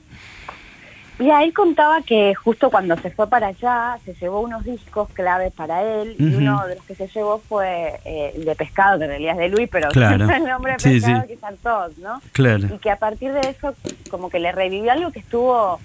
Y 1.20 1.32
ahí 1.32 1.52
contaba 1.52 2.02
que 2.04 2.36
justo 2.36 2.70
cuando 2.70 2.96
se 2.98 3.10
fue 3.10 3.28
para 3.28 3.48
allá, 3.48 3.98
se 4.06 4.14
llevó 4.14 4.42
unos 4.42 4.64
discos 4.64 5.10
claves 5.14 5.52
para 5.52 5.82
él, 5.82 6.16
y 6.20 6.36
uno 6.36 6.68
de 6.68 6.76
los 6.76 6.86
que 6.86 6.94
se 6.94 7.08
llevó 7.08 7.40
fue 7.40 8.00
eh, 8.06 8.34
el 8.36 8.46
de 8.46 8.56
Pescado, 8.56 9.00
que 9.00 9.06
en 9.06 9.10
realidad 9.10 9.34
es 9.34 9.40
de 9.40 9.50
Luis, 9.50 9.68
pero 9.72 9.90
Claro. 9.94 10.30
el 10.32 10.44
nombre 10.46 10.74
de 10.74 10.80
Sí, 10.80 10.90
Pescado 10.92 11.22
sí. 11.22 11.28
que 11.28 11.34
están 11.34 11.58
todos, 11.58 11.98
¿no? 11.98 12.22
Claro. 12.34 12.68
Y 12.74 12.78
que 12.78 12.92
a 12.92 12.98
partir 12.98 13.32
de 13.34 13.50
eso, 13.50 13.74
como 14.12 14.30
que 14.30 14.40
le 14.40 14.52
revivió 14.52 14.92
algo 14.92 15.12
que 15.12 15.20
estuvo 15.20 15.80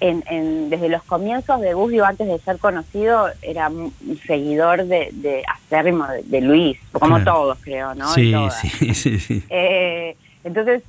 en, 0.00 0.24
en- 0.28 0.70
desde 0.70 0.88
los 0.88 1.04
comienzos 1.04 1.60
de 1.60 1.72
Bus, 1.74 1.92
antes 2.02 2.26
de 2.26 2.38
ser 2.40 2.58
conocido, 2.58 3.28
era 3.42 3.68
un 3.68 3.92
seguidor 4.26 4.86
de, 4.86 5.08
de 5.12 5.44
acérrimo 5.46 6.04
de, 6.08 6.22
de 6.24 6.40
Luis, 6.40 6.78
como 6.90 7.14
Claro. 7.16 7.24
todos 7.24 7.58
creo, 7.60 7.94
¿no? 7.94 8.08
sí, 8.08 8.34
sí, 8.94 9.20
sí. 9.20 9.44
Eh, 9.50 10.16
entonces 10.42 10.82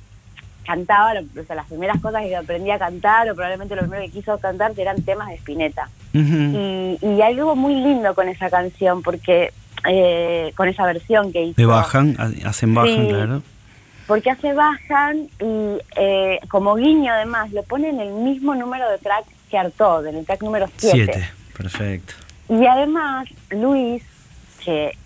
cantaba, 0.66 1.12
o 1.20 1.44
sea, 1.44 1.56
las 1.56 1.66
primeras 1.66 2.00
cosas 2.00 2.22
que 2.22 2.34
aprendí 2.36 2.70
a 2.70 2.78
cantar, 2.78 3.30
o 3.30 3.34
probablemente 3.34 3.74
lo 3.76 3.82
primero 3.82 4.02
que 4.04 4.10
quiso 4.10 4.36
cantar, 4.38 4.72
eran 4.76 5.00
temas 5.02 5.28
de 5.28 5.34
Spinetta. 5.36 5.88
Y, 6.12 6.98
y 7.00 7.22
hay 7.22 7.34
algo 7.38 7.54
muy 7.56 7.74
lindo 7.74 8.14
con 8.14 8.28
esa 8.28 8.50
canción, 8.50 9.02
porque 9.02 9.52
eh, 9.88 10.52
con 10.56 10.68
esa 10.68 10.84
versión 10.86 11.32
que 11.32 11.42
hizo. 11.44 11.54
De 11.60 11.66
bajan, 11.66 12.16
ha- 12.18 12.48
hacen 12.48 12.74
bajan, 12.74 13.06
Sí. 13.06 13.08
claro. 13.08 13.42
Porque 14.06 14.30
hace 14.30 14.52
bajan 14.52 15.28
y 15.40 15.78
eh, 15.96 16.38
como 16.48 16.76
guiño 16.76 17.12
además, 17.12 17.52
lo 17.52 17.62
pone 17.64 17.88
en 17.88 17.98
el 18.00 18.12
mismo 18.12 18.54
número 18.54 18.88
de 18.90 18.98
track 18.98 19.24
que 19.50 19.58
Artaud, 19.58 20.06
en 20.06 20.16
el 20.16 20.24
track 20.26 20.42
número 20.42 20.66
7. 20.76 20.96
Siete, 20.96 21.28
perfecto. 21.56 22.14
Y 22.48 22.64
además, 22.66 23.26
Luis, 23.50 24.02
que 24.64 24.96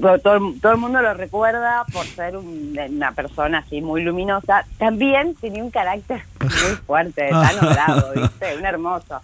todo, 0.00 0.18
todo 0.18 0.72
el- 0.72 0.78
mundo 0.78 1.00
lo 1.02 1.14
recuerda 1.14 1.84
por 1.92 2.04
ser 2.06 2.36
un- 2.36 2.76
una 2.90 3.12
persona 3.12 3.58
así 3.58 3.80
muy 3.80 4.02
luminosa, 4.02 4.64
también 4.78 5.34
tenía 5.36 5.62
un 5.62 5.70
carácter 5.70 6.22
muy 6.40 6.76
fuerte, 6.86 7.28
tan 7.30 7.56
bravo, 7.60 8.02
¿viste? 8.14 8.56
Un 8.56 8.64
hermoso. 8.66 9.20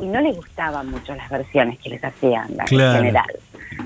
Y 0.00 0.06
no 0.06 0.20
le 0.20 0.32
gustaban 0.32 0.90
mucho 0.90 1.14
las 1.14 1.28
versiones 1.30 1.78
que 1.78 1.90
les 1.90 2.04
hacían, 2.04 2.48
Claro. 2.66 2.90
en 2.90 2.96
general. 2.96 3.26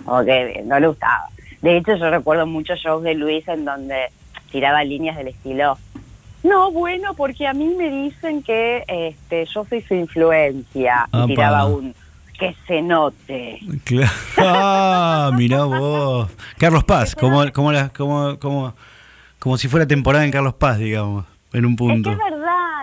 O 0.07 0.25
que 0.25 0.63
no 0.65 0.79
le 0.79 0.87
gustaba. 0.89 1.29
De 1.63 1.77
hecho, 1.77 1.95
yo 1.97 2.11
recuerdo 2.11 2.47
muchos 2.47 2.79
shows 2.81 3.03
de 3.03 3.15
Luis 3.15 3.47
en 3.49 3.65
donde 3.65 4.11
tiraba 4.51 4.83
líneas 4.85 5.17
del 5.17 5.29
estilo. 5.29 5.79
No, 6.43 6.71
bueno, 6.71 7.13
porque 7.15 7.47
a 7.47 7.53
mí 7.53 7.67
me 7.77 7.91
dicen 7.91 8.43
que 8.43 8.83
este, 8.89 9.45
yo 9.47 9.65
soy 9.67 9.83
su 9.83 9.95
influencia. 9.95 11.07
Y 11.13 11.27
tiraba 11.27 11.67
un 11.67 11.95
que 12.41 12.57
se 12.67 12.83
note. 12.83 13.61
Claro. 13.85 14.11
Ah, 14.39 15.31
mirá 15.37 15.65
vos. 15.65 16.29
Carlos 16.59 16.83
Paz, 16.85 17.15
como, 17.15 17.51
como, 17.53 17.71
la- 17.73 17.91
como, 17.91 18.39
como, 18.41 18.75
como 19.39 19.57
si 19.59 19.69
fuera 19.69 19.87
temporada 19.87 20.25
en 20.25 20.31
Carlos 20.33 20.55
Paz, 20.55 20.79
digamos, 20.79 21.25
en 21.53 21.67
un 21.67 21.73
Es 21.73 21.77
que 21.77 21.85
punto. 21.85 22.11
es 22.11 22.19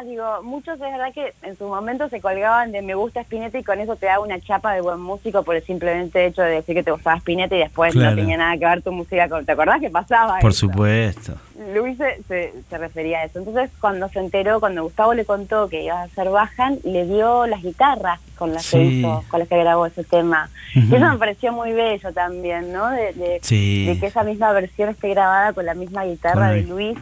digo, 0.08 0.42
muchos 0.44 0.76
es 0.76 0.80
verdad 0.80 1.14
que 1.14 1.34
en 1.44 1.58
su 1.58 1.66
momento 1.68 2.10
se 2.10 2.22
colgaban 2.22 2.72
de 2.72 2.82
me 2.82 2.96
gusta 2.96 3.22
Spinetta 3.22 3.60
y 3.60 3.64
con 3.64 3.80
eso 3.80 3.96
te 3.96 4.06
da 4.08 4.20
una 4.20 4.40
chapa 4.40 4.74
de 4.74 4.82
buen 4.82 5.00
músico 5.02 5.44
por 5.44 5.56
el 5.56 5.64
simplemente 5.64 6.26
hecho 6.26 6.42
de 6.42 6.52
decir 6.52 6.76
que 6.76 6.84
te 6.84 6.92
gustaba 6.92 7.18
Spinetta 7.18 7.56
y 7.56 7.60
después 7.60 7.94
Claro. 7.94 8.12
no 8.12 8.16
tenía 8.18 8.38
nada 8.38 8.58
que 8.58 8.66
ver 8.66 8.82
tu 8.82 8.92
música 8.92 9.28
con... 9.30 9.46
¿Te 9.46 9.52
acordás 9.52 9.80
que 9.82 9.90
pasaba 9.90 10.40
Por 10.40 10.52
eso? 10.52 10.60
supuesto. 10.68 11.34
Luis 11.74 11.98
se, 11.98 12.22
se, 12.28 12.54
se 12.70 12.78
refería 12.78 13.20
a 13.20 13.24
eso. 13.26 13.40
Entonces, 13.40 13.70
cuando 13.82 14.08
se 14.10 14.20
enteró, 14.20 14.60
cuando 14.60 14.84
Gustavo 14.84 15.14
le 15.14 15.26
contó 15.26 15.68
que 15.70 15.84
iba 15.84 16.00
a 16.02 16.04
hacer 16.04 16.30
Bajan, 16.30 16.78
le 16.84 17.06
dio 17.06 17.48
las 17.48 17.62
guitarras 17.64 18.20
con 18.38 18.54
las 18.54 18.70
que 18.70 18.84
hizo, 18.84 19.24
con 19.30 19.40
las 19.40 19.50
que 19.50 19.58
grabó 19.58 19.86
ese 19.88 20.04
tema. 20.04 20.50
Y 20.76 20.94
eso 20.94 21.10
me 21.10 21.18
pareció 21.18 21.52
muy 21.52 21.74
bello 21.74 22.14
también, 22.14 22.72
¿no? 22.72 22.90
De, 22.92 23.12
de, 23.14 23.40
Sí. 23.42 23.86
de 23.88 24.00
que 24.00 24.06
esa 24.06 24.24
misma 24.24 24.52
versión 24.54 24.90
esté 24.90 25.10
grabada 25.10 25.54
con 25.54 25.66
la 25.66 25.74
misma 25.74 26.06
guitarra 26.06 26.52
de 26.52 26.62
Luis. 26.62 26.98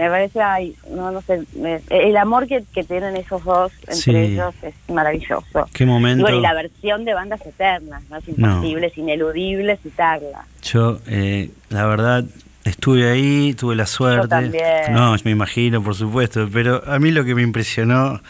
Me 0.00 0.08
parece, 0.08 0.40
ay, 0.40 0.74
no, 0.90 1.10
no 1.12 1.20
sé, 1.20 1.42
me- 1.56 1.80
el 1.90 2.16
amor 2.16 2.46
que, 2.46 2.64
que 2.72 2.84
tienen 2.84 3.16
esos 3.16 3.44
dos 3.44 3.70
entre 3.82 3.94
Sí. 3.96 4.10
ellos 4.16 4.54
es 4.62 4.74
maravilloso. 4.88 5.66
Qué 5.74 5.84
momento. 5.84 6.20
Y, 6.20 6.22
bueno, 6.22 6.38
y 6.38 6.40
la 6.40 6.54
versión 6.54 7.04
de 7.04 7.12
bandas 7.14 7.44
eternas, 7.44 8.02
¿no? 8.08 8.16
Es 8.16 8.26
imposible, 8.28 8.86
es 8.86 8.96
ineludible 8.96 9.76
citarla. 9.76 10.46
Yo, 10.62 10.98
eh, 11.06 11.50
la 11.68 11.84
verdad, 11.86 12.24
estuve 12.64 13.10
ahí, 13.10 13.52
tuve 13.54 13.76
la 13.76 13.86
suerte. 13.86 14.28
también. 14.28 14.92
No, 14.92 15.14
me 15.24 15.30
imagino, 15.32 15.82
por 15.82 15.94
supuesto. 15.94 16.48
Pero 16.52 16.82
a 16.86 16.98
mí 16.98 17.10
lo 17.10 17.24
que 17.24 17.34
me 17.34 17.42
impresionó 17.42 18.20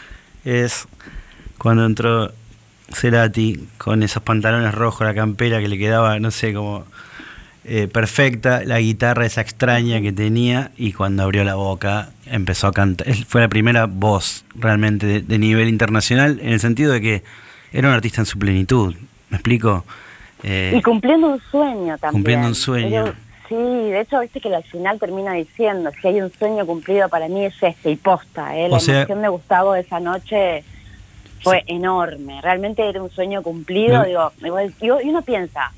es 0.43 0.87
cuando 1.57 1.85
entró 1.85 2.31
Cerati 2.93 3.67
con 3.77 4.03
esos 4.03 4.21
pantalones 4.23 4.73
rojos, 4.75 5.07
la 5.07 5.13
campera 5.13 5.59
que 5.59 5.67
le 5.69 5.77
quedaba, 5.77 6.19
no 6.19 6.31
sé, 6.31 6.53
como 6.53 6.83
eh, 7.63 7.87
perfecta, 7.87 8.63
la 8.65 8.79
guitarra 8.79 9.25
esa 9.25 9.41
extraña 9.41 10.01
que 10.01 10.11
tenía 10.11 10.71
y 10.77 10.93
cuando 10.93 11.23
abrió 11.23 11.43
la 11.43 11.55
boca 11.55 12.09
empezó 12.25 12.67
a 12.67 12.71
cantar. 12.73 13.13
Fue 13.27 13.41
la 13.41 13.47
primera 13.49 13.85
voz 13.85 14.45
realmente 14.55 15.05
de, 15.05 15.21
de 15.21 15.37
nivel 15.37 15.69
internacional 15.69 16.39
en 16.41 16.49
el 16.53 16.59
sentido 16.59 16.91
de 16.93 17.01
que 17.01 17.23
era 17.71 17.87
un 17.87 17.93
artista 17.93 18.21
en 18.21 18.25
su 18.25 18.39
plenitud. 18.39 18.95
¿Me 19.29 19.37
explico? 19.37 19.85
Eh, 20.43 20.73
Y 20.75 20.81
cumpliendo 20.81 21.27
un 21.27 21.39
sueño 21.51 21.97
también. 21.97 22.11
Cumpliendo 22.13 22.47
un 22.47 22.55
sueño. 22.55 23.03
Pero, 23.03 23.15
sí, 23.47 23.55
de 23.91 24.01
hecho, 24.01 24.19
viste 24.21 24.41
que 24.41 24.53
al 24.55 24.63
final 24.63 24.99
termina 24.99 25.33
diciendo, 25.33 25.91
si 26.01 26.07
hay 26.07 26.19
un 26.21 26.31
sueño 26.33 26.65
cumplido 26.65 27.07
para 27.09 27.27
mí 27.27 27.45
es 27.45 27.53
este, 27.61 27.91
y 27.91 27.95
posta, 27.95 28.57
¿eh? 28.57 28.67
La 28.69 28.77
O 28.77 28.79
sea- 28.79 28.97
emoción 29.01 29.21
de 29.21 29.27
Gustavo 29.27 29.73
de 29.73 29.81
esa 29.81 29.99
noche 29.99 30.63
fue 31.41 31.63
enorme. 31.67 32.41
Realmente 32.41 32.87
era 32.89 33.01
un 33.01 33.09
sueño 33.11 33.41
cumplido, 33.43 34.01
Me- 34.01 34.07
digo, 34.07 34.31
igual- 34.43 34.73
y 34.81 34.89
uno 35.09 35.21
piensa, 35.21 35.71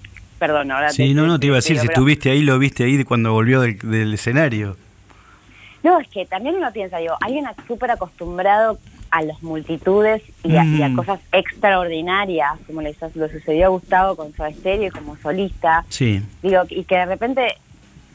perdón, 0.46 0.72
ahora 0.72 0.90
Sí, 0.92 1.08
te- 1.08 1.14
no, 1.14 1.26
no, 1.26 1.36
te- 1.36 1.42
te 1.42 1.48
iba 1.48 1.56
a 1.56 1.60
decir, 1.60 1.80
si 1.80 1.86
estuviste 1.88 2.30
ahí, 2.30 2.42
lo 2.42 2.60
viste 2.60 2.84
ahí 2.84 2.98
de 2.98 3.06
cuando 3.06 3.32
volvió 3.32 3.62
del, 3.62 3.78
del 3.80 4.14
escenario. 4.14 4.76
No, 5.84 6.00
es 6.02 6.08
que 6.10 6.26
también 6.26 6.56
uno 6.58 6.70
piensa, 6.74 6.98
digo, 6.98 7.14
alguien 7.22 7.46
súper 7.66 7.92
acostumbrado 7.92 8.78
a 9.10 9.22
las 9.22 9.42
multitudes 9.42 10.22
y 10.44 10.58
a, 10.58 10.66
y 10.66 10.82
a 10.84 10.90
Mm. 10.90 10.96
cosas 10.98 11.22
extraordinarias, 11.32 12.52
como 12.68 12.82
le, 12.82 12.94
lo 13.16 13.30
sucedió 13.30 13.68
a 13.68 13.70
Gustavo 13.70 14.18
con 14.18 14.34
su 14.34 14.44
estéreo 14.44 14.88
y 14.88 14.92
como 14.92 15.16
solista, 15.16 15.86
Sí, 15.88 16.22
digo, 16.42 16.64
y 16.70 16.84
que 16.84 16.96
de 16.98 17.06
repente 17.06 17.56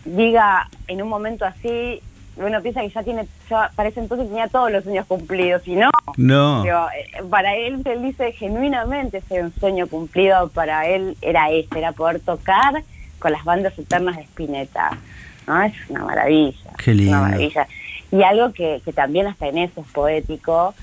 diga 0.04 0.68
en 0.86 1.00
un 1.00 1.08
momento 1.08 1.46
así, 1.46 2.00
uno 2.38 2.62
piensa 2.62 2.80
que 2.80 2.90
ya 2.90 3.02
tiene, 3.02 3.26
ya 3.50 3.70
para 3.74 3.88
ese 3.88 4.00
entonces 4.00 4.28
tenía 4.28 4.48
todos 4.48 4.70
los 4.70 4.84
sueños 4.84 5.06
cumplidos, 5.06 5.66
y 5.66 5.76
no. 5.76 5.90
No. 6.16 6.62
Digo, 6.62 6.86
eh, 6.96 7.22
para 7.28 7.54
él, 7.56 7.82
él 7.84 8.02
dice 8.02 8.32
genuinamente 8.32 9.18
ese 9.18 9.42
un 9.42 9.52
sueño 9.54 9.86
cumplido, 9.86 10.48
para 10.48 10.86
él 10.86 11.16
era 11.20 11.50
ese, 11.50 11.78
era 11.78 11.92
poder 11.92 12.20
tocar 12.20 12.82
con 13.18 13.32
las 13.32 13.44
bandas 13.44 13.78
eternas 13.78 14.16
de 14.16 14.22
Spinetta. 14.22 14.98
¿no? 15.46 15.62
Es 15.62 15.74
una 15.88 16.04
maravilla. 16.04 16.70
Qué 16.82 16.94
lindo. 16.94 17.12
Una 17.12 17.22
maravilla. 17.22 17.66
Y 18.10 18.22
algo 18.22 18.52
que, 18.52 18.80
que 18.84 18.92
también 18.92 19.26
hasta 19.26 19.48
en 19.48 19.58
eso 19.58 19.80
es 19.80 19.86
poético, 19.88 20.74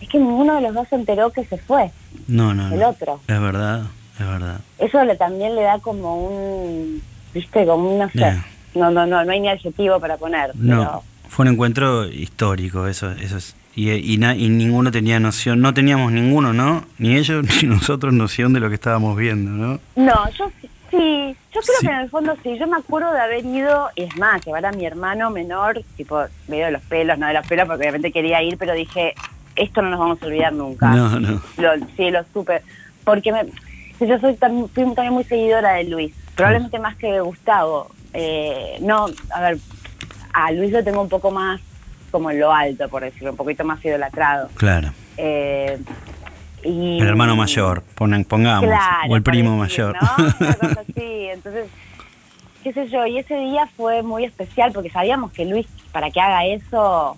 es 0.00 0.08
que 0.08 0.18
ninguno 0.18 0.54
de 0.56 0.62
los 0.62 0.74
dos 0.74 0.88
se 0.88 0.96
enteró 0.96 1.30
que 1.30 1.44
se 1.44 1.58
fue, 1.58 1.90
no, 2.26 2.54
no. 2.54 2.72
el 2.72 2.80
no. 2.80 2.88
otro. 2.88 3.20
Es 3.28 3.40
verdad, 3.40 3.82
es 4.18 4.26
verdad. 4.26 4.60
Eso 4.78 5.04
le, 5.04 5.16
también 5.16 5.54
le 5.54 5.62
da 5.62 5.78
como 5.78 6.16
un, 6.16 7.02
viste, 7.34 7.66
como 7.66 7.92
un, 7.92 7.98
no 7.98 8.10
sé, 8.10 8.18
Yeah. 8.18 8.44
No, 8.74 8.90
no, 8.90 9.06
no, 9.06 9.24
no 9.24 9.32
hay 9.32 9.40
ni 9.40 9.48
adjetivo 9.48 9.98
para 10.00 10.16
poner. 10.16 10.50
No, 10.54 11.02
fue 11.28 11.44
un 11.46 11.52
encuentro 11.52 12.06
histórico, 12.06 12.86
eso, 12.86 13.10
eso 13.12 13.36
es. 13.38 13.56
Y, 13.76 13.90
y, 13.92 14.18
na- 14.18 14.34
y 14.34 14.48
ninguno 14.48 14.90
tenía 14.90 15.20
noción, 15.20 15.60
no 15.60 15.72
teníamos 15.72 16.10
ninguno, 16.12 16.52
¿no? 16.52 16.84
Ni 16.98 17.16
ellos 17.16 17.44
ni 17.62 17.68
nosotros 17.68 18.12
noción 18.12 18.52
de 18.52 18.60
lo 18.60 18.68
que 18.68 18.74
estábamos 18.74 19.16
viendo, 19.16 19.50
¿no? 19.52 19.78
Pero, 19.94 20.06
no, 20.06 20.30
yo 20.30 20.50
sí, 20.90 21.36
yo 21.54 21.60
creo 21.60 21.76
Sí. 21.80 21.86
que 21.86 21.92
en 21.92 22.00
el 22.00 22.10
fondo 22.10 22.36
sí, 22.42 22.58
yo 22.58 22.66
me 22.66 22.76
acuerdo 22.78 23.12
de 23.12 23.20
haber 23.20 23.44
ido, 23.44 23.88
y 23.94 24.02
es 24.02 24.16
más, 24.16 24.44
llevar 24.44 24.66
a 24.66 24.72
mi 24.72 24.84
hermano 24.84 25.30
menor, 25.30 25.80
tipo, 25.96 26.20
medio 26.48 26.66
de 26.66 26.72
los 26.72 26.82
pelos, 26.82 27.16
no 27.18 27.28
de 27.28 27.34
los 27.34 27.46
pelos, 27.46 27.66
porque 27.66 27.82
obviamente 27.82 28.10
quería 28.12 28.42
ir, 28.42 28.58
pero 28.58 28.74
dije, 28.74 29.14
esto 29.54 29.82
no 29.82 29.90
nos 29.90 30.00
vamos 30.00 30.22
a 30.22 30.26
olvidar 30.26 30.52
nunca. 30.52 30.90
No, 30.90 31.20
no. 31.20 31.40
Lo, 31.56 31.70
sí, 31.96 32.10
lo 32.10 32.24
supe. 32.32 32.62
Porque 33.04 33.32
me, 33.32 33.44
yo 34.04 34.18
soy 34.18 34.34
tam- 34.34 34.68
fui 34.68 34.84
también 34.94 35.12
muy 35.14 35.24
seguidora 35.24 35.74
de 35.74 35.84
Luis, 35.84 36.12
probablemente 36.34 36.78
más 36.80 36.96
que 36.96 37.06
de 37.12 37.20
Gustavo. 37.20 37.88
Eh, 38.12 38.78
no, 38.80 39.06
a 39.32 39.40
ver, 39.40 39.58
a 40.32 40.52
Luis 40.52 40.72
lo 40.72 40.82
tengo 40.82 41.00
un 41.02 41.08
poco 41.08 41.30
más 41.30 41.60
como 42.10 42.30
en 42.30 42.40
lo 42.40 42.52
alto, 42.52 42.88
por 42.88 43.02
decirlo, 43.02 43.30
un 43.30 43.36
poquito 43.36 43.64
más 43.64 43.84
idolatrado. 43.84 44.48
Claro. 44.54 44.92
Eh, 45.16 45.78
y, 46.64 47.00
El 47.00 47.08
hermano 47.08 47.36
mayor, 47.36 47.82
pongamos. 47.94 48.64
Claro, 48.64 49.12
o 49.12 49.16
el 49.16 49.22
primo 49.22 49.62
decir, 49.62 49.84
mayor. 49.84 49.96
¿no? 50.02 50.24
Una 50.40 50.54
cosa 50.54 50.80
así. 50.88 51.28
Entonces, 51.32 51.66
qué 52.62 52.72
sé 52.72 52.88
yo, 52.88 53.06
y 53.06 53.18
ese 53.18 53.36
día 53.36 53.68
fue 53.76 54.02
muy 54.02 54.24
especial 54.24 54.72
porque 54.72 54.90
sabíamos 54.90 55.32
que 55.32 55.44
Luis, 55.44 55.66
para 55.92 56.10
que 56.10 56.20
haga 56.20 56.44
eso, 56.46 57.16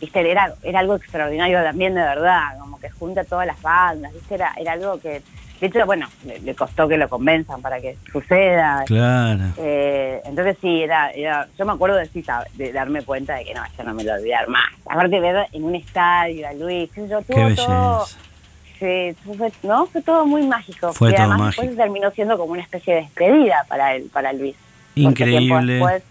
viste, 0.00 0.30
era, 0.30 0.54
era 0.62 0.80
algo 0.80 0.96
extraordinario 0.96 1.62
también 1.62 1.94
de 1.94 2.02
verdad, 2.02 2.58
como 2.58 2.78
que 2.78 2.90
junta 2.90 3.24
todas 3.24 3.46
las 3.46 3.60
bandas, 3.62 4.12
viste, 4.12 4.34
era, 4.34 4.52
era 4.58 4.72
algo 4.72 5.00
que, 5.00 5.22
de 5.62 5.68
hecho, 5.68 5.86
bueno, 5.86 6.08
le, 6.26 6.40
le 6.40 6.54
costó 6.56 6.88
que 6.88 6.96
lo 6.98 7.08
convenzan 7.08 7.62
para 7.62 7.80
que 7.80 7.96
suceda. 8.12 8.82
Claro. 8.84 9.44
Eh, 9.58 10.20
entonces 10.24 10.56
sí, 10.60 10.82
era, 10.82 11.10
era, 11.12 11.46
yo 11.56 11.64
me 11.64 11.72
acuerdo 11.72 11.94
de, 11.96 12.06
sí, 12.08 12.24
de 12.54 12.72
darme 12.72 13.02
cuenta 13.02 13.36
de 13.36 13.44
que 13.44 13.54
no, 13.54 13.64
esto 13.64 13.84
no 13.84 13.94
me 13.94 14.02
lo 14.02 14.10
voy 14.10 14.18
a 14.18 14.20
olvidar 14.20 14.48
más. 14.48 14.64
Aparte 14.84 15.10
de 15.14 15.20
ver 15.20 15.46
en 15.52 15.62
un 15.62 15.76
estadio 15.76 16.48
a 16.48 16.52
Luis, 16.52 16.90
yo, 16.96 17.20
Qué 17.24 17.54
todo, 17.54 18.06
sí, 18.80 19.14
fue, 19.36 19.52
¿no? 19.62 19.86
fue 19.86 20.02
todo 20.02 20.26
muy 20.26 20.42
mágico. 20.48 20.92
Fue 20.92 21.12
y 21.12 21.14
todo 21.14 21.26
además 21.26 21.46
después 21.50 21.68
mágico. 21.68 21.82
terminó 21.84 22.10
siendo 22.10 22.36
como 22.36 22.52
una 22.54 22.62
especie 22.62 22.94
de 22.96 23.00
despedida 23.02 23.64
para 23.68 23.94
él, 23.94 24.10
para 24.12 24.32
Luis. 24.32 24.56
Increíble. 24.96 25.74
después- 25.74 26.02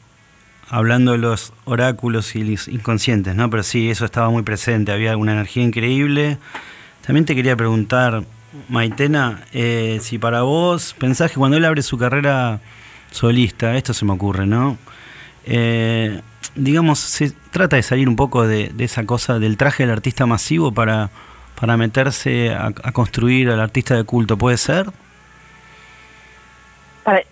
Hablando 0.69 1.11
de 1.11 1.17
los 1.17 1.51
oráculos 1.65 2.33
y 2.37 2.45
los 2.45 2.69
inconscientes, 2.69 3.35
¿no? 3.35 3.49
Pero 3.49 3.63
sí, 3.63 3.89
eso 3.89 4.05
estaba 4.05 4.29
muy 4.29 4.43
presente, 4.43 4.93
había 4.93 5.17
una 5.17 5.33
energía 5.33 5.63
increíble. 5.63 6.37
También 7.05 7.25
te 7.25 7.35
quería 7.35 7.57
preguntar, 7.57 8.23
Maitena, 8.69 9.41
eh, 9.53 9.99
si 10.01 10.17
para 10.17 10.41
vos 10.41 10.93
pensás 10.97 11.31
que 11.31 11.37
cuando 11.37 11.57
él 11.57 11.65
abre 11.65 11.81
su 11.81 11.97
carrera 11.97 12.59
solista, 13.11 13.75
esto 13.77 13.93
se 13.93 14.05
me 14.05 14.13
ocurre, 14.13 14.45
¿no? 14.45 14.77
Eh, 15.45 16.21
digamos, 16.55 16.99
se 16.99 17.31
trata 17.51 17.77
de 17.77 17.83
salir 17.83 18.09
un 18.09 18.15
poco 18.15 18.45
de, 18.47 18.69
de 18.69 18.83
esa 18.83 19.05
cosa 19.05 19.39
del 19.39 19.57
traje 19.57 19.83
del 19.83 19.91
artista 19.91 20.25
masivo 20.25 20.71
para, 20.73 21.09
para 21.59 21.77
meterse 21.77 22.53
a, 22.53 22.67
a 22.83 22.91
construir 22.91 23.49
al 23.49 23.59
artista 23.61 23.95
de 23.95 24.03
culto, 24.03 24.37
¿puede 24.37 24.57
ser? 24.57 24.87
para- 27.03 27.23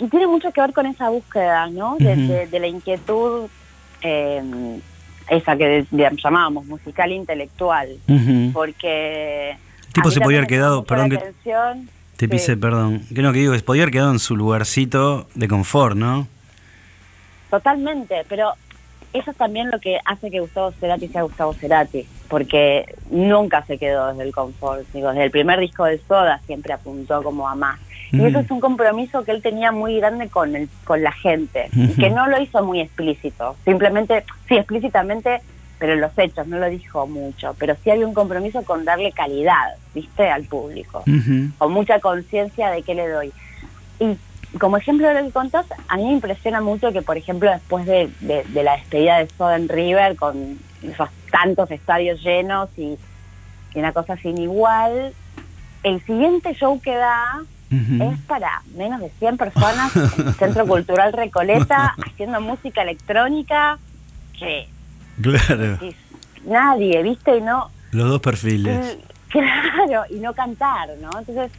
y 0.00 0.06
tiene 0.08 0.26
mucho 0.28 0.52
que 0.52 0.60
ver 0.60 0.72
con 0.72 0.86
esa 0.86 1.08
búsqueda, 1.10 1.66
¿no? 1.70 1.96
De, 1.98 2.14
de- 2.16 2.46
de 2.46 2.60
la 2.60 2.68
inquietud, 2.68 3.48
eh, 4.00 4.42
esa 5.28 5.56
que 5.56 5.84
llamábamos 6.22 6.66
musical 6.66 7.10
intelectual, 7.12 7.88
porque... 8.52 9.56
El 9.88 9.92
tipo 9.94 10.10
se 10.10 10.20
podía 10.20 10.38
haber 10.38 10.48
quedado, 10.48 10.84
perdón 10.84 11.10
la 11.10 11.16
que 11.16 11.24
atención, 11.24 11.88
te 12.16 12.26
sí. 12.26 12.30
pise, 12.30 12.56
perdón, 12.56 13.02
que 13.14 13.22
no 13.22 13.32
que 13.32 13.40
digo, 13.40 13.52
que 13.52 13.60
podía 13.60 13.82
haber 13.82 13.92
quedado 13.92 14.12
en 14.12 14.18
su 14.18 14.36
lugarcito 14.36 15.26
de 15.34 15.48
confort, 15.48 15.96
¿no? 15.96 16.28
Totalmente, 17.50 18.24
pero 18.28 18.52
eso 19.12 19.30
es 19.30 19.36
también 19.36 19.70
lo 19.70 19.80
que 19.80 19.98
hace 20.04 20.30
que 20.30 20.40
Gustavo 20.40 20.72
Cerati 20.72 21.08
sea 21.08 21.22
Gustavo 21.22 21.54
Cerati, 21.54 22.06
porque 22.28 22.94
nunca 23.10 23.64
se 23.64 23.78
quedó 23.78 24.08
desde 24.08 24.24
el 24.24 24.32
confort. 24.32 24.86
Digo, 24.92 25.08
desde 25.08 25.24
el 25.24 25.30
primer 25.30 25.58
disco 25.58 25.84
de 25.84 25.98
Soda 26.06 26.40
siempre 26.46 26.74
apuntó 26.74 27.22
como 27.22 27.48
a 27.48 27.54
más. 27.54 27.80
Y 28.10 28.24
eso 28.24 28.38
es 28.38 28.50
un 28.50 28.60
compromiso 28.60 29.22
que 29.22 29.32
él 29.32 29.42
tenía 29.42 29.70
muy 29.70 29.98
grande 29.98 30.28
con 30.28 30.56
el, 30.56 30.68
con 30.84 31.02
la 31.02 31.12
gente, 31.12 31.68
y 31.72 31.88
que 31.88 32.08
no 32.08 32.26
lo 32.26 32.40
hizo 32.40 32.64
muy 32.64 32.80
explícito. 32.80 33.56
Simplemente, 33.64 34.24
sí, 34.48 34.56
explícitamente, 34.56 35.42
pero 35.78 35.92
en 35.94 36.00
los 36.00 36.16
hechos, 36.18 36.46
no 36.46 36.58
lo 36.58 36.68
dijo 36.68 37.06
mucho. 37.06 37.54
Pero 37.58 37.76
sí 37.82 37.90
había 37.90 38.06
un 38.06 38.14
compromiso 38.14 38.62
con 38.64 38.84
darle 38.84 39.12
calidad, 39.12 39.74
¿viste? 39.94 40.28
Al 40.28 40.44
público 40.44 41.02
con 41.58 41.72
mucha 41.72 42.00
conciencia 42.00 42.70
de 42.70 42.82
qué 42.82 42.94
le 42.94 43.08
doy. 43.08 43.32
Y 44.00 44.16
como 44.58 44.76
ejemplo 44.76 45.06
de 45.08 45.14
lo 45.20 45.26
que 45.26 45.32
contás, 45.32 45.66
a 45.88 45.96
mí 45.96 46.04
me 46.04 46.12
impresiona 46.12 46.60
mucho 46.60 46.92
que, 46.92 47.02
por 47.02 47.16
ejemplo, 47.16 47.50
después 47.50 47.84
de, 47.86 48.10
de- 48.20 48.44
de 48.44 48.62
la 48.62 48.76
despedida 48.76 49.18
de 49.18 49.28
Soda 49.36 49.56
en 49.56 49.68
River, 49.68 50.16
con 50.16 50.58
esos 50.82 51.08
tantos 51.30 51.70
estadios 51.70 52.22
llenos 52.22 52.70
y, 52.76 52.96
y 53.74 53.78
una 53.78 53.92
cosa 53.92 54.16
sin 54.16 54.38
igual, 54.38 55.12
el 55.82 56.00
siguiente 56.06 56.54
show 56.54 56.80
que 56.80 56.94
da 56.94 57.42
es 57.70 58.18
para 58.20 58.62
menos 58.74 59.00
de 59.00 59.10
100 59.18 59.36
personas 59.36 59.94
en 59.94 60.28
el 60.28 60.34
Centro 60.34 60.66
Cultural 60.66 61.12
Recoleta 61.12 61.94
haciendo 62.06 62.40
música 62.40 62.80
electrónica 62.82 63.78
que 64.38 64.66
Claro, 65.22 65.78
nadie, 66.44 67.02
¿viste? 67.02 67.36
Y 67.38 67.40
no, 67.40 67.70
los 67.92 68.08
dos 68.08 68.20
perfiles. 68.20 68.98
Claro, 69.30 70.04
y 70.08 70.14
no 70.20 70.32
cantar, 70.32 70.88
¿no? 71.02 71.10
Entonces, 71.18 71.50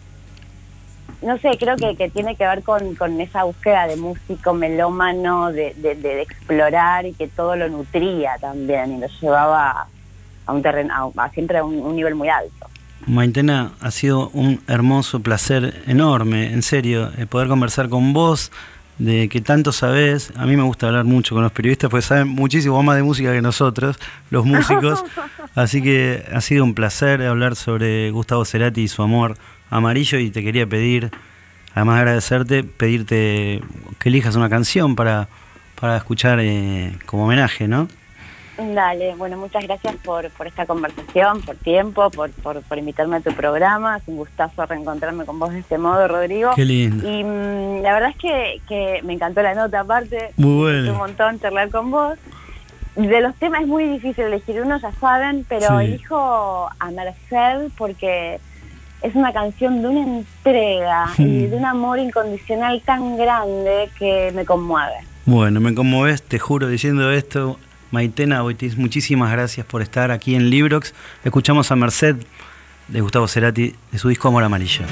no 1.21 1.37
sé, 1.37 1.51
creo 1.59 1.75
que, 1.75 1.95
que 1.95 2.09
tiene 2.09 2.35
que 2.35 2.43
ver 2.43 2.63
con, 2.63 2.95
con 2.95 3.21
esa 3.21 3.43
búsqueda 3.43 3.85
de 3.85 3.95
músico 3.95 4.55
melómano, 4.55 5.51
de, 5.51 5.75
de, 5.75 5.93
de 5.93 6.23
explorar 6.23 7.05
y 7.05 7.13
que 7.13 7.27
todo 7.27 7.55
lo 7.55 7.69
nutría 7.69 8.37
también 8.41 8.93
y 8.93 8.99
lo 9.01 9.07
llevaba 9.21 9.85
a 10.47 10.51
un 10.53 10.63
terreno, 10.63 11.13
a, 11.15 11.25
a 11.25 11.29
siempre 11.29 11.59
a 11.59 11.63
un, 11.63 11.75
un 11.75 11.95
nivel 11.95 12.15
muy 12.15 12.29
alto. 12.29 12.67
Maitena, 13.05 13.73
ha 13.81 13.91
sido 13.91 14.29
un 14.29 14.61
hermoso 14.67 15.19
placer 15.19 15.83
enorme, 15.87 16.51
en 16.51 16.63
serio, 16.63 17.11
eh, 17.17 17.25
poder 17.27 17.47
conversar 17.47 17.89
con 17.89 18.13
vos, 18.13 18.51
de 18.99 19.29
que 19.29 19.41
tanto 19.41 19.71
sabés. 19.71 20.31
A 20.35 20.45
mí 20.45 20.55
me 20.55 20.63
gusta 20.63 20.87
hablar 20.87 21.05
mucho 21.05 21.33
con 21.33 21.43
los 21.43 21.51
periodistas, 21.51 21.89
porque 21.89 22.05
saben 22.05 22.27
muchísimo 22.27 22.81
más 22.83 22.97
de 22.97 23.03
música 23.03 23.33
que 23.33 23.41
nosotros, 23.41 23.97
los 24.29 24.45
músicos. 24.45 25.03
Así 25.55 25.81
que 25.81 26.25
ha 26.31 26.41
sido 26.41 26.63
un 26.63 26.75
placer 26.75 27.23
hablar 27.23 27.55
sobre 27.55 28.11
Gustavo 28.11 28.45
Cerati 28.45 28.81
y 28.81 28.87
su 28.87 29.01
amor 29.01 29.35
amarillo. 29.69 30.19
Y 30.19 30.29
te 30.29 30.43
quería 30.43 30.67
pedir, 30.67 31.09
además 31.73 31.95
de 31.95 31.99
agradecerte, 32.01 32.63
pedirte 32.63 33.61
que 33.97 34.09
elijas 34.09 34.35
una 34.35 34.49
canción 34.49 34.95
para, 34.95 35.29
para 35.79 35.97
escuchar 35.97 36.39
eh, 36.41 36.93
como 37.05 37.25
homenaje, 37.25 37.67
¿no? 37.67 37.87
Dale, 38.59 39.15
bueno, 39.15 39.37
muchas 39.37 39.63
gracias 39.63 39.95
por, 40.03 40.29
por 40.31 40.45
esta 40.47 40.65
conversación, 40.65 41.41
por 41.41 41.55
tiempo, 41.55 42.09
por, 42.09 42.29
por, 42.31 42.61
por 42.61 42.77
invitarme 42.77 43.17
a 43.17 43.21
tu 43.21 43.31
programa. 43.33 43.97
Es 43.97 44.03
un 44.07 44.17
gustazo 44.17 44.65
reencontrarme 44.65 45.23
con 45.25 45.39
vos 45.39 45.51
de 45.53 45.59
este 45.59 45.77
modo, 45.77 46.07
Rodrigo. 46.09 46.51
Qué 46.55 46.65
lindo. 46.65 47.09
Y 47.09 47.23
mm, 47.23 47.81
la 47.81 47.93
verdad 47.93 48.09
es 48.09 48.17
que, 48.17 48.61
que 48.67 49.01
me 49.03 49.13
encantó 49.13 49.41
la 49.41 49.53
nota, 49.55 49.79
aparte. 49.79 50.33
Muy 50.35 50.57
bueno. 50.61 50.91
Un 50.91 50.97
montón 50.97 51.39
charlar 51.39 51.69
con 51.69 51.89
vos. 51.89 52.17
De 52.95 53.21
los 53.21 53.33
temas 53.35 53.61
es 53.61 53.67
muy 53.67 53.85
difícil 53.85 54.25
elegir 54.25 54.61
uno, 54.61 54.77
ya 54.77 54.91
saben, 54.93 55.45
pero 55.47 55.79
Sí. 55.79 55.85
elijo 55.85 56.67
a 56.79 56.91
Merced 56.91 57.71
porque 57.77 58.41
es 59.01 59.15
una 59.15 59.31
canción 59.31 59.81
de 59.81 59.87
una 59.87 60.01
entrega 60.03 61.05
y 61.17 61.21
Hmm. 61.23 61.49
de 61.51 61.55
un 61.55 61.65
amor 61.65 61.99
incondicional 61.99 62.81
tan 62.85 63.15
grande 63.15 63.89
que 63.97 64.33
me 64.35 64.43
conmueve. 64.43 64.95
Bueno, 65.25 65.61
me 65.61 65.73
conmoves, 65.73 66.23
te 66.23 66.39
juro, 66.39 66.67
diciendo 66.67 67.09
esto. 67.11 67.57
Maitena 67.91 68.41
Boitis, 68.41 68.77
muchísimas 68.77 69.31
gracias 69.31 69.65
por 69.65 69.81
estar 69.81 70.11
aquí 70.11 70.35
en 70.35 70.49
Librox. 70.49 70.93
Escuchamos 71.23 71.71
a 71.71 71.75
Merced 71.75 72.17
de 72.87 73.01
Gustavo 73.01 73.27
Cerati 73.27 73.75
de 73.91 73.99
su 73.99 74.09
disco 74.09 74.27
Amor 74.27 74.43
Amarillo. 74.43 74.85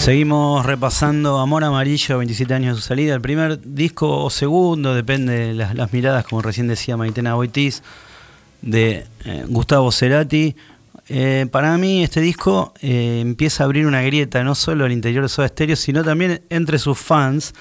Seguimos 0.00 0.64
repasando 0.64 1.40
Amor 1.40 1.62
Amarillo, 1.62 2.16
27 2.16 2.54
años 2.54 2.74
de 2.74 2.80
su 2.80 2.88
salida. 2.88 3.14
El 3.14 3.20
primer 3.20 3.60
disco 3.60 4.24
o 4.24 4.30
segundo, 4.30 4.94
depende 4.94 5.52
de 5.52 5.54
las, 5.54 5.92
miradas, 5.92 6.24
como 6.24 6.40
recién 6.40 6.68
decía 6.68 6.96
Maitena 6.96 7.34
Boitiz, 7.34 7.82
de 8.62 9.04
eh, 9.26 9.44
Gustavo 9.46 9.92
Cerati. 9.92 10.56
Eh, 11.10 11.46
para 11.52 11.76
mí 11.76 12.02
este 12.02 12.22
disco 12.22 12.72
eh, 12.80 13.20
empieza 13.20 13.62
a 13.62 13.66
abrir 13.66 13.86
una 13.86 14.00
grieta 14.00 14.42
no 14.42 14.54
solo 14.54 14.86
al 14.86 14.92
interior 14.92 15.22
de 15.22 15.28
Soda 15.28 15.48
Stereo, 15.48 15.76
sino 15.76 16.02
también 16.02 16.40
entre 16.48 16.78
sus 16.78 16.98
fans. 16.98 17.52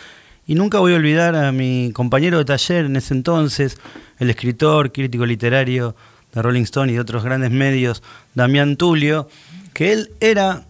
Y 0.47 0.55
nunca 0.55 0.79
voy 0.79 0.93
a 0.93 0.95
olvidar 0.95 1.35
a 1.35 1.51
mi 1.51 1.91
compañero 1.93 2.37
de 2.37 2.45
taller 2.45 2.85
en 2.85 2.95
ese 2.95 3.15
entonces, 3.15 3.77
el 4.17 4.29
escritor, 4.29 4.93
crítico 4.93 5.25
literario 5.25 5.93
de 6.33 6.41
Rolling 6.41 6.63
Stone 6.63 6.93
y 6.93 6.95
de 6.95 7.01
otros 7.01 7.21
grandes 7.21 7.51
medios, 7.51 8.01
Damián 8.33 8.77
Tulio, 8.77 9.27
que 9.73 9.91
él 9.91 10.11
era 10.21 10.68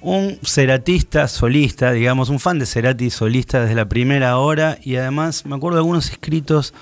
un 0.00 0.38
ceratista 0.44 1.28
solista, 1.28 1.92
digamos, 1.92 2.28
un 2.28 2.38
fan 2.38 2.58
de 2.58 2.66
Cerati 2.66 3.10
solista 3.10 3.60
desde 3.60 3.74
la 3.74 3.88
primera 3.88 4.38
hora 4.38 4.78
y 4.82 4.96
además 4.96 5.44
me 5.44 5.56
acuerdo 5.56 5.76
de 5.76 5.80
algunos 5.80 6.10
escritos 6.10 6.74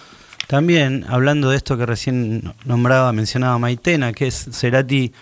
también 0.46 1.04
hablando 1.08 1.50
de 1.50 1.56
esto 1.56 1.76
que 1.76 1.86
recién 1.86 2.54
nombraba, 2.64 3.12
mencionaba 3.12 3.58
Maitena, 3.58 4.12
que 4.12 4.28
es 4.28 4.48
Cerati 4.52 5.12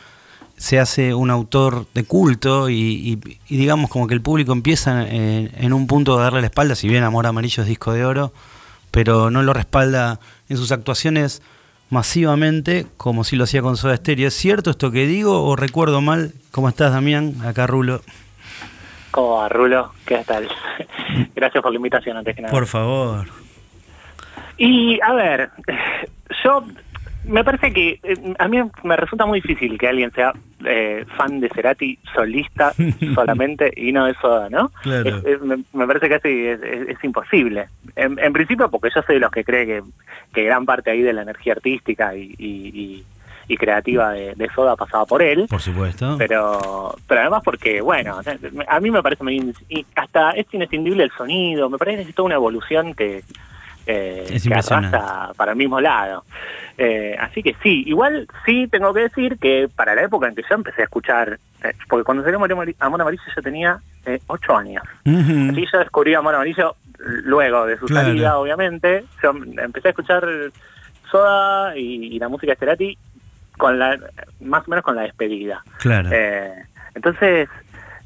se 0.56 0.78
hace 0.78 1.14
un 1.14 1.30
autor 1.30 1.86
de 1.94 2.04
culto 2.04 2.68
y, 2.70 3.18
digamos 3.48 3.90
como 3.90 4.06
que 4.06 4.14
el 4.14 4.20
público 4.20 4.52
empieza 4.52 5.06
en 5.08 5.72
un 5.72 5.86
punto 5.86 6.18
a 6.18 6.22
darle 6.22 6.40
la 6.40 6.46
espalda, 6.46 6.74
si 6.74 6.88
bien 6.88 7.02
Amor 7.02 7.26
Amarillo 7.26 7.62
es 7.62 7.68
disco 7.68 7.92
de 7.92 8.04
oro, 8.04 8.32
pero 8.90 9.30
no 9.30 9.42
lo 9.42 9.52
respalda 9.52 10.20
en 10.48 10.56
sus 10.56 10.70
actuaciones 10.70 11.42
masivamente 11.90 12.86
como 12.96 13.24
si 13.24 13.36
lo 13.36 13.44
hacía 13.44 13.62
con 13.62 13.76
Soda 13.76 13.96
Stereo. 13.96 14.28
¿Es 14.28 14.34
cierto 14.34 14.70
esto 14.70 14.90
que 14.90 15.06
digo 15.06 15.44
o 15.44 15.56
recuerdo 15.56 16.00
mal? 16.00 16.32
¿Cómo 16.50 16.68
estás, 16.68 16.92
Damián? 16.92 17.34
Acá 17.44 17.66
Rulo. 17.66 18.00
¿Cómo 19.10 19.36
va, 19.36 19.48
Rulo? 19.48 19.92
¿Qué 20.06 20.24
tal? 20.26 20.48
Gracias 21.34 21.62
por 21.62 21.72
la 21.72 21.76
invitación 21.76 22.16
antes 22.16 22.34
que 22.34 22.42
nada. 22.42 22.52
Por 22.52 22.66
favor. 22.66 23.26
Y 24.56 25.00
a 25.00 25.12
ver, 25.12 25.50
yo 26.44 26.64
me 27.26 27.44
parece 27.44 27.72
que 27.72 28.00
eh, 28.02 28.34
a 28.38 28.48
mí 28.48 28.58
me 28.82 28.96
resulta 28.96 29.26
muy 29.26 29.40
difícil 29.40 29.78
que 29.78 29.88
alguien 29.88 30.10
sea 30.12 30.32
eh, 30.64 31.04
fan 31.16 31.40
de 31.40 31.48
Cerati 31.50 31.98
solista 32.14 32.72
solamente 33.14 33.72
y 33.76 33.92
no 33.92 34.06
de 34.06 34.14
Soda, 34.14 34.48
¿no? 34.50 34.70
Claro. 34.82 35.08
Es- 35.18 35.24
es- 35.24 35.40
me, 35.42 35.58
me 35.72 35.86
parece 35.86 36.08
que 36.08 36.14
así 36.16 36.46
es, 36.46 36.60
es- 36.62 37.04
imposible. 37.04 37.68
En, 37.96 38.18
en 38.18 38.32
principio 38.32 38.70
porque 38.70 38.88
yo 38.94 39.02
soy 39.02 39.16
de 39.16 39.20
los 39.20 39.30
que 39.30 39.44
cree 39.44 39.66
que, 39.66 39.82
que 40.32 40.44
gran 40.44 40.64
parte 40.64 40.90
ahí 40.90 41.02
de 41.02 41.12
la 41.12 41.22
energía 41.22 41.52
artística 41.54 42.14
y, 42.16 42.34
y- 42.38 42.70
y- 42.74 43.04
y 43.46 43.56
creativa 43.58 44.10
de, 44.12 44.34
de 44.34 44.48
Soda 44.54 44.74
pasaba 44.74 45.04
por 45.04 45.20
él. 45.22 45.46
Por 45.50 45.60
supuesto. 45.60 46.16
Pero, 46.16 46.94
pero 47.06 47.20
además 47.20 47.42
porque, 47.44 47.82
bueno, 47.82 48.18
a 48.68 48.80
mí 48.80 48.90
me 48.90 49.02
parece 49.02 49.22
muy... 49.22 49.52
Y 49.68 49.84
hasta 49.96 50.30
es 50.30 50.46
inescindible 50.52 51.04
el 51.04 51.10
sonido, 51.10 51.68
me 51.68 51.76
parece 51.76 52.04
que 52.04 52.08
es 52.08 52.14
toda 52.14 52.24
una 52.26 52.36
evolución 52.36 52.94
que, 52.94 53.22
eh, 53.86 54.26
Es 54.30 54.44
que 54.48 54.54
arrasa 54.54 55.32
para 55.36 55.52
el 55.52 55.58
mismo 55.58 55.80
lado. 55.80 56.24
Eh, 56.76 57.16
así 57.20 57.42
que 57.42 57.54
sí, 57.62 57.84
igual 57.86 58.26
sí 58.44 58.66
tengo 58.68 58.92
que 58.92 59.00
decir 59.02 59.38
que 59.38 59.68
para 59.74 59.94
la 59.94 60.02
época 60.02 60.26
en 60.28 60.34
que 60.34 60.42
yo 60.48 60.54
empecé 60.56 60.82
a 60.82 60.84
escuchar, 60.84 61.38
eh, 61.62 61.72
porque 61.88 62.04
cuando 62.04 62.22
salió 62.24 62.36
Amor 62.38 62.50
Amari- 62.50 62.76
Amor 62.80 63.00
Amarillo 63.00 63.22
yo 63.34 63.42
tenía 63.42 63.78
eh, 64.06 64.18
ocho 64.26 64.56
años. 64.56 64.82
Ujú. 65.04 65.50
Así 65.52 65.66
yo 65.72 65.78
descubrí 65.78 66.14
Amor 66.14 66.34
Amarillo 66.34 66.76
luego 66.98 67.66
de 67.66 67.78
su 67.78 67.86
Claro. 67.86 68.08
salida, 68.08 68.38
obviamente. 68.38 69.04
Yo 69.22 69.30
empecé 69.30 69.88
a 69.88 69.90
escuchar 69.90 70.26
Soda 71.10 71.76
y, 71.76 72.14
y 72.16 72.18
la 72.18 72.28
música 72.28 72.54
Cerati 72.56 72.96
con 73.56 73.78
la, 73.78 73.96
más 74.40 74.66
o 74.66 74.70
menos 74.70 74.84
con 74.84 74.96
la 74.96 75.02
despedida. 75.02 75.62
Claro. 75.78 76.08
Eh, 76.12 76.52
entonces, 76.94 77.48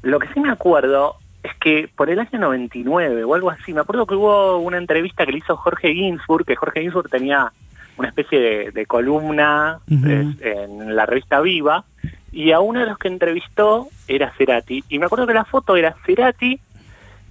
lo 0.03 0.19
que 0.19 0.27
sí 0.33 0.39
me 0.39 0.51
acuerdo 0.51 1.15
es 1.43 1.51
que 1.59 1.89
por 1.95 2.09
el 2.09 2.19
año 2.19 2.37
99 2.39 3.23
o 3.23 3.33
algo 3.35 3.49
así, 3.49 3.73
me 3.73 3.81
acuerdo 3.81 4.05
que 4.05 4.15
hubo 4.15 4.57
una 4.59 4.77
entrevista 4.77 5.25
que 5.25 5.31
le 5.31 5.37
hizo 5.39 5.55
Jorge 5.57 5.93
Ginsburg, 5.93 6.45
que 6.45 6.55
Jorge 6.55 6.81
Ginsburg 6.81 7.09
tenía 7.09 7.51
una 7.97 8.07
especie 8.09 8.39
de, 8.39 8.71
de 8.71 8.85
columna 8.85 9.79
eh, 9.89 10.25
en 10.41 10.95
la 10.95 11.05
revista 11.05 11.41
Viva, 11.41 11.83
y 12.31 12.51
a 12.51 12.59
uno 12.59 12.79
de 12.81 12.85
los 12.85 12.97
que 12.97 13.07
entrevistó 13.07 13.87
era 14.07 14.31
Cerati. 14.37 14.83
Y 14.89 14.99
me 14.99 15.05
acuerdo 15.07 15.25
que 15.27 15.33
la 15.33 15.45
foto 15.45 15.75
era 15.75 15.95
Cerati 16.05 16.59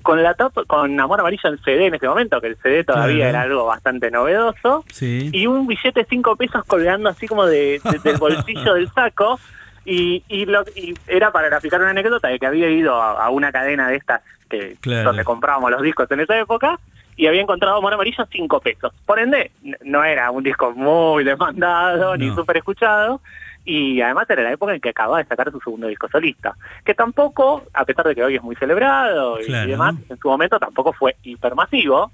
con 0.02 0.22
la 0.22 0.34
tapa, 0.34 0.64
con 0.64 0.98
Amor 0.98 1.20
Amarillo 1.20 1.48
en 1.50 1.58
CD 1.58 1.86
en 1.86 1.94
ese 1.94 2.08
momento, 2.08 2.40
que 2.40 2.46
el 2.48 2.56
CD 2.56 2.84
todavía 2.84 3.16
Claro. 3.16 3.30
era 3.30 3.40
algo 3.42 3.66
bastante 3.66 4.10
novedoso, 4.10 4.84
Sí. 4.90 5.28
y 5.32 5.46
un 5.46 5.66
billete 5.66 6.00
de 6.00 6.06
cinco 6.08 6.34
pesos 6.36 6.64
colgando 6.66 7.08
así 7.10 7.26
como 7.26 7.44
de, 7.46 7.80
de- 7.84 7.98
del 8.02 8.16
bolsillo 8.18 8.74
del 8.74 8.88
saco 8.92 9.38
y, 9.90 10.22
y, 10.28 10.44
lo, 10.46 10.62
y 10.76 10.94
era 11.06 11.32
para 11.32 11.48
graficar 11.48 11.80
una 11.80 11.90
anécdota 11.90 12.28
de 12.28 12.38
que 12.38 12.46
había 12.46 12.68
ido 12.68 13.00
a, 13.00 13.24
a 13.24 13.30
una 13.30 13.50
cadena 13.50 13.88
de 13.88 13.96
estas 13.96 14.20
que 14.50 14.76
Claro. 14.80 15.04
donde 15.08 15.24
comprábamos 15.24 15.70
los 15.70 15.82
discos 15.82 16.10
en 16.10 16.20
esa 16.20 16.38
época 16.38 16.78
y 17.16 17.26
había 17.26 17.42
encontrado 17.42 17.76
Amor 17.78 17.94
Amarillo 17.94 18.26
cinco 18.30 18.60
pesos. 18.60 18.92
Por 19.06 19.18
ende, 19.18 19.50
no 19.84 20.04
era 20.04 20.30
un 20.30 20.42
disco 20.44 20.72
muy 20.72 21.24
demandado 21.24 22.16
ni 22.16 22.32
súper 22.34 22.58
escuchado 22.58 23.20
y 23.64 24.00
además 24.00 24.28
era 24.30 24.42
la 24.42 24.52
época 24.52 24.74
en 24.74 24.80
que 24.80 24.90
acababa 24.90 25.18
de 25.18 25.24
sacar 25.28 25.50
su 25.50 25.60
segundo 25.60 25.88
disco 25.88 26.08
solista, 26.08 26.54
que 26.84 26.94
tampoco, 26.94 27.64
a 27.74 27.84
pesar 27.84 28.06
de 28.06 28.14
que 28.14 28.24
hoy 28.24 28.36
es 28.36 28.42
muy 28.42 28.56
celebrado 28.56 29.40
y, 29.40 29.46
Claro. 29.46 29.68
demás, 29.70 29.94
en 30.08 30.18
su 30.18 30.28
momento 30.28 30.58
tampoco 30.58 30.92
fue 30.92 31.16
hipermasivo, 31.22 32.10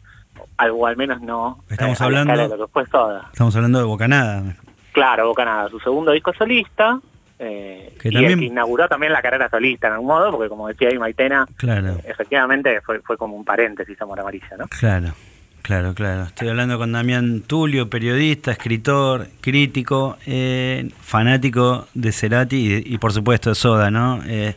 algo 0.56 0.86
al 0.86 0.96
menos 0.96 1.20
no 1.20 1.58
Estamos 1.70 2.00
la 2.00 2.06
hablando- 2.06 2.32
de 2.48 2.56
lo 2.56 2.66
que 2.66 2.72
fue 2.72 2.86
Soda. 2.86 3.28
Estamos 3.32 3.54
hablando 3.54 3.78
de 3.78 3.84
Bocanada. 3.84 4.56
Claro, 4.92 5.28
Bocanada, 5.28 5.68
su 5.68 5.78
segundo 5.80 6.10
disco 6.12 6.32
solista, 6.32 6.98
eh, 7.44 7.92
Que 8.00 8.08
y 8.08 8.12
también- 8.12 8.32
el 8.32 8.38
que 8.40 8.44
inauguró 8.46 8.88
también 8.88 9.12
la 9.12 9.22
carrera 9.22 9.48
solista 9.48 9.86
en 9.88 9.92
algún 9.94 10.08
modo, 10.08 10.30
porque 10.32 10.48
como 10.48 10.68
decía 10.68 10.88
ahí 10.88 10.98
Maitena, 10.98 11.46
Claro. 11.56 11.98
efectivamente 12.04 12.80
fue, 12.80 13.00
fue 13.00 13.16
como 13.16 13.36
un 13.36 13.44
paréntesis 13.44 14.00
Amor 14.02 14.20
Amarillo, 14.20 14.46
¿no? 14.58 14.66
Claro, 14.68 15.12
claro, 15.62 15.94
claro. 15.94 16.24
Estoy 16.24 16.48
hablando 16.48 16.78
con 16.78 16.92
Damián 16.92 17.42
Tulio, 17.42 17.88
periodista, 17.90 18.50
escritor, 18.52 19.28
crítico, 19.40 20.16
eh, 20.26 20.88
fanático 21.00 21.86
de 21.94 22.12
Cerati 22.12 22.56
y, 22.86 22.94
y, 22.94 22.98
por 22.98 23.12
supuesto 23.12 23.50
de 23.50 23.54
Soda, 23.54 23.90
¿no? 23.90 24.20
Eh, 24.26 24.54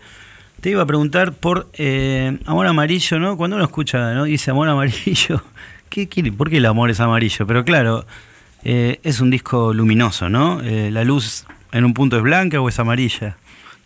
te 0.61 0.71
iba 0.71 0.81
a 0.81 0.85
preguntar 0.87 1.33
por 1.33 1.67
eh, 1.73 2.37
Amor 2.45 2.65
Amarillo, 2.67 3.19
¿no? 3.19 3.37
Cuando 3.37 3.55
uno 3.57 3.65
escucha, 3.65 4.13
¿no? 4.13 4.23
Dice 4.23 4.49
Amor 4.51 4.67
Amarillo, 4.69 5.41
¿qué, 5.89 6.07
quiere? 6.09 6.31
¿por 6.31 6.49
qué 6.49 6.57
el 6.57 6.65
amor 6.65 6.89
es 6.89 6.99
amarillo? 6.99 7.45
Pero 7.45 7.63
claro, 7.63 8.05
eh, 8.63 8.99
es 9.03 9.21
un 9.21 9.29
disco 9.29 9.71
luminoso, 9.73 10.29
¿no? 10.29 10.59
Eh, 10.61 10.89
la 10.91 11.03
luz 11.03 11.45
en 11.71 11.85
un 11.85 11.93
punto 11.93 12.17
es 12.17 12.23
blanca 12.23 12.59
o 12.61 12.69
es 12.69 12.79
amarilla. 12.79 13.35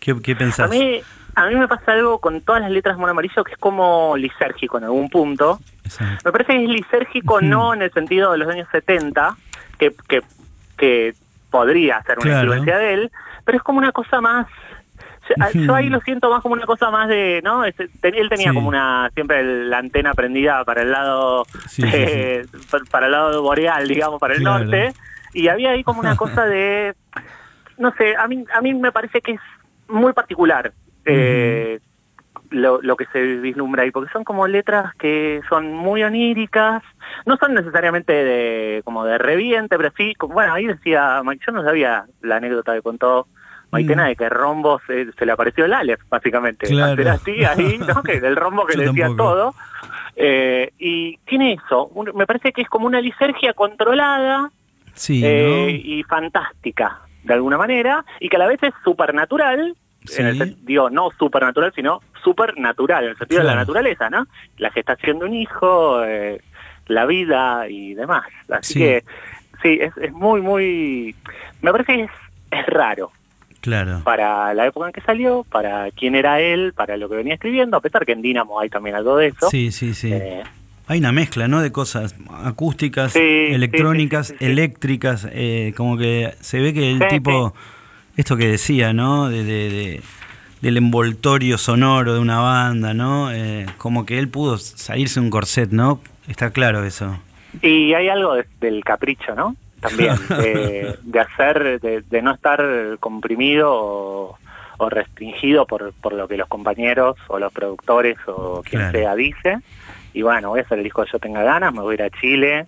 ¿Qué, 0.00 0.14
qué 0.22 0.32
A 0.32 0.38
pensás? 0.38 0.70
mí, 0.70 1.00
a 1.34 1.46
mí 1.46 1.54
me 1.54 1.68
pasa 1.68 1.92
algo 1.92 2.18
con 2.18 2.40
todas 2.40 2.60
las 2.62 2.70
letras 2.70 2.94
Amor 2.96 3.10
Amarillo 3.10 3.44
que 3.44 3.52
es 3.52 3.58
como 3.58 4.16
lisérgico 4.16 4.78
en 4.78 4.84
algún 4.84 5.08
punto. 5.08 5.60
Exacto. 5.84 6.22
Me 6.24 6.32
parece 6.32 6.52
que 6.54 6.64
es 6.64 6.70
lisérgico 6.70 7.40
no 7.40 7.72
en 7.74 7.82
el 7.82 7.92
sentido 7.92 8.32
de 8.32 8.38
los 8.38 8.48
años 8.48 8.68
70, 8.72 9.36
que, 9.78 9.92
que, 10.08 10.22
que 10.76 11.14
podría 11.50 12.02
ser 12.02 12.18
una 12.18 12.30
Claro. 12.30 12.40
influencia 12.46 12.78
de 12.78 12.94
él, 12.94 13.10
pero 13.44 13.58
es 13.58 13.62
como 13.64 13.78
una 13.78 13.92
cosa 13.92 14.20
más... 14.20 14.46
Yo, 15.54 15.60
yo 15.60 15.74
ahí 15.76 15.88
lo 15.88 16.00
siento 16.00 16.28
más 16.30 16.42
como 16.42 16.54
una 16.54 16.66
cosa 16.66 16.90
más 16.90 17.08
de, 17.08 17.40
¿no? 17.44 17.64
Él 17.64 17.74
tenía 18.28 18.48
Sí. 18.50 18.54
como 18.54 18.68
una, 18.68 19.08
siempre 19.14 19.44
la 19.66 19.78
antena 19.78 20.14
prendida 20.14 20.64
para 20.64 20.82
el 20.82 20.90
lado, 20.90 21.44
Sí, 21.68 21.82
sí, 21.82 21.88
eh, 21.92 22.44
pa- 22.70 22.80
para 22.90 23.06
el 23.06 23.12
lado 23.12 23.40
boreal, 23.40 23.86
digamos, 23.86 24.18
para 24.18 24.34
el 24.34 24.40
Claro. 24.40 24.64
norte, 24.64 24.92
y 25.32 25.46
había 25.46 25.70
ahí 25.70 25.84
como 25.84 26.00
una 26.00 26.16
cosa 26.16 26.44
de, 26.44 26.94
no 27.78 27.92
sé, 27.96 28.14
a 28.16 28.26
mí, 28.28 28.44
a 28.54 28.60
mí 28.60 28.74
me 28.74 28.92
parece 28.92 29.20
que 29.20 29.32
es 29.32 29.40
muy 29.88 30.12
particular 30.12 30.72
eh, 31.04 31.80
lo, 32.50 32.80
lo 32.82 32.96
que 32.96 33.06
se 33.06 33.20
vislumbra 33.38 33.82
ahí, 33.82 33.90
porque 33.90 34.12
son 34.12 34.24
como 34.24 34.46
letras 34.46 34.94
que 34.96 35.40
son 35.48 35.72
muy 35.72 36.02
oníricas, 36.02 36.82
no 37.26 37.36
son 37.36 37.54
necesariamente 37.54 38.12
de 38.12 38.82
como 38.84 39.04
de 39.04 39.18
reviente, 39.18 39.76
pero 39.76 39.90
sí, 39.96 40.14
como, 40.14 40.34
bueno, 40.34 40.52
ahí 40.54 40.66
decía, 40.66 41.20
yo 41.46 41.52
no 41.52 41.62
sabía 41.64 42.04
la 42.20 42.36
anécdota 42.36 42.74
que 42.74 42.82
contó 42.82 43.26
Maitena 43.70 44.04
Mm. 44.04 44.08
de 44.08 44.16
que 44.16 44.28
Rombo 44.28 44.80
se, 44.86 45.10
se 45.12 45.24
le 45.24 45.32
apareció 45.32 45.64
el 45.64 45.72
Aleph, 45.72 46.02
básicamente. 46.10 46.66
Claro. 46.66 47.00
Era 47.00 47.14
así, 47.14 47.42
ahí, 47.44 47.78
¿no? 47.88 48.02
Que 48.02 48.18
el 48.18 48.36
Rombo 48.36 48.66
que 48.66 48.74
Yo 48.74 48.80
le 48.80 48.86
decía 48.88 49.06
tampoco. 49.06 49.30
todo. 49.30 49.54
Eh, 50.14 50.72
y 50.78 51.16
tiene 51.24 51.54
eso, 51.54 51.86
un- 51.86 52.12
me 52.14 52.26
parece 52.26 52.52
que 52.52 52.60
es 52.60 52.68
como 52.68 52.86
una 52.86 53.00
lisergia 53.00 53.54
controlada, 53.54 54.50
Sí, 54.92 55.22
eh, 55.24 55.46
¿no? 55.48 55.68
y 55.70 56.02
fantástica 56.02 57.00
de 57.24 57.34
alguna 57.34 57.56
manera 57.58 58.04
y 58.20 58.28
que 58.28 58.36
a 58.36 58.38
la 58.40 58.46
vez 58.48 58.62
es 58.62 58.72
supernatural 58.84 59.74
en 60.18 60.26
el 60.26 60.38
Sí. 60.42 60.56
digo 60.62 60.90
no 60.90 61.10
supernatural 61.18 61.72
sino 61.74 62.00
supernatural 62.24 63.04
en 63.04 63.10
el 63.10 63.16
sentido 63.18 63.40
de 63.42 63.46
la 63.46 63.54
naturaleza 63.54 64.10
no 64.10 64.26
la 64.58 64.70
gestación 64.70 65.18
de 65.20 65.24
un 65.26 65.34
hijo 65.34 66.02
eh, 66.04 66.40
la 66.88 67.06
vida 67.06 67.68
y 67.68 67.94
demás 67.94 68.24
así 68.50 68.72
Sí. 68.74 68.78
que 68.80 69.04
sí 69.62 69.78
es, 69.80 69.96
es 69.98 70.12
muy 70.12 70.40
muy 70.40 71.14
me 71.60 71.70
parece 71.70 71.94
que 71.96 72.02
es, 72.04 72.10
es 72.50 72.66
raro 72.66 73.12
Claro. 73.60 74.00
para 74.02 74.52
la 74.54 74.66
época 74.66 74.86
en 74.88 74.92
que 74.92 75.00
salió 75.02 75.44
para 75.44 75.88
quién 75.92 76.16
era 76.16 76.40
él 76.40 76.72
para 76.74 76.96
lo 76.96 77.08
que 77.08 77.14
venía 77.14 77.34
escribiendo 77.34 77.76
a 77.76 77.80
pesar 77.80 78.04
que 78.04 78.10
en 78.10 78.22
Dynamo 78.22 78.58
hay 78.58 78.68
también 78.68 78.96
algo 78.96 79.16
de 79.18 79.28
eso 79.28 79.48
Sí, 79.50 79.70
sí, 79.70 79.94
sí. 79.94 80.12
Eh, 80.12 80.42
Hay 80.92 80.98
una 81.00 81.12
mezcla, 81.12 81.48
¿no? 81.48 81.60
De 81.62 81.72
cosas 81.72 82.14
acústicas, 82.44 83.12
Sí, 83.12 83.18
electrónicas, 83.20 84.28
sí, 84.28 84.34
sí, 84.38 84.44
eléctricas, 84.44 85.26
eh, 85.32 85.72
como 85.76 85.96
que 85.96 86.34
se 86.40 86.60
ve 86.60 86.72
que 86.74 86.90
el 86.92 87.06
tipo, 87.08 87.54
esto 88.16 88.36
que 88.36 88.46
decía, 88.48 88.92
¿no? 88.92 89.28
De, 89.28 89.42
de, 89.44 89.70
de, 89.70 90.00
del 90.60 90.76
envoltorio 90.76 91.58
sonoro 91.58 92.14
de 92.14 92.20
una 92.20 92.38
banda, 92.40 92.94
¿no? 92.94 93.32
Eh, 93.32 93.66
como 93.78 94.04
que 94.06 94.18
él 94.18 94.28
pudo 94.28 94.58
salirse 94.58 95.18
un 95.18 95.30
corset, 95.30 95.70
¿no? 95.70 96.00
Está 96.28 96.50
claro 96.50 96.84
eso. 96.84 97.18
Y 97.62 97.94
hay 97.94 98.08
algo 98.08 98.34
de- 98.34 98.46
del 98.60 98.84
capricho, 98.84 99.34
¿no? 99.34 99.56
También, 99.80 100.14
de, 100.28 100.96
de 101.02 101.20
hacer, 101.20 101.80
de, 101.80 102.02
de 102.08 102.22
no 102.22 102.32
estar 102.34 102.62
comprimido 103.00 103.72
o, 103.74 104.38
o 104.78 104.88
restringido 104.90 105.66
por, 105.66 105.92
por 106.00 106.12
lo 106.12 106.28
que 106.28 106.36
los 106.36 106.48
compañeros 106.48 107.16
o 107.28 107.38
los 107.38 107.52
productores 107.52 108.16
o 108.26 108.62
quien 108.62 108.82
Claro. 108.82 108.98
sea 108.98 109.14
dice. 109.16 109.58
Y 110.14 110.22
bueno, 110.22 110.50
voy 110.50 110.60
a 110.60 110.62
hacer 110.62 110.78
el 110.78 110.84
disco 110.84 111.04
que 111.04 111.10
yo 111.12 111.18
tenga 111.18 111.42
ganas, 111.42 111.72
me 111.72 111.80
voy 111.80 111.92
a 111.92 111.94
ir 111.94 112.02
a 112.02 112.10
Chile 112.10 112.66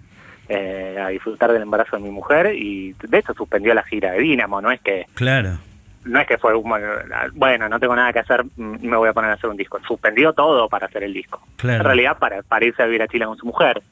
eh, 0.49 0.99
a 1.03 1.09
disfrutar 1.09 1.53
del 1.53 1.63
embarazo 1.63 1.97
de 1.97 2.03
mi 2.03 2.11
mujer 2.11 2.55
y 2.55 2.93
de 3.03 3.19
hecho 3.19 3.33
suspendió 3.35 3.73
la 3.75 3.83
gira 3.83 4.13
de 4.13 4.21
Dínamo, 4.21 4.61
no 4.61 4.71
es 4.71 4.81
que 4.81 5.07
Claro. 5.15 5.59
no 6.05 6.21
es 6.21 6.27
que 6.27 6.37
fue 6.39 6.55
un, 6.55 6.71
bueno, 7.35 7.69
no 7.69 7.81
tengo 7.81 7.97
nada 7.97 8.13
que 8.13 8.19
hacer, 8.19 8.45
mm, 8.57 8.77
me 8.87 8.97
voy 8.97 9.09
a 9.09 9.13
poner 9.15 9.31
a 9.31 9.35
hacer 9.35 9.49
un 9.49 9.57
disco. 9.57 9.79
Suspendió 9.87 10.33
todo 10.35 10.69
para 10.69 10.87
hacer 10.87 11.03
el 11.05 11.15
disco. 11.15 11.41
Claro. 11.57 11.79
En 11.79 11.85
realidad 11.85 12.19
para, 12.19 12.43
para 12.43 12.65
irse 12.67 12.83
a 12.83 12.87
vivir 12.87 13.03
a 13.03 13.09
Chile 13.09 13.25
con 13.25 13.39
su 13.39 13.47
mujer. 13.47 13.83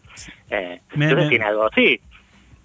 Eh, 0.51 0.81
Me- 0.95 1.07
entonces 1.07 1.25
me- 1.25 1.29
tiene 1.31 1.45
algo 1.47 1.67
así. 1.67 2.01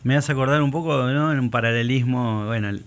Me 0.04 0.16
hace 0.18 0.32
acordar 0.34 0.62
un 0.62 0.72
poco, 0.72 0.94
¿no? 1.08 1.32
En 1.32 1.40
un 1.40 1.50
paralelismo, 1.50 2.46
bueno, 2.46 2.68
el- 2.70 2.84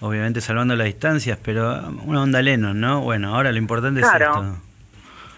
obviamente 0.00 0.40
salvando 0.42 0.76
las 0.76 0.86
distancias, 0.86 1.38
pero 1.42 1.80
una 2.04 2.22
onda 2.22 2.42
Lennon, 2.42 2.78
¿no? 2.78 3.00
Bueno, 3.00 3.34
ahora 3.34 3.50
lo 3.50 3.58
importante 3.58 4.00
Claro. 4.02 4.24
es 4.30 4.36
esto. 4.36 4.62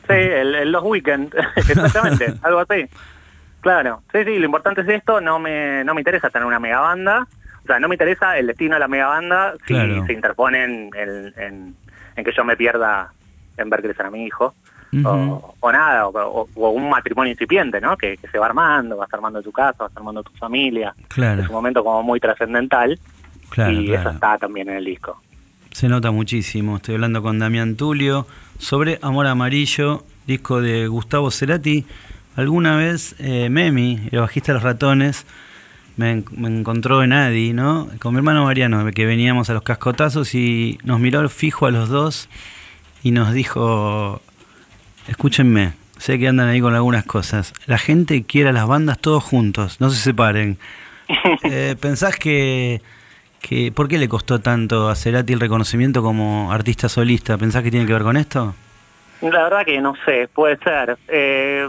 Sí, 0.08 0.14
el, 0.14 0.54
el- 0.54 0.72
los 0.72 0.82
weekends, 0.84 1.34
exactamente, 1.56 2.34
algo 2.42 2.60
así. 2.60 2.86
Claro, 3.60 4.02
sí, 4.12 4.18
sí, 4.24 4.38
lo 4.38 4.44
importante 4.46 4.82
es 4.82 4.88
esto, 4.88 5.20
no 5.20 5.38
me, 5.38 5.82
no 5.84 5.94
me 5.94 6.00
interesa 6.00 6.30
tener 6.30 6.46
una 6.46 6.60
mega 6.60 6.80
banda, 6.80 7.26
o 7.64 7.66
sea, 7.66 7.80
no 7.80 7.88
me 7.88 7.94
interesa 7.96 8.38
el 8.38 8.46
destino 8.46 8.74
de 8.74 8.80
la 8.80 8.88
mega 8.88 9.08
banda 9.08 9.54
si 9.66 9.74
Claro. 9.74 10.06
se 10.06 10.12
interponen 10.12 10.90
en, 10.94 11.34
en- 11.36 11.76
en 12.14 12.24
que 12.24 12.32
yo 12.32 12.44
me 12.44 12.56
pierda 12.56 13.12
en 13.56 13.68
ver 13.68 13.82
crecer 13.82 14.06
a 14.06 14.10
mi 14.10 14.24
hijo, 14.24 14.54
o, 15.04 15.54
o 15.60 15.72
nada, 15.72 16.06
o, 16.06 16.48
un 16.70 16.88
matrimonio 16.88 17.32
incipiente, 17.32 17.80
¿no? 17.80 17.96
Que, 17.98 18.16
que 18.16 18.28
se 18.28 18.38
va 18.38 18.46
armando, 18.46 18.96
vas 18.96 19.12
armando 19.12 19.42
tu 19.42 19.50
casa, 19.52 19.76
vas 19.84 19.92
armando 19.96 20.22
tu 20.22 20.32
familia, 20.34 20.94
Claro. 21.08 21.42
es 21.42 21.48
un 21.48 21.54
momento 21.54 21.82
como 21.84 22.02
muy 22.02 22.20
trascendental 22.20 22.98
Claro, 23.50 23.72
y 23.72 23.92
eso 23.92 24.10
está 24.10 24.38
también 24.38 24.68
en 24.70 24.76
el 24.76 24.84
disco. 24.84 25.20
Se 25.72 25.88
nota 25.88 26.10
muchísimo. 26.10 26.76
Estoy 26.76 26.94
hablando 26.94 27.20
con 27.22 27.38
Damián 27.38 27.76
Tulio 27.76 28.26
sobre 28.58 28.98
Amor 29.02 29.26
Amarillo, 29.26 30.04
disco 30.26 30.60
de 30.60 30.86
Gustavo 30.88 31.30
Cerati. 31.30 31.84
Alguna 32.36 32.76
vez 32.76 33.14
eh, 33.18 33.48
Memi, 33.50 34.08
el 34.10 34.20
bajista 34.20 34.52
de 34.52 34.54
los 34.54 34.62
ratones, 34.62 35.24
me, 35.96 36.10
en- 36.12 36.24
me 36.32 36.48
encontró 36.48 37.02
en 37.02 37.12
Adi, 37.12 37.52
¿no? 37.52 37.88
Con 38.00 38.12
mi 38.14 38.18
hermano 38.18 38.44
Mariano, 38.44 38.84
que 38.92 39.06
veníamos 39.06 39.48
a 39.50 39.54
los 39.54 39.62
cascotazos 39.62 40.34
y 40.34 40.78
nos 40.84 41.00
miró 41.00 41.26
fijo 41.28 41.66
a 41.66 41.70
los 41.70 41.88
dos 41.88 42.28
y 43.02 43.10
nos 43.12 43.32
dijo, 43.32 44.20
escúchenme, 45.08 45.72
sé 45.98 46.18
que 46.18 46.28
andan 46.28 46.48
ahí 46.48 46.60
con 46.60 46.74
algunas 46.74 47.04
cosas. 47.04 47.52
La 47.66 47.78
gente 47.78 48.24
quiere 48.24 48.50
a 48.50 48.52
las 48.52 48.66
bandas 48.66 48.98
todos 48.98 49.22
juntos, 49.24 49.80
no 49.80 49.90
se 49.90 50.00
separen. 50.00 50.58
Eh, 51.44 51.76
¿Pensás 51.80 52.16
que, 52.16 52.82
que... 53.46 53.70
¿Por 53.72 53.88
qué 53.88 53.98
le 53.98 54.08
costó 54.08 54.40
tanto 54.40 54.88
a 54.88 54.94
Cerati 54.94 55.32
el 55.32 55.40
reconocimiento 55.40 56.02
como 56.02 56.50
artista 56.52 56.88
solista? 56.88 57.36
¿Pensás 57.38 57.62
que 57.62 57.70
tiene 57.70 57.86
que 57.86 57.92
ver 57.92 58.02
con 58.02 58.16
esto? 58.16 58.54
La 59.22 59.44
verdad 59.44 59.64
que 59.64 59.80
no 59.80 59.94
sé, 60.04 60.28
puede 60.32 60.58
ser. 60.58 60.98
Eh, 61.08 61.66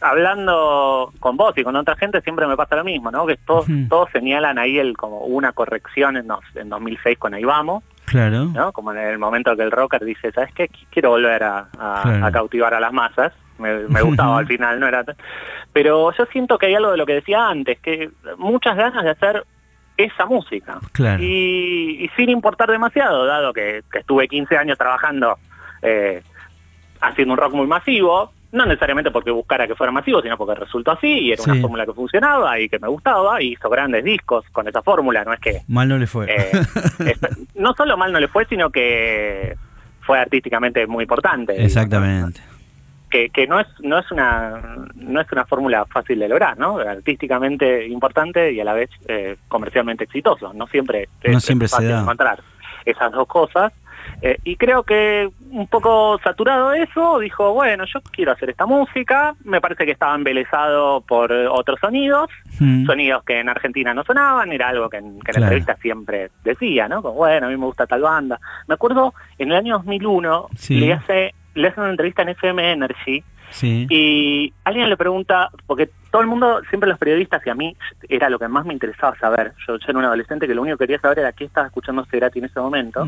hablando 0.00 1.12
con 1.20 1.36
vos 1.36 1.56
y 1.58 1.64
con 1.64 1.74
otra 1.76 1.96
gente 1.96 2.20
siempre 2.20 2.46
me 2.46 2.56
pasa 2.56 2.76
lo 2.76 2.84
mismo, 2.84 3.10
¿no? 3.10 3.26
Que 3.26 3.36
todos, 3.36 3.66
todos 3.88 4.08
señalan 4.12 4.58
ahí 4.58 4.78
el 4.78 4.96
como 4.96 5.18
una 5.20 5.52
corrección 5.52 6.16
en, 6.16 6.28
dos- 6.28 6.44
en 6.54 6.68
2006 6.68 7.18
con 7.18 7.34
Ahí 7.34 7.44
Vamos, 7.44 7.82
Claro. 8.04 8.44
¿no? 8.44 8.72
Como 8.72 8.92
en 8.92 8.98
el 8.98 9.18
momento 9.18 9.56
que 9.56 9.62
el 9.62 9.70
rocker 9.70 10.04
dice, 10.04 10.30
¿sabes 10.32 10.52
qué? 10.54 10.68
Qu- 10.68 10.86
Quiero 10.90 11.10
volver 11.10 11.42
a, 11.42 11.66
a- 11.78 12.02
Claro. 12.02 12.26
a 12.26 12.30
cautivar 12.30 12.74
a 12.74 12.80
las 12.80 12.92
masas. 12.92 13.32
Me, 13.58 13.74
me 13.88 14.02
gustaba 14.02 14.38
al 14.38 14.46
final, 14.46 14.78
no 14.78 14.86
era... 14.86 15.04
Pero 15.72 16.12
yo 16.16 16.24
siento 16.26 16.58
que 16.58 16.66
hay 16.66 16.74
algo 16.76 16.92
de 16.92 16.96
lo 16.96 17.06
que 17.06 17.14
decía 17.14 17.48
antes, 17.48 17.80
que 17.80 18.10
muchas 18.38 18.76
ganas 18.76 19.02
de 19.02 19.10
hacer 19.10 19.44
esa 19.96 20.26
música. 20.26 20.78
Claro. 20.92 21.22
Y, 21.22 22.04
y 22.04 22.08
sin 22.16 22.28
importar 22.30 22.70
demasiado, 22.70 23.24
dado 23.26 23.52
que, 23.52 23.82
que 23.92 23.98
estuve 24.00 24.26
15 24.28 24.56
años 24.56 24.76
trabajando 24.78 25.38
eh, 25.82 26.22
haciendo 27.00 27.34
un 27.34 27.38
rock 27.38 27.54
muy 27.54 27.66
masivo, 27.66 28.32
no 28.52 28.66
necesariamente 28.66 29.10
porque 29.10 29.30
buscara 29.30 29.66
que 29.66 29.74
fuera 29.74 29.92
masivo, 29.92 30.22
sino 30.22 30.36
porque 30.36 30.54
resultó 30.54 30.92
así 30.92 31.08
y 31.08 31.32
era 31.32 31.42
una 31.42 31.54
fórmula 31.60 31.86
que 31.86 31.92
funcionaba 31.92 32.58
y 32.60 32.68
que 32.68 32.78
me 32.78 32.88
gustaba 32.88 33.42
y 33.42 33.52
hizo 33.52 33.68
grandes 33.68 34.04
discos 34.04 34.44
con 34.52 34.66
esa 34.68 34.80
fórmula, 34.82 35.24
no 35.24 35.32
es 35.32 35.40
que 35.40 35.62
Mal 35.68 35.88
no 35.88 35.98
le 35.98 36.06
fue. 36.06 36.26
eh, 36.30 36.50
es- 37.00 37.20
no 37.56 37.74
solo 37.74 37.96
mal 37.96 38.12
no 38.12 38.20
le 38.20 38.28
fue, 38.28 38.46
sino 38.46 38.70
que 38.70 39.56
fue 40.02 40.18
artísticamente 40.18 40.86
muy 40.86 41.02
importante. 41.02 41.62
Exactamente. 41.64 42.40
Que, 43.14 43.30
que 43.30 43.46
no 43.46 43.60
es 43.60 43.68
no 43.80 43.96
es 44.00 44.10
una 44.10 44.60
no 44.96 45.20
es 45.20 45.30
una 45.30 45.44
fórmula 45.44 45.84
fácil 45.86 46.18
de 46.18 46.28
lograr, 46.28 46.58
¿no? 46.58 46.78
Artísticamente 46.78 47.86
importante 47.86 48.50
y 48.52 48.58
a 48.58 48.64
la 48.64 48.72
vez 48.72 48.90
eh, 49.06 49.36
comercialmente 49.46 50.02
exitoso. 50.02 50.52
No 50.52 50.66
siempre 50.66 51.08
No 51.24 51.38
es, 51.38 51.44
siempre 51.44 51.66
es 51.66 51.70
se 51.70 51.76
fácil 51.76 51.90
da. 51.92 52.00
encontrar 52.00 52.40
esas 52.84 53.12
dos 53.12 53.28
cosas. 53.28 53.72
Eh, 54.20 54.38
y 54.44 54.56
creo 54.56 54.82
que 54.82 55.30
un 55.50 55.66
poco 55.68 56.18
saturado 56.24 56.70
de 56.70 56.82
eso, 56.82 57.20
dijo, 57.20 57.52
bueno, 57.54 57.84
yo 57.86 58.00
quiero 58.10 58.32
hacer 58.32 58.50
esta 58.50 58.66
música, 58.66 59.34
me 59.44 59.60
parece 59.60 59.84
que 59.86 59.92
estaba 59.92 60.14
embelesado 60.16 61.00
por 61.02 61.30
otros 61.32 61.78
sonidos, 61.80 62.28
Mm. 62.58 62.84
sonidos 62.86 63.22
que 63.24 63.38
en 63.40 63.48
Argentina 63.48 63.94
no 63.94 64.02
sonaban, 64.04 64.52
era 64.52 64.68
algo 64.70 64.88
que 64.90 64.96
en, 64.98 65.04
que 65.20 65.30
en 65.30 65.34
Claro. 65.34 65.42
entrevistas 65.44 65.78
siempre 65.80 66.30
decía, 66.42 66.88
¿no? 66.88 67.00
Como, 67.02 67.14
bueno, 67.14 67.46
a 67.46 67.50
mí 67.50 67.56
me 67.56 67.66
gusta 67.66 67.86
tal 67.86 68.02
banda. 68.02 68.38
Me 68.66 68.74
acuerdo, 68.74 69.14
en 69.38 69.50
el 69.52 69.56
año 69.56 69.74
2001, 69.78 70.48
Sí. 70.56 70.78
le 70.80 70.92
hace 70.92 71.34
le 71.54 71.68
hace 71.68 71.80
una 71.80 71.90
entrevista 71.90 72.22
en 72.22 72.30
FM 72.30 72.72
Energy 72.72 73.22
Sí. 73.50 73.86
y 73.88 74.52
alguien 74.64 74.88
le 74.88 74.96
pregunta, 74.96 75.48
porque 75.66 75.88
todo 76.10 76.22
el 76.22 76.26
mundo, 76.28 76.60
siempre 76.70 76.88
los 76.90 76.98
periodistas 76.98 77.40
y 77.46 77.50
a 77.50 77.54
mí 77.54 77.76
era 78.08 78.28
lo 78.28 78.38
que 78.38 78.48
más 78.48 78.64
me 78.64 78.72
interesaba 78.72 79.16
saber. 79.18 79.52
Yo, 79.68 79.76
yo 79.78 79.84
era 79.88 79.98
un 79.98 80.04
adolescente 80.04 80.48
que 80.48 80.54
lo 80.56 80.62
único 80.62 80.76
que 80.76 80.86
quería 80.86 80.98
saber 81.00 81.20
era 81.20 81.32
qué 81.32 81.44
estaba 81.44 81.68
escuchando 81.68 82.04
Cerati 82.06 82.40
en 82.40 82.46
ese 82.46 82.58
momento. 82.58 83.06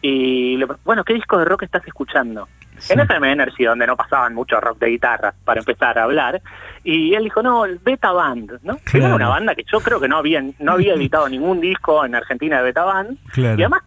Y 0.00 0.56
le 0.56 0.66
bueno, 0.84 1.02
¿qué 1.04 1.14
disco 1.14 1.38
de 1.38 1.44
rock 1.46 1.64
estás 1.64 1.84
escuchando? 1.86 2.48
En 2.90 2.98
FM 3.00 3.30
Energy, 3.32 3.64
donde 3.64 3.86
no 3.86 3.96
pasaban 3.96 4.34
mucho 4.34 4.60
rock 4.60 4.78
de 4.78 4.88
guitarra 4.88 5.34
para 5.44 5.60
empezar 5.60 5.98
a 5.98 6.04
hablar. 6.04 6.40
Y 6.82 7.14
él 7.14 7.24
dijo, 7.24 7.42
no, 7.42 7.64
el 7.64 7.78
Beta 7.78 8.10
Band, 8.12 8.58
¿no? 8.62 8.76
Que 8.78 8.98
era 8.98 9.06
Claro. 9.08 9.16
una 9.16 9.28
banda 9.28 9.54
que 9.54 9.62
yo 9.70 9.80
creo 9.80 10.00
que 10.00 10.08
no 10.08 10.16
había, 10.16 10.42
no 10.58 10.72
había 10.72 10.94
editado 10.94 11.28
ningún 11.28 11.60
disco 11.60 12.04
en 12.04 12.14
Argentina 12.14 12.58
de 12.58 12.64
Beta 12.64 12.84
Band. 12.84 13.18
Claro. 13.32 13.58
Y 13.58 13.62
además 13.62 13.82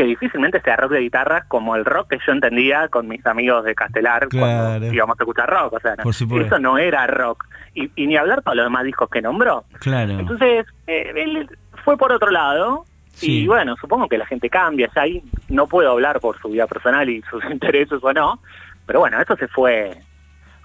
que 0.00 0.06
difícilmente 0.06 0.62
sea 0.62 0.76
rock 0.76 0.92
de 0.92 1.00
guitarra 1.00 1.44
como 1.46 1.76
el 1.76 1.84
rock 1.84 2.08
que 2.12 2.18
yo 2.26 2.32
entendía 2.32 2.88
con 2.88 3.06
mis 3.06 3.24
amigos 3.26 3.64
de 3.66 3.74
Castelar 3.74 4.28
Claro. 4.28 4.68
cuando 4.80 4.94
íbamos 4.94 5.20
a 5.20 5.22
escuchar 5.22 5.50
rock. 5.50 5.74
O 5.74 5.80
sea, 5.80 5.94
no- 5.96 6.40
eso 6.40 6.58
no 6.58 6.78
era 6.78 7.06
rock. 7.06 7.44
Y, 7.74 7.90
y 7.96 8.06
ni 8.06 8.16
hablar 8.16 8.40
todos 8.40 8.56
los 8.56 8.64
demás 8.64 8.84
discos 8.84 9.10
que 9.10 9.20
nombró. 9.20 9.64
Claro. 9.78 10.12
Entonces, 10.18 10.64
eh, 10.86 11.12
él 11.16 11.46
fue 11.84 11.98
por 11.98 12.12
otro 12.12 12.30
lado. 12.30 12.86
Sí. 13.12 13.42
Y 13.42 13.46
bueno, 13.46 13.76
supongo 13.78 14.08
que 14.08 14.16
la 14.16 14.24
gente 14.24 14.48
cambia. 14.48 14.88
Ya 14.96 15.02
ahí 15.02 15.22
no 15.50 15.66
puedo 15.66 15.90
hablar 15.90 16.18
por 16.20 16.40
su 16.40 16.48
vida 16.48 16.66
personal 16.66 17.06
y 17.10 17.20
sus 17.30 17.44
intereses 17.50 17.98
o 18.02 18.12
no. 18.14 18.40
Pero 18.86 19.00
bueno, 19.00 19.20
eso 19.20 19.36
se 19.36 19.48
fue 19.48 19.98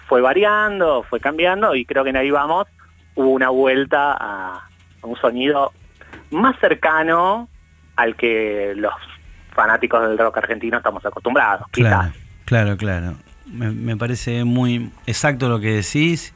fue 0.08 0.22
variando, 0.22 1.04
fue 1.04 1.20
cambiando 1.20 1.76
y 1.76 1.84
creo 1.84 2.06
que 2.06 2.12
en 2.12 2.16
ahí 2.18 2.32
vamos 2.32 2.68
hubo 3.16 3.32
una 3.32 3.50
vuelta 3.50 4.14
a, 4.14 4.54
a 5.02 5.06
un 5.08 5.18
sonido 5.18 5.74
más 6.32 6.58
cercano 6.60 7.50
al 7.98 8.16
que 8.16 8.74
los 8.76 8.94
fanáticos 9.56 10.08
del 10.08 10.18
rock 10.18 10.38
argentino 10.38 10.78
estamos 10.78 11.06
acostumbrados. 11.06 11.68
Claro, 11.72 12.12
claro, 12.46 12.78
claro. 12.78 13.16
Me, 13.46 13.96
parece 13.96 14.44
muy 14.44 14.92
exacto 15.08 15.50
lo 15.50 15.60
que 15.60 15.72
decís. 15.72 16.34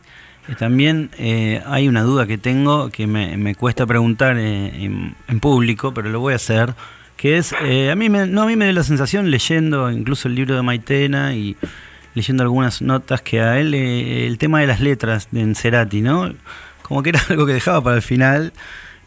También 0.58 1.12
eh, 1.20 1.62
hay 1.68 1.88
una 1.88 2.02
duda 2.02 2.26
que 2.26 2.40
tengo 2.40 2.90
que 2.90 3.06
me, 3.06 3.54
cuesta 3.56 3.86
preguntar 3.86 4.38
eh, 4.38 4.86
en, 5.28 5.40
público, 5.40 5.94
pero 5.94 6.10
lo 6.10 6.20
voy 6.20 6.34
a 6.34 6.38
hacer, 6.38 6.74
que 7.18 7.38
es, 7.38 7.54
eh, 7.62 7.92
a 7.92 7.96
mí 7.96 8.10
me, 8.10 8.26
no, 8.26 8.44
a 8.44 8.46
mí 8.48 8.56
me 8.56 8.66
dio 8.66 8.74
la 8.74 8.84
sensación 8.84 9.30
leyendo 9.30 9.92
incluso 9.92 10.28
el 10.28 10.36
libro 10.36 10.56
de 10.56 10.64
Maitena 10.64 11.36
y 11.36 11.56
leyendo 12.16 12.44
algunas 12.44 12.82
notas 12.82 13.22
que 13.22 13.42
a 13.42 13.60
él 13.60 13.74
eh, 13.74 14.28
el 14.28 14.38
tema 14.38 14.62
de 14.62 14.68
las 14.68 14.80
letras 14.80 15.28
de 15.32 15.56
Cerati, 15.56 16.02
¿no? 16.02 16.34
Como 16.82 17.04
que 17.04 17.10
era 17.10 17.22
algo 17.30 17.46
que 17.46 17.54
dejaba 17.54 17.82
para 17.82 17.96
el 17.98 18.02
final. 18.02 18.54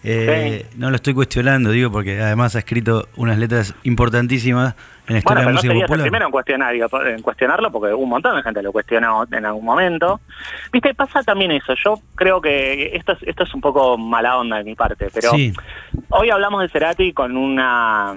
Eh, 0.05 0.67
No 0.77 0.91
lo 0.91 0.97
estoy 0.97 1.15
cuestionando, 1.15 1.71
digo, 1.71 1.91
porque 1.91 2.21
además 2.21 2.57
ha 2.57 2.61
escrito 2.61 3.09
unas 3.17 3.39
letras 3.39 3.75
importantísimas 3.85 4.75
en 5.07 5.15
la 5.15 5.19
historia 5.19 5.23
Bueno, 5.23 5.25
pero 5.25 5.35
de 5.41 5.45
la 5.45 5.51
no 5.51 5.55
música 5.55 5.73
el 5.73 5.81
popular. 5.81 6.03
primero 6.03 6.27
en, 6.27 6.33
cuestionar, 6.33 6.75
en 7.09 7.23
cuestionarlo 7.23 7.73
porque 7.73 7.95
un 7.95 8.09
montón 8.09 8.37
de 8.37 8.43
gente 8.43 8.63
lo 8.63 8.73
cuestionó 8.73 9.25
en 9.31 9.45
algún 9.47 9.65
momento. 9.65 10.21
Viste, 10.73 10.95
pasa 10.95 11.23
también 11.23 11.51
eso. 11.53 11.75
Yo 11.85 12.01
creo 12.15 12.41
que 12.41 12.95
esto 12.95 13.13
es, 13.13 13.19
esto 13.23 13.45
es 13.45 13.55
un 13.55 13.61
poco 13.61 13.97
mala 13.99 14.37
onda 14.39 14.59
de 14.59 14.65
mi 14.65 14.75
parte, 14.75 15.09
pero 15.13 15.31
Sí, 15.31 15.53
hoy 16.09 16.31
hablamos 16.31 16.63
de 16.63 16.69
Cerati 16.69 17.13
con 17.13 17.37
una... 17.37 18.15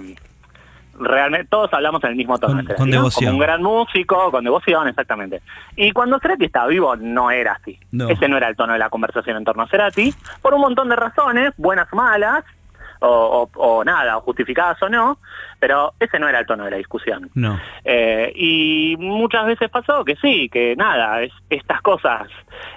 Realmente 0.98 1.48
todos 1.50 1.74
hablamos 1.74 2.04
en 2.04 2.12
el 2.12 2.16
mismo 2.16 2.38
tono. 2.38 2.64
Con- 2.66 2.76
con 2.76 2.92
devoción. 2.92 3.26
Como 3.32 3.38
un 3.38 3.42
gran 3.42 3.62
músico, 3.64 4.32
con 4.32 4.44
devoción, 4.44 4.88
exactamente. 4.88 5.42
Y 5.76 5.92
cuando 5.92 6.20
Cerati 6.20 6.46
estaba 6.46 6.68
vivo 6.68 6.96
no 6.96 7.32
era 7.32 7.54
así. 7.54 7.78
No. 7.92 8.08
Ese 8.10 8.28
no 8.30 8.38
era 8.38 8.48
el 8.48 8.56
tono 8.56 8.74
de 8.74 8.80
la 8.80 8.90
conversación 8.90 9.38
en 9.38 9.44
torno 9.44 9.64
a 9.64 9.68
Cerati, 9.68 10.14
por 10.42 10.54
un 10.54 10.62
montón 10.62 10.90
de 10.90 10.96
razones, 10.96 11.54
buenas 11.58 11.88
o 11.92 11.96
malas. 11.96 12.44
O, 13.06 13.50
o- 13.54 13.60
o 13.78 13.84
nada, 13.84 14.18
o 14.18 14.22
justificadas 14.22 14.82
o 14.84 14.90
no, 14.90 15.18
pero 15.60 15.94
ese 16.00 16.20
no 16.20 16.28
era 16.28 16.40
el 16.40 16.46
tono 16.46 16.66
de 16.66 16.72
la 16.72 16.78
discusión. 16.78 17.30
No. 17.36 17.60
Eh, 17.84 18.32
y 18.36 18.96
muchas 19.00 19.46
veces 19.46 19.70
pasó 19.70 20.04
que 20.04 20.16
sí, 20.18 20.50
que 20.50 20.76
nada, 20.76 21.22
es, 21.22 21.32
estas 21.50 21.82
cosas, 21.82 22.28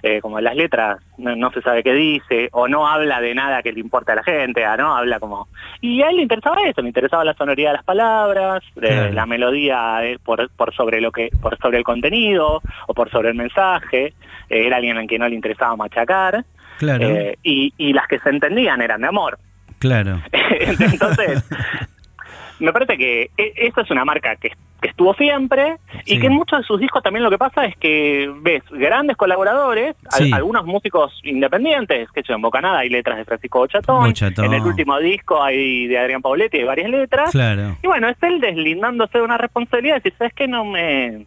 eh, 0.02 0.20
como 0.20 0.40
las 0.40 0.54
letras, 0.54 0.98
no, 1.18 1.34
no 1.36 1.50
se 1.50 1.60
sabe 1.62 1.82
qué 1.82 1.92
dice, 1.92 2.48
o 2.52 2.68
no 2.68 2.86
habla 2.88 3.20
de 3.20 3.34
nada 3.34 3.62
que 3.62 3.72
le 3.72 3.80
importe 3.80 4.12
a 4.12 4.16
la 4.16 4.22
gente, 4.22 4.64
ah, 4.64 4.76
¿no? 4.76 4.96
Habla 4.96 5.18
como... 5.20 5.48
Y 5.80 6.02
a 6.02 6.10
él 6.10 6.16
le 6.16 6.22
interesaba 6.22 6.62
eso, 6.62 6.80
le 6.82 6.88
interesaba 6.88 7.24
la 7.24 7.34
sonoridad 7.34 7.70
de 7.70 7.76
las 7.76 7.84
palabras, 7.84 8.62
de 8.76 8.88
Claro. 8.88 9.12
la 9.12 9.26
melodía 9.26 10.00
por, 10.24 10.48
por 10.50 10.74
sobre 10.74 11.00
lo 11.00 11.10
que, 11.12 11.30
por 11.40 11.58
sobre 11.58 11.78
el 11.78 11.84
contenido, 11.84 12.62
o 12.86 12.94
por 12.94 13.10
sobre 13.10 13.30
el 13.30 13.34
mensaje, 13.34 14.12
Eh, 14.50 14.66
era 14.66 14.76
alguien 14.76 14.96
en 14.96 15.06
quien 15.06 15.20
no 15.20 15.28
le 15.28 15.34
interesaba 15.34 15.76
machacar, 15.76 16.42
Claro, 16.78 17.06
y, 17.42 17.74
y 17.76 17.92
las 17.92 18.06
que 18.06 18.18
se 18.20 18.30
entendían 18.30 18.80
eran 18.80 19.00
de 19.02 19.08
amor. 19.08 19.38
Claro. 19.78 20.20
Entonces, 20.60 21.44
me 22.60 22.72
parece 22.72 22.96
que 22.96 23.30
e- 23.36 23.52
esa 23.56 23.82
es 23.82 23.90
una 23.90 24.04
marca 24.04 24.34
que, 24.36 24.50
que 24.80 24.88
estuvo 24.88 25.14
siempre 25.14 25.76
y 26.06 26.18
que 26.20 26.26
en 26.26 26.32
muchos 26.32 26.60
de 26.60 26.64
sus 26.64 26.80
discos 26.80 27.02
también 27.02 27.22
lo 27.24 27.30
que 27.30 27.38
pasa 27.38 27.64
es 27.66 27.76
que 27.76 28.32
ves 28.40 28.62
grandes 28.70 29.16
colaboradores, 29.16 29.94
algunos 30.32 30.64
músicos 30.66 31.12
independientes, 31.24 32.08
que 32.12 32.22
en 32.28 32.40
Bocanada 32.42 32.78
hay 32.80 32.88
letras 32.88 33.18
de 33.18 33.24
Francisco 33.24 33.60
Bochatón, 33.60 34.04
Bochatón. 34.06 34.44
en 34.46 34.54
el 34.54 34.62
último 34.62 34.98
disco 34.98 35.42
hay 35.42 35.86
de 35.86 35.98
Adrián 35.98 36.22
Pauletti 36.22 36.58
hay 36.58 36.64
varias 36.64 36.90
letras, 36.90 37.30
Claro. 37.30 37.76
y 37.82 37.86
bueno, 37.86 38.08
es 38.08 38.16
él 38.22 38.40
deslindándose 38.40 39.18
de 39.18 39.24
una 39.24 39.38
responsabilidad 39.38 39.96
y 39.96 39.98
decir, 40.00 40.14
¿sabes 40.18 40.32
qué? 40.34 40.48
No 40.48 40.64
me... 40.64 41.26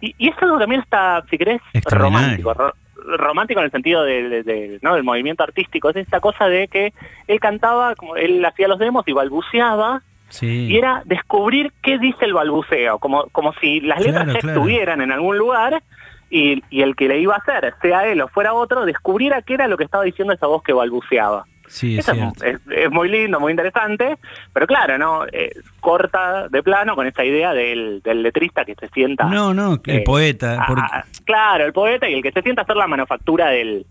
Y, 0.00 0.14
y 0.18 0.28
es 0.28 0.34
algo 0.42 0.58
también 0.58 0.80
está, 0.80 1.22
si 1.30 1.38
querés, 1.38 1.60
Extraordinario. 1.72 2.52
romántico, 2.52 2.54
ro- 2.54 2.74
romántico 3.04 3.60
en 3.60 3.66
el 3.66 3.70
sentido 3.72 4.02
del, 4.04 4.30
de- 4.30 4.42
de- 4.42 4.78
¿no? 4.82 4.94
del 4.94 5.04
movimiento 5.04 5.42
artístico, 5.42 5.90
es 5.90 5.96
esta 5.96 6.20
cosa 6.20 6.48
de 6.48 6.68
que 6.68 6.92
él 7.26 7.40
cantaba, 7.40 7.94
como 7.94 8.16
él 8.16 8.44
hacía 8.44 8.68
los 8.68 8.78
demos 8.78 9.06
y 9.06 9.12
balbuceaba, 9.12 10.02
Sí. 10.30 10.66
y 10.66 10.76
era 10.76 11.02
descubrir 11.06 11.72
qué 11.82 11.98
dice 11.98 12.26
el 12.26 12.34
balbuceo, 12.34 12.98
como, 12.98 13.28
como 13.32 13.54
si 13.54 13.80
las 13.80 13.98
letras 14.00 14.24
Claro, 14.24 14.32
ya 14.34 14.40
claro. 14.40 14.58
estuvieran 14.58 15.00
en 15.00 15.10
algún 15.12 15.38
lugar 15.38 15.82
y, 16.28 16.62
y 16.68 16.82
el 16.82 16.94
que 16.96 17.08
le 17.08 17.18
iba 17.18 17.34
a 17.34 17.38
hacer, 17.38 17.72
sea 17.80 18.06
él 18.06 18.20
o 18.20 18.28
fuera 18.28 18.52
otro, 18.52 18.84
descubriera 18.84 19.40
qué 19.40 19.54
era 19.54 19.68
lo 19.68 19.78
que 19.78 19.84
estaba 19.84 20.04
diciendo 20.04 20.34
esa 20.34 20.46
voz 20.46 20.62
que 20.62 20.74
balbuceaba. 20.74 21.46
Sí, 21.68 21.98
es 21.98 22.08
Eso 22.08 22.32
es, 22.44 22.58
es 22.70 22.90
muy 22.90 23.08
lindo, 23.08 23.38
muy 23.38 23.52
interesante, 23.52 24.16
pero 24.52 24.66
claro, 24.66 24.98
¿no? 24.98 25.24
Eh, 25.30 25.52
corta 25.80 26.48
de 26.48 26.62
plano 26.62 26.94
con 26.96 27.06
esta 27.06 27.24
idea 27.24 27.52
del, 27.54 28.00
del 28.02 28.22
letrista 28.22 28.64
que 28.64 28.74
se 28.74 28.88
sienta... 28.88 29.24
No, 29.24 29.54
no, 29.54 29.80
el 29.84 29.96
eh, 29.98 30.02
poeta. 30.04 30.62
a- 30.62 30.66
porque- 30.66 30.82
a- 30.82 31.04
claro, 31.24 31.64
el 31.64 31.72
poeta 31.72 32.08
y 32.08 32.14
el 32.14 32.22
que 32.22 32.32
se 32.32 32.42
sienta 32.42 32.62
a 32.62 32.64
hacer 32.64 32.76
la 32.76 32.86
manufactura 32.86 33.48
del, 33.48 33.86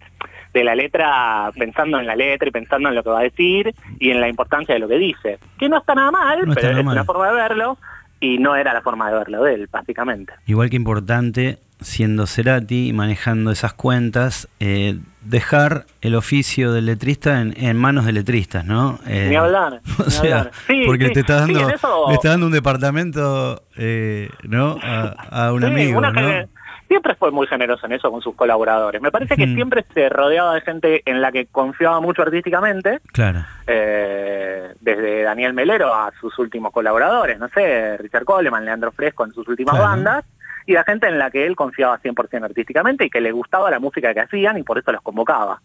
de 0.54 0.64
la 0.64 0.76
letra 0.76 1.52
pensando 1.58 2.00
en 2.00 2.08
la 2.08 2.16
letra 2.16 2.48
y 2.48 2.52
pensando 2.52 2.90
en 2.90 2.96
lo 2.96 3.04
que 3.04 3.10
va 3.10 3.20
a 3.20 3.24
decir 3.24 3.74
y 4.00 4.10
en 4.12 4.20
la 4.22 4.28
importancia 4.28 4.74
de 4.74 4.80
lo 4.80 4.88
que 4.88 4.98
dice. 4.98 5.40
Que 5.60 5.70
no 5.70 5.78
está 5.78 5.94
nada 5.96 6.12
mal, 6.12 6.40
No 6.48 6.54
pero 6.56 6.68
nada 6.70 6.80
es 6.80 6.86
mal. 6.86 6.94
una 6.96 7.04
forma 7.06 7.28
de 7.30 7.34
verlo 7.36 7.78
y 8.20 8.40
no 8.40 8.56
era 8.56 8.74
la 8.74 8.82
forma 8.82 9.10
de 9.12 9.18
verlo 9.20 9.44
de 9.44 9.54
él, 9.54 9.70
básicamente. 9.72 10.34
Igual 10.48 10.70
que 10.72 10.76
importante, 10.76 11.60
siendo 11.82 12.26
Cerati 12.28 12.88
y 12.90 12.94
manejando 12.94 13.52
esas 13.52 13.74
cuentas, 13.74 14.48
eh, 14.60 14.98
dejar 15.22 15.86
el 16.02 16.16
oficio 16.16 16.72
del 16.74 16.86
letrista 16.88 17.42
en, 17.42 17.54
en 17.58 17.78
manos 17.78 18.06
de 18.06 18.14
letristas, 18.14 18.66
¿no? 18.66 19.00
Eh, 19.08 19.28
ni 19.30 19.36
hablar. 19.36 19.82
O 20.00 20.04
ni 20.06 20.12
sea, 20.12 20.40
hablar. 20.40 20.52
Sí, 20.68 20.84
porque 20.86 21.08
sí, 21.08 21.14
te 21.14 21.20
está 21.22 21.46
sí, 21.46 21.54
dando, 21.54 21.70
eso- 21.74 22.06
le 22.10 22.14
está 22.16 22.30
dando 22.30 22.46
un 22.48 22.52
departamento, 22.54 23.64
eh, 23.76 24.30
¿no? 24.44 24.78
A, 24.82 25.48
a 25.48 25.54
un 25.54 25.62
Sí, 25.62 25.68
amigo, 25.68 25.98
una 25.98 26.12
¿no? 26.12 26.20
gener- 26.22 26.48
Siempre 26.88 27.16
fue 27.16 27.32
muy 27.32 27.46
generoso 27.48 27.86
en 27.86 27.92
eso 27.92 28.10
con 28.10 28.22
sus 28.22 28.34
colaboradores. 28.34 29.02
Me 29.02 29.12
parece 29.12 29.36
que 29.36 29.46
Mm. 29.46 29.56
siempre 29.56 29.86
se 29.94 30.08
rodeaba 30.08 30.54
de 30.54 30.62
gente 30.62 31.02
en 31.06 31.22
la 31.22 31.34
que 31.34 31.46
confiaba 31.48 32.00
mucho 32.00 32.22
artísticamente, 32.22 33.02
Claro. 33.12 33.44
eh, 33.68 34.74
desde 34.80 35.24
Daniel 35.24 35.54
Melero 35.54 35.94
a 35.94 36.14
sus 36.22 36.40
últimos 36.40 36.72
colaboradores, 36.72 37.38
no 37.40 37.50
sé, 37.50 37.98
Richard 37.98 38.24
Coleman, 38.24 38.64
Leandro 38.64 38.94
Fresco 38.94 39.26
en 39.26 39.34
sus 39.34 39.46
últimas 39.50 39.76
Claro. 39.76 39.90
bandas, 39.90 40.26
y 40.68 40.74
la 40.74 40.84
gente 40.84 41.08
en 41.08 41.18
la 41.18 41.32
que 41.32 41.48
él 41.48 41.56
confiaba 41.56 42.00
100% 42.00 42.44
artísticamente 42.44 43.06
y 43.06 43.10
que 43.10 43.22
le 43.22 43.32
gustaba 43.32 43.72
la 43.72 43.80
música 43.80 44.14
que 44.14 44.20
hacían 44.20 44.58
y 44.58 44.64
por 44.64 44.78
eso 44.78 44.92
los 44.92 45.02
convocaba. 45.02 45.62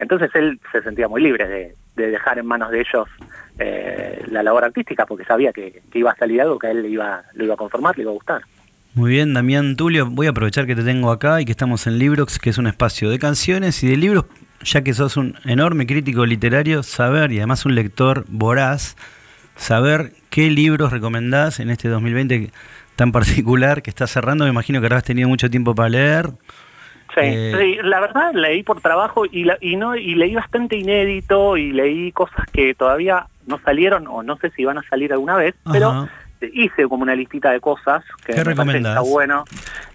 Entonces 0.00 0.30
él 0.34 0.60
se 0.72 0.82
sentía 0.82 1.08
muy 1.08 1.22
libre 1.22 1.46
de, 1.46 1.74
de 1.94 2.10
dejar 2.10 2.38
en 2.38 2.46
manos 2.46 2.70
de 2.70 2.80
ellos 2.80 3.08
eh, 3.58 4.24
la 4.28 4.42
labor 4.42 4.64
artística 4.64 5.06
porque 5.06 5.24
sabía 5.24 5.52
que, 5.52 5.82
que 5.90 5.98
iba 6.00 6.10
a 6.10 6.16
salir 6.16 6.42
algo 6.42 6.58
que 6.58 6.66
a 6.66 6.70
él 6.72 6.82
le 6.82 6.88
iba, 6.88 7.22
le 7.34 7.44
iba 7.44 7.54
a 7.54 7.56
conformar, 7.56 7.96
le 7.96 8.02
iba 8.02 8.10
a 8.10 8.14
gustar. 8.14 8.42
Muy 8.94 9.12
bien, 9.12 9.34
Damián 9.34 9.76
Tulio, 9.76 10.06
voy 10.10 10.26
a 10.26 10.30
aprovechar 10.30 10.66
que 10.66 10.74
te 10.74 10.82
tengo 10.82 11.12
acá 11.12 11.40
y 11.40 11.44
que 11.44 11.52
estamos 11.52 11.86
en 11.86 11.98
Librox, 11.98 12.40
que 12.40 12.50
es 12.50 12.58
un 12.58 12.66
espacio 12.66 13.08
de 13.08 13.20
canciones 13.20 13.84
y 13.84 13.88
de 13.88 13.96
libros, 13.96 14.24
ya 14.64 14.82
que 14.82 14.94
sos 14.94 15.16
un 15.16 15.36
enorme 15.44 15.86
crítico 15.86 16.26
literario, 16.26 16.82
saber, 16.82 17.30
y 17.30 17.38
además 17.38 17.64
un 17.66 17.76
lector 17.76 18.24
voraz, 18.26 18.96
saber 19.54 20.12
qué 20.28 20.50
libros 20.50 20.90
recomendás 20.90 21.60
en 21.60 21.70
este 21.70 21.88
2020 21.88 22.50
tan 23.00 23.12
particular 23.12 23.80
que 23.82 23.88
está 23.88 24.06
cerrando. 24.06 24.44
Me 24.44 24.50
imagino 24.50 24.78
que 24.80 24.86
habrás 24.86 25.04
tenido 25.04 25.26
mucho 25.28 25.48
tiempo 25.48 25.74
para 25.74 25.88
leer. 25.88 26.26
Sí, 27.14 27.22
Eh, 27.22 27.54
sí, 27.58 27.78
la 27.82 27.98
verdad 27.98 28.32
leí 28.34 28.62
por 28.62 28.80
trabajo 28.82 29.24
y, 29.24 29.44
la- 29.44 29.56
y 29.60 29.76
no 29.76 29.96
y 29.96 30.14
leí 30.14 30.34
bastante 30.34 30.76
inédito 30.76 31.56
y 31.56 31.72
leí 31.72 32.12
cosas 32.12 32.44
que 32.52 32.74
todavía 32.74 33.26
no 33.46 33.58
salieron 33.64 34.06
o 34.06 34.22
no 34.22 34.36
sé 34.36 34.50
si 34.50 34.64
van 34.64 34.78
a 34.78 34.82
salir 34.88 35.12
alguna 35.12 35.36
vez, 35.36 35.54
pero 35.72 36.08
hice 36.52 36.84
como 36.88 37.02
una 37.02 37.14
listita 37.14 37.50
de 37.50 37.60
cosas 37.60 38.04
que 38.24 38.32
¿Qué 38.34 38.44
me 38.44 38.52
está 38.78 39.00
bueno. 39.00 39.44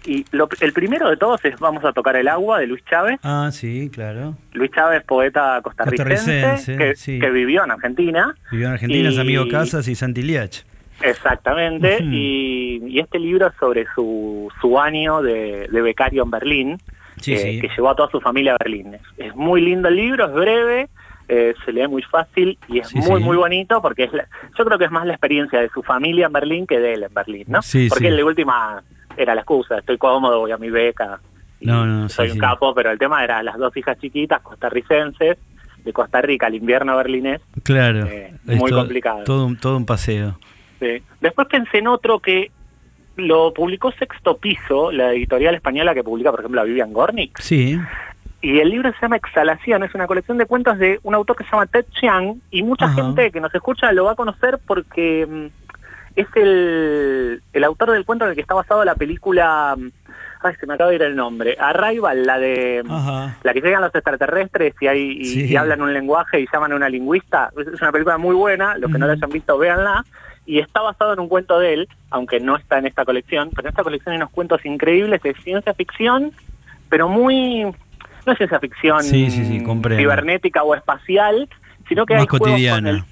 Y 0.04 0.24
lo- 0.32 0.48
el 0.60 0.72
primero 0.72 1.08
de 1.08 1.16
todos 1.16 1.42
es 1.44 1.58
Vamos 1.58 1.84
a 1.84 1.92
tocar 1.92 2.16
el 2.16 2.28
agua 2.28 2.58
de 2.58 2.66
Luis 2.66 2.84
Chávez. 2.84 3.18
Ah, 3.22 3.48
sí, 3.52 3.88
claro. 3.92 4.36
Luis 4.52 4.70
Chávez, 4.72 5.02
poeta 5.04 5.58
costarricense, 5.62 6.42
Costarricense, 6.42 6.76
que, 6.76 6.96
sí. 6.96 7.18
que 7.18 7.30
vivió 7.30 7.64
en 7.64 7.70
Argentina. 7.70 8.34
Vivió 8.50 8.66
en 8.66 8.72
Argentina, 8.74 9.08
es 9.08 9.18
amigo 9.18 9.44
Casas 9.48 9.88
y 9.88 9.94
Santiliach. 9.94 10.64
Exactamente, 11.02 11.98
y, 12.02 12.82
y 12.86 12.98
este 12.98 13.18
libro 13.18 13.46
es 13.48 13.54
sobre 13.58 13.86
su, 13.94 14.50
su 14.60 14.78
año 14.78 15.22
de, 15.22 15.68
de 15.70 15.82
becario 15.82 16.22
en 16.24 16.30
Berlín, 16.30 16.78
Sí, 17.18 17.32
eh, 17.32 17.38
sí. 17.38 17.60
que 17.60 17.68
llevó 17.74 17.88
a 17.90 17.96
toda 17.96 18.10
su 18.10 18.20
familia 18.20 18.52
a 18.54 18.56
Berlín. 18.62 18.92
Es, 18.94 19.00
es 19.16 19.34
muy 19.34 19.62
lindo 19.62 19.88
el 19.88 19.96
libro, 19.96 20.26
es 20.26 20.32
breve, 20.34 20.88
eh, 21.28 21.54
se 21.64 21.72
lee 21.72 21.88
muy 21.88 22.02
fácil 22.02 22.58
y 22.68 22.78
es 22.80 22.88
Sí, 22.88 22.98
muy, 22.98 23.22
muy 23.22 23.36
bonito 23.38 23.80
porque 23.80 24.04
es 24.04 24.12
la- 24.12 24.28
yo 24.56 24.64
creo 24.66 24.78
que 24.78 24.84
es 24.84 24.90
más 24.90 25.06
la 25.06 25.14
experiencia 25.14 25.60
de 25.60 25.70
su 25.70 25.82
familia 25.82 26.26
en 26.26 26.32
Berlín 26.34 26.66
que 26.66 26.78
de 26.78 26.92
él 26.92 27.02
en 27.04 27.14
Berlín, 27.14 27.44
¿no? 27.48 27.60
Porque 27.88 28.10
de 28.10 28.22
última 28.22 28.82
era 29.16 29.34
la 29.34 29.40
excusa, 29.40 29.78
estoy 29.78 29.96
cómodo, 29.96 30.40
voy 30.40 30.52
a 30.52 30.58
mi 30.58 30.68
beca, 30.68 31.18
No, 31.62 31.86
no, 31.86 32.08
soy 32.10 32.30
un 32.32 32.38
capo, 32.38 32.74
pero 32.74 32.90
el 32.90 32.98
tema 32.98 33.24
era 33.24 33.42
las 33.42 33.56
dos 33.56 33.74
hijas 33.78 33.98
chiquitas 33.98 34.42
costarricenses 34.42 35.38
de 35.84 35.92
Costa 35.94 36.20
Rica 36.20 36.48
al 36.48 36.54
invierno 36.54 36.96
berlinés. 36.98 37.40
Claro. 37.62 38.04
Eh, 38.06 38.34
muy 38.44 38.68
todo- 38.70 38.80
complicado. 38.80 39.24
Todo, 39.24 39.46
un- 39.46 39.56
todo 39.56 39.76
un 39.78 39.86
paseo. 39.86 40.38
Sí. 40.80 41.02
Después 41.20 41.48
pensé 41.48 41.78
en 41.78 41.88
otro 41.88 42.20
que 42.20 42.50
lo 43.16 43.52
publicó 43.54 43.92
Sexto 43.92 44.36
Piso, 44.36 44.92
la 44.92 45.12
editorial 45.12 45.54
española 45.54 45.94
que 45.94 46.04
publica, 46.04 46.30
por 46.30 46.40
ejemplo, 46.40 46.60
a 46.60 46.64
Vivian 46.64 46.92
Gornick. 46.92 47.38
Sí. 47.40 47.78
Y 48.42 48.60
el 48.60 48.68
libro 48.68 48.92
se 48.92 48.98
llama 49.00 49.16
Exhalación, 49.16 49.82
es 49.84 49.94
una 49.94 50.06
colección 50.06 50.36
de 50.36 50.44
cuentos 50.46 50.78
de 50.78 51.00
un 51.02 51.14
autor 51.14 51.36
que 51.36 51.44
se 51.44 51.50
llama 51.50 51.66
Ted 51.66 51.86
Chiang, 51.98 52.40
y 52.50 52.62
mucha 52.62 52.84
Ajá. 52.84 52.94
gente 52.96 53.30
que 53.30 53.40
nos 53.40 53.54
escucha 53.54 53.90
lo 53.92 54.04
va 54.04 54.12
a 54.12 54.16
conocer 54.16 54.58
porque 54.66 55.26
mm, 55.26 55.46
es 56.16 56.26
el, 56.34 57.42
el 57.54 57.64
autor 57.64 57.92
del 57.92 58.04
cuento 58.04 58.24
en 58.26 58.30
el 58.30 58.34
que 58.34 58.42
está 58.42 58.54
basado 58.54 58.84
la 58.84 58.94
película, 58.94 59.74
mm, 59.76 59.88
ay, 60.42 60.54
se 60.60 60.66
me 60.66 60.74
acaba 60.74 60.90
de 60.90 60.96
ir 60.96 61.02
el 61.02 61.16
nombre, 61.16 61.56
Arrival, 61.58 62.26
la 62.26 62.38
de 62.38 62.82
mm, 62.84 62.90
Ajá. 62.90 63.36
la 63.42 63.52
que 63.54 63.60
llegan 63.62 63.80
los 63.80 63.94
extraterrestres 63.94 64.74
y, 64.80 64.86
hay, 64.86 65.10
y, 65.20 65.24
Sí. 65.24 65.46
y 65.52 65.56
hablan 65.56 65.80
un 65.80 65.94
lenguaje 65.94 66.38
y 66.38 66.46
llaman 66.52 66.72
a 66.72 66.76
una 66.76 66.90
lingüista. 66.90 67.50
Es 67.56 67.80
una 67.80 67.90
película 67.92 68.18
muy 68.18 68.34
buena, 68.34 68.76
los 68.76 68.92
que 68.92 68.98
no 68.98 69.06
la 69.06 69.14
hayan 69.14 69.30
visto, 69.30 69.56
véanla. 69.56 70.04
Y 70.46 70.60
está 70.60 70.80
basado 70.80 71.12
en 71.12 71.20
un 71.20 71.28
cuento 71.28 71.58
de 71.58 71.74
él, 71.74 71.88
aunque 72.10 72.38
no 72.40 72.56
está 72.56 72.78
en 72.78 72.86
esta 72.86 73.04
colección, 73.04 73.50
pero 73.54 73.68
en 73.68 73.72
esta 73.72 73.82
colección 73.82 74.12
hay 74.12 74.18
unos 74.18 74.30
cuentos 74.30 74.64
increíbles 74.64 75.20
de 75.22 75.34
ciencia 75.34 75.74
ficción, 75.74 76.32
pero 76.88 77.08
muy... 77.08 77.64
No 78.24 78.32
es 78.32 78.38
ciencia 78.38 78.58
ficción 78.58 79.02
Sí, 79.02 79.30
sí, 79.30 79.44
sí, 79.44 79.60
cibernética 79.60 80.62
o 80.62 80.74
espacial, 80.74 81.48
sino 81.88 82.06
que 82.06 82.14
Más 82.14 82.22
hay 82.22 82.26
juegos 82.38 82.60
con 82.70 82.86
el... 82.86 83.02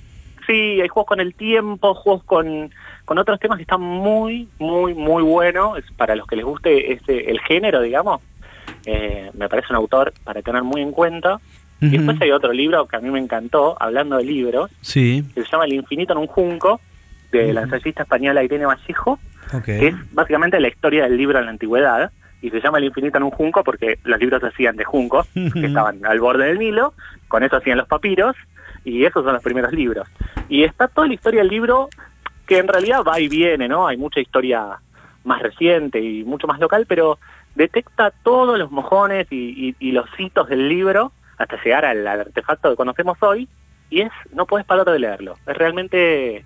Sí, 0.47 0.81
hay 0.81 0.89
juegos 0.89 1.07
con 1.07 1.21
el 1.21 1.35
tiempo, 1.35 1.95
juegos 1.95 2.23
con, 2.25 2.71
con 3.05 3.19
otros 3.19 3.41
temas 3.41 3.57
que 3.57 3.63
están 3.63 3.81
muy, 3.81 4.49
muy, 4.59 4.93
muy 4.95 5.23
buenos. 5.23 5.79
Para 5.97 6.15
los 6.17 6.27
que 6.27 6.37
les 6.37 6.45
guste 6.45 6.93
este, 6.93 7.31
el 7.31 7.41
género, 7.41 7.81
digamos. 7.81 8.21
Eh, 8.85 9.31
me 9.35 9.49
parece 9.49 9.69
un 9.71 9.77
autor 9.77 10.13
para 10.23 10.43
tener 10.43 10.63
muy 10.63 10.83
en 10.83 10.93
cuenta. 10.93 11.41
Y 11.81 11.89
después 11.89 12.19
hay 12.21 12.31
otro 12.31 12.53
libro 12.53 12.87
que 12.87 12.97
a 12.97 13.01
mí 13.01 13.11
me 13.11 13.19
encantó, 13.19 13.77
hablando 13.79 14.17
de 14.17 14.25
libros, 14.25 14.71
Sí. 14.81 15.23
que 15.35 15.43
se 15.43 15.51
llama 15.51 15.65
El 15.67 15.75
infinito 15.75 16.13
en 16.15 16.19
un 16.19 16.27
junco, 16.27 16.81
de 17.33 17.53
la 17.53 17.63
ensayista 17.63 18.03
española 18.05 18.43
Irene 18.43 18.67
Vallejo, 18.67 19.19
que 19.81 19.89
es 19.89 19.95
básicamente 20.15 20.59
la 20.61 20.69
historia 20.69 21.05
del 21.05 21.17
libro 21.17 21.39
en 21.39 21.45
la 21.47 21.51
antigüedad. 21.51 22.11
Y 22.43 22.51
se 22.51 22.61
llama 22.61 22.77
El 22.79 22.85
infinito 22.85 23.17
en 23.17 23.23
un 23.25 23.31
junco 23.31 23.65
porque 23.65 23.99
los 24.05 24.21
libros 24.21 24.41
se 24.43 24.49
hacían 24.49 24.77
de 24.77 24.85
juncos, 24.85 25.27
que 25.35 25.67
estaban 25.67 26.05
al 26.05 26.21
borde 26.21 26.45
del 26.47 26.59
Nilo, 26.59 26.93
con 27.29 27.43
eso 27.43 27.57
hacían 27.57 27.79
los 27.79 27.89
papiros, 27.89 28.37
y 28.85 29.05
esos 29.07 29.25
son 29.25 29.33
los 29.33 29.43
primeros 29.43 29.73
libros. 29.73 30.07
Y 30.51 30.63
está 30.65 30.89
toda 30.89 31.07
la 31.07 31.15
historia 31.15 31.41
del 31.41 31.49
libro, 31.49 31.89
que 32.47 32.59
en 32.59 32.69
realidad 32.69 33.03
va 33.03 33.19
y 33.19 33.29
viene, 33.29 33.67
¿no? 33.67 33.87
Hay 33.87 33.97
mucha 33.97 34.21
historia 34.21 34.79
más 35.25 35.41
reciente 35.41 36.01
y 36.01 36.23
mucho 36.25 36.47
más 36.47 36.61
local, 36.61 36.85
pero 36.87 37.19
detecta 37.55 38.11
todos 38.23 38.59
los 38.59 38.71
mojones 38.71 39.27
y, 39.31 39.69
y- 39.71 39.77
y 39.89 39.93
los 39.93 40.07
hitos 40.19 40.49
del 40.49 40.69
libro 40.69 41.13
hasta 41.39 41.57
llegar 41.63 41.85
al, 41.87 42.07
al 42.07 42.21
artefacto 42.21 42.69
que 42.69 42.77
conocemos 42.77 43.17
hoy 43.23 43.49
y 43.89 44.03
es 44.03 44.11
no 44.35 44.45
puedes 44.45 44.67
parar 44.67 44.85
de 44.85 44.99
leerlo. 44.99 45.37
Es 45.47 45.57
realmente 45.57 46.45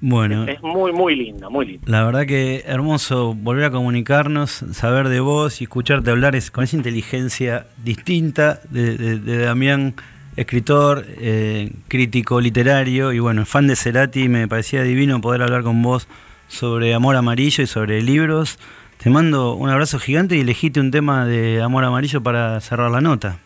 Bueno, 0.00 0.44
es 0.46 0.62
muy 0.62 0.92
muy 0.92 1.16
lindo, 1.16 1.50
muy 1.50 1.66
lindo. 1.66 1.82
la 1.90 2.04
verdad 2.04 2.26
que 2.26 2.62
hermoso 2.66 3.32
volver 3.34 3.64
a 3.64 3.70
comunicarnos, 3.70 4.50
saber 4.72 5.08
de 5.08 5.20
vos 5.20 5.60
y 5.60 5.64
escucharte 5.64 6.10
hablar 6.10 6.36
es, 6.36 6.50
con 6.50 6.64
esa 6.64 6.76
inteligencia 6.76 7.66
distinta 7.82 8.60
de, 8.70 8.96
de- 8.98 9.18
de 9.18 9.38
Damián, 9.44 9.94
escritor, 10.36 11.06
eh, 11.18 11.72
crítico 11.88 12.40
literario 12.42 13.12
y 13.14 13.20
bueno, 13.20 13.46
fan 13.46 13.66
de 13.68 13.74
Cerati. 13.76 14.28
Me 14.28 14.46
parecía 14.48 14.82
divino 14.82 15.20
poder 15.22 15.40
hablar 15.42 15.62
con 15.62 15.82
vos 15.82 16.06
sobre 16.48 16.92
Amor 16.94 17.16
Amarillo 17.16 17.64
y 17.64 17.66
sobre 17.66 18.02
libros. 18.02 18.58
Te 19.02 19.08
mando 19.10 19.54
un 19.54 19.70
abrazo 19.70 19.98
gigante 19.98 20.36
y 20.36 20.40
elegite 20.40 20.78
un 20.78 20.90
tema 20.90 21.24
de 21.26 21.62
Amor 21.62 21.84
Amarillo 21.84 22.22
para 22.22 22.60
cerrar 22.60 22.90
la 22.90 23.00
nota. 23.00 23.38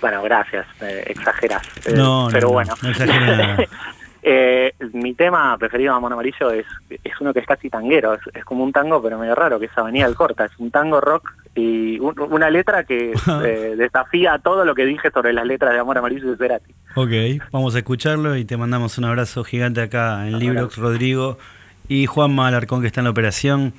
Bueno, 0.00 0.22
gracias, 0.22 0.66
eh, 0.82 1.04
exageras. 1.06 1.62
eh, 1.86 1.92
No, 1.96 2.26
no, 2.26 2.32
pero 2.32 2.48
no, 2.48 2.52
bueno. 2.54 2.74
no 2.82 2.90
nada. 3.06 3.56
Eh, 4.28 4.72
mi 4.92 5.14
tema 5.14 5.56
preferido 5.56 5.92
de 5.92 5.98
Amor 5.98 6.12
Amarillo 6.12 6.50
es, 6.50 6.66
es 6.90 7.12
uno 7.20 7.32
que 7.32 7.38
es 7.38 7.46
casi 7.46 7.70
tanguero, 7.70 8.14
es, 8.14 8.20
es 8.34 8.44
como 8.44 8.64
un 8.64 8.72
tango 8.72 9.00
pero 9.00 9.20
medio 9.20 9.36
raro, 9.36 9.60
que 9.60 9.66
es 9.66 9.78
Avenida 9.78 10.06
del 10.06 10.16
Corta, 10.16 10.46
es 10.46 10.50
un 10.58 10.72
tango 10.72 11.00
rock 11.00 11.32
y 11.54 12.00
un- 12.00 12.18
una 12.32 12.50
letra 12.50 12.82
que 12.82 13.12
eh, 13.44 13.74
desafía 13.76 14.40
todo 14.42 14.64
lo 14.64 14.74
que 14.74 14.84
dije 14.84 15.12
sobre 15.12 15.32
las 15.32 15.46
letras 15.46 15.72
de 15.74 15.78
Amor 15.78 15.96
Amarillo 15.98 16.28
de 16.28 16.36
Cerati. 16.36 16.74
Ok, 16.96 17.40
vamos 17.52 17.76
a 17.76 17.78
escucharlo 17.78 18.34
y 18.36 18.44
te 18.44 18.56
mandamos 18.56 18.98
un 18.98 19.04
abrazo 19.04 19.44
gigante 19.44 19.80
acá 19.80 20.26
en 20.26 20.40
Librox, 20.40 20.76
Rodrigo 20.76 21.38
y 21.86 22.06
Juanma 22.06 22.48
Alarcón 22.48 22.80
que 22.80 22.88
está 22.88 23.00
en 23.00 23.04
la 23.04 23.10
operación. 23.10 23.74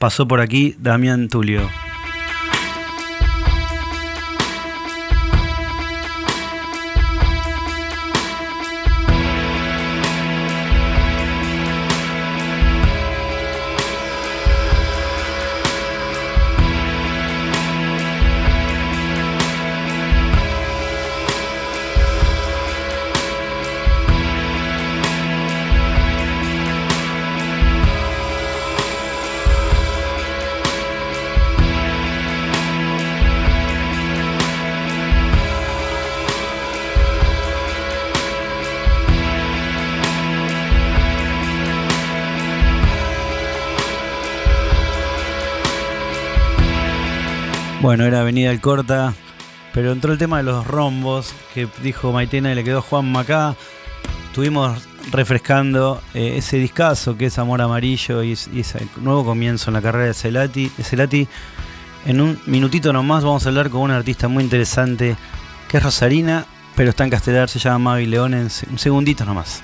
Pasó 0.00 0.26
por 0.26 0.40
aquí 0.40 0.74
Damián 0.80 1.28
Tulio. 1.28 1.60
Bueno, 47.92 48.06
era 48.06 48.22
Avenida 48.22 48.50
El 48.50 48.62
Corta, 48.62 49.12
pero 49.74 49.92
entró 49.92 50.12
el 50.14 50.18
tema 50.18 50.38
de 50.38 50.44
los 50.44 50.66
rombos 50.66 51.34
que 51.52 51.68
dijo 51.82 52.10
Maitena 52.10 52.50
y 52.50 52.54
le 52.54 52.64
quedó 52.64 52.80
Juanma 52.80 53.20
acá. 53.20 53.54
Estuvimos 54.28 54.88
refrescando 55.10 56.00
eh, 56.14 56.36
ese 56.38 56.56
discazo 56.56 57.18
que 57.18 57.26
es 57.26 57.38
Amor 57.38 57.60
Amarillo 57.60 58.22
y, 58.22 58.32
es- 58.32 58.48
y 58.50 58.60
ese 58.60 58.86
nuevo 58.96 59.26
comienzo 59.26 59.68
en 59.68 59.74
la 59.74 59.82
carrera 59.82 60.06
de 60.06 60.14
Celati, 60.14 60.72
de 60.74 60.84
Celati. 60.84 61.28
En 62.06 62.22
un 62.22 62.40
minutito 62.46 62.94
nomás 62.94 63.24
vamos 63.24 63.44
a 63.44 63.50
hablar 63.50 63.68
con 63.68 63.82
una 63.82 63.98
artista 63.98 64.26
muy 64.26 64.42
interesante 64.42 65.14
que 65.68 65.76
es 65.76 65.82
Rosarina, 65.82 66.46
pero 66.74 66.88
está 66.88 67.04
en 67.04 67.10
Castelar, 67.10 67.50
se 67.50 67.58
llama 67.58 67.90
Mavi 67.90 68.06
León 68.06 68.32
en 68.32 68.48
un 68.70 68.78
segundito 68.78 69.26
nomás. 69.26 69.62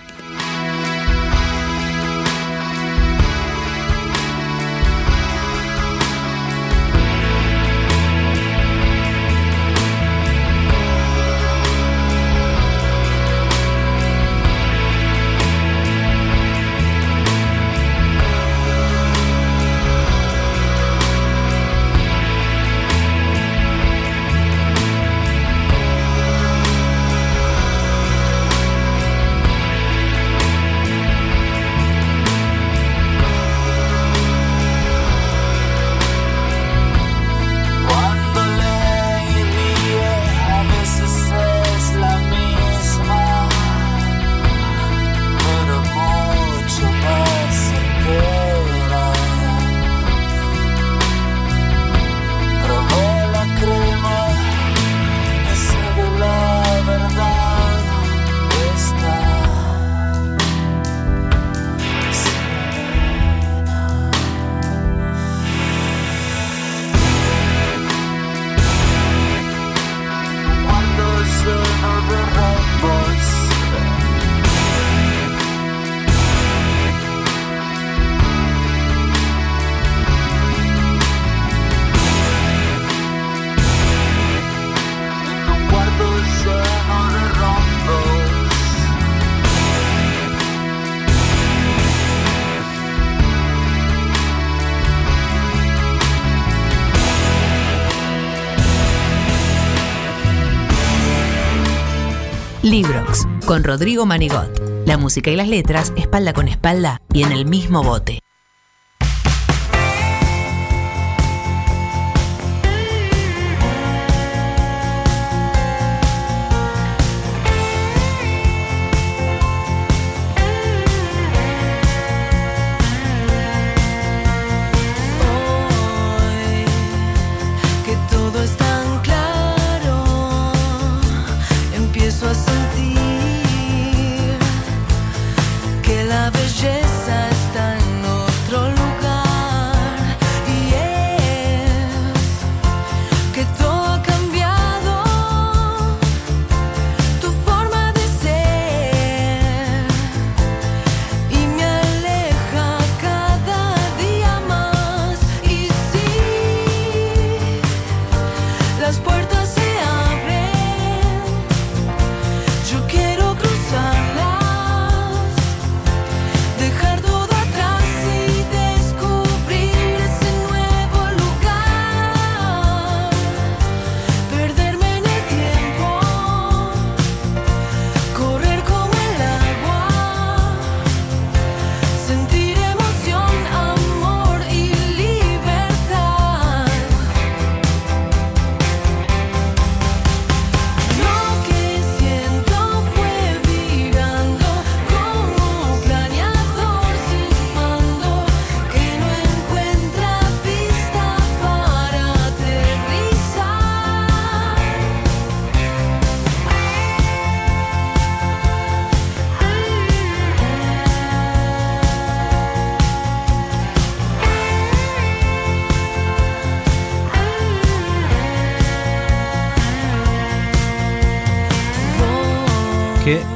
Rodrigo 103.78 104.06
Manigot. 104.06 104.60
La 104.86 104.96
música 104.96 105.30
y 105.30 105.36
las 105.36 105.46
letras, 105.46 105.92
espalda 105.96 106.32
con 106.32 106.48
espalda 106.48 107.00
y 107.12 107.22
en 107.22 107.30
el 107.30 107.46
mismo 107.46 107.84
bote. 107.84 108.18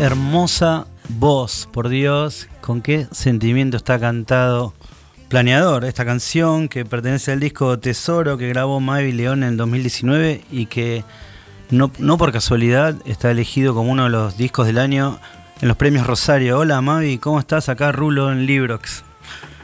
Hermosa 0.02 0.88
voz, 1.10 1.68
por 1.72 1.88
Dios, 1.88 2.48
con 2.60 2.82
qué 2.82 3.06
sentimiento 3.12 3.76
está 3.76 4.00
cantado 4.00 4.74
Planeador, 5.28 5.84
esta 5.84 6.04
canción 6.04 6.68
que 6.68 6.84
pertenece 6.84 7.30
al 7.30 7.38
disco 7.38 7.78
Tesoro 7.78 8.36
que 8.36 8.48
grabó 8.48 8.80
Mavi 8.80 9.12
León 9.12 9.44
en 9.44 9.50
el 9.50 9.56
2019 9.56 10.40
y 10.50 10.66
que 10.66 11.04
no, 11.70 11.92
no 11.98 12.18
por 12.18 12.32
casualidad 12.32 12.96
está 13.06 13.30
elegido 13.30 13.74
como 13.74 13.92
uno 13.92 14.04
de 14.04 14.10
los 14.10 14.36
discos 14.36 14.66
del 14.66 14.78
año 14.78 15.20
en 15.60 15.68
los 15.68 15.76
premios 15.76 16.04
Rosario. 16.04 16.58
Hola 16.58 16.80
Mavi, 16.80 17.18
¿cómo 17.18 17.38
estás? 17.38 17.68
Acá 17.68 17.92
Rulo 17.92 18.32
en 18.32 18.44
Librox. 18.44 19.04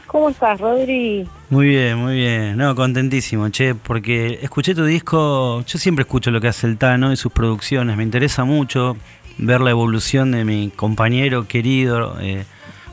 ¿Cómo 0.07 0.29
estás, 0.29 0.59
Rodri? 0.59 1.27
Muy 1.51 1.67
bien, 1.67 1.97
muy 1.97 2.15
bien. 2.15 2.57
No, 2.57 2.73
contentísimo, 2.73 3.49
che, 3.49 3.75
porque 3.75 4.39
escuché 4.41 4.73
tu 4.73 4.85
disco, 4.85 5.63
yo 5.65 5.77
siempre 5.77 6.01
escucho 6.01 6.31
lo 6.31 6.41
que 6.41 6.47
hace 6.47 6.65
el 6.65 6.77
Tano 6.77 7.11
y 7.11 7.17
sus 7.17 7.31
producciones, 7.31 7.95
me 7.95 8.03
interesa 8.03 8.43
mucho 8.43 8.97
ver 9.39 9.61
la 9.61 9.71
evolución 9.71 10.31
de 10.31 10.45
mi 10.45 10.69
compañero 10.75 11.47
querido, 11.47 12.17
eh, 12.21 12.45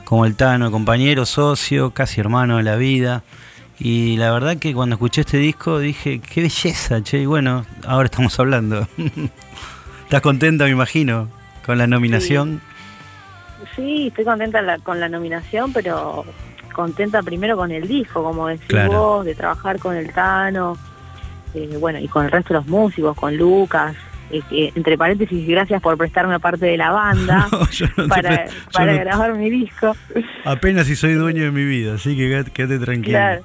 como 0.04 0.24
el 0.24 0.36
Tano, 0.36 0.70
compañero, 0.70 1.26
socio, 1.26 1.90
casi 1.90 2.20
hermano 2.20 2.56
de 2.56 2.62
la 2.62 2.76
vida. 2.76 3.22
Y 3.78 4.16
la 4.16 4.30
verdad 4.32 4.56
que 4.56 4.72
cuando 4.72 4.94
escuché 4.94 5.20
este 5.22 5.36
disco 5.36 5.78
dije, 5.78 6.20
qué 6.20 6.40
belleza, 6.42 7.02
che, 7.02 7.18
y 7.18 7.26
bueno, 7.26 7.66
ahora 7.86 8.06
estamos 8.06 8.38
hablando. 8.40 8.86
¿Estás 10.04 10.22
contenta, 10.22 10.64
me 10.64 10.70
imagino, 10.70 11.28
con 11.66 11.76
la 11.78 11.86
nominación? 11.86 12.60
Sí, 13.74 14.06
estoy 14.08 14.24
contenta 14.24 14.62
la- 14.62 14.78
con 14.78 15.00
la 15.00 15.08
nominación, 15.08 15.72
pero 15.72 16.24
contenta 16.72 17.22
primero 17.22 17.56
con 17.56 17.70
el 17.72 17.86
disco, 17.88 18.22
como 18.22 18.46
decís 18.48 18.66
Claro. 18.68 18.92
vos, 18.92 19.24
de 19.24 19.34
trabajar 19.34 19.78
con 19.78 19.96
el 19.96 20.12
Tano, 20.12 20.76
eh, 21.54 21.76
bueno, 21.80 21.98
y 21.98 22.06
con 22.08 22.24
el 22.26 22.30
resto 22.30 22.54
de 22.54 22.60
los 22.60 22.66
músicos, 22.68 23.16
con 23.16 23.36
Lucas. 23.36 23.96
Eh, 24.30 24.72
entre 24.74 24.96
paréntesis, 24.98 25.46
gracias 25.46 25.80
por 25.82 25.96
prestarme 25.96 26.38
parte 26.40 26.66
de 26.66 26.76
la 26.76 26.90
banda 26.90 27.46
no 27.96 28.08
para, 28.08 28.28
pre- 28.28 28.46
para 28.72 28.92
no- 28.92 28.98
grabar 29.00 29.34
mi 29.34 29.50
disco. 29.50 29.94
Apenas 30.44 30.86
si 30.86 30.96
soy 30.96 31.14
dueño 31.14 31.44
de 31.44 31.50
mi 31.50 31.64
vida, 31.64 31.94
así 31.94 32.16
que 32.16 32.44
quédate, 32.52 32.78
tranquilo. 32.78 33.18
Claro. 33.18 33.42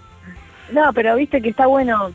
No, 0.73 0.93
pero 0.93 1.15
viste 1.15 1.41
que 1.41 1.49
está 1.49 1.65
bueno 1.67 2.11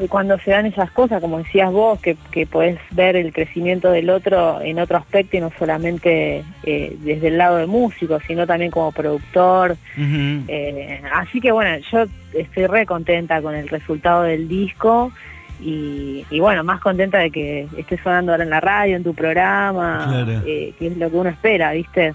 eh, 0.00 0.08
cuando 0.08 0.36
se 0.40 0.50
dan 0.50 0.66
esas 0.66 0.90
cosas, 0.90 1.20
como 1.20 1.38
decías 1.38 1.70
vos, 1.70 2.00
que, 2.00 2.16
que 2.32 2.44
podés 2.46 2.76
ver 2.90 3.14
el 3.14 3.32
crecimiento 3.32 3.90
del 3.92 4.10
otro 4.10 4.60
en 4.60 4.80
otro 4.80 4.96
aspecto 4.96 5.36
y 5.36 5.40
no 5.40 5.52
solamente 5.56 6.42
eh, 6.64 6.96
desde 7.00 7.28
el 7.28 7.38
lado 7.38 7.58
de 7.58 7.66
músico, 7.66 8.18
sino 8.26 8.46
también 8.46 8.72
como 8.72 8.90
productor. 8.90 9.76
Eh, 9.96 11.00
así 11.14 11.40
que 11.40 11.52
bueno, 11.52 11.78
yo 11.92 12.04
estoy 12.32 12.66
re 12.66 12.84
contenta 12.86 13.40
con 13.40 13.54
el 13.54 13.68
resultado 13.68 14.22
del 14.24 14.48
disco 14.48 15.12
y, 15.60 16.24
y 16.30 16.40
bueno, 16.40 16.64
más 16.64 16.80
contenta 16.80 17.18
de 17.18 17.30
que 17.30 17.68
esté 17.76 17.98
sonando 18.02 18.32
ahora 18.32 18.44
en 18.44 18.50
la 18.50 18.60
radio, 18.60 18.96
en 18.96 19.04
tu 19.04 19.14
programa, 19.14 20.04
Claro. 20.08 20.42
eh, 20.46 20.74
que 20.78 20.86
es 20.88 20.96
lo 20.96 21.10
que 21.10 21.16
uno 21.16 21.30
espera, 21.30 21.72
¿viste? 21.72 22.14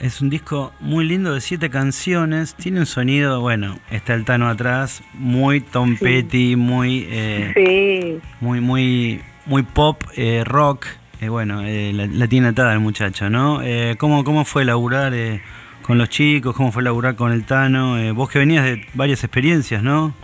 Es 0.00 0.22
un 0.22 0.30
disco 0.30 0.72
muy 0.80 1.04
lindo 1.06 1.34
de 1.34 1.42
siete 1.42 1.68
canciones. 1.68 2.54
Tiene 2.54 2.80
un 2.80 2.86
sonido, 2.86 3.40
bueno, 3.42 3.78
está 3.90 4.14
el 4.14 4.24
Tano 4.24 4.48
atrás, 4.48 5.02
muy 5.12 5.60
Tom 5.60 5.96
Sí. 5.98 6.04
Petty, 6.04 6.56
muy, 6.56 7.06
eh, 7.10 7.52
Sí. 7.54 8.18
muy, 8.40 8.60
muy, 8.62 9.20
muy 9.44 9.62
pop, 9.62 10.02
eh, 10.16 10.42
rock. 10.46 10.86
Eh, 11.20 11.28
bueno, 11.28 11.62
eh, 11.66 11.92
la, 11.92 12.06
la 12.06 12.26
tiene 12.28 12.48
atada 12.48 12.72
el 12.72 12.80
muchacho, 12.80 13.28
¿no? 13.28 13.60
Eh, 13.62 13.96
¿cómo, 13.98 14.24
¿Cómo 14.24 14.46
fue 14.46 14.64
laburar 14.64 15.12
eh, 15.12 15.42
con 15.82 15.98
los 15.98 16.08
chicos? 16.08 16.56
¿Cómo 16.56 16.72
fue 16.72 16.82
laburar 16.82 17.14
con 17.14 17.30
el 17.30 17.44
Tano? 17.44 17.96
Vos 18.14 18.30
que 18.30 18.38
venías 18.38 18.64
de 18.64 18.86
varias 18.94 19.22
experiencias, 19.22 19.82
¿no? 19.82 20.14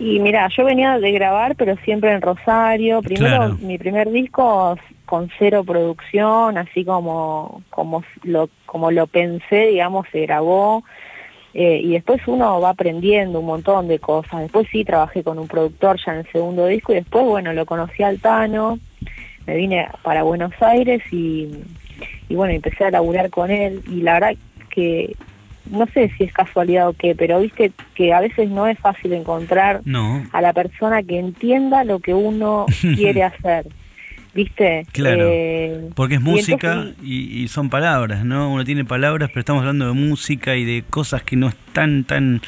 Y 0.00 0.18
mira, 0.18 0.48
yo 0.56 0.64
venía 0.64 0.98
de 0.98 1.12
grabar, 1.12 1.54
pero 1.56 1.76
siempre 1.84 2.10
en 2.10 2.22
Rosario. 2.22 3.02
Primero, 3.02 3.36
Claro. 3.36 3.58
mi 3.60 3.76
primer 3.76 4.10
disco 4.10 4.76
con 5.04 5.30
cero 5.38 5.62
producción, 5.62 6.56
así 6.56 6.84
como, 6.86 7.62
como, 7.68 8.02
lo, 8.22 8.48
como 8.64 8.90
lo 8.90 9.06
pensé, 9.06 9.66
digamos, 9.66 10.06
se 10.10 10.22
grabó. 10.22 10.82
Eh, 11.52 11.80
y 11.84 11.92
después 11.92 12.22
uno 12.26 12.60
va 12.60 12.70
aprendiendo 12.70 13.40
un 13.40 13.46
montón 13.46 13.88
de 13.88 13.98
cosas. 13.98 14.40
Después 14.40 14.68
sí 14.72 14.84
trabajé 14.84 15.22
con 15.22 15.38
un 15.38 15.48
productor 15.48 15.98
ya 16.02 16.12
en 16.12 16.18
el 16.20 16.32
segundo 16.32 16.64
disco 16.66 16.92
y 16.92 16.96
después, 16.96 17.24
bueno, 17.26 17.52
lo 17.52 17.66
conocí 17.66 18.02
al 18.02 18.20
Tano, 18.20 18.78
me 19.46 19.54
vine 19.56 19.86
para 20.02 20.22
Buenos 20.22 20.52
Aires 20.62 21.02
y, 21.12 21.48
y 22.28 22.34
bueno, 22.36 22.54
empecé 22.54 22.84
a 22.84 22.90
laburar 22.92 23.28
con 23.30 23.50
él 23.50 23.82
y 23.88 24.00
la 24.02 24.14
verdad 24.14 24.34
que 24.70 25.14
no 25.70 25.86
sé 25.94 26.10
si 26.18 26.24
es 26.24 26.32
casualidad 26.32 26.88
o 26.88 26.92
qué, 26.92 27.14
pero 27.14 27.40
viste 27.40 27.72
que 27.94 28.12
a 28.12 28.20
veces 28.20 28.50
no 28.50 28.66
es 28.66 28.78
fácil 28.78 29.12
encontrar 29.12 29.80
No. 29.84 30.22
a 30.32 30.40
la 30.40 30.52
persona 30.52 31.02
que 31.02 31.18
entienda 31.18 31.84
lo 31.84 32.00
que 32.00 32.12
uno 32.14 32.66
quiere 32.96 33.22
hacer. 33.22 33.66
¿Viste? 34.32 34.86
Claro. 34.92 35.24
Eh, 35.28 35.90
Porque 35.96 36.14
es 36.14 36.20
y 36.20 36.24
música 36.24 36.72
entonces- 36.72 36.96
y, 37.02 37.42
y 37.42 37.48
son 37.48 37.68
palabras, 37.68 38.24
¿no? 38.24 38.52
Uno 38.52 38.64
tiene 38.64 38.84
palabras, 38.84 39.28
pero 39.30 39.40
estamos 39.40 39.60
hablando 39.62 39.88
de 39.88 39.92
música 39.94 40.54
y 40.54 40.64
de 40.64 40.84
cosas 40.88 41.22
que 41.24 41.34
no 41.34 41.48
están 41.48 42.04
tan, 42.04 42.40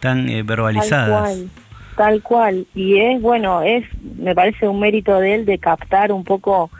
tan 0.00 0.28
eh, 0.28 0.38
Tal 0.38 0.42
verbalizadas. 0.44 1.20
cual, 1.20 1.48
tal 1.96 2.22
cual. 2.22 2.66
Y 2.74 2.98
es, 2.98 3.20
bueno, 3.22 3.62
es, 3.62 3.84
me 4.18 4.34
parece 4.34 4.66
un 4.66 4.80
mérito 4.80 5.20
de 5.20 5.36
él 5.36 5.44
de 5.46 5.58
captar 5.58 6.10
un 6.10 6.24
poco 6.24 6.70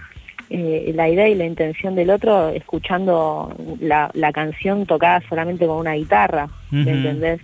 eh, 0.51 0.93
la 0.95 1.09
idea 1.09 1.29
y 1.29 1.35
la 1.35 1.45
intención 1.45 1.95
del 1.95 2.11
otro 2.11 2.49
escuchando 2.51 3.55
la, 3.81 4.11
la 4.15 4.33
canción 4.33 4.87
tocada 4.87 5.23
solamente 5.29 5.67
con 5.67 5.79
una 5.79 5.95
guitarra, 5.95 6.49
¿me 6.71 6.81
Ujú. 6.83 6.91
entendés? 6.91 7.41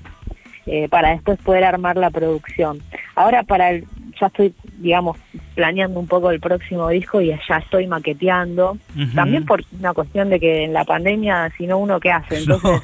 Eh, 0.67 0.89
para 0.89 1.11
después 1.11 1.39
poder 1.41 1.63
armar 1.65 1.97
la 1.99 2.09
producción. 2.11 2.79
Ahora 3.15 3.43
para 3.43 3.69
el, 3.71 3.85
ya 4.19 4.29
estoy, 4.29 4.55
digamos, 4.79 5.19
planeando 5.55 6.01
un 6.01 6.07
poco 6.07 6.31
el 6.31 6.41
próximo 6.41 6.89
disco 6.89 7.21
y 7.21 7.37
ya 7.47 7.59
estoy 7.59 7.87
maqueteando. 7.87 8.79
Ujú. 8.97 9.15
También 9.15 9.45
por 9.45 9.63
una 9.79 9.93
cuestión 9.93 10.31
de 10.31 10.41
que 10.41 10.65
en 10.65 10.73
la 10.73 10.85
pandemia, 10.85 11.53
si 11.59 11.67
no 11.67 11.77
uno 11.77 12.01
qué 12.01 12.11
hace, 12.11 12.39
entonces 12.39 12.81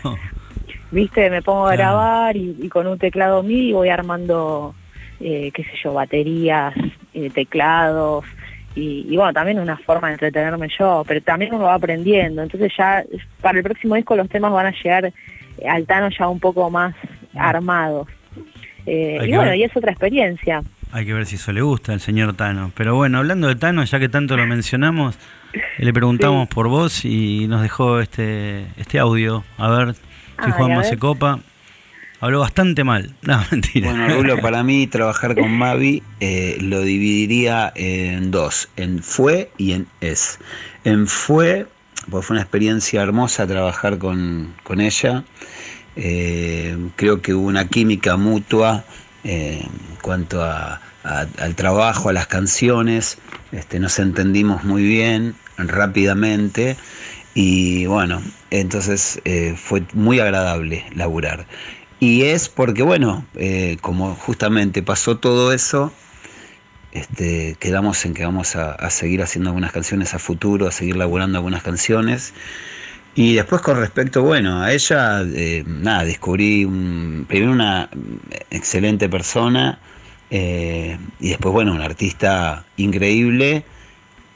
viste, 0.91 1.31
me 1.31 1.41
pongo 1.41 1.69
a 1.69 1.75
Claro. 1.75 1.83
grabar 1.95 2.37
y, 2.37 2.57
y 2.61 2.69
con 2.69 2.87
un 2.87 2.99
teclado 2.99 3.43
mío 3.43 3.77
voy 3.79 3.89
armando, 3.89 4.75
eh, 5.19 5.51
qué 5.55 5.63
sé 5.65 5.71
yo, 5.83 5.95
baterías, 5.95 6.75
eh, 7.15 7.31
teclados. 7.31 8.27
Y, 8.75 9.07
y 9.09 9.17
bueno, 9.17 9.33
también 9.33 9.59
una 9.59 9.77
forma 9.77 10.09
de 10.09 10.15
entretenerme 10.15 10.69
yo, 10.79 11.05
pero 11.07 11.21
también 11.23 11.55
uno 11.55 11.65
va 11.65 11.75
aprendiendo. 11.75 12.43
Entonces 12.43 12.73
ya 12.77 13.05
para 13.41 13.59
el 13.59 13.65
próximo 13.65 13.97
disco 13.97 14.15
los 14.17 14.29
temas 14.29 14.53
van 14.53 14.67
a 14.67 14.73
llegar 14.73 15.07
eh, 15.07 15.69
al 15.69 15.87
Tano 15.87 16.09
ya 16.17 16.29
un 16.29 16.39
poco 16.39 16.71
más 16.71 16.95
armados. 17.35 18.09
Eh, 18.87 19.19
y 19.23 19.29
bueno, 19.29 19.51
ver. 19.51 19.57
y 19.57 19.65
es 19.65 19.77
otra 19.77 19.91
experiencia. 19.91 20.63
Hay 20.93 21.07
que 21.07 21.13
ver 21.13 21.27
si 21.27 21.37
eso 21.37 21.53
le 21.53 21.63
gusta 21.63 21.93
al 21.93 22.01
señor 22.01 22.35
Tano. 22.35 22.73
Pero 22.77 22.95
bueno, 22.97 23.19
hablando 23.19 23.49
de 23.49 23.57
Tano, 23.57 23.85
ya 23.85 23.99
que 23.99 24.09
tanto 24.09 24.37
lo 24.37 24.47
mencionamos, 24.47 25.19
le 25.79 25.93
preguntamos 25.93 26.49
por 26.49 26.69
vos 26.69 27.05
y 27.05 27.47
nos 27.49 27.63
dejó 27.63 28.01
este, 28.01 28.67
este 28.77 28.99
audio. 28.99 29.45
A 29.59 29.71
ver 29.71 29.95
si 29.95 30.01
Ay, 30.39 30.53
Juanma 30.53 30.85
se 30.85 30.97
copa. 30.97 31.41
Habló 32.21 32.41
bastante 32.41 32.85
mal. 32.85 33.15
No, 33.23 33.43
mentira. 33.51 33.91
Bueno, 33.91 34.09
Rulo, 34.15 34.41
para 34.41 34.63
mí 34.63 34.87
trabajar 34.87 35.35
con 35.35 35.51
Mavi 35.57 36.03
eh, 36.21 36.59
lo 36.61 36.83
dividiría 36.83 37.73
en 37.75 38.31
dos, 38.31 38.69
en 38.77 39.03
fue 39.03 39.51
y 39.57 39.73
en 39.73 39.87
es. 40.01 40.39
En 40.85 41.07
fue, 41.07 41.67
pues 42.11 42.27
fue 42.27 42.35
una 42.35 42.43
experiencia 42.43 43.03
hermosa 43.03 43.47
trabajar 43.47 43.99
con, 43.99 44.55
con 44.65 44.81
ella. 44.81 45.25
Eh, 45.97 46.77
creo 46.97 47.21
que 47.23 47.35
hubo 47.35 47.47
una 47.47 47.67
química 47.69 48.17
mutua 48.17 48.85
eh, 49.25 49.61
en 49.65 49.97
cuanto 50.03 50.43
a- 50.45 50.81
al 51.03 51.55
trabajo, 51.55 52.11
a 52.11 52.13
las 52.13 52.27
canciones. 52.27 53.17
Este, 53.53 53.81
nos 53.81 53.99
entendimos 53.99 54.65
muy 54.65 54.83
bien, 54.83 55.35
rápidamente. 55.57 56.77
Y 57.33 57.87
bueno, 57.87 58.21
entonces 58.51 59.21
fue 59.57 59.83
muy 59.95 60.21
agradable 60.21 60.85
laburar. 60.95 61.47
Y 62.01 62.23
es 62.23 62.49
porque, 62.49 62.83
bueno, 62.83 63.27
eh, 63.35 63.77
como 63.83 64.15
justamente 64.15 64.83
pasó 64.83 65.19
todo 65.19 65.53
eso, 65.53 65.93
este, 66.93 67.57
quedamos 67.61 68.05
en 68.07 68.15
que 68.15 68.25
vamos 68.25 68.57
a, 68.57 68.89
seguir 68.91 69.23
haciendo 69.23 69.51
algunas 69.51 69.71
canciones 69.73 70.15
a 70.15 70.19
futuro, 70.19 70.67
a 70.67 70.73
seguir 70.73 70.97
laburando 70.97 71.37
algunas 71.39 71.63
canciones. 71.63 72.33
Y 73.15 73.35
después 73.35 73.61
con 73.61 73.79
respecto, 73.79 74.23
bueno, 74.23 74.63
a 74.63 74.73
ella, 74.73 75.23
eh, 75.23 75.63
nada, 75.67 76.05
descubrí 76.05 76.65
un- 76.65 77.27
primero 77.29 77.53
una 77.53 77.91
excelente 78.51 79.09
persona 79.09 79.79
eh, 80.31 80.99
y 81.21 81.31
después, 81.31 81.53
bueno, 81.53 81.73
un 81.75 81.83
artista 81.83 82.65
increíble, 82.79 83.65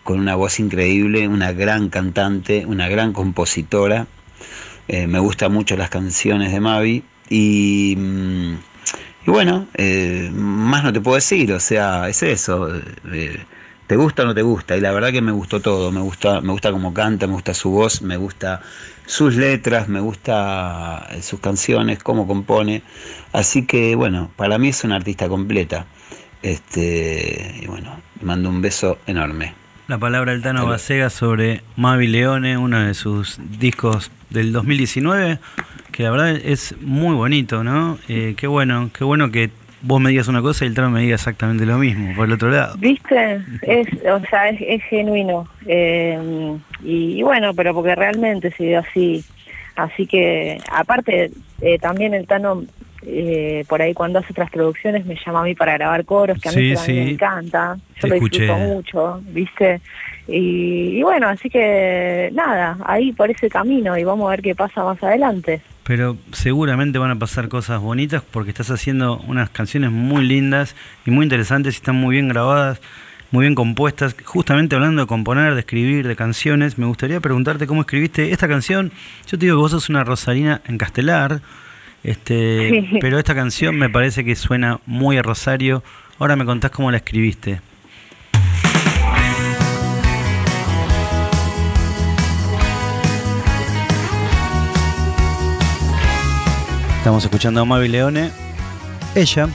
con 0.02 0.18
una 0.20 0.34
voz 0.36 0.60
increíble, 0.60 1.28
una 1.28 1.52
gran 1.52 1.88
cantante, 1.88 2.66
una 2.66 2.88
gran 2.88 3.12
compositora. 3.12 4.06
Me 4.88 5.18
gustan 5.18 5.52
mucho 5.52 5.76
las 5.76 5.88
canciones 5.88 6.52
de 6.52 6.60
Mavi 6.60 7.04
y, 7.28 7.94
mm, 7.96 8.54
y 9.26 9.30
bueno, 9.30 9.66
eh, 9.74 10.30
más 10.34 10.84
no 10.84 10.92
te 10.92 11.00
puedo 11.00 11.14
decir, 11.16 11.52
o 11.52 11.60
sea, 11.60 12.08
es 12.08 12.22
eso. 12.22 12.68
eh, 13.12 13.38
¿Te 13.86 13.96
gusta 13.96 14.22
o 14.22 14.26
no 14.26 14.34
te 14.34 14.40
gusta? 14.42 14.76
Y 14.76 14.80
la 14.80 14.92
verdad 14.92 15.12
que 15.12 15.20
me 15.20 15.32
gustó 15.32 15.60
todo, 15.60 15.92
me 15.92 16.00
gusta, 16.00 16.40
me 16.40 16.52
gusta 16.52 16.72
cómo 16.72 16.94
canta, 16.94 17.26
me 17.26 17.34
gusta 17.34 17.52
su 17.52 17.70
voz, 17.70 18.00
me 18.00 18.16
gusta 18.16 18.62
sus 19.06 19.36
letras, 19.36 19.88
me 19.88 20.00
gusta 20.00 21.06
eh, 21.10 21.20
sus 21.22 21.38
canciones, 21.40 22.02
cómo 22.02 22.26
compone. 22.26 22.82
Así 23.32 23.66
que 23.66 23.94
bueno, 23.94 24.30
para 24.36 24.56
mí 24.58 24.68
es 24.68 24.84
una 24.84 24.96
artista 24.96 25.28
completa. 25.28 25.86
Este, 26.42 27.60
y 27.62 27.66
bueno, 27.66 28.00
mando 28.22 28.48
un 28.48 28.60
beso 28.62 28.98
enorme. 29.06 29.54
la 29.86 29.98
palabra 29.98 30.32
del 30.32 30.40
Tano 30.42 30.66
Basega 30.66 31.10
sobre 31.10 31.62
Mavi 31.76 32.06
Leone, 32.06 32.56
uno 32.56 32.80
de 32.80 32.94
sus 32.94 33.38
discos 33.58 34.10
del 34.30 34.52
2019, 34.52 35.38
que 35.94 36.02
la 36.02 36.10
verdad 36.10 36.30
es 36.30 36.74
muy 36.80 37.14
bonito, 37.14 37.62
¿no? 37.62 37.98
Eh, 38.08 38.34
qué 38.36 38.48
bueno, 38.48 38.90
qué 38.96 39.04
bueno 39.04 39.30
que 39.30 39.50
vos 39.80 40.00
me 40.00 40.10
digas 40.10 40.26
una 40.26 40.42
cosa 40.42 40.64
y 40.64 40.68
el 40.68 40.74
Tano 40.74 40.90
me 40.90 41.00
diga 41.00 41.14
exactamente 41.14 41.64
lo 41.64 41.78
mismo, 41.78 42.16
por 42.16 42.26
el 42.26 42.32
otro 42.32 42.50
lado. 42.50 42.74
¿Viste? 42.78 43.40
Es, 43.62 43.86
o 44.04 44.20
sea, 44.28 44.48
es, 44.48 44.60
es 44.60 44.82
genuino. 44.90 45.46
Eh, 45.66 46.58
y, 46.82 47.20
y 47.20 47.22
bueno, 47.22 47.54
pero 47.54 47.72
porque 47.74 47.94
realmente 47.94 48.50
se 48.50 48.64
dio 48.64 48.80
así. 48.80 49.24
Así 49.76 50.06
que, 50.08 50.58
aparte, 50.72 51.30
eh, 51.60 51.78
también 51.78 52.12
el 52.12 52.26
Tano, 52.26 52.64
eh, 53.06 53.64
por 53.68 53.82
ahí 53.82 53.94
cuando 53.94 54.18
hace 54.18 54.32
otras 54.32 54.50
producciones, 54.50 55.04
me 55.06 55.16
llama 55.24 55.40
a 55.40 55.44
mí 55.44 55.54
para 55.54 55.74
grabar 55.74 56.04
coros, 56.04 56.40
que 56.40 56.48
a 56.48 56.52
mí 56.52 56.76
Sí, 56.76 56.92
me 56.92 57.10
encanta. 57.10 57.76
Yo 58.00 58.08
lo 58.08 58.14
disfruto 58.14 58.56
mucho, 58.56 59.22
¿viste? 59.28 59.80
Y, 60.26 60.98
y 60.98 61.02
bueno, 61.02 61.28
así 61.28 61.50
que 61.50 62.30
nada, 62.32 62.78
ahí 62.84 63.12
por 63.12 63.30
ese 63.30 63.48
camino 63.48 63.96
y 63.96 64.04
vamos 64.04 64.26
a 64.26 64.30
ver 64.30 64.42
qué 64.42 64.54
pasa 64.54 64.82
más 64.82 65.02
adelante. 65.02 65.60
Pero 65.84 66.16
seguramente 66.32 66.98
van 66.98 67.10
a 67.10 67.18
pasar 67.18 67.48
cosas 67.48 67.80
bonitas 67.80 68.22
porque 68.30 68.50
estás 68.50 68.70
haciendo 68.70 69.18
unas 69.28 69.50
canciones 69.50 69.90
muy 69.90 70.24
lindas 70.24 70.74
y 71.04 71.10
muy 71.10 71.24
interesantes 71.24 71.74
y 71.74 71.76
están 71.76 71.96
muy 71.96 72.14
bien 72.14 72.28
grabadas, 72.28 72.80
muy 73.30 73.42
bien 73.42 73.54
compuestas. 73.54 74.16
Justamente 74.24 74.76
hablando 74.76 75.02
de 75.02 75.06
componer, 75.06 75.52
de 75.52 75.60
escribir, 75.60 76.08
de 76.08 76.16
canciones, 76.16 76.78
me 76.78 76.86
gustaría 76.86 77.20
preguntarte 77.20 77.66
cómo 77.66 77.82
escribiste 77.82 78.32
esta 78.32 78.48
canción. 78.48 78.92
Yo 79.26 79.38
te 79.38 79.44
digo 79.44 79.58
que 79.58 79.60
vos 79.60 79.72
sos 79.72 79.90
una 79.90 80.04
rosarina 80.04 80.62
en 80.66 80.78
castelar, 80.78 81.42
este, 82.04 82.68
Sí. 82.90 82.98
pero 83.00 83.18
esta 83.18 83.34
canción 83.34 83.76
me 83.76 83.90
parece 83.90 84.24
que 84.24 84.36
suena 84.36 84.78
muy 84.86 85.16
a 85.18 85.22
Rosario. 85.22 85.82
Ahora 86.18 86.36
me 86.36 86.44
contás 86.44 86.70
cómo 86.70 86.90
la 86.90 86.98
escribiste. 86.98 87.60
Estamos 96.98 97.24
escuchando 97.24 97.60
a 97.60 97.64
Mavi 97.64 97.88
Leone. 97.88 98.30
Ella, 99.14 99.44
Ella 99.44 99.48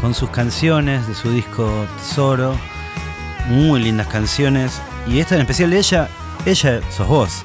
con 0.00 0.14
sus 0.14 0.30
canciones 0.30 1.08
de 1.08 1.14
su 1.14 1.32
disco 1.32 1.68
Tesoro. 1.98 2.54
Muy 3.48 3.82
lindas 3.82 4.06
canciones. 4.06 4.80
Y 5.08 5.18
esta 5.18 5.34
en 5.34 5.40
especial 5.40 5.70
de 5.70 5.78
ella, 5.78 6.08
ella 6.46 6.80
sos 6.90 7.08
vos, 7.08 7.42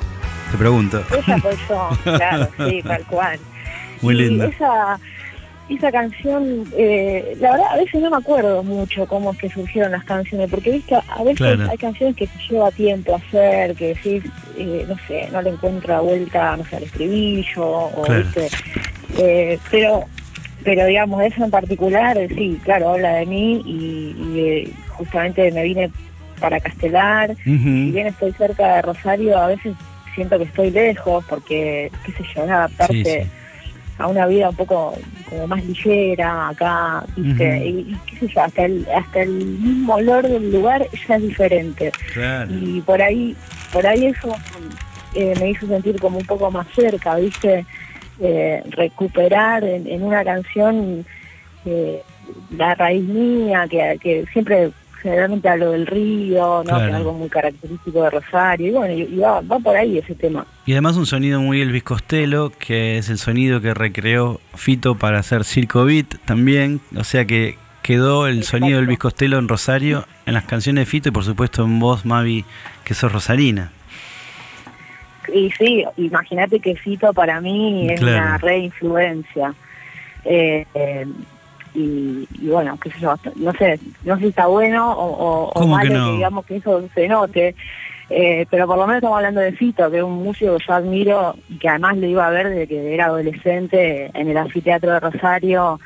te 0.51 0.57
pregunto. 0.57 1.03
Ella 1.11 1.39
soy 1.39 1.55
yo, 1.67 1.89
claro, 2.03 2.47
sí, 2.69 2.83
tal 2.83 3.03
cual. 3.05 3.39
Muy 4.03 4.13
linda. 4.13 4.45
Esa, 4.45 4.99
esa 5.67 5.91
canción, 5.91 6.67
eh, 6.77 7.35
la 7.39 7.53
verdad, 7.53 7.67
a 7.71 7.77
veces 7.77 8.01
no 8.01 8.11
me 8.11 8.17
acuerdo 8.17 8.61
mucho 8.61 9.07
cómo 9.07 9.31
es 9.31 9.39
que 9.39 9.49
surgieron 9.49 9.93
las 9.93 10.03
canciones, 10.03 10.47
porque 10.51 10.69
viste, 10.73 10.93
a 10.95 11.23
veces 11.23 11.37
Claro. 11.37 11.71
hay 11.71 11.77
canciones 11.79 12.15
que 12.15 12.29
lleva 12.51 12.69
tiempo 12.69 13.15
hacer, 13.15 13.73
que 13.75 13.95
decís, 13.95 14.23
eh, 14.57 14.85
no 14.87 14.95
sé, 15.07 15.27
no 15.31 15.41
le 15.41 15.49
encuentra 15.49 16.01
vuelta, 16.01 16.55
no 16.55 16.65
sé, 16.65 16.75
al 16.75 16.83
estribillo, 16.83 17.65
o 17.65 18.01
Claro. 18.03 18.23
viste, 18.25 18.49
eh, 19.17 19.57
pero 19.71 20.03
pero 20.63 20.85
digamos, 20.85 21.21
eso 21.23 21.43
en 21.43 21.51
particular, 21.51 22.17
eh, 22.17 22.27
sí, 22.29 22.59
claro, 22.63 22.89
habla 22.89 23.15
de 23.15 23.25
mí 23.25 23.61
y, 23.65 24.15
y, 24.17 24.39
eh, 24.39 24.73
justamente 24.89 25.51
me 25.51 25.63
vine 25.63 25.91
para 26.39 26.59
Castelar, 26.59 27.35
si 27.43 27.91
bien 27.91 28.07
estoy 28.07 28.31
cerca 28.33 28.75
de 28.75 28.81
Rosario, 28.81 29.37
a 29.37 29.47
veces 29.47 29.73
siento 30.13 30.37
que 30.37 30.43
estoy 30.43 30.71
lejos 30.71 31.23
porque, 31.29 31.91
qué 32.05 32.11
sé 32.11 32.23
yo, 32.35 32.43
adaptarte 32.43 32.93
Sí, 32.93 33.03
sí. 33.05 33.29
a 33.97 34.07
una 34.07 34.25
vida 34.27 34.49
un 34.49 34.55
poco 34.55 34.93
como 35.29 35.47
más 35.47 35.63
ligera 35.65 36.49
acá, 36.49 37.03
y, 37.15 37.21
y 37.21 37.97
qué 38.07 38.17
sé 38.19 38.27
yo, 38.27 38.41
hasta 38.41 38.65
el, 38.65 38.85
hasta 38.93 39.21
el 39.21 39.29
mismo 39.31 39.93
olor 39.95 40.27
del 40.27 40.51
lugar 40.51 40.85
ya 41.07 41.15
es 41.15 41.21
diferente. 41.21 41.91
Claro. 42.13 42.51
Y 42.53 42.81
por 42.81 43.01
ahí, 43.01 43.35
por 43.71 43.87
ahí 43.87 44.07
eso 44.07 44.35
eh, 45.15 45.33
me 45.39 45.51
hizo 45.51 45.65
sentir 45.67 45.99
como 45.99 46.17
un 46.17 46.25
poco 46.25 46.51
más 46.51 46.67
cerca, 46.75 47.15
¿viste? 47.15 47.65
Eh, 48.25 48.63
recuperar 48.69 49.65
en, 49.65 49.85
en 49.85 50.01
una 50.01 50.23
canción 50.23 51.05
eh, 51.65 52.01
la 52.57 52.73
raíz 52.73 53.03
mía, 53.03 53.67
que, 53.69 53.99
que 54.01 54.25
siempre 54.31 54.71
generalmente 55.01 55.49
hablo 55.49 55.71
del 55.71 55.85
río, 55.85 56.59
¿no? 56.59 56.63
Claro. 56.63 56.79
Que 56.79 56.89
es 56.89 56.95
algo 56.95 57.13
muy 57.13 57.27
característico 57.27 58.03
de 58.03 58.09
Rosario, 58.11 58.67
y 58.67 58.71
bueno, 58.71 58.93
y, 58.93 59.01
y 59.01 59.17
va, 59.17 59.41
va 59.41 59.59
por 59.59 59.75
ahí 59.75 59.97
ese 59.97 60.15
tema. 60.15 60.47
Y 60.65 60.71
además 60.71 60.95
un 60.95 61.05
sonido 61.05 61.41
muy 61.41 61.59
Elvis 61.59 61.83
Costello, 61.83 62.53
que 62.57 62.97
es 62.97 63.09
el 63.09 63.17
sonido 63.17 63.59
que 63.59 63.73
recreó 63.73 64.39
Fito 64.55 64.95
para 64.95 65.19
hacer 65.19 65.43
Circo 65.43 65.83
Beat 65.83 66.15
también. 66.23 66.79
O 66.95 67.03
sea 67.03 67.25
que 67.25 67.57
quedó 67.81 68.27
el 68.27 68.45
sonido 68.45 68.77
de 68.77 68.83
Elvis 68.83 68.99
Costello 68.99 69.37
en 69.37 69.49
Rosario, 69.49 70.05
en 70.25 70.33
las 70.33 70.45
canciones 70.45 70.83
de 70.83 70.85
Fito 70.85 71.09
y 71.09 71.11
por 71.11 71.25
supuesto 71.25 71.65
en 71.65 71.81
vos, 71.81 72.05
Mavi, 72.05 72.45
que 72.85 72.93
sos 72.93 73.11
rosarina. 73.11 73.71
Y 75.33 75.49
sí, 75.51 75.83
imagínate 75.97 76.59
que 76.59 76.75
Fito 76.75 77.11
para 77.13 77.41
mí 77.41 77.89
es 77.89 77.99
Claro. 77.99 78.17
una 78.17 78.37
re 78.37 78.57
influencia. 78.59 79.53
Eh, 80.25 80.65
eh, 80.73 81.05
y, 81.75 82.27
y 82.39 82.47
bueno, 82.49 82.77
qué 82.81 82.91
sé 82.91 82.99
yo, 82.99 83.15
no 83.37 83.51
sé, 83.53 83.79
no 84.03 84.15
sé 84.15 84.21
si 84.21 84.27
está 84.27 84.45
bueno 84.45 84.91
o, 84.93 85.05
o- 85.07 85.45
o 85.49 85.53
¿Cómo 85.53 85.65
que 85.79 85.87
malo 85.87 85.89
que, 85.89 85.97
no? 85.97 86.15
digamos 86.15 86.45
que 86.45 86.55
eso 86.57 86.87
se 86.93 87.07
note. 87.07 87.55
Eh, 88.09 88.45
pero 88.51 88.67
por 88.67 88.77
lo 88.77 88.83
menos 88.85 88.97
estamos 88.97 89.17
hablando 89.17 89.41
de 89.41 89.53
Fito, 89.53 89.89
que 89.89 89.97
es 89.97 90.03
un 90.03 90.21
músico 90.23 90.57
que 90.57 90.65
yo 90.67 90.73
admiro 90.73 91.35
y 91.49 91.57
que 91.57 91.67
además 91.69 91.97
le 91.97 92.09
iba 92.09 92.27
a 92.27 92.29
ver 92.29 92.49
desde 92.49 92.67
que 92.67 92.93
era 92.93 93.05
adolescente 93.05 94.11
en 94.13 94.29
el 94.29 94.37
anfiteatro 94.37 94.91
de 94.91 94.99
Rosario. 94.99 95.79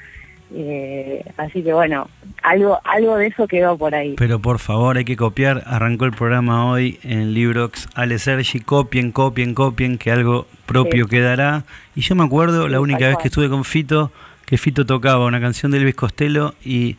Eh, 0.53 1.25
así 1.35 1.61
que 1.61 1.73
bueno, 1.73 2.07
algo 2.41 2.79
algo 2.85 3.17
de 3.17 3.27
eso 3.27 3.47
quedó 3.47 3.77
por 3.77 3.93
ahí. 3.93 4.15
Pero 4.17 4.39
por 4.39 4.59
favor, 4.59 4.97
hay 4.97 5.03
que 5.05 5.17
copiar. 5.17 5.63
Arrancó 5.65 6.05
el 6.05 6.13
programa 6.13 6.69
hoy 6.71 6.99
en 7.03 7.33
Librox. 7.33 7.87
Ale 7.95 8.17
Sergi, 8.19 8.61
copien, 8.61 9.11
copien, 9.11 9.53
copien, 9.53 9.97
que 9.97 10.11
algo 10.11 10.47
propio 10.65 11.05
Sí. 11.05 11.09
quedará. 11.09 11.65
Y 11.95 12.01
yo 12.01 12.15
me 12.15 12.23
acuerdo 12.23 12.67
la 12.69 12.79
única 12.79 13.07
vez 13.07 13.17
que 13.17 13.27
estuve 13.27 13.49
con 13.49 13.65
Fito, 13.65 14.11
que 14.45 14.57
Fito 14.57 14.85
tocaba 14.85 15.25
una 15.25 15.41
canción 15.41 15.71
de 15.71 15.79
Elvis 15.79 15.95
Costello 15.95 16.53
y 16.63 16.95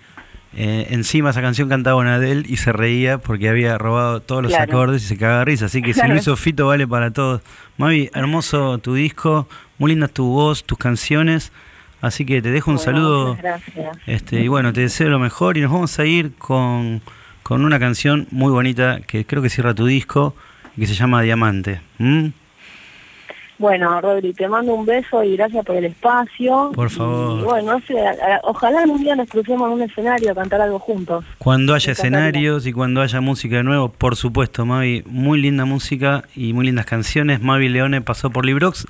eh, 0.55 0.89
encima 0.91 1.31
esa 1.31 1.41
canción 1.43 1.69
cantaba 1.69 2.01
una 2.01 2.19
de 2.19 2.33
él 2.33 2.47
y 2.49 2.57
se 2.57 2.73
reía 2.73 3.19
porque 3.19 3.49
había 3.49 3.77
robado 3.79 4.21
todos 4.21 4.43
los 4.43 4.51
Claro. 4.53 4.73
acordes 4.73 5.05
y 5.05 5.07
se 5.07 5.17
cagaba 5.17 5.39
de 5.41 5.45
risa. 5.47 5.67
Así 5.67 5.81
que 5.83 5.93
si 5.95 6.01
Claro. 6.01 6.15
lo 6.15 6.21
hizo 6.21 6.37
Fito, 6.37 6.67
vale 6.67 6.87
para 6.87 7.11
todos. 7.13 7.41
Mavi, 7.79 8.11
hermoso 8.15 8.77
tu 8.79 8.95
disco, 8.95 9.49
muy 9.79 9.91
linda 9.93 10.09
tu 10.09 10.27
voz, 10.27 10.65
tus 10.65 10.77
canciones. 10.77 11.51
Así 12.01 12.25
que 12.25 12.41
te 12.43 12.51
dejo 12.51 12.71
un 12.71 12.77
Bueno, 12.77 12.93
saludo. 12.93 13.37
gracias. 13.37 13.97
Este, 14.07 14.41
y 14.41 14.49
bueno, 14.49 14.73
te 14.73 14.83
deseo 14.83 15.09
lo 15.09 15.19
mejor 15.19 15.57
y 15.57 15.63
nos 15.63 15.73
vamos 15.73 15.99
a 15.99 16.05
ir 16.05 16.35
con, 16.37 17.01
con 17.43 17.65
una 17.65 17.79
canción 17.79 18.27
muy 18.31 18.53
bonita 18.53 19.01
que 19.07 19.25
creo 19.25 19.43
que 19.43 19.51
cierra 19.51 19.75
tu 19.75 19.87
disco 19.87 20.35
y 20.77 20.83
que 20.83 20.87
se 20.87 20.95
llama 20.95 21.23
Diamante. 21.23 21.81
¿Mm? 21.99 22.29
Bueno, 23.59 24.01
Rodri, 24.01 24.33
te 24.35 24.47
mando 24.47 24.73
un 24.73 24.87
beso 24.87 25.25
y 25.25 25.37
gracias 25.37 25.65
por 25.65 25.75
el 25.75 25.87
espacio. 25.87 26.71
Por 26.73 26.91
favor. 26.91 27.41
Y 27.41 27.43
bueno, 27.43 27.73
no 27.73 27.81
sé, 27.81 27.97
ojalá 28.45 28.83
algún 28.83 29.03
día 29.03 29.17
nos 29.17 29.29
crucemos 29.29 29.67
en 29.67 29.75
un 29.75 29.83
escenario 29.83 30.31
a 30.31 30.35
cantar 30.37 30.61
algo 30.61 30.79
juntos. 30.79 31.25
Cuando 31.39 31.75
haya 31.75 31.91
escenarios 31.91 32.67
y 32.69 32.73
cuando 32.73 33.01
haya 33.03 33.21
música 33.21 33.57
de 33.57 33.65
nuevo, 33.65 33.89
por 33.89 34.15
supuesto, 34.15 34.65
Mavi, 34.65 35.03
muy 35.07 35.41
linda 35.41 35.65
música 35.65 36.23
y 36.37 36.53
muy 36.53 36.67
lindas 36.67 36.87
canciones. 36.87 37.43
Mavi 37.43 37.69
Leone 37.69 38.01
pasó 38.01 38.31
por 38.31 38.47
Librox. 38.47 38.87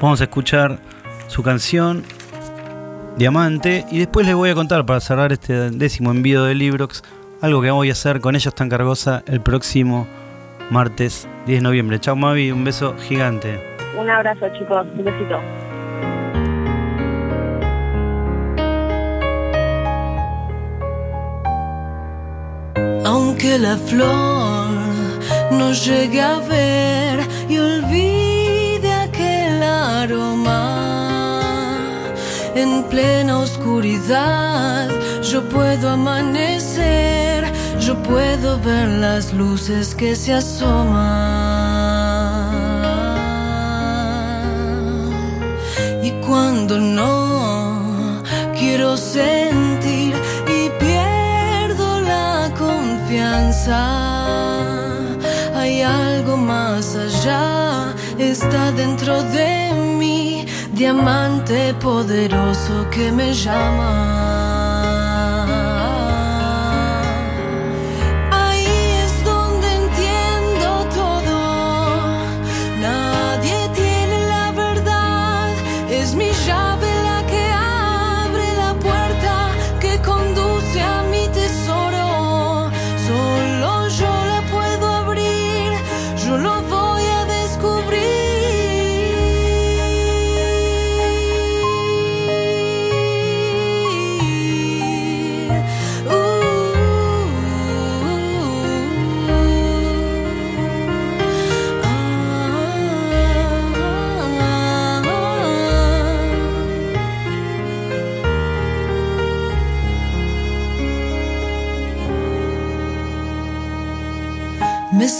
Vamos 0.00 0.22
a 0.22 0.24
escuchar 0.24 0.78
su 1.26 1.42
canción 1.42 2.02
Diamante 3.16 3.86
y 3.90 3.98
después 3.98 4.26
les 4.26 4.34
voy 4.34 4.50
a 4.50 4.54
contar 4.54 4.84
para 4.84 5.00
cerrar 5.00 5.32
este 5.32 5.70
décimo 5.70 6.10
envío 6.10 6.44
de 6.44 6.54
Librox 6.54 7.02
algo 7.40 7.62
que 7.62 7.70
voy 7.70 7.88
a 7.88 7.92
hacer 7.92 8.20
con 8.20 8.36
ellos 8.36 8.54
tan 8.54 8.68
cargosa 8.68 9.22
el 9.26 9.40
próximo 9.40 10.06
martes 10.70 11.26
10 11.46 11.58
de 11.58 11.62
noviembre. 11.62 11.98
Chao 11.98 12.14
Mavi, 12.14 12.50
un 12.50 12.64
beso 12.64 12.94
gigante. 12.98 13.58
Un 13.98 14.10
abrazo, 14.10 14.46
chicos. 14.58 14.86
Un 14.96 15.04
besito. 15.04 15.40
Aunque 23.06 23.58
la 23.58 23.76
flor 23.76 24.68
no 25.52 25.72
llegue 25.72 26.20
a 26.20 26.38
ver 26.40 27.20
y 27.48 27.56
oscuridad 33.76 34.88
yo 35.22 35.46
puedo 35.50 35.90
amanecer, 35.90 37.44
yo 37.78 37.94
puedo 38.02 38.58
ver 38.60 38.88
las 38.88 39.34
luces 39.34 39.94
que 39.94 40.16
se 40.16 40.32
asoman. 40.32 40.94
Y 46.02 46.10
cuando 46.26 46.78
no 46.78 48.22
quiero 48.58 48.96
sentir 48.96 50.14
y 50.46 50.70
pierdo 50.82 52.00
la 52.00 52.50
confianza, 52.58 53.78
hay 55.54 55.82
algo 55.82 56.38
más 56.38 56.96
allá, 56.96 57.94
está 58.18 58.72
dentro 58.72 59.22
de 59.22 59.46
mí, 59.60 59.65
diamante 60.76 61.72
poderoso 61.80 62.86
que 62.90 63.10
me 63.10 63.32
llama. 63.32 64.45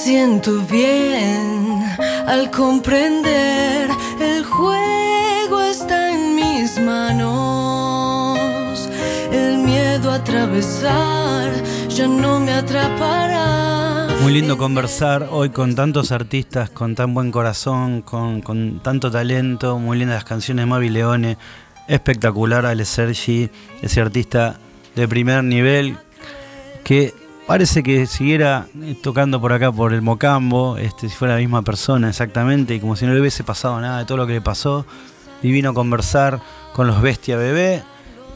Siento 0.06 0.60
bien 0.70 1.82
al 2.28 2.48
comprender 2.52 3.90
el 4.20 4.44
juego 4.44 5.60
está 5.62 6.14
en 6.14 6.36
mis 6.36 6.80
manos. 6.80 8.38
El 9.32 9.58
miedo 9.58 10.12
a 10.12 10.14
atravesar 10.14 11.50
ya 11.88 12.06
no 12.06 12.38
me 12.38 12.52
atrapará. 12.52 14.06
Muy 14.22 14.32
lindo 14.32 14.56
conversar 14.56 15.26
hoy 15.32 15.50
con 15.50 15.74
tantos 15.74 16.12
artistas, 16.12 16.70
con 16.70 16.94
tan 16.94 17.12
buen 17.12 17.32
corazón, 17.32 18.02
con, 18.02 18.42
con 18.42 18.78
tanto 18.78 19.10
talento, 19.10 19.80
muy 19.80 19.98
lindas 19.98 20.18
las 20.18 20.24
canciones 20.24 20.62
de 20.62 20.66
Mavi 20.66 20.88
Leone, 20.88 21.36
espectacular 21.88 22.64
Ale 22.64 22.84
Sergi, 22.84 23.50
ese 23.82 24.00
artista 24.00 24.60
de 24.94 25.08
primer 25.08 25.42
nivel 25.42 25.98
que 26.84 27.25
parece 27.46 27.82
que 27.82 28.06
siguiera 28.06 28.66
eh, 28.82 28.96
tocando 29.00 29.40
por 29.40 29.52
acá 29.52 29.70
por 29.72 29.92
el 29.92 30.02
Mocambo, 30.02 30.76
este, 30.76 31.08
si 31.08 31.14
fuera 31.14 31.34
la 31.34 31.40
misma 31.40 31.62
persona 31.62 32.08
exactamente, 32.08 32.74
y 32.74 32.80
como 32.80 32.96
si 32.96 33.06
no 33.06 33.14
le 33.14 33.20
hubiese 33.20 33.44
pasado 33.44 33.80
nada 33.80 33.98
de 33.98 34.04
todo 34.04 34.18
lo 34.18 34.26
que 34.26 34.34
le 34.34 34.40
pasó. 34.40 34.86
Divino 35.42 35.74
conversar 35.74 36.40
con 36.72 36.86
los 36.86 37.00
Bestia 37.02 37.36
Bebé, 37.36 37.82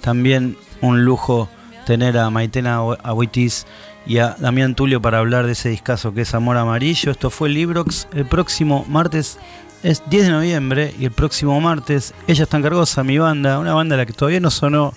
también 0.01 0.57
un 0.81 1.05
lujo 1.05 1.49
tener 1.87 2.19
a 2.19 2.31
Maitena 2.31 2.77
Abuitis 3.03 3.67
y 4.07 4.19
a 4.19 4.37
Damián 4.39 4.75
Tulio 4.75 5.01
para 5.01 5.19
hablar 5.19 5.47
de 5.47 5.53
ese 5.53 5.71
discazo 5.71 6.15
que 6.15 6.23
es 6.23 6.35
Amor 6.35 6.57
Amarillo. 6.57 7.11
Esto 7.11 7.31
fue 7.31 7.49
Librox. 7.49 8.07
El 8.13 8.27
próximo 8.27 8.85
martes 8.89 9.39
es 9.83 10.03
10 10.09 10.25
de 10.25 10.31
noviembre 10.31 10.95
y 10.99 11.07
el 11.07 11.11
próximo 11.11 11.59
martes 11.61 12.15
Ella 12.27 12.45
está 12.45 12.59
en 12.59 12.63
Cargosa, 12.63 13.03
mi 13.03 13.19
banda, 13.19 13.59
una 13.59 13.75
banda 13.75 13.97
la 13.97 14.07
que 14.07 14.13
todavía 14.13 14.41
no 14.41 14.51
sonó 14.51 14.93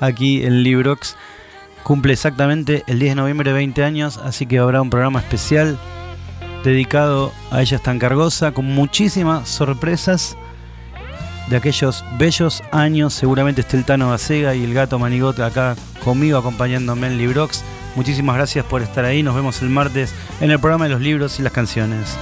aquí 0.00 0.42
en 0.44 0.62
Librox. 0.62 1.16
Cumple 1.82 2.12
exactamente 2.12 2.84
el 2.86 2.98
10 2.98 3.12
de 3.12 3.14
noviembre 3.16 3.52
20 3.52 3.82
años, 3.84 4.18
así 4.18 4.46
que 4.46 4.58
habrá 4.58 4.80
un 4.80 4.90
programa 4.90 5.20
especial 5.20 5.78
dedicado 6.62 7.32
a 7.50 7.60
Ella 7.60 7.80
en 7.84 7.98
Cargosa 7.98 8.52
con 8.52 8.66
muchísimas 8.66 9.48
sorpresas 9.48 10.36
de 11.48 11.56
aquellos 11.56 12.04
bellos 12.18 12.62
años. 12.70 13.14
Seguramente 13.14 13.62
esté 13.62 13.76
el 13.76 13.84
Tano 13.84 14.10
Basega 14.10 14.54
y 14.54 14.64
el 14.64 14.74
gato 14.74 14.98
Manigote 14.98 15.42
acá 15.42 15.76
conmigo 16.04 16.38
acompañándome 16.38 17.08
en 17.08 17.18
Librox. 17.18 17.64
Muchísimas 17.96 18.36
gracias 18.36 18.64
por 18.64 18.82
estar 18.82 19.04
ahí. 19.04 19.22
Nos 19.22 19.34
vemos 19.34 19.60
el 19.60 19.68
martes 19.68 20.14
en 20.40 20.50
el 20.50 20.60
programa 20.60 20.84
de 20.84 20.90
los 20.90 21.00
libros 21.00 21.38
y 21.40 21.42
las 21.42 21.52
canciones. 21.52 22.16